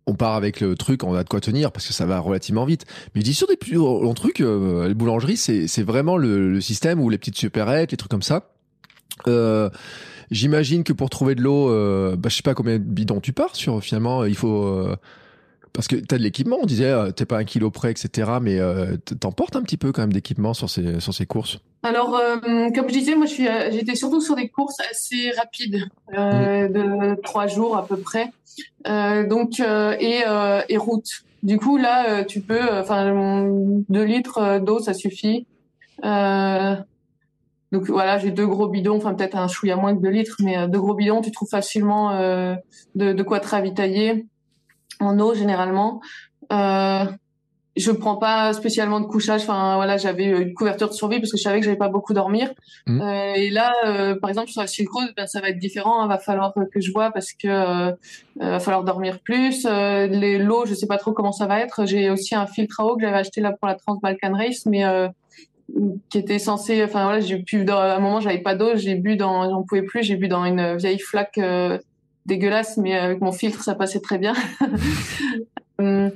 on 0.07 0.15
part 0.15 0.35
avec 0.35 0.61
le 0.61 0.77
truc, 0.77 1.03
on 1.05 1.15
a 1.15 1.25
de 1.25 1.29
quoi 1.29 1.41
tenir 1.41 1.73
parce 1.73 1.87
que 1.87 1.93
ça 1.93 2.07
va 2.07 2.21
relativement 2.21 2.65
vite. 2.65 2.85
Mais 3.15 3.21
je 3.21 3.25
dis 3.25 3.35
sur 3.35 3.49
des 3.49 3.57
plus 3.57 3.75
longs 3.75 4.15
trucs, 4.15 4.41
euh, 4.41 4.89
les 4.89 4.95
boulangeries 4.95 5.37
c'est 5.37 5.83
vraiment 5.83 6.17
le, 6.17 6.61
système 6.61 7.01
ou 7.01 7.11
les 7.11 7.19
petites 7.19 7.37
supérettes, 7.37 7.91
les 7.91 7.97
trucs 7.97 8.11
comme 8.11 8.23
ça. 8.23 8.51
Euh, 9.27 9.71
J'imagine 10.31 10.83
que 10.83 10.93
pour 10.93 11.11
trouver 11.11 11.35
de 11.35 11.43
l'eau, 11.43 11.71
euh, 11.71 12.17
bah, 12.17 12.29
je 12.29 12.37
sais 12.37 12.43
pas 12.43 12.55
combien 12.55 12.79
de 12.79 12.85
bidons 12.85 13.21
tu 13.21 13.33
pars 13.33 13.55
sur. 13.55 13.83
Finalement, 13.83 14.25
il 14.25 14.37
faut 14.37 14.65
euh, 14.65 14.97
parce 15.73 15.89
que 15.89 15.97
t'as 15.97 16.19
de 16.19 16.23
l'équipement. 16.23 16.59
On 16.61 16.67
disait 16.67 16.91
euh, 16.91 17.11
t'es 17.13 17.27
pas 17.27 17.39
un 17.39 17.45
kilo 17.45 17.71
près, 17.71 17.91
etc. 17.93 18.31
Mais 18.43 18.59
euh, 18.59 18.97
t'emportes 19.21 19.57
un 19.57 19.63
petit 19.63 19.77
peu 19.77 19.93
quand 19.93 20.03
même 20.03 20.13
d'équipement 20.13 20.55
sur 20.55 20.69
ces 20.69 21.01
sur 21.01 21.15
ces 21.15 21.27
courses. 21.27 21.59
Alors, 21.87 22.17
euh, 22.17 22.39
comme 22.75 22.89
je 22.89 22.95
disais, 22.95 23.15
moi, 23.15 23.27
euh, 23.39 23.71
j'étais 23.71 23.95
surtout 23.95 24.21
sur 24.21 24.35
des 24.35 24.49
courses 24.49 24.81
assez 24.91 25.31
rapides, 25.37 25.89
euh, 26.15 26.67
de 26.67 27.15
trois 27.23 27.47
jours 27.47 27.77
à 27.77 27.87
peu 27.87 27.97
près, 27.97 28.33
donc 28.85 29.61
et, 29.61 30.77
route. 30.77 31.09
Du 31.45 31.59
coup, 31.59 31.77
là, 31.77 32.25
tu 32.25 32.41
peux, 32.41 32.81
enfin, 32.81 33.47
deux 33.89 34.03
litres 34.03 34.59
d'eau, 34.59 34.81
ça 34.81 34.95
suffit. 34.95 35.47
Donc 36.03 37.89
voilà, 37.89 38.19
j'ai 38.19 38.33
deux 38.33 38.49
gros 38.49 38.67
bidons, 38.67 38.97
enfin 38.97 39.15
peut-être 39.15 39.37
un 39.37 39.47
chouïa 39.47 39.77
moins 39.77 39.95
que 39.95 40.03
deux 40.03 40.11
litres, 40.11 40.39
mais 40.41 40.67
deux 40.67 40.81
gros 40.81 40.95
bidons, 40.95 41.21
tu 41.21 41.31
trouves 41.31 41.49
facilement 41.49 42.19
de, 42.97 43.13
de 43.13 43.23
quoi 43.23 43.39
te 43.39 43.47
ravitailler 43.47 44.27
en 44.99 45.21
eau 45.21 45.35
généralement. 45.35 46.01
Euh, 47.77 47.81
je 47.81 47.91
prends 47.93 48.17
pas 48.17 48.53
spécialement 48.53 49.01
de 49.01 49.07
couchage. 49.07 49.43
Enfin 49.43 49.77
voilà, 49.77 49.97
j'avais 49.97 50.25
une 50.25 50.55
couverture 50.55 50.89
de 50.89 50.95
survie 50.95 51.19
parce 51.21 51.31
que 51.31 51.39
je 51.39 51.43
savais 51.43 51.61
que 51.61 51.65
j'allais 51.65 51.77
pas 51.77 51.89
beaucoup 51.89 52.15
dormir. 52.15 52.53
Mhm. 52.87 53.01
Euh, 53.01 53.35
et 53.35 53.51
là, 53.51 53.73
euh, 53.87 54.15
par 54.19 54.31
exemple 54.31 54.51
sur 54.51 54.61
la 54.61 54.67
Silk 54.67 54.91
Road, 54.91 55.09
ben, 55.17 55.27
ça 55.27 55.41
va 55.41 55.51
être 55.51 55.59
différent. 55.59 56.05
Il 56.05 56.09
va 56.09 56.19
falloir 56.19 56.55
que 56.73 56.81
je 56.81 56.93
vois 56.93 57.11
parce 57.11 57.33
que 57.33 57.49
euh, 57.49 57.91
euh, 57.91 57.93
va 58.39 58.61
falloir 58.61 58.85
dormir 58.85 59.19
plus. 59.21 59.67
Euh, 59.67 60.07
les 60.07 60.39
l'eau, 60.39 60.65
je 60.67 60.75
sais 60.75 60.87
pas 60.87 60.99
trop 60.99 61.13
comment 61.13 61.33
ça 61.33 61.47
va 61.47 61.61
être. 61.61 61.87
J'ai 61.87 62.11
aussi 62.11 62.35
un 62.35 62.47
filtre 62.47 62.81
à 62.81 62.87
eau 62.87 62.97
que 62.97 63.03
j'avais 63.03 63.19
acheté 63.19 63.41
là 63.41 63.53
pour 63.53 63.69
la 63.69 63.75
Trans 63.75 63.99
Balkan 64.03 64.35
Race, 64.35 64.67
mais 64.67 64.85
euh, 64.85 65.09
qui 66.09 66.19
était 66.19 66.39
censé. 66.39 66.83
Enfin 66.85 67.05
voilà, 67.05 67.21
j'ai 67.21 67.39
pu. 67.39 67.65
Dans, 67.65 67.79
à 67.79 67.95
un 67.95 68.01
moment, 68.01 68.21
j'avais 68.21 68.39
pas 68.39 68.55
d'eau. 68.55 68.77
J'ai 68.77 68.95
bu 68.95 69.17
dans. 69.17 69.51
J'en 69.51 69.63
pouvais 69.63 69.83
plus. 69.83 70.03
J'ai 70.03 70.17
bu 70.17 70.29
dans 70.29 70.45
une 70.45 70.77
vieille 70.77 70.99
flaque. 71.01 71.39
euh, 71.39 71.79
dégueulasse, 72.27 72.77
mais 72.77 72.97
avec 72.97 73.21
mon 73.21 73.31
filtre, 73.31 73.63
ça 73.63 73.77
passait 73.77 74.01
très 74.01 74.19
bien. 74.19 74.35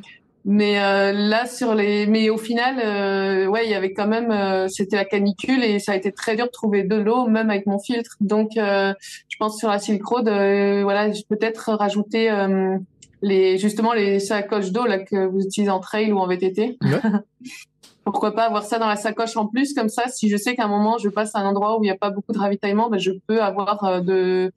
Mais 0.44 0.82
euh, 0.82 1.12
là 1.12 1.46
sur 1.46 1.74
les 1.74 2.06
mais 2.06 2.30
au 2.30 2.38
final 2.38 2.80
euh, 2.82 3.46
ouais 3.46 3.66
il 3.66 3.70
y 3.70 3.74
avait 3.74 3.92
quand 3.92 4.06
même 4.06 4.30
euh, 4.30 4.68
c'était 4.68 4.96
la 4.96 5.04
canicule 5.04 5.62
et 5.62 5.78
ça 5.78 5.92
a 5.92 5.96
été 5.96 6.12
très 6.12 6.34
dur 6.34 6.46
de 6.46 6.50
trouver 6.50 6.82
de 6.82 6.96
l'eau 6.96 7.26
même 7.26 7.50
avec 7.50 7.66
mon 7.66 7.78
filtre. 7.78 8.16
Donc 8.20 8.56
euh, 8.56 8.94
je 9.28 9.36
pense 9.36 9.58
sur 9.58 9.68
la 9.68 9.78
Silk 9.78 10.02
Road 10.04 10.28
euh, 10.28 10.82
voilà 10.82 11.10
peut-être 11.28 11.74
rajouter 11.74 12.30
euh, 12.30 12.78
les 13.20 13.58
justement 13.58 13.92
les 13.92 14.18
sacoches 14.18 14.72
d'eau 14.72 14.86
là 14.86 14.98
que 14.98 15.26
vous 15.26 15.40
utilisez 15.40 15.70
en 15.70 15.80
trail 15.80 16.10
ou 16.10 16.18
en 16.18 16.26
VTT 16.26 16.78
Ouais. 16.82 17.00
pourquoi 18.04 18.34
pas 18.34 18.44
avoir 18.46 18.64
ça 18.64 18.78
dans 18.78 18.88
la 18.88 18.96
sacoche 18.96 19.36
en 19.36 19.46
plus 19.46 19.74
comme 19.74 19.90
ça 19.90 20.08
si 20.08 20.30
je 20.30 20.38
sais 20.38 20.54
qu'à 20.54 20.64
un 20.64 20.68
moment 20.68 20.96
je 20.96 21.10
passe 21.10 21.34
à 21.34 21.40
un 21.40 21.44
endroit 21.44 21.78
où 21.78 21.84
il 21.84 21.86
n'y 21.86 21.92
a 21.92 21.98
pas 21.98 22.08
beaucoup 22.08 22.32
de 22.32 22.38
ravitaillement 22.38 22.88
ben, 22.88 22.98
je 22.98 23.10
peux 23.26 23.42
avoir 23.42 24.02
de 24.02 24.50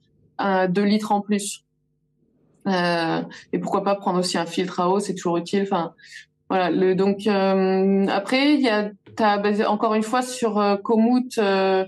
litres 0.80 1.12
en 1.12 1.20
plus 1.20 1.62
et 2.66 3.58
pourquoi 3.58 3.84
pas 3.84 3.94
prendre 3.94 4.18
aussi 4.18 4.38
un 4.38 4.46
filtre 4.46 4.80
à 4.80 4.88
eau, 4.88 5.00
c'est 5.00 5.14
toujours 5.14 5.36
utile. 5.36 5.62
Enfin, 5.62 5.92
voilà. 6.48 6.70
Le, 6.70 6.94
donc 6.94 7.26
euh, 7.26 8.06
après, 8.08 8.54
il 8.54 8.60
y 8.60 8.68
a 8.68 8.90
t'as 9.16 9.68
encore 9.68 9.94
une 9.94 10.02
fois 10.02 10.22
sur 10.22 10.58
euh, 10.58 10.76
Komoot 10.76 11.38
euh, 11.38 11.84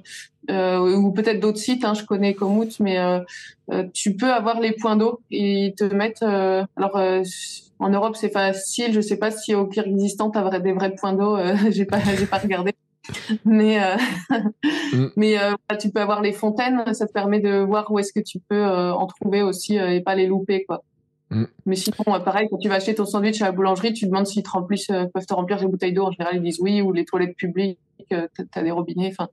euh, 0.50 0.96
ou 0.96 1.12
peut-être 1.12 1.40
d'autres 1.40 1.58
sites. 1.58 1.84
Hein, 1.84 1.94
je 1.94 2.04
connais 2.04 2.34
Komoot, 2.34 2.78
mais 2.80 2.98
euh, 2.98 3.20
euh, 3.72 3.84
tu 3.92 4.14
peux 4.16 4.32
avoir 4.32 4.60
les 4.60 4.72
points 4.72 4.96
d'eau 4.96 5.20
ils 5.30 5.74
te 5.74 5.84
mettent. 5.84 6.22
euh, 6.22 6.64
alors 6.76 6.96
euh, 6.96 7.22
en 7.78 7.90
Europe, 7.90 8.16
c'est 8.16 8.30
facile. 8.30 8.92
Je 8.92 9.00
sais 9.00 9.18
pas 9.18 9.30
si 9.30 9.54
au 9.54 9.66
Kyrgyzstan 9.66 10.30
t'as 10.30 10.58
des 10.60 10.72
vrais 10.72 10.94
points 10.94 11.12
d'eau. 11.12 11.36
Euh, 11.36 11.56
j'ai 11.70 11.84
pas, 11.84 11.98
j'ai 12.18 12.26
pas 12.26 12.38
regardé. 12.38 12.74
Mais 13.44 13.82
euh, 13.82 13.96
Mm. 14.92 15.06
mais 15.16 15.38
euh, 15.38 15.54
tu 15.78 15.90
peux 15.90 16.00
avoir 16.00 16.22
les 16.22 16.32
fontaines. 16.32 16.82
Ça 16.94 17.06
te 17.06 17.12
permet 17.12 17.40
de 17.40 17.58
voir 17.58 17.90
où 17.90 17.98
est-ce 17.98 18.12
que 18.12 18.20
tu 18.20 18.38
peux 18.40 18.64
euh, 18.64 18.92
en 18.92 19.06
trouver 19.06 19.42
aussi 19.42 19.76
et 19.76 20.00
pas 20.00 20.14
les 20.14 20.26
louper 20.26 20.64
quoi. 20.64 20.82
Mm. 21.30 21.44
Mais 21.66 21.76
sinon, 21.76 21.96
euh, 22.08 22.18
pareil, 22.20 22.48
quand 22.50 22.58
tu 22.58 22.68
vas 22.68 22.76
acheter 22.76 22.94
ton 22.94 23.04
sandwich 23.06 23.42
à 23.42 23.46
la 23.46 23.52
boulangerie, 23.52 23.92
tu 23.92 24.06
demandes 24.06 24.26
s'ils 24.26 24.42
te 24.42 24.50
remplissent, 24.50 24.90
euh, 24.90 25.06
peuvent 25.12 25.26
te 25.26 25.34
remplir 25.34 25.58
les 25.60 25.66
bouteilles 25.66 25.92
d'eau. 25.92 26.04
En 26.04 26.12
général, 26.12 26.36
ils 26.36 26.42
disent 26.42 26.60
oui, 26.60 26.80
ou 26.80 26.92
les 26.92 27.04
toilettes 27.04 27.36
publiques, 27.36 27.78
euh, 28.12 28.26
t'as- 28.52 28.62
des 28.62 28.70
robinets. 28.70 29.08
Enfin, 29.10 29.28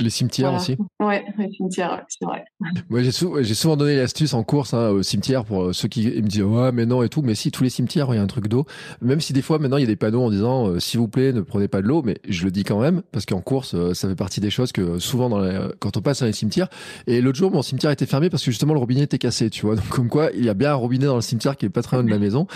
Les 0.00 0.10
cimetières 0.10 0.50
Voilà. 0.50 0.62
aussi. 0.62 0.76
ouais, 1.00 1.24
les 1.38 1.52
cimetières, 1.52 2.04
c'est 2.08 2.24
vrai. 2.24 2.44
Moi, 2.90 3.02
j'ai 3.02 3.12
sou- 3.12 3.36
j'ai 3.40 3.54
souvent 3.54 3.76
donné 3.76 3.96
l'astuce 3.96 4.32
en 4.34 4.42
course 4.42 4.74
hein, 4.74 4.88
au 4.90 5.02
cimetière 5.02 5.44
pour 5.44 5.74
ceux 5.74 5.88
qui 5.88 6.06
me 6.06 6.20
disent 6.22 6.42
ouais 6.42 6.72
mais 6.72 6.86
non 6.86 7.02
et 7.02 7.08
tout. 7.08 7.22
Mais 7.22 7.34
si 7.34 7.50
tous 7.50 7.62
les 7.62 7.70
cimetières 7.70 8.08
il 8.10 8.16
y 8.16 8.18
a 8.18 8.22
un 8.22 8.26
truc 8.26 8.48
d'eau, 8.48 8.64
même 9.02 9.20
si 9.20 9.32
des 9.32 9.42
fois 9.42 9.58
maintenant 9.58 9.76
il 9.76 9.80
y 9.80 9.84
a 9.84 9.86
des 9.88 9.96
panneaux 9.96 10.22
en 10.24 10.30
disant 10.30 10.68
euh, 10.68 10.80
s'il 10.80 10.98
vous 11.00 11.08
plaît 11.08 11.32
ne 11.32 11.40
prenez 11.42 11.68
pas 11.68 11.80
de 11.82 11.86
l'eau, 11.86 12.02
mais 12.02 12.18
je 12.28 12.44
le 12.44 12.50
dis 12.50 12.64
quand 12.64 12.80
même 12.80 13.02
parce 13.12 13.26
qu'en 13.26 13.40
course 13.40 13.74
euh, 13.74 13.94
ça 13.94 14.08
fait 14.08 14.14
partie 14.16 14.40
des 14.40 14.50
choses 14.50 14.72
que 14.72 14.98
souvent 14.98 15.28
dans 15.28 15.40
les- 15.40 15.58
quand 15.80 15.96
on 15.96 16.00
passe 16.00 16.20
dans 16.20 16.26
les 16.26 16.32
cimetières. 16.32 16.68
Et 17.06 17.20
l'autre 17.20 17.38
jour 17.38 17.50
mon 17.50 17.62
cimetière 17.62 17.90
était 17.90 18.06
fermé 18.06 18.30
parce 18.30 18.42
que 18.44 18.50
justement 18.50 18.72
le 18.74 18.80
robinet 18.80 19.02
était 19.02 19.18
cassé, 19.18 19.50
tu 19.50 19.66
vois. 19.66 19.74
Donc 19.76 19.88
comme 19.88 20.08
quoi 20.08 20.30
il 20.34 20.44
y 20.44 20.48
a 20.48 20.54
bien 20.54 20.70
un 20.72 20.74
robinet 20.76 21.06
dans 21.06 21.16
le 21.16 21.20
cimetière 21.22 21.56
qui 21.56 21.66
est 21.66 21.67
pas 21.70 21.82
très 21.82 21.96
loin 21.96 22.04
de 22.04 22.10
la 22.10 22.18
maison. 22.18 22.46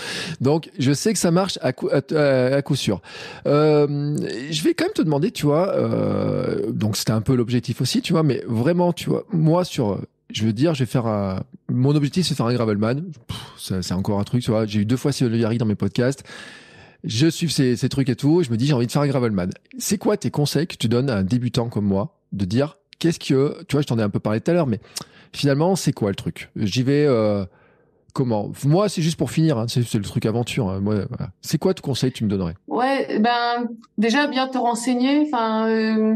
Donc 0.41 0.69
je 0.79 0.91
sais 0.93 1.13
que 1.13 1.19
ça 1.19 1.31
marche 1.31 1.59
à 1.61 1.73
coup, 1.73 1.89
à, 1.89 2.01
à- 2.15 2.61
coup 2.61 2.75
sûr. 2.75 3.01
Euh, 3.45 4.15
je 4.51 4.63
vais 4.63 4.73
quand 4.73 4.85
même 4.85 4.93
te 4.93 5.01
demander, 5.01 5.31
tu 5.31 5.45
vois. 5.45 5.69
euh, 5.75 6.71
donc 6.71 6.97
c'était 6.97 7.11
un 7.11 7.21
peu 7.21 7.35
l'objectif 7.35 7.81
aussi, 7.81 8.01
tu 8.01 8.13
vois. 8.13 8.23
Mais 8.23 8.43
vraiment, 8.47 8.93
tu 8.93 9.09
vois, 9.09 9.25
moi 9.31 9.63
sur 9.65 9.99
je 10.31 10.45
veux 10.45 10.53
dire, 10.53 10.73
je 10.73 10.79
vais 10.79 10.87
faire 10.87 11.05
un... 11.05 11.43
Mon 11.69 11.95
objectif, 11.95 12.25
c'est 12.25 12.33
de 12.33 12.37
faire 12.37 12.47
un 12.47 12.53
gravelman. 12.53 13.03
C'est 13.57 13.91
encore 13.91 14.19
un 14.19 14.23
truc, 14.23 14.41
tu 14.41 14.49
vois. 14.49 14.65
J'ai 14.65 14.79
eu 14.79 14.85
deux 14.85 14.97
fois 14.97 15.11
Cyril 15.11 15.35
Viary 15.35 15.59
dans 15.59 15.65
mes 15.67 15.75
podcasts. 15.75 16.23
Je 17.03 17.27
suis 17.27 17.51
ces, 17.51 17.75
ces 17.75 17.87
trucs 17.89 18.09
et 18.09 18.15
tout. 18.15 18.41
et 18.41 18.43
je 18.43 18.49
me 18.49 18.57
dis, 18.57 18.65
j'ai 18.65 18.73
envie 18.73 18.87
de 18.87 18.91
faire 18.91 19.03
un 19.03 19.07
gravelman. 19.07 19.49
C'est 19.77 19.99
quoi 19.99 20.17
tes 20.17 20.31
conseils 20.31 20.65
que 20.65 20.75
tu 20.75 20.87
donnes 20.87 21.11
à 21.11 21.17
un 21.17 21.23
débutant 21.23 21.69
comme 21.69 21.85
moi 21.85 22.17
de 22.31 22.45
dire, 22.45 22.77
qu'est-ce 22.97 23.19
que, 23.19 23.63
tu 23.67 23.73
vois, 23.75 23.81
je 23.81 23.87
t'en 23.87 23.99
ai 23.99 24.01
un 24.01 24.09
peu 24.09 24.19
parlé 24.19 24.41
tout 24.41 24.49
à 24.49 24.55
l'heure, 24.55 24.65
mais 24.65 24.79
finalement, 25.33 25.75
c'est 25.75 25.93
quoi 25.93 26.09
le 26.09 26.15
truc? 26.15 26.49
J'y 26.55 26.81
vais 26.81 27.05
euh, 27.05 27.45
comment? 28.13 28.51
Moi, 28.65 28.87
c'est 28.89 29.01
juste 29.01 29.17
pour 29.17 29.31
finir. 29.31 29.57
Hein, 29.57 29.65
c'est 29.67 29.93
le 29.95 30.03
truc 30.03 30.25
aventure. 30.25 30.69
hein. 30.69 30.79
Moi. 30.79 31.05
C'est 31.41 31.57
quoi 31.57 31.73
ton 31.73 31.81
conseil 31.81 32.11
que 32.11 32.17
tu 32.17 32.23
me 32.23 32.29
donnerais? 32.29 32.55
Ouais, 32.67 33.19
ben 33.19 33.67
déjà 33.97 34.27
bien 34.27 34.47
te 34.47 34.57
renseigner. 34.57 35.23
Enfin, 35.25 35.67
euh, 35.67 36.15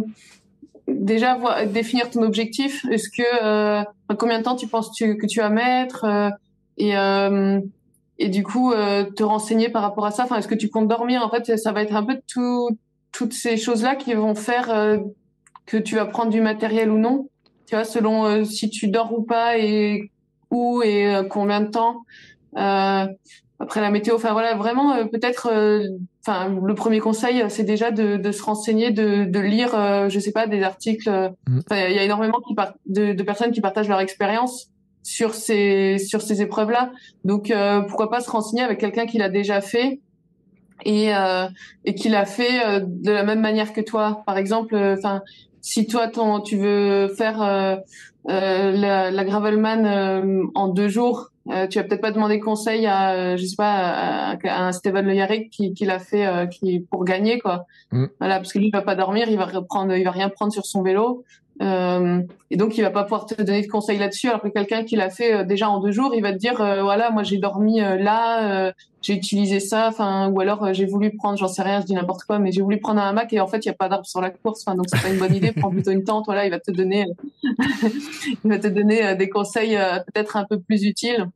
déjà 0.88 1.38
définir 1.66 2.10
ton 2.10 2.22
objectif. 2.22 2.86
Est-ce 2.90 3.10
que 3.10 3.24
euh, 3.44 3.84
combien 4.18 4.40
de 4.40 4.44
temps 4.44 4.56
tu 4.56 4.68
penses 4.68 4.92
tu, 4.94 5.18
que 5.18 5.26
tu 5.26 5.40
vas 5.40 5.50
mettre 5.50 6.06
euh, 6.06 6.30
et 6.78 6.94
et 8.20 8.30
du 8.30 8.44
coup 8.44 8.74
te 8.74 9.24
renseigner 9.24 9.70
par 9.70 9.82
rapport 9.82 10.06
à 10.06 10.12
ça? 10.12 10.24
Enfin, 10.24 10.38
est-ce 10.38 10.48
que 10.48 10.56
tu 10.56 10.70
comptes 10.70 10.88
dormir? 10.88 11.24
En 11.24 11.30
fait, 11.30 11.58
ça 11.58 11.72
va 11.72 11.84
être 11.84 11.96
un 11.96 12.04
peu 12.04 12.20
tout, 12.28 12.70
toutes 13.12 13.34
ces 13.34 13.58
choses-là 13.58 13.96
qui 13.96 14.14
vont 14.14 14.34
faire 14.34 15.00
que 15.66 15.78
tu 15.78 15.96
vas 15.96 16.06
prendre 16.06 16.32
du 16.32 16.42
matériel 16.42 16.90
ou 16.90 16.98
non. 16.98 17.28
Tu 17.68 17.76
vois, 17.76 17.84
selon 17.84 18.44
si 18.46 18.70
tu 18.70 18.88
dors 18.88 19.14
ou 19.14 19.22
pas 19.22 19.58
et 19.60 20.10
où 20.52 20.82
et 20.82 21.08
euh, 21.08 21.24
combien 21.24 21.62
de 21.62 21.68
temps. 21.68 22.04
Euh, 22.58 23.06
après 23.60 23.82
la 23.82 23.90
météo, 23.90 24.16
enfin 24.16 24.34
voilà, 24.34 24.56
vraiment 24.56 24.94
euh, 24.94 25.06
peut-être 25.06 25.50
euh, 25.52 25.88
enfin, 26.26 26.56
le 26.64 26.76
premier 26.76 27.00
conseil, 27.00 27.44
c'est 27.50 27.64
déjà 27.64 27.90
de, 27.90 28.18
de, 28.18 28.32
se 28.32 28.44
renseigner, 28.44 28.92
de, 28.92 29.26
de 29.26 29.40
lire, 29.40 29.74
euh, 29.74 30.10
je 30.10 30.20
sais 30.20 30.32
pas, 30.32 30.46
des 30.46 30.62
articles. 30.62 31.10
Mm. 31.48 31.60
Il 31.72 31.94
y 31.94 32.00
a 32.00 32.04
énormément 32.04 32.40
qui 32.48 32.56
de, 32.86 33.14
de, 33.14 33.24
personnes 33.24 33.52
qui 33.52 33.62
partagent 33.62 33.90
leur 33.90 34.00
expérience 34.00 34.70
sur 35.02 35.34
ces 35.34 35.98
sur 35.98 36.22
ces 36.22 36.42
épreuves-là. 36.42 36.92
Donc 37.24 37.50
euh, 37.50 37.82
pourquoi 37.82 38.10
pas 38.10 38.20
se 38.20 38.30
renseigner 38.30 38.62
avec 38.62 38.80
quelqu'un 38.80 39.06
qui 39.06 39.18
l'a 39.18 39.30
déjà 39.30 39.62
fait 39.62 40.02
et 40.86 41.16
euh, 41.16 41.48
et 41.86 41.96
qui 41.96 42.10
l'a 42.10 42.26
fait 42.26 42.64
euh, 42.66 42.82
de 42.86 43.12
la 43.12 43.24
même 43.24 43.40
manière 43.40 43.74
que 43.74 43.82
toi. 43.82 44.24
Par 44.26 44.38
exemple, 44.38 44.76
enfin 44.76 45.24
si 45.62 45.88
toi 45.88 46.08
ton 46.10 46.42
tu 46.42 46.58
veux 46.58 47.08
faire 47.08 47.80
la, 48.28 49.12
la 49.12 49.24
Gravelman 49.26 50.50
en 50.54 50.68
deux 50.68 50.90
jours, 50.90 51.32
tu 51.70 51.80
vas 51.80 51.84
peut-être 51.86 52.02
pas 52.02 52.12
demander 52.12 52.40
conseil 52.40 52.86
à 52.86 53.38
je 53.38 53.46
sais 53.46 53.56
pas 53.56 53.74
à, 53.74 54.38
à 54.44 54.68
un 54.68 54.72
Steven 54.72 55.06
Le 55.06 55.14
Yarrick 55.14 55.50
qui, 55.50 55.74
qui 55.74 55.86
l'a 55.86 56.00
fait 56.00 56.50
qui 56.52 56.82
pour 56.82 57.06
gagner 57.06 57.40
quoi. 57.40 57.66
Mm. 57.92 58.06
Voilà 58.20 58.38
parce 58.38 58.52
que 58.52 58.60
lui 58.60 58.68
il 58.68 58.72
va 58.72 58.82
pas 58.82 58.96
dormir, 58.96 59.30
il 59.30 59.38
va 59.38 59.46
reprendre 59.46 59.96
il 59.96 60.04
va 60.04 60.12
rien 60.12 60.30
prendre 60.30 60.52
sur 60.52 60.66
son 60.66 60.82
vélo. 60.82 61.24
Euh, 61.62 62.22
et 62.52 62.58
donc, 62.58 62.78
il 62.78 62.82
va 62.82 62.92
pas 62.92 63.04
pouvoir 63.04 63.26
te 63.26 63.42
donner 63.42 63.62
de 63.62 63.68
conseils 63.68 63.98
là-dessus, 63.98 64.28
alors 64.28 64.42
que 64.42 64.48
quelqu'un 64.48 64.84
qui 64.84 64.96
l'a 64.96 65.10
fait 65.10 65.34
euh, 65.34 65.44
déjà 65.44 65.70
en 65.70 65.80
deux 65.80 65.92
jours, 65.92 66.14
il 66.16 66.22
va 66.22 66.32
te 66.32 66.38
dire, 66.38 66.62
euh, 66.62 66.84
voilà, 66.84 67.10
moi 67.10 67.24
j'ai 67.24 67.38
dormi 67.38 67.80
là, 67.80 68.74
j'ai 69.02 69.14
utilisé 69.14 69.60
ça, 69.60 69.88
enfin, 69.88 70.30
ou 70.30 70.40
alors 70.40 70.74
j'ai 70.74 70.86
voulu 70.86 71.16
prendre, 71.16 71.38
j'en 71.38 71.48
sais 71.48 71.62
rien, 71.62 71.82
je 71.82 71.86
dis 71.86 71.94
n'importe 71.94 72.24
quoi, 72.24 72.40
mais 72.40 72.52
j'ai 72.52 72.62
voulu 72.62 72.80
prendre 72.80 73.02
un 73.02 73.10
hamac 73.10 73.32
et 73.34 73.40
en 73.40 73.48
fait, 73.48 73.60
il 73.60 73.68
y 73.68 73.72
a 73.72 73.74
pas 73.74 73.90
d'arbre 73.90 74.06
sur 74.06 74.22
la 74.22 74.30
course, 74.30 74.64
enfin, 74.66 74.76
donc 74.76 74.86
c'est 74.90 75.02
pas 75.02 75.10
une 75.10 75.20
bonne 75.20 75.34
idée. 75.34 75.52
Prends 75.52 75.70
plutôt 75.70 75.92
une 75.92 76.04
tente, 76.04 76.26
voilà, 76.26 76.46
il 76.46 76.52
va 76.52 76.60
te 76.60 76.72
donner, 76.72 77.06
il 77.44 78.50
va 78.50 78.60
te 78.60 78.68
donner 78.68 79.16
des 79.16 79.30
conseils 79.30 79.78
peut-être 80.08 80.36
un 80.38 80.46
peu 80.46 80.60
plus 80.60 80.84
utiles. 80.84 81.28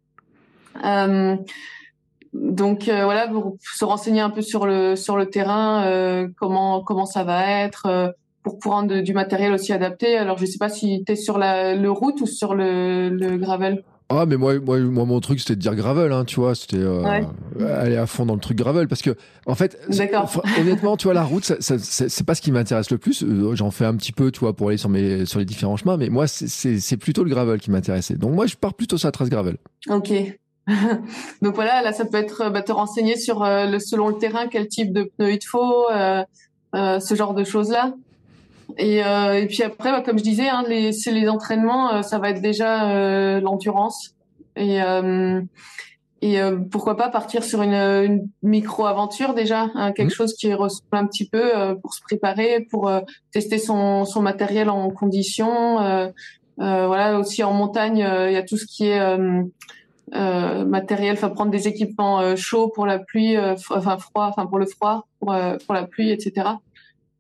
donc 2.34 2.84
voilà, 2.86 3.28
pour 3.28 3.58
se 3.62 3.86
renseigner 3.86 4.22
un 4.22 4.30
peu 4.30 4.42
sur 4.42 4.66
le 4.66 4.96
sur 4.96 5.18
le 5.18 5.28
terrain, 5.28 6.30
comment 6.38 6.82
comment 6.84 7.06
ça 7.06 7.24
va 7.24 7.64
être 7.64 8.14
pour 8.44 8.60
prendre 8.60 9.02
du 9.02 9.14
matériel 9.14 9.54
aussi 9.54 9.74
adapté. 9.74 10.18
Alors, 10.18 10.38
je 10.38 10.46
sais 10.46 10.58
pas 10.58 10.70
si 10.70 11.04
tu 11.06 11.14
es 11.14 11.16
sur 11.16 11.38
la 11.38 11.76
le 11.76 11.92
route 11.92 12.22
ou 12.22 12.28
sur 12.28 12.56
le, 12.56 13.10
le 13.10 13.38
gravel. 13.38 13.84
Ah 14.14 14.26
mais 14.26 14.36
moi, 14.36 14.60
moi, 14.60 14.78
moi 14.80 15.06
mon 15.06 15.20
truc 15.20 15.40
c'était 15.40 15.56
de 15.56 15.62
dire 15.62 15.76
gravel, 15.76 16.12
hein, 16.12 16.26
tu 16.26 16.40
vois, 16.40 16.54
c'était 16.54 16.78
euh, 16.78 17.22
aller 17.62 17.96
à 17.96 18.06
fond 18.06 18.26
dans 18.26 18.34
le 18.34 18.40
truc 18.40 18.58
gravel 18.58 18.88
parce 18.88 19.02
que 19.02 19.16
en 19.46 19.56
fait, 19.56 19.78
honnêtement, 20.60 20.98
tu 20.98 21.06
vois, 21.06 21.14
la 21.14 21.24
route, 21.24 21.44
c'est 21.60 22.26
pas 22.26 22.36
ce 22.36 22.42
qui 22.42 22.52
m'intéresse 22.52 22.92
le 22.92 22.98
plus. 22.98 23.24
Euh, 23.24 23.56
j'en 23.56 23.72
fais 23.72 23.86
un 23.86 23.96
petit 23.96 24.12
peu, 24.12 24.32
tu 24.32 24.42
vois, 24.42 24.54
pour 24.54 24.68
aller 24.68 24.78
sur 24.78 24.90
mes 24.90 25.26
sur 25.26 25.40
les 25.40 25.46
différents 25.46 25.78
chemins, 25.78 25.98
mais 25.98 26.10
moi 26.10 26.28
c'est 26.28 26.98
plutôt 26.98 27.24
le 27.24 27.30
gravel 27.30 27.60
qui 27.60 27.72
m'intéressait. 27.72 28.16
Donc 28.16 28.34
moi 28.34 28.48
je 28.48 28.56
pars 28.56 28.74
plutôt 28.74 28.98
sur 28.98 29.08
la 29.08 29.12
trace 29.14 29.30
gravel. 29.30 29.58
Ok. 29.90 30.12
Donc 31.42 31.56
voilà, 31.56 31.82
là 31.82 31.94
ça 31.94 32.06
peut 32.06 32.18
être 32.18 32.50
bah, 32.52 32.62
te 32.62 32.72
renseigner 32.72 33.18
sur 33.18 33.44
euh, 33.44 33.66
le 33.66 33.80
selon 33.80 34.10
le 34.10 34.18
terrain 34.18 34.48
quel 34.48 34.68
type 34.68 34.94
de 34.94 35.04
pneus 35.04 35.34
il 35.34 35.40
te 35.40 35.46
faut, 35.46 35.88
ce 36.74 37.16
genre 37.16 37.34
de 37.34 37.44
choses 37.44 37.72
là. 37.72 37.94
Et, 38.78 39.04
euh, 39.04 39.34
et 39.34 39.48
puis 39.48 39.64
après, 39.64 39.92
bah, 39.92 40.02
comme 40.02 40.18
je 40.18 40.24
disais, 40.24 40.50
hein, 40.50 40.64
les, 40.68 40.92
c'est 40.92 41.12
les 41.12 41.28
entraînements, 41.28 41.94
euh, 41.94 42.02
ça 42.02 42.20
va 42.20 42.30
être 42.30 42.42
déjà 42.42 42.90
euh, 42.90 43.40
l'endurance. 43.40 44.16
Et, 44.56 44.82
euh, 44.82 45.42
et 46.24 46.40
pourquoi 46.70 46.98
pas 46.98 47.10
partir 47.10 47.44
sur 47.44 47.64
une, 47.64 47.74
une 47.74 48.30
micro-aventure 48.44 49.34
déjà, 49.34 49.72
hein, 49.74 49.92
quelque 49.92 50.12
mmh. 50.12 50.16
chose 50.16 50.34
qui 50.36 50.54
ressemble 50.54 50.86
un 50.92 51.08
petit 51.08 51.28
peu 51.28 51.76
pour 51.82 51.96
se 51.96 52.02
préparer, 52.02 52.68
pour 52.70 52.92
tester 53.32 53.58
son, 53.58 54.06
son 54.06 54.22
matériel 54.22 54.70
en 54.70 54.92
conditions. 54.92 55.78
voilà, 56.58 57.18
aussi 57.18 57.44
en 57.44 57.54
montagne, 57.54 58.08
il 58.28 58.34
y 58.34 58.38
a 58.38 58.44
tout 58.44 58.58
ce 58.58 58.68
qui 58.68 58.86
est 58.86 59.00
euh, 59.00 60.64
matériel, 60.64 61.14
enfin 61.14 61.30
prendre 61.30 61.50
des 61.50 61.68
équipements 61.68 62.36
chauds 62.36 62.68
pour 62.68 62.86
la 62.86 63.00
pluie, 63.00 63.36
enfin 63.40 63.98
froid, 63.98 64.28
enfin 64.28 64.46
pour 64.46 64.60
le 64.60 64.68
froid, 64.68 65.08
pour, 65.20 65.36
pour 65.66 65.74
la 65.74 65.88
pluie, 65.88 66.12
etc. 66.12 66.50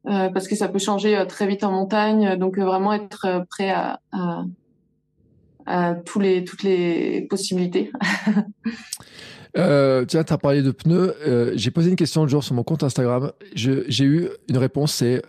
Euh, 0.08 0.30
parce 0.30 0.48
que 0.48 0.56
ça 0.56 0.68
peut 0.68 0.80
changer 0.80 1.16
euh, 1.16 1.26
très 1.26 1.46
vite 1.46 1.64
en 1.64 1.72
montagne. 1.72 2.36
Donc 2.38 2.58
euh, 2.58 2.66
vraiment 2.66 2.94
être 2.94 3.46
prêt 3.50 3.70
à, 3.70 4.00
toutes 6.06 6.64
les 6.64 7.28
possibilités. 7.30 7.92
Tiens, 9.56 10.06
tu 10.06 10.18
as 10.18 10.38
parlé 10.38 10.64
de 10.64 10.72
pneus. 10.72 11.16
J'ai 11.56 11.72
posé 11.72 11.90
une 11.90 11.96
question 11.96 12.24
le 12.24 12.30
jour 12.30 12.44
sur 12.44 12.56
mon 12.56 12.64
compte 12.64 12.84
Instagram. 12.84 13.32
J'ai 13.54 14.04
eu 14.04 14.30
une 14.50 14.58
réponse, 14.58 14.94
c'est 14.94 15.22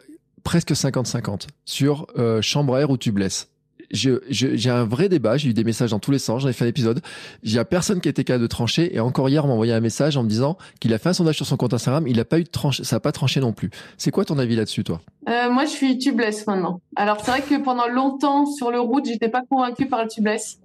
presque 0.43 0.71
50-50 0.71 1.49
sur 1.65 2.07
chambre 2.41 2.75
à 2.75 2.81
air 2.81 2.91
ou 2.91 2.97
tubeless 2.97 3.52
j'ai 3.93 4.71
un 4.71 4.85
vrai 4.85 5.09
débat. 5.09 5.37
J'ai 5.37 5.51
eu 5.51 5.55
des 5.55 5.65
messages 5.65 5.91
dans 5.91 5.99
tous 5.99 6.11
les 6.11 6.19
sens. 6.19 6.43
J'en 6.43 6.49
ai 6.49 6.53
fait 6.53 6.65
un 6.65 6.69
épisode. 6.69 7.01
Il 7.43 7.53
y 7.53 7.59
a 7.59 7.65
personne 7.65 8.01
qui 8.01 8.09
était 8.09 8.25
capable 8.25 8.43
de 8.43 8.49
trancher. 8.49 8.95
Et 8.95 9.01
encore 9.01 9.29
hier, 9.29 9.45
on 9.45 9.49
m'a 9.49 9.55
envoyé 9.55 9.73
un 9.73 9.81
message 9.81 10.17
en 10.17 10.23
me 10.23 10.29
disant 10.29 10.57
qu'il 10.81 10.93
a 10.95 10.99
fait 10.99 11.11
un 11.11 11.13
sondage 11.13 11.37
sur 11.37 11.47
son 11.47 11.57
compte 11.57 11.75
Instagram. 11.75 12.07
Il 12.07 12.17
n'a 12.17 12.25
pas 12.25 12.39
eu 12.39 12.45
de 12.45 12.49
tranche. 12.49 12.83
Ça 12.83 12.97
n'a 12.97 13.01
pas 13.01 13.13
tranché 13.13 13.41
non 13.41 13.53
plus. 13.53 13.71
C'est 13.99 14.11
quoi 14.11 14.25
ton 14.25 14.39
avis 14.39 14.57
là-dessus, 14.57 14.85
toi? 14.85 15.01
Euh, 15.29 15.51
Moi, 15.51 15.65
je 15.65 15.71
suis 15.71 15.99
tubeless 15.99 16.47
maintenant. 16.47 16.81
Alors, 16.97 17.19
c'est 17.23 17.31
vrai 17.31 17.43
que 17.43 17.63
pendant 17.63 17.89
longtemps 17.89 18.47
sur 18.47 18.71
le 18.71 18.81
route, 18.81 19.07
j'étais 19.07 19.29
pas 19.29 19.43
convaincue 19.49 19.87
par 19.87 20.03
le 20.03 20.09
tubeless. 20.09 20.59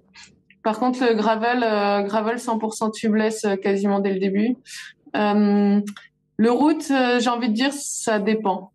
Par 0.62 0.78
contre, 0.78 1.04
le 1.04 1.14
gravel, 1.14 1.62
euh, 1.62 2.02
gravel 2.02 2.36
100% 2.36 2.92
tubeless 2.92 3.44
euh, 3.44 3.56
quasiment 3.56 4.00
dès 4.00 4.12
le 4.12 4.20
début. 4.20 4.56
Le 6.40 6.52
route, 6.52 6.92
j'ai 7.18 7.30
envie 7.30 7.48
de 7.48 7.54
dire, 7.54 7.72
ça 7.72 8.20
dépend. 8.20 8.70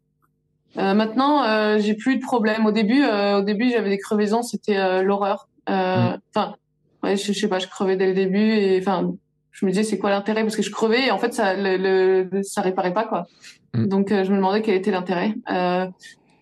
Euh, 0.78 0.94
maintenant, 0.94 1.44
euh, 1.44 1.78
j'ai 1.80 1.94
plus 1.94 2.18
de 2.18 2.22
problème. 2.22 2.66
Au 2.66 2.72
début, 2.72 3.04
euh, 3.04 3.40
au 3.40 3.42
début, 3.42 3.70
j'avais 3.70 3.90
des 3.90 4.00
crevaisons, 4.00 4.42
c'était 4.42 4.78
euh, 4.78 5.04
l'horreur. 5.04 5.48
Mm. 5.68 6.18
Enfin, 6.36 6.56
ouais, 7.04 7.16
je, 7.16 7.32
je, 7.32 7.40
sais 7.40 7.48
pas, 7.48 7.60
je 7.60 7.68
crevais 7.68 7.96
dès 7.96 8.08
le 8.08 8.14
début 8.14 8.52
et 8.52 8.80
enfin, 8.80 9.14
je 9.52 9.66
me 9.66 9.72
disais 9.72 9.84
c'est 9.84 9.98
quoi 9.98 10.10
l'intérêt? 10.10 10.42
Parce 10.42 10.56
que 10.56 10.64
je 10.64 10.72
crevais 10.72 11.08
et 11.08 11.12
en 11.12 11.20
fait 11.20 11.34
ça, 11.34 11.54
le, 11.54 11.78
le 11.78 12.44
ça 12.44 12.62
réparait 12.62 12.94
pas 12.94 13.06
quoi. 13.06 13.28
Mm. 13.74 13.88
Donc 13.88 14.10
je 14.10 14.30
me 14.32 14.38
demandais 14.38 14.62
quel 14.62 14.76
était 14.76 14.92
l'intérêt. 14.92 15.36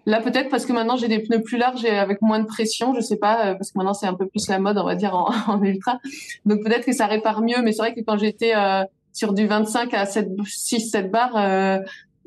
Là, 0.07 0.19
peut-être 0.19 0.49
parce 0.49 0.65
que 0.65 0.73
maintenant 0.73 0.97
j'ai 0.97 1.07
des 1.07 1.19
pneus 1.19 1.43
plus 1.43 1.59
larges 1.59 1.85
et 1.85 1.91
avec 1.91 2.23
moins 2.23 2.39
de 2.39 2.47
pression, 2.47 2.95
je 2.95 3.01
sais 3.01 3.17
pas, 3.17 3.53
parce 3.53 3.71
que 3.71 3.77
maintenant 3.77 3.93
c'est 3.93 4.07
un 4.07 4.15
peu 4.15 4.25
plus 4.25 4.49
la 4.49 4.57
mode, 4.57 4.79
on 4.79 4.85
va 4.85 4.95
dire 4.95 5.13
en, 5.13 5.29
en 5.47 5.61
ultra. 5.61 5.99
Donc 6.45 6.63
peut-être 6.63 6.85
que 6.85 6.93
ça 6.93 7.05
répare 7.05 7.43
mieux, 7.43 7.61
mais 7.63 7.71
c'est 7.71 7.83
vrai 7.83 7.93
que 7.93 8.01
quand 8.01 8.17
j'étais 8.17 8.55
euh, 8.55 8.83
sur 9.13 9.33
du 9.33 9.45
25 9.45 9.93
à 9.93 10.07
7, 10.07 10.29
6, 10.43 10.89
7 10.89 11.11
bars, 11.11 11.35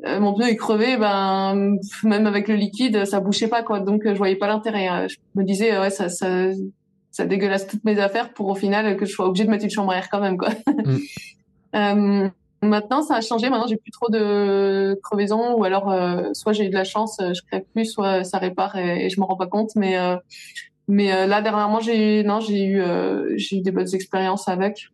euh, 0.05 0.16
euh, 0.16 0.20
mon 0.20 0.35
pneu 0.35 0.48
est 0.48 0.56
crevé, 0.56 0.97
ben 0.97 1.76
même 2.02 2.26
avec 2.26 2.48
le 2.48 2.55
liquide, 2.55 3.05
ça 3.05 3.20
bouchait 3.20 3.48
pas 3.48 3.62
quoi. 3.62 3.81
Donc 3.81 4.02
je 4.05 4.16
voyais 4.16 4.36
pas 4.36 4.47
l'intérêt. 4.47 4.86
Hein. 4.86 5.06
Je 5.09 5.16
me 5.35 5.44
disais 5.44 5.78
ouais 5.78 5.90
ça, 5.90 6.09
ça 6.09 6.51
ça 7.14 7.26
dégueulasse 7.26 7.68
toutes 7.68 7.85
mes 7.85 8.01
affaires 8.01 8.32
pour 8.32 8.48
au 8.48 8.56
final 8.56 8.97
que 8.97 9.06
je 9.06 9.12
sois 9.12 9.26
obligée 9.28 9.44
de 9.44 9.51
mettre 9.51 9.62
une 9.62 9.70
chambre 9.70 9.93
à 9.93 9.98
air 9.98 10.09
quand 10.10 10.20
même 10.20 10.36
quoi. 10.36 10.51
Mm. 11.74 11.76
euh, 11.76 12.28
maintenant 12.62 13.02
ça 13.02 13.16
a 13.16 13.20
changé. 13.20 13.51
Maintenant 13.51 13.66
j'ai 13.66 13.76
plus 13.76 13.90
trop 13.90 14.09
de 14.09 14.97
crevaisons 15.02 15.55
ou 15.56 15.64
alors 15.64 15.90
euh, 15.90 16.31
soit 16.35 16.52
j'ai 16.52 16.66
eu 16.66 16.68
de 16.68 16.74
la 16.74 16.85
chance, 16.85 17.16
je 17.20 17.40
crève 17.48 17.64
plus, 17.72 17.86
soit 17.86 18.22
ça 18.22 18.39
répare 18.39 18.76
et, 18.76 19.10
je 19.10 19.18
m'en 19.18 19.26
rends 19.26 19.36
pas 19.36 19.48
compte. 19.48 19.70
Mais 19.74 19.98
euh, 19.98 20.16
mais 20.86 21.26
là 21.26 21.43
dernièrement 21.43 21.81
j'ai 21.81 22.20
eu 22.20 22.24
non 22.24 22.39
j'ai 22.39 22.64
eu 22.64 22.82
j'ai 23.36 23.56
eu 23.56 23.60
des 23.60 23.72
bonnes 23.72 23.93
expériences 23.93 24.47
avec. 24.47 24.89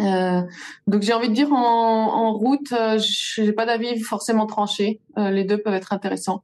Euh, 0.00 0.42
donc 0.86 1.02
j'ai 1.02 1.12
envie 1.12 1.28
de 1.28 1.34
dire 1.34 1.52
en, 1.52 1.56
en 1.56 2.32
route, 2.32 2.72
euh, 2.72 2.98
j'ai 2.98 3.52
pas 3.52 3.66
d'avis 3.66 4.00
forcément 4.00 4.46
tranché. 4.46 5.00
Euh, 5.18 5.30
les 5.30 5.44
deux 5.44 5.58
peuvent 5.58 5.74
être 5.74 5.92
intéressants. 5.92 6.42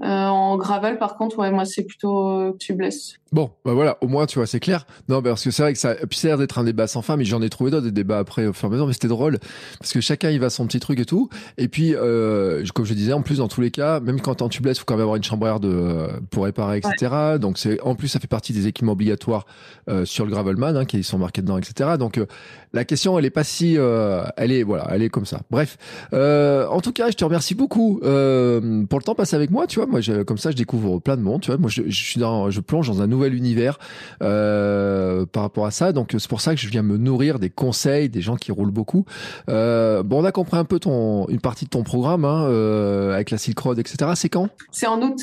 Euh, 0.00 0.06
en 0.06 0.56
gravel, 0.56 0.98
par 0.98 1.16
contre, 1.16 1.38
ouais, 1.38 1.50
moi, 1.50 1.64
c'est 1.64 1.82
plutôt 1.82 2.28
euh, 2.28 2.56
tubeless. 2.58 3.14
Bon, 3.30 3.50
bah 3.64 3.74
voilà, 3.74 3.98
au 4.00 4.08
moins, 4.08 4.24
tu 4.24 4.38
vois, 4.38 4.46
c'est 4.46 4.60
clair. 4.60 4.86
Non, 5.08 5.20
parce 5.20 5.44
que 5.44 5.50
c'est 5.50 5.62
vrai 5.62 5.72
que 5.74 5.78
ça, 5.78 5.94
puis 6.08 6.18
ça 6.18 6.28
a 6.28 6.30
l'air 6.30 6.38
d'être 6.38 6.58
un 6.58 6.64
débat 6.64 6.86
sans 6.86 7.02
fin, 7.02 7.16
mais 7.16 7.24
j'en 7.24 7.42
ai 7.42 7.50
trouvé 7.50 7.70
d'autres, 7.70 7.84
des 7.84 7.92
débats 7.92 8.18
après 8.18 8.46
au 8.46 8.54
fur 8.54 8.64
et 8.64 8.68
à 8.68 8.72
mesure, 8.72 8.86
mais 8.86 8.94
c'était 8.94 9.08
drôle, 9.08 9.38
parce 9.78 9.92
que 9.92 10.00
chacun, 10.00 10.30
il 10.30 10.40
va 10.40 10.48
son 10.48 10.66
petit 10.66 10.80
truc 10.80 10.98
et 11.00 11.04
tout. 11.04 11.28
Et 11.58 11.68
puis, 11.68 11.94
euh, 11.94 12.64
comme 12.74 12.86
je 12.86 12.94
disais, 12.94 13.12
en 13.12 13.20
plus, 13.20 13.38
dans 13.38 13.48
tous 13.48 13.60
les 13.60 13.70
cas, 13.70 14.00
même 14.00 14.20
quand 14.20 14.40
en 14.40 14.48
tubeless, 14.48 14.78
faut 14.78 14.84
quand 14.86 14.94
même 14.94 15.02
avoir 15.02 15.16
une 15.16 15.24
chambre 15.24 15.46
à 15.46 15.50
air 15.50 15.60
de, 15.60 16.08
pour 16.30 16.44
réparer, 16.44 16.78
etc. 16.78 17.38
Donc, 17.38 17.58
c'est, 17.58 17.80
en 17.82 17.94
plus, 17.94 18.08
ça 18.08 18.18
fait 18.18 18.28
partie 18.28 18.54
des 18.54 18.66
équipements 18.66 18.92
obligatoires, 18.92 19.44
euh, 19.90 20.06
sur 20.06 20.24
le 20.24 20.30
Gravelman, 20.30 20.76
hein, 20.76 20.84
qui 20.86 21.02
sont 21.02 21.18
marqués 21.18 21.42
dedans, 21.42 21.58
etc. 21.58 21.96
Donc, 21.98 22.16
euh, 22.16 22.26
la 22.72 22.84
question, 22.84 23.18
elle 23.18 23.26
est 23.26 23.30
pas 23.30 23.44
si, 23.44 23.76
euh, 23.76 24.24
elle 24.38 24.52
est, 24.52 24.62
voilà, 24.62 24.86
elle 24.90 25.02
est 25.02 25.10
comme 25.10 25.26
ça. 25.26 25.40
Bref. 25.50 25.76
en 26.12 26.80
tout 26.80 26.92
cas, 26.92 27.10
je 27.10 27.16
te 27.16 27.24
remercie 27.24 27.54
beaucoup, 27.54 27.98
pour 28.00 28.08
le 28.08 29.02
temps 29.02 29.14
passé 29.14 29.36
avec 29.36 29.50
moi, 29.50 29.66
tu 29.66 29.80
vois 29.80 29.86
moi, 29.86 30.00
je, 30.00 30.22
comme 30.22 30.38
ça, 30.38 30.50
je 30.50 30.56
découvre 30.56 30.98
plein 30.98 31.16
de 31.16 31.22
monde. 31.22 31.42
Tu 31.42 31.50
vois, 31.50 31.58
moi, 31.58 31.70
je, 31.70 31.82
je, 31.86 32.02
suis 32.02 32.20
dans, 32.20 32.50
je 32.50 32.60
plonge 32.60 32.88
dans 32.88 33.02
un 33.02 33.06
nouvel 33.18 33.34
univers 33.34 33.78
euh, 34.22 35.26
par 35.26 35.42
rapport 35.42 35.66
à 35.66 35.70
ça. 35.70 35.92
Donc, 35.92 36.14
c'est 36.16 36.28
pour 36.28 36.40
ça 36.40 36.54
que 36.54 36.60
je 36.60 36.68
viens 36.68 36.82
me 36.82 36.96
nourrir 36.96 37.38
des 37.38 37.50
conseils 37.50 38.08
des 38.08 38.20
gens 38.20 38.36
qui 38.36 38.52
roulent 38.52 38.70
beaucoup. 38.70 39.04
Euh, 39.50 40.02
bon, 40.02 40.22
on 40.22 40.24
a 40.24 40.32
compris 40.32 40.56
un 40.56 40.64
peu 40.64 40.78
une 40.86 41.40
partie 41.40 41.64
de 41.64 41.70
ton 41.70 41.82
programme 41.82 42.24
hein, 42.24 42.44
euh, 42.44 43.14
avec 43.14 43.30
la 43.30 43.38
Silk 43.38 43.58
Road, 43.58 43.78
etc. 43.78 44.12
C'est 44.14 44.28
quand? 44.28 44.48
C'est 44.70 44.86
en 44.86 45.02
août 45.02 45.18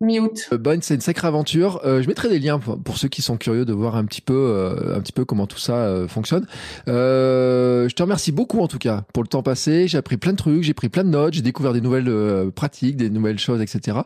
mi-août. 0.00 0.48
Euh, 0.52 0.58
bonne, 0.58 0.80
c'est 0.82 0.94
une 0.94 1.00
sacrée 1.00 1.28
aventure. 1.28 1.80
Euh, 1.84 2.02
je 2.02 2.08
mettrai 2.08 2.28
des 2.28 2.38
liens 2.38 2.58
pour, 2.58 2.96
ceux 2.96 3.08
qui 3.08 3.22
sont 3.22 3.36
curieux 3.36 3.64
de 3.64 3.72
voir 3.72 3.96
un 3.96 4.04
petit 4.04 4.20
peu, 4.20 4.34
euh, 4.34 4.96
un 4.96 5.00
petit 5.00 5.12
peu 5.12 5.24
comment 5.24 5.46
tout 5.46 5.58
ça 5.58 6.06
fonctionne. 6.08 6.46
je 6.86 7.92
te 7.92 8.02
remercie 8.02 8.32
beaucoup 8.32 8.60
en 8.60 8.68
tout 8.68 8.78
cas 8.78 9.04
pour 9.12 9.22
le 9.22 9.28
temps 9.28 9.42
passé. 9.42 9.88
J'ai 9.88 9.98
appris 9.98 10.16
plein 10.16 10.32
de 10.32 10.36
trucs, 10.36 10.62
j'ai 10.62 10.74
pris 10.74 10.88
plein 10.88 11.04
de 11.04 11.10
notes, 11.10 11.34
j'ai 11.34 11.42
découvert 11.42 11.72
des 11.72 11.80
nouvelles 11.80 12.50
pratiques, 12.52 12.96
des 12.96 13.10
nouvelles 13.10 13.38
choses, 13.38 13.60
etc. 13.60 13.98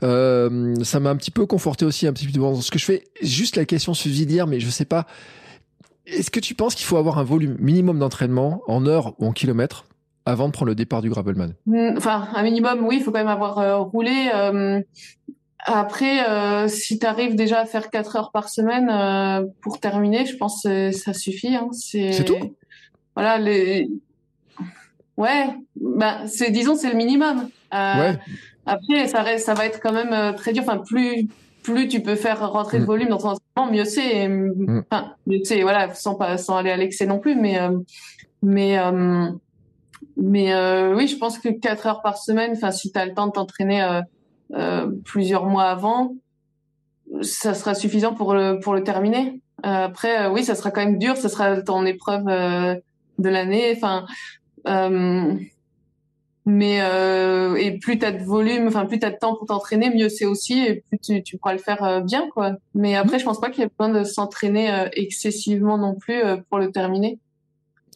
ça 0.00 1.00
m'a 1.00 1.10
un 1.10 1.16
petit 1.16 1.30
peu 1.30 1.46
conforté 1.46 1.84
aussi 1.84 2.06
un 2.06 2.12
petit 2.12 2.26
peu 2.26 2.38
dans 2.38 2.60
ce 2.60 2.70
que 2.70 2.78
je 2.78 2.84
fais. 2.84 3.04
Juste 3.22 3.56
la 3.56 3.64
question 3.64 3.94
subsidiaire, 3.94 4.46
mais 4.46 4.60
je 4.60 4.70
sais 4.70 4.84
pas. 4.84 5.06
Est-ce 6.06 6.30
que 6.30 6.40
tu 6.40 6.54
penses 6.54 6.74
qu'il 6.74 6.86
faut 6.86 6.96
avoir 6.96 7.18
un 7.18 7.24
volume 7.24 7.56
minimum 7.60 7.98
d'entraînement 7.98 8.62
en 8.66 8.86
heures 8.86 9.14
ou 9.20 9.26
en 9.26 9.32
kilomètres 9.32 9.84
avant 10.26 10.48
de 10.48 10.52
prendre 10.52 10.68
le 10.68 10.74
départ 10.74 11.02
du 11.02 11.10
Gravelman 11.10 11.54
mm, 11.66 11.94
Enfin, 11.96 12.28
un 12.34 12.42
minimum, 12.42 12.84
oui, 12.84 12.96
il 12.98 13.02
faut 13.02 13.10
quand 13.12 13.18
même 13.18 13.28
avoir 13.28 13.90
roulé. 13.90 14.30
Après, 15.66 16.68
si 16.68 16.98
tu 16.98 17.06
arrives 17.06 17.34
déjà 17.34 17.60
à 17.60 17.66
faire 17.66 17.90
4 17.90 18.16
heures 18.16 18.30
par 18.30 18.48
semaine 18.48 19.50
pour 19.60 19.80
terminer, 19.80 20.26
je 20.26 20.36
pense 20.36 20.62
que 20.62 20.90
ça 20.90 21.12
suffit. 21.12 21.54
Hein. 21.54 21.68
C'est 21.72 22.24
tout? 22.24 22.56
Voilà, 23.14 23.38
les... 23.38 23.90
Ouais, 25.16 25.48
bah, 25.76 26.26
c'est, 26.26 26.50
disons, 26.50 26.76
c'est 26.76 26.90
le 26.90 26.96
minimum. 26.96 27.48
ouais. 27.72 28.18
Après, 28.66 29.08
ça, 29.08 29.22
reste, 29.22 29.46
ça 29.46 29.54
va 29.54 29.66
être 29.66 29.80
quand 29.80 29.92
même 29.92 30.34
très 30.36 30.52
dur. 30.52 30.62
Enfin, 30.62 30.78
plus 30.78 31.28
plus 31.62 31.88
tu 31.88 32.00
peux 32.00 32.16
faire 32.16 32.50
rentrer 32.50 32.78
de 32.78 32.84
mm. 32.84 32.86
volume 32.86 33.08
dans 33.08 33.18
ton 33.18 33.28
entraînement, 33.30 33.72
mieux 33.72 33.84
c'est. 33.84 34.28
Mm. 34.28 34.84
Enfin, 34.90 35.14
mieux 35.26 35.40
c'est, 35.44 35.62
voilà, 35.62 35.94
sans 35.94 36.14
pas, 36.14 36.38
sans 36.38 36.56
aller 36.56 36.70
à 36.70 36.76
l'excès 36.76 37.06
non 37.06 37.18
plus, 37.18 37.34
mais, 37.34 37.60
euh, 37.60 37.78
mais, 38.42 38.78
euh, 38.78 39.30
mais 40.16 40.52
euh, 40.52 40.94
oui, 40.94 41.06
je 41.08 41.16
pense 41.16 41.38
que 41.38 41.48
quatre 41.48 41.86
heures 41.86 42.02
par 42.02 42.18
semaine, 42.18 42.52
enfin, 42.52 42.70
si 42.70 42.92
tu 42.92 42.98
as 42.98 43.06
le 43.06 43.14
temps 43.14 43.26
de 43.26 43.32
t'entraîner 43.32 44.00
plusieurs 45.04 45.46
mois 45.46 45.64
avant, 45.64 46.14
ça 47.22 47.54
sera 47.54 47.74
suffisant 47.74 48.14
pour 48.14 48.34
le, 48.34 48.60
pour 48.60 48.74
le 48.74 48.82
terminer. 48.82 49.40
après, 49.62 50.26
oui, 50.28 50.44
ça 50.44 50.54
sera 50.54 50.70
quand 50.70 50.84
même 50.84 50.98
dur, 50.98 51.16
ça 51.16 51.28
sera 51.28 51.62
ton 51.62 51.84
épreuve 51.86 52.24
de 52.24 53.28
l'année. 53.28 53.72
Enfin, 53.76 54.06
mais 56.46 56.80
euh, 56.80 57.54
et 57.56 57.78
plus 57.78 57.98
tu 57.98 58.04
as 58.04 58.12
de 58.12 58.22
volume, 58.22 58.66
enfin 58.66 58.86
plus 58.86 58.98
tu 58.98 59.06
as 59.06 59.10
de 59.10 59.16
temps 59.16 59.34
pour 59.34 59.46
t'entraîner, 59.46 59.90
mieux 59.90 60.08
c'est 60.08 60.24
aussi 60.24 60.58
et 60.60 60.84
plus 60.88 60.98
tu, 60.98 61.22
tu 61.22 61.36
pourras 61.36 61.52
le 61.52 61.58
faire 61.58 61.82
euh, 61.84 62.00
bien 62.00 62.28
quoi. 62.30 62.56
Mais 62.74 62.96
après 62.96 63.18
je 63.18 63.24
pense 63.24 63.40
pas 63.40 63.50
qu'il 63.50 63.62
y 63.62 63.66
ait 63.66 63.70
besoin 63.78 63.92
de 63.92 64.04
s'entraîner 64.04 64.72
euh, 64.72 64.88
excessivement 64.92 65.76
non 65.76 65.94
plus 65.94 66.22
euh, 66.22 66.38
pour 66.48 66.58
le 66.58 66.70
terminer. 66.72 67.18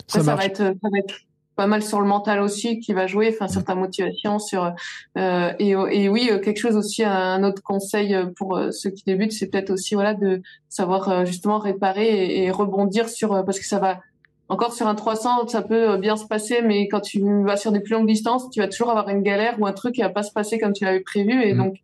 ça, 0.06 0.22
ça 0.22 0.34
va 0.34 0.44
être 0.44 0.58
ça 0.58 0.88
va 0.90 0.98
être 0.98 1.20
pas 1.56 1.66
mal 1.66 1.82
sur 1.82 2.00
le 2.00 2.06
mental 2.06 2.40
aussi 2.40 2.80
qui 2.80 2.92
va 2.92 3.06
jouer, 3.06 3.30
enfin 3.32 3.48
sur 3.48 3.64
ta 3.64 3.74
motivation, 3.74 4.38
sur 4.38 4.72
et, 5.16 5.70
et 5.70 6.08
oui 6.08 6.30
quelque 6.42 6.58
chose 6.58 6.76
aussi 6.76 7.04
un 7.04 7.42
autre 7.44 7.62
conseil 7.62 8.16
pour 8.36 8.60
ceux 8.70 8.90
qui 8.90 9.04
débutent, 9.04 9.32
c'est 9.32 9.48
peut-être 9.48 9.70
aussi 9.70 9.94
voilà 9.94 10.14
de 10.14 10.42
savoir 10.68 11.24
justement 11.26 11.58
réparer 11.58 12.08
et, 12.08 12.44
et 12.44 12.50
rebondir 12.50 13.08
sur 13.08 13.44
parce 13.44 13.58
que 13.58 13.66
ça 13.66 13.78
va 13.78 14.00
encore 14.48 14.74
sur 14.74 14.86
un 14.86 14.94
300, 14.94 15.48
ça 15.48 15.62
peut 15.62 15.90
euh, 15.90 15.96
bien 15.96 16.16
se 16.16 16.26
passer, 16.26 16.60
mais 16.62 16.86
quand 16.88 17.00
tu 17.00 17.20
vas 17.44 17.56
sur 17.56 17.72
des 17.72 17.80
plus 17.80 17.94
longues 17.94 18.06
distances, 18.06 18.50
tu 18.50 18.60
vas 18.60 18.68
toujours 18.68 18.90
avoir 18.90 19.08
une 19.08 19.22
galère 19.22 19.56
ou 19.58 19.66
un 19.66 19.72
truc 19.72 19.94
qui 19.94 20.02
va 20.02 20.10
pas 20.10 20.22
se 20.22 20.32
passer 20.32 20.58
comme 20.58 20.72
tu 20.72 20.84
l'avais 20.84 21.00
prévu. 21.00 21.42
Et 21.42 21.54
mmh. 21.54 21.58
donc, 21.58 21.76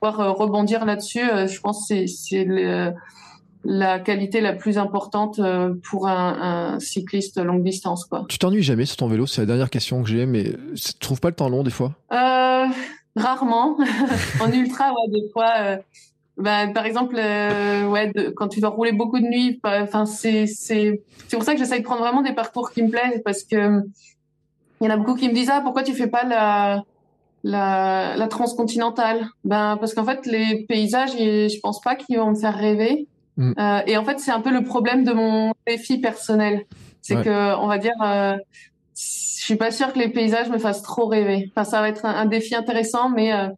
pouvoir 0.00 0.20
euh, 0.20 0.32
rebondir 0.32 0.84
là-dessus, 0.86 1.20
euh, 1.20 1.46
je 1.46 1.60
pense 1.60 1.88
que 1.88 2.06
c'est 2.06 2.46
la 3.64 3.98
qualité 3.98 4.40
la 4.40 4.52
plus 4.52 4.78
importante 4.78 5.40
pour 5.88 6.08
un, 6.08 6.74
un 6.74 6.80
cycliste 6.80 7.38
longue 7.38 7.64
distance. 7.64 8.04
Quoi. 8.04 8.24
Tu 8.28 8.38
t'ennuies 8.38 8.62
jamais 8.62 8.86
sur 8.86 8.96
ton 8.96 9.08
vélo? 9.08 9.26
C'est 9.26 9.42
la 9.42 9.46
dernière 9.46 9.70
question 9.70 10.02
que 10.02 10.08
j'ai, 10.08 10.26
mais 10.26 10.54
tu 10.74 10.94
trouves 11.00 11.20
pas 11.20 11.28
le 11.28 11.34
temps 11.34 11.48
long 11.48 11.62
des 11.62 11.70
fois? 11.70 11.92
Euh, 12.12 12.66
Rarement. 13.16 13.76
en 14.40 14.52
ultra, 14.52 14.90
ouais, 14.90 15.20
des 15.20 15.28
fois 15.32 15.80
bah, 16.38 16.68
par 16.68 16.86
exemple, 16.86 17.16
euh, 17.18 17.88
ouais, 17.88 18.12
quand 18.36 18.46
tu 18.46 18.60
dois 18.60 18.70
rouler 18.70 18.92
beaucoup 18.92 19.18
de 19.18 19.24
nuit, 19.24 19.60
enfin 19.64 20.06
c'est 20.06 20.46
c'est 20.46 21.02
c'est 21.26 21.36
pour 21.36 21.44
ça 21.44 21.52
que 21.52 21.58
j'essaye 21.58 21.80
de 21.80 21.84
prendre 21.84 22.00
vraiment 22.00 22.22
des 22.22 22.32
parcours 22.32 22.70
qui 22.70 22.82
me 22.82 22.90
plaisent 22.90 23.20
parce 23.24 23.42
que 23.42 23.82
il 24.80 24.84
y 24.84 24.86
en 24.86 24.94
a 24.94 24.96
beaucoup 24.96 25.16
qui 25.16 25.28
me 25.28 25.34
disent 25.34 25.50
ah 25.52 25.60
pourquoi 25.62 25.82
tu 25.82 25.94
fais 25.94 26.06
pas 26.06 26.22
la 26.22 26.84
la, 27.42 28.16
la 28.16 28.28
transcontinentale 28.28 29.26
Ben 29.42 29.76
parce 29.80 29.94
qu'en 29.94 30.04
fait 30.04 30.26
les 30.26 30.64
paysages, 30.68 31.10
je 31.10 31.58
pense 31.60 31.80
pas 31.80 31.96
qu'ils 31.96 32.18
vont 32.18 32.30
me 32.30 32.36
faire 32.36 32.56
rêver. 32.56 33.08
Mm. 33.38 33.52
Euh, 33.58 33.80
et 33.86 33.96
en 33.96 34.04
fait 34.04 34.20
c'est 34.20 34.30
un 34.32 34.40
peu 34.40 34.50
le 34.50 34.62
problème 34.62 35.04
de 35.04 35.12
mon 35.12 35.54
défi 35.66 35.98
personnel, 35.98 36.66
c'est 37.00 37.22
que 37.22 37.56
on 37.56 37.66
va 37.68 37.78
dire 37.78 37.94
euh, 38.04 38.36
je 38.94 39.44
suis 39.44 39.56
pas 39.56 39.70
sûre 39.70 39.92
que 39.92 39.98
les 39.98 40.08
paysages 40.08 40.50
me 40.50 40.58
fassent 40.58 40.82
trop 40.82 41.06
rêver. 41.06 41.50
Enfin 41.50 41.64
ça 41.64 41.80
va 41.80 41.88
être 41.88 42.04
un, 42.04 42.14
un 42.14 42.26
défi 42.26 42.54
intéressant, 42.54 43.08
mais 43.08 43.32
euh, 43.32 43.48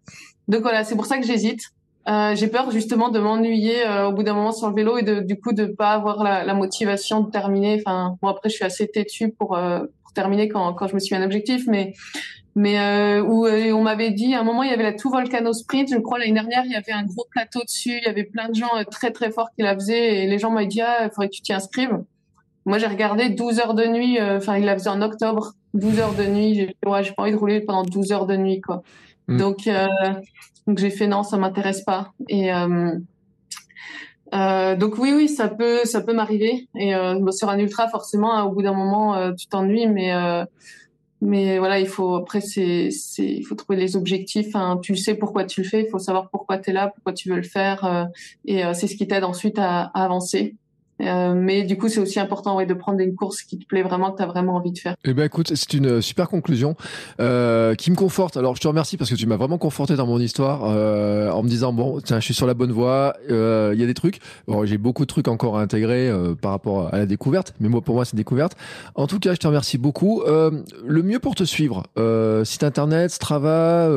donc 0.47 0.61
voilà 0.61 0.85
c'est 0.85 0.95
pour 0.95 1.07
ça 1.07 1.19
que 1.19 1.27
j'hésite. 1.27 1.63
Euh, 2.09 2.35
j'ai 2.35 2.49
peur 2.49 2.71
justement 2.71 3.09
de 3.09 3.19
m'ennuyer 3.19 3.87
euh, 3.87 4.09
au 4.09 4.13
bout 4.13 4.23
d'un 4.23 4.35
moment 4.35 4.53
sur 4.53 4.69
le 4.69 4.75
vélo 4.75 4.97
et 4.99 5.03
de, 5.03 5.21
du 5.21 5.39
coup 5.39 5.53
de 5.53 5.67
pas 5.67 5.93
avoir 5.93 6.23
la, 6.25 6.45
la 6.45 6.55
motivation 6.55 7.21
de 7.21 7.31
terminer. 7.31 7.83
Enfin, 7.85 8.17
bon 8.21 8.29
après 8.29 8.49
je 8.49 8.55
suis 8.55 8.65
assez 8.65 8.87
têtue 8.89 9.31
pour, 9.31 9.57
euh, 9.57 9.81
pour 10.03 10.13
terminer 10.13 10.49
quand, 10.49 10.73
quand 10.75 10.89
je 10.89 10.95
me 10.95 10.99
suis 10.99 11.15
mis 11.15 11.23
un 11.23 11.25
objectif, 11.25 11.65
mais 11.67 11.95
mais 12.61 12.79
euh, 12.79 13.23
où 13.23 13.47
on 13.47 13.83
m'avait 13.83 14.11
dit 14.11 14.35
à 14.35 14.41
un 14.41 14.43
moment 14.43 14.63
il 14.63 14.71
y 14.71 14.75
avait 14.75 14.83
la 14.83 14.93
tout 14.93 15.11
volcano 15.11 15.53
sprint. 15.53 15.89
Je 15.91 15.99
crois 15.99 16.19
l'année 16.19 16.33
dernière 16.33 16.63
il 16.65 16.73
y 16.73 16.77
avait 16.77 16.93
un 16.93 17.05
gros 17.05 17.27
plateau 17.31 17.61
dessus, 17.65 17.97
il 17.97 18.05
y 18.05 18.09
avait 18.09 18.25
plein 18.25 18.49
de 18.49 18.55
gens 18.55 18.71
très 18.91 19.11
très 19.11 19.31
forts 19.31 19.49
qui 19.57 19.63
la 19.63 19.75
faisaient 19.75 20.19
et 20.19 20.27
les 20.27 20.39
gens 20.39 20.51
m'avaient 20.51 20.67
dit 20.67 20.83
ah 20.83 21.05
il 21.05 21.11
faudrait 21.11 21.29
que 21.29 21.35
tu 21.35 21.43
t'y 21.43 21.53
inscrives. 21.53 21.99
Moi 22.67 22.79
j'ai 22.79 22.87
regardé 22.87 23.31
12 23.31 23.61
heures 23.61 23.75
de 23.75 23.87
nuit. 23.87 24.21
Enfin 24.21 24.59
il 24.59 24.65
la 24.65 24.75
faisait 24.75 24.91
en 24.91 25.01
octobre, 25.01 25.55
12 25.75 25.99
heures 26.01 26.15
de 26.15 26.25
nuit. 26.25 26.55
J'ai 26.55 26.77
ouais, 26.87 27.03
j'ai 27.03 27.13
pas 27.13 27.23
envie 27.23 27.33
de 27.33 27.37
rouler 27.37 27.61
pendant 27.61 27.83
12 27.83 28.13
heures 28.13 28.27
de 28.27 28.37
nuit 28.37 28.61
quoi. 28.61 28.83
Mm. 29.29 29.37
Donc 29.39 29.69
donc 30.67 30.79
j'ai 30.79 30.91
fait 30.91 31.07
non, 31.07 31.23
ça 31.23 31.37
m'intéresse 31.37 31.83
pas. 31.83 32.13
Et 32.29 32.53
euh, 32.53 32.93
euh, 34.35 34.77
donc 34.77 34.99
oui, 34.99 35.13
oui, 35.15 35.29
ça 35.29 35.49
peut, 35.49 35.81
ça 35.85 36.01
peut 36.01 36.13
m'arriver. 36.13 36.69
Et 36.77 36.95
euh, 36.95 37.31
sur 37.33 37.49
un 37.49 37.59
ultra, 37.59 37.89
forcément, 37.89 38.35
hein, 38.35 38.45
au 38.45 38.53
bout 38.53 38.63
d'un 38.63 38.73
moment, 38.73 39.17
euh, 39.17 39.33
tu 39.33 39.47
t'ennuies, 39.47 39.89
mais 39.89 40.13
euh, 40.13 40.45
mais 41.21 41.59
voilà, 41.59 41.81
il 41.81 41.87
faut 41.87 42.15
après, 42.15 42.41
c'est, 42.41 42.91
il 43.19 43.45
faut 43.45 43.55
trouver 43.55 43.79
les 43.79 43.97
objectifs. 43.97 44.55
Hein. 44.55 44.79
Tu 44.83 44.97
sais 44.97 45.15
pourquoi 45.15 45.45
tu 45.45 45.63
le 45.63 45.69
fais, 45.69 45.83
il 45.83 45.89
faut 45.89 45.99
savoir 45.99 46.31
pourquoi 46.31 46.59
tu 46.59 46.71
es 46.71 46.73
là, 46.73 46.89
pourquoi 46.89 47.13
tu 47.13 47.29
veux 47.29 47.37
le 47.37 47.43
faire, 47.43 48.09
et 48.47 48.63
c'est 48.75 48.87
ce 48.87 48.97
qui 48.97 49.07
t'aide 49.07 49.25
ensuite 49.25 49.59
à 49.59 49.83
avancer. 49.83 50.57
Euh, 51.01 51.35
mais 51.35 51.63
du 51.63 51.77
coup, 51.77 51.89
c'est 51.89 52.01
aussi 52.01 52.21
important 52.21 52.57
ouais, 52.57 52.67
de 52.67 52.75
prendre 52.75 53.01
une 53.01 53.15
course 53.15 53.43
qui 53.43 53.59
te 53.59 53.67
plaît 53.67 53.83
vraiment, 53.83 54.13
que 54.13 54.19
tu 54.19 54.23
as 54.23 54.27
vraiment 54.27 54.57
envie 54.57 54.73
de 54.73 54.79
faire. 54.79 54.95
Eh 55.05 55.15
ben 55.15 55.25
écoute, 55.25 55.53
c'est 55.55 55.75
une 55.75 56.01
super 56.01 56.29
conclusion 56.29 56.77
euh, 57.21 57.75
qui 57.75 57.91
me 57.91 57.97
conforte. 57.97 58.37
Alors, 58.37 58.57
je 58.57 58.61
te 58.61 58.69
remercie 58.69 58.97
parce 58.97 59.11
que 59.11 59.15
tu 59.15 59.27
m'as 59.27 59.37
vraiment 59.37 59.59
conforté 59.59 59.97
dans 59.97 60.07
mon 60.07 60.21
histoire 60.21 60.63
euh, 60.65 61.31
en 61.31 61.43
me 61.43 61.49
disant 61.49 61.73
bon, 61.73 62.01
tiens, 62.01 62.21
je 62.21 62.25
suis 62.25 62.35
sur 62.35 62.47
la 62.47 62.55
bonne 62.55 62.73
voie. 62.73 63.15
Euh, 63.31 63.73
il 63.75 63.81
y 63.81 63.85
a 63.85 63.87
des 63.87 63.95
trucs. 63.95 64.19
Bon, 64.47 64.65
j'ai 64.65 64.79
beaucoup 64.79 65.03
de 65.03 65.09
trucs 65.09 65.29
encore 65.29 65.59
à 65.59 65.63
intégrer 65.63 66.09
euh, 66.09 66.35
par 66.35 66.51
rapport 66.53 66.93
à 66.93 66.99
la 66.99 67.07
découverte, 67.07 67.55
mais 67.61 67.69
moi, 67.69 67.81
pour 67.81 67.95
moi, 67.95 68.05
c'est 68.05 68.17
découverte. 68.17 68.57
En 68.95 69.07
tout 69.07 69.19
cas, 69.19 69.33
je 69.35 69.39
te 69.39 69.47
remercie 69.47 69.79
beaucoup. 69.79 70.23
le 70.25 71.03
mieux 71.03 71.19
pour 71.19 71.35
te 71.35 71.45
suivre, 71.45 71.85
site 72.45 72.63
internet, 72.63 73.11
Strava, 73.11 73.89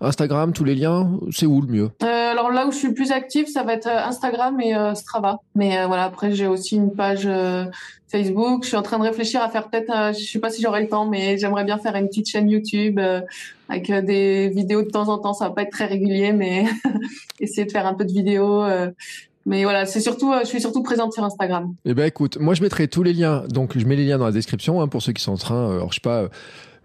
Instagram, 0.00 0.52
tous 0.52 0.64
les 0.64 0.74
liens, 0.74 1.10
c'est 1.30 1.46
où 1.46 1.60
le 1.60 1.68
mieux? 1.68 1.90
Alors 2.00 2.50
là 2.50 2.66
où 2.66 2.70
je 2.70 2.76
suis 2.76 2.88
le 2.88 2.94
plus 2.94 3.10
active, 3.10 3.46
ça 3.48 3.62
va 3.62 3.74
être 3.74 3.88
Instagram 3.88 4.60
et 4.60 4.74
Strava. 4.94 5.38
Mais 5.54 5.76
voilà, 5.88 6.04
après 6.04 6.32
j'ai 6.32 6.46
aussi 6.46 6.76
une 6.76 6.92
page 6.92 7.24
euh, 7.26 7.64
Facebook. 8.08 8.62
Je 8.62 8.68
suis 8.68 8.76
en 8.76 8.82
train 8.82 8.98
de 8.98 9.04
réfléchir 9.04 9.42
à 9.42 9.48
faire 9.48 9.68
peut-être, 9.68 9.90
euh, 9.90 10.12
je 10.12 10.24
sais 10.24 10.38
pas 10.38 10.50
si 10.50 10.62
j'aurai 10.62 10.82
le 10.82 10.88
temps, 10.88 11.06
mais 11.06 11.38
j'aimerais 11.38 11.64
bien 11.64 11.78
faire 11.78 11.96
une 11.96 12.08
petite 12.08 12.28
chaîne 12.28 12.48
YouTube 12.48 12.98
euh, 12.98 13.20
avec 13.68 13.90
des 14.04 14.48
vidéos 14.48 14.82
de 14.82 14.90
temps 14.90 15.08
en 15.08 15.18
temps. 15.18 15.34
Ça 15.34 15.48
va 15.48 15.54
pas 15.54 15.62
être 15.62 15.72
très 15.72 15.86
régulier, 15.86 16.32
mais 16.32 16.66
essayer 17.40 17.64
de 17.64 17.72
faire 17.72 17.86
un 17.86 17.94
peu 17.94 18.04
de 18.04 18.12
vidéos. 18.12 18.64
mais 19.44 19.64
voilà, 19.64 19.84
c'est 19.84 20.00
surtout, 20.00 20.32
je 20.40 20.46
suis 20.46 20.60
surtout 20.60 20.82
présente 20.82 21.12
sur 21.12 21.24
Instagram. 21.24 21.74
Eh 21.84 21.94
ben 21.94 22.06
écoute, 22.06 22.38
moi 22.38 22.54
je 22.54 22.62
mettrai 22.62 22.88
tous 22.88 23.02
les 23.02 23.12
liens. 23.12 23.44
Donc 23.48 23.76
je 23.76 23.84
mets 23.84 23.96
les 23.96 24.06
liens 24.06 24.18
dans 24.18 24.26
la 24.26 24.32
description 24.32 24.80
hein, 24.80 24.88
pour 24.88 25.02
ceux 25.02 25.12
qui 25.12 25.22
sont 25.22 25.32
en 25.32 25.36
train. 25.36 25.74
alors 25.74 25.90
je 25.90 25.96
sais 25.96 26.00
pas 26.00 26.28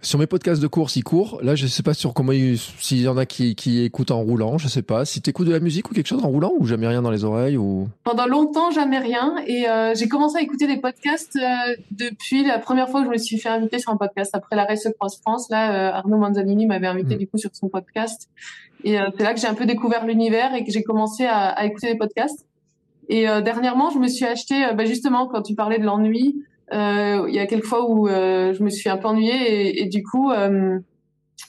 sur 0.03 0.19
mes 0.19 0.27
podcasts 0.27 0.61
de 0.61 0.67
course, 0.67 0.95
ils 0.95 1.03
courent. 1.03 1.39
Là, 1.41 1.55
je 1.55 1.65
sais 1.65 1.81
pas 1.81 1.93
sur 1.93 2.13
comment 2.13 2.33
s'il 2.33 3.01
y 3.01 3.07
en 3.07 3.17
a 3.17 3.25
qui, 3.25 3.55
qui 3.55 3.83
écoutent 3.83 4.11
en 4.11 4.21
roulant, 4.21 4.57
je 4.57 4.67
sais 4.67 4.81
pas. 4.81 5.05
Si 5.05 5.21
tu 5.21 5.29
écoutes 5.29 5.47
de 5.47 5.51
la 5.51 5.59
musique 5.59 5.89
ou 5.89 5.93
quelque 5.93 6.07
chose 6.07 6.23
en 6.23 6.27
roulant 6.27 6.53
ou 6.59 6.65
jamais 6.65 6.87
rien 6.87 7.01
dans 7.01 7.09
les 7.09 7.23
oreilles 7.23 7.57
ou? 7.57 7.87
Pendant 8.03 8.27
longtemps, 8.27 8.69
jamais 8.71 8.99
rien 8.99 9.35
et 9.47 9.67
euh, 9.67 9.95
j'ai 9.95 10.07
commencé 10.07 10.37
à 10.37 10.41
écouter 10.41 10.67
des 10.67 10.77
podcasts 10.77 11.37
euh, 11.37 11.75
depuis 11.91 12.43
la 12.43 12.59
première 12.59 12.89
fois 12.89 13.01
que 13.01 13.07
je 13.07 13.11
me 13.11 13.17
suis 13.17 13.39
fait 13.39 13.49
inviter 13.49 13.79
sur 13.79 13.91
un 13.91 13.97
podcast 13.97 14.35
après 14.35 14.55
la 14.55 14.65
Race 14.65 14.87
Cross 14.99 15.19
France. 15.21 15.49
Là, 15.49 15.73
euh, 15.73 15.93
Arnaud 15.93 16.17
Manzanini 16.17 16.67
m'avait 16.67 16.87
invité 16.87 17.15
hmm. 17.15 17.19
du 17.19 17.27
coup 17.27 17.37
sur 17.37 17.51
son 17.53 17.69
podcast 17.69 18.29
et 18.83 18.97
c'est 19.17 19.23
là 19.23 19.33
que 19.33 19.39
j'ai 19.39 19.47
un 19.47 19.53
peu 19.53 19.65
découvert 19.65 20.05
l'univers 20.05 20.53
et 20.53 20.65
que 20.65 20.71
j'ai 20.71 20.83
commencé 20.83 21.23
à, 21.25 21.47
à, 21.47 21.65
écouter 21.65 21.93
des 21.93 21.97
podcasts. 21.97 22.45
Et 23.07 23.23
dernièrement, 23.23 23.91
je 23.91 23.97
me 23.97 24.09
suis 24.09 24.25
acheté, 24.25 24.61
bah, 24.75 24.83
justement, 24.83 25.27
quand 25.27 25.41
tu 25.41 25.55
parlais 25.55 25.79
de 25.79 25.85
l'ennui, 25.85 26.35
euh, 26.35 26.52
il 26.73 27.33
y 27.33 27.39
a 27.39 27.45
quelques 27.45 27.65
fois 27.65 27.89
où 27.89 28.07
euh, 28.07 28.53
je 28.53 28.63
me 28.63 28.69
suis 28.69 28.89
un 28.89 28.97
peu 28.97 29.07
ennuyée 29.07 29.69
et, 29.69 29.83
et 29.83 29.85
du 29.85 30.03
coup 30.03 30.31
euh, 30.31 30.79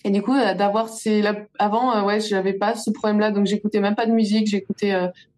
et 0.05 0.11
du 0.11 0.23
coup 0.23 0.35
d'avoir 0.35 0.89
ces 0.89 1.25
avant 1.59 2.05
ouais 2.05 2.21
j'avais 2.21 2.53
pas 2.53 2.75
ce 2.75 2.91
problème 2.91 3.21
là 3.21 3.31
donc 3.31 3.47
j'écoutais 3.47 3.81
même 3.81 3.95
pas 3.95 4.07
de 4.07 4.13
musique. 4.13 4.49
J'écoutais 4.49 4.93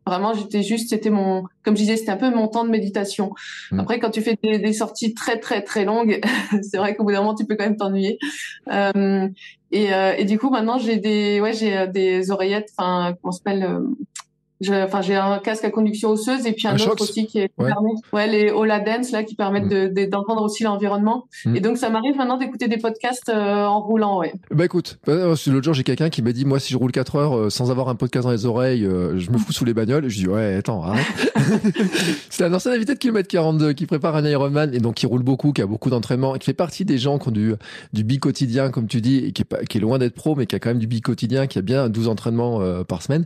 vraiment 0.05 0.35
j'étais 0.35 0.63
juste 0.63 0.91
c'était 0.91 1.11
mon 1.11 1.45
comme 1.63 1.77
je 1.77 1.83
disais 1.83 1.97
c'était 1.97 2.11
un 2.11 2.17
peu 2.17 2.31
mon 2.31 2.49
temps 2.49 2.65
de 2.65 2.71
méditation. 2.71 3.33
Mmh. 3.71 3.81
après 3.81 4.01
quand 4.01 4.11
tu 4.11 4.23
fais 4.23 4.37
des, 4.43 4.59
des, 4.59 4.73
sorties 4.73 5.15
très 5.15 5.39
très 5.39 5.63
très 5.63 5.85
longues 5.85 6.21
c'est 6.63 6.79
vrai 6.79 6.97
qu'au 6.97 7.05
bout 7.05 7.13
d'un 7.13 7.21
moment 7.21 7.35
tu 7.35 7.45
peux 7.47 7.55
quand 7.55 7.65
même 7.65 7.77
t'ennuyer. 7.77 8.19
Euh, 8.73 9.29
et, 9.71 9.89
et, 10.19 10.25
du 10.25 10.39
coup 10.39 10.51
maintenant 10.51 10.79
j'ai 10.79 10.97
des 10.97 11.41
ouais 11.41 11.53
j'ai 11.53 11.87
des 11.87 12.31
oreillettes 12.33 12.73
enfin 12.77 13.15
comment 13.23 13.33
s'appelle 13.33 13.69
Enfin, 14.70 15.03
j'ai 15.03 15.15
un 15.16 15.39
casque 15.39 15.65
à 15.65 15.70
conduction 15.70 16.11
osseuse 16.11 16.47
et 16.47 16.53
puis 16.53 16.66
un, 16.66 16.70
Un 16.73 16.74
autre 16.74 16.85
Shox 16.85 17.03
aussi 17.03 17.27
qui 17.27 17.39
est 17.41 17.51
Ouais. 17.59 17.66
permet, 17.66 17.91
ouais, 18.12 18.27
les 18.27 18.51
là 19.12 19.23
qui 19.24 19.35
permettent 19.35 19.66
Mm. 19.66 19.93
de- 19.95 20.05
d'entendre 20.07 20.43
aussi 20.43 20.62
l'environnement. 20.65 21.27
Mm. 21.45 21.57
Et 21.57 21.61
donc 21.61 21.77
ça 21.77 21.91
m'arrive 21.91 22.16
maintenant 22.16 22.39
d'écouter 22.39 22.69
des 22.69 22.78
podcasts 22.78 23.28
euh, 23.28 23.65
en 23.65 23.81
roulant, 23.81 24.19
ouais. 24.19 24.33
Bah 24.51 24.65
écoute, 24.65 24.99
euh, 25.09 25.35
l'autre 25.47 25.65
jour 25.65 25.74
j'ai 25.74 25.83
quelqu'un 25.85 26.09
qui 26.09 26.23
m'a 26.23 26.33
dit 26.33 26.45
moi 26.45 26.59
si 26.59 26.73
je 26.73 26.78
roule 26.78 26.93
4 26.93 27.16
heures 27.16 27.37
euh, 27.37 27.51
sans 27.51 27.70
avoir 27.70 27.89
un 27.89 27.95
podcast 27.95 28.24
dans 28.27 28.33
les 28.33 28.47
oreilles, 28.47 28.85
euh, 28.85 29.19
je 29.19 29.31
me 29.31 29.39
fous 29.39 29.53
sous 29.53 29.65
les 29.65 29.74
bagnoles. 29.74 30.09
Je 30.09 30.16
dis 30.16 30.28
ouais 30.28 30.55
attends 30.57 30.83
arrête. 30.83 31.05
c'est 32.31 32.45
un 32.45 32.53
ancien 32.53 32.73
invité 32.73 32.95
de 32.95 32.99
kilomètre 32.99 33.28
42 33.28 33.73
qui 33.73 33.87
prépare 33.87 34.16
un 34.16 34.24
Ironman 34.24 34.74
et 34.74 34.78
donc 34.78 34.95
qui 34.95 35.07
roule 35.07 35.23
beaucoup, 35.23 35.53
qui 35.53 35.62
a 35.62 35.66
beaucoup 35.66 35.91
d'entraînement, 35.91 36.35
et 36.35 36.39
qui 36.39 36.47
fait 36.47 36.53
partie 36.55 36.85
des 36.85 36.99
gens 36.99 37.19
qui 37.19 37.28
ont 37.28 37.33
du 37.33 37.55
du 37.93 38.05
bi 38.05 38.19
quotidien 38.19 38.70
comme 38.70 38.87
tu 38.87 39.01
dis 39.01 39.19
et 39.19 39.33
qui 39.33 39.43
est, 39.43 39.45
pas, 39.45 39.59
qui 39.65 39.78
est 39.78 39.81
loin 39.81 39.99
d'être 39.99 40.15
pro 40.15 40.35
mais 40.35 40.47
qui 40.47 40.57
a 40.57 40.59
quand 40.59 40.70
même 40.70 40.78
du 40.78 40.87
bi 40.87 41.01
quotidien, 41.01 41.47
qui 41.47 41.59
a 41.59 41.62
bien 41.62 41.89
12 41.89 42.09
entraînements 42.09 42.61
euh, 42.61 42.85
par 42.85 43.03
semaine. 43.03 43.24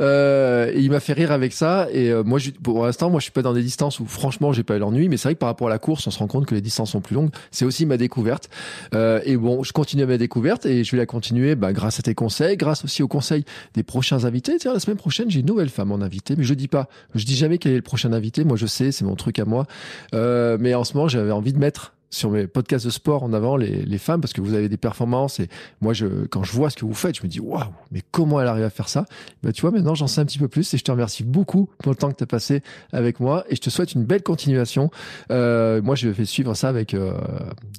Euh, 0.00 0.69
et 0.72 0.80
il 0.80 0.90
m'a 0.90 1.00
fait 1.00 1.12
rire 1.12 1.32
avec 1.32 1.52
ça 1.52 1.88
et 1.92 2.10
euh, 2.10 2.22
moi 2.22 2.38
je, 2.38 2.50
pour 2.50 2.84
l'instant 2.84 3.10
moi 3.10 3.20
je 3.20 3.24
suis 3.24 3.32
pas 3.32 3.42
dans 3.42 3.54
des 3.54 3.62
distances 3.62 4.00
où 4.00 4.06
franchement 4.06 4.52
j'ai 4.52 4.62
pas 4.62 4.76
eu 4.76 4.78
l'ennui 4.78 5.08
mais 5.08 5.16
c'est 5.16 5.28
vrai 5.28 5.34
que 5.34 5.40
par 5.40 5.48
rapport 5.48 5.68
à 5.68 5.70
la 5.70 5.78
course 5.78 6.06
on 6.06 6.10
se 6.10 6.18
rend 6.18 6.26
compte 6.26 6.46
que 6.46 6.54
les 6.54 6.60
distances 6.60 6.90
sont 6.90 7.00
plus 7.00 7.14
longues. 7.14 7.30
C'est 7.50 7.64
aussi 7.64 7.86
ma 7.86 7.96
découverte. 7.96 8.50
Euh, 8.94 9.20
et 9.24 9.36
bon, 9.36 9.62
je 9.62 9.72
continue 9.72 10.06
ma 10.06 10.18
découverte 10.18 10.66
et 10.66 10.84
je 10.84 10.90
vais 10.92 10.98
la 10.98 11.06
continuer 11.06 11.54
bah, 11.54 11.72
grâce 11.72 11.98
à 11.98 12.02
tes 12.02 12.14
conseils, 12.14 12.56
grâce 12.56 12.84
aussi 12.84 13.02
aux 13.02 13.08
conseils 13.08 13.44
des 13.74 13.82
prochains 13.82 14.24
invités. 14.24 14.56
Tiens, 14.58 14.72
la 14.72 14.80
semaine 14.80 14.96
prochaine, 14.96 15.30
j'ai 15.30 15.40
une 15.40 15.46
nouvelle 15.46 15.68
femme 15.68 15.92
en 15.92 16.00
invité, 16.00 16.34
mais 16.36 16.44
je 16.44 16.54
dis 16.54 16.68
pas, 16.68 16.88
je 17.14 17.24
dis 17.24 17.36
jamais 17.36 17.58
quel 17.58 17.72
est 17.72 17.76
le 17.76 17.82
prochain 17.82 18.12
invité. 18.12 18.44
Moi, 18.44 18.56
je 18.56 18.66
sais, 18.66 18.92
c'est 18.92 19.04
mon 19.04 19.16
truc 19.16 19.38
à 19.38 19.44
moi. 19.44 19.66
Euh, 20.14 20.56
mais 20.60 20.74
en 20.74 20.84
ce 20.84 20.94
moment, 20.94 21.08
j'avais 21.08 21.30
envie 21.30 21.52
de 21.52 21.58
mettre 21.58 21.92
sur 22.10 22.30
mes 22.30 22.46
podcasts 22.46 22.84
de 22.84 22.90
sport 22.90 23.22
en 23.22 23.32
avant 23.32 23.56
les, 23.56 23.82
les 23.82 23.98
femmes 23.98 24.20
parce 24.20 24.32
que 24.32 24.40
vous 24.40 24.54
avez 24.54 24.68
des 24.68 24.76
performances 24.76 25.40
et 25.40 25.48
moi 25.80 25.92
je 25.92 26.26
quand 26.26 26.42
je 26.42 26.52
vois 26.52 26.70
ce 26.70 26.76
que 26.76 26.84
vous 26.84 26.94
faites 26.94 27.16
je 27.16 27.22
me 27.22 27.28
dis 27.28 27.40
waouh 27.40 27.64
mais 27.92 28.02
comment 28.10 28.40
elle 28.40 28.48
arrive 28.48 28.64
à 28.64 28.70
faire 28.70 28.88
ça? 28.88 29.06
Bah 29.42 29.52
tu 29.52 29.62
vois 29.62 29.70
maintenant 29.70 29.94
j'en 29.94 30.06
sais 30.06 30.20
un 30.20 30.24
petit 30.24 30.38
peu 30.38 30.48
plus 30.48 30.72
et 30.74 30.78
je 30.78 30.84
te 30.84 30.90
remercie 30.90 31.24
beaucoup 31.24 31.68
pour 31.82 31.92
le 31.92 31.96
temps 31.96 32.10
que 32.10 32.16
tu 32.16 32.24
as 32.24 32.26
passé 32.26 32.62
avec 32.92 33.20
moi 33.20 33.44
et 33.48 33.56
je 33.56 33.60
te 33.60 33.70
souhaite 33.70 33.94
une 33.94 34.04
belle 34.04 34.22
continuation 34.22 34.90
euh, 35.30 35.80
moi 35.82 35.94
je 35.94 36.08
vais 36.08 36.24
suivre 36.24 36.54
ça 36.54 36.68
avec 36.68 36.94
euh, 36.94 37.12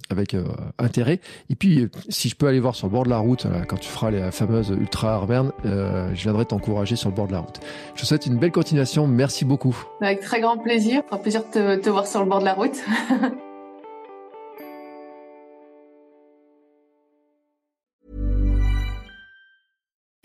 avec 0.10 0.34
euh, 0.34 0.46
intérêt 0.80 1.20
et 1.50 1.56
puis, 1.56 1.90
si 2.10 2.30
je 2.30 2.36
peux 2.36 2.48
aller 2.48 2.60
voir 2.60 2.76
sur 2.76 2.88
le 2.88 2.92
bord 2.92 3.04
de 3.04 3.10
la 3.10 3.18
route, 3.18 3.46
là, 3.46 3.66
quand 3.68 3.78
tu 3.78 3.90
feras 3.90 4.12
les 4.12 4.32
fameuses 4.32 4.70
Ultra 4.70 5.14
Arverne, 5.16 5.52
euh, 5.66 6.10
je 6.14 6.24
viendrai 6.24 6.46
t'encourager 6.46 6.96
sur 6.96 7.10
le 7.10 7.16
bord 7.16 7.28
de 7.28 7.34
la 7.34 7.40
route. 7.40 7.60
Je 7.96 8.02
te 8.02 8.06
souhaite 8.06 8.26
une 8.26 8.38
belle 8.38 8.52
continuation. 8.52 9.08
Merci 9.08 9.46
beaucoup. 9.46 9.76
Avec 10.02 10.22
très 10.22 10.42
grand 10.42 10.58
plaisir. 10.58 11.02
Un 11.12 11.18
plaisir 11.18 11.44
de 11.44 11.52
te, 11.52 11.82
te 11.82 11.90
voir 11.90 12.08
sur 12.08 12.22
le 12.22 12.30
bord 12.30 12.40
de 12.40 12.46
la 12.46 12.54
route. 12.54 12.78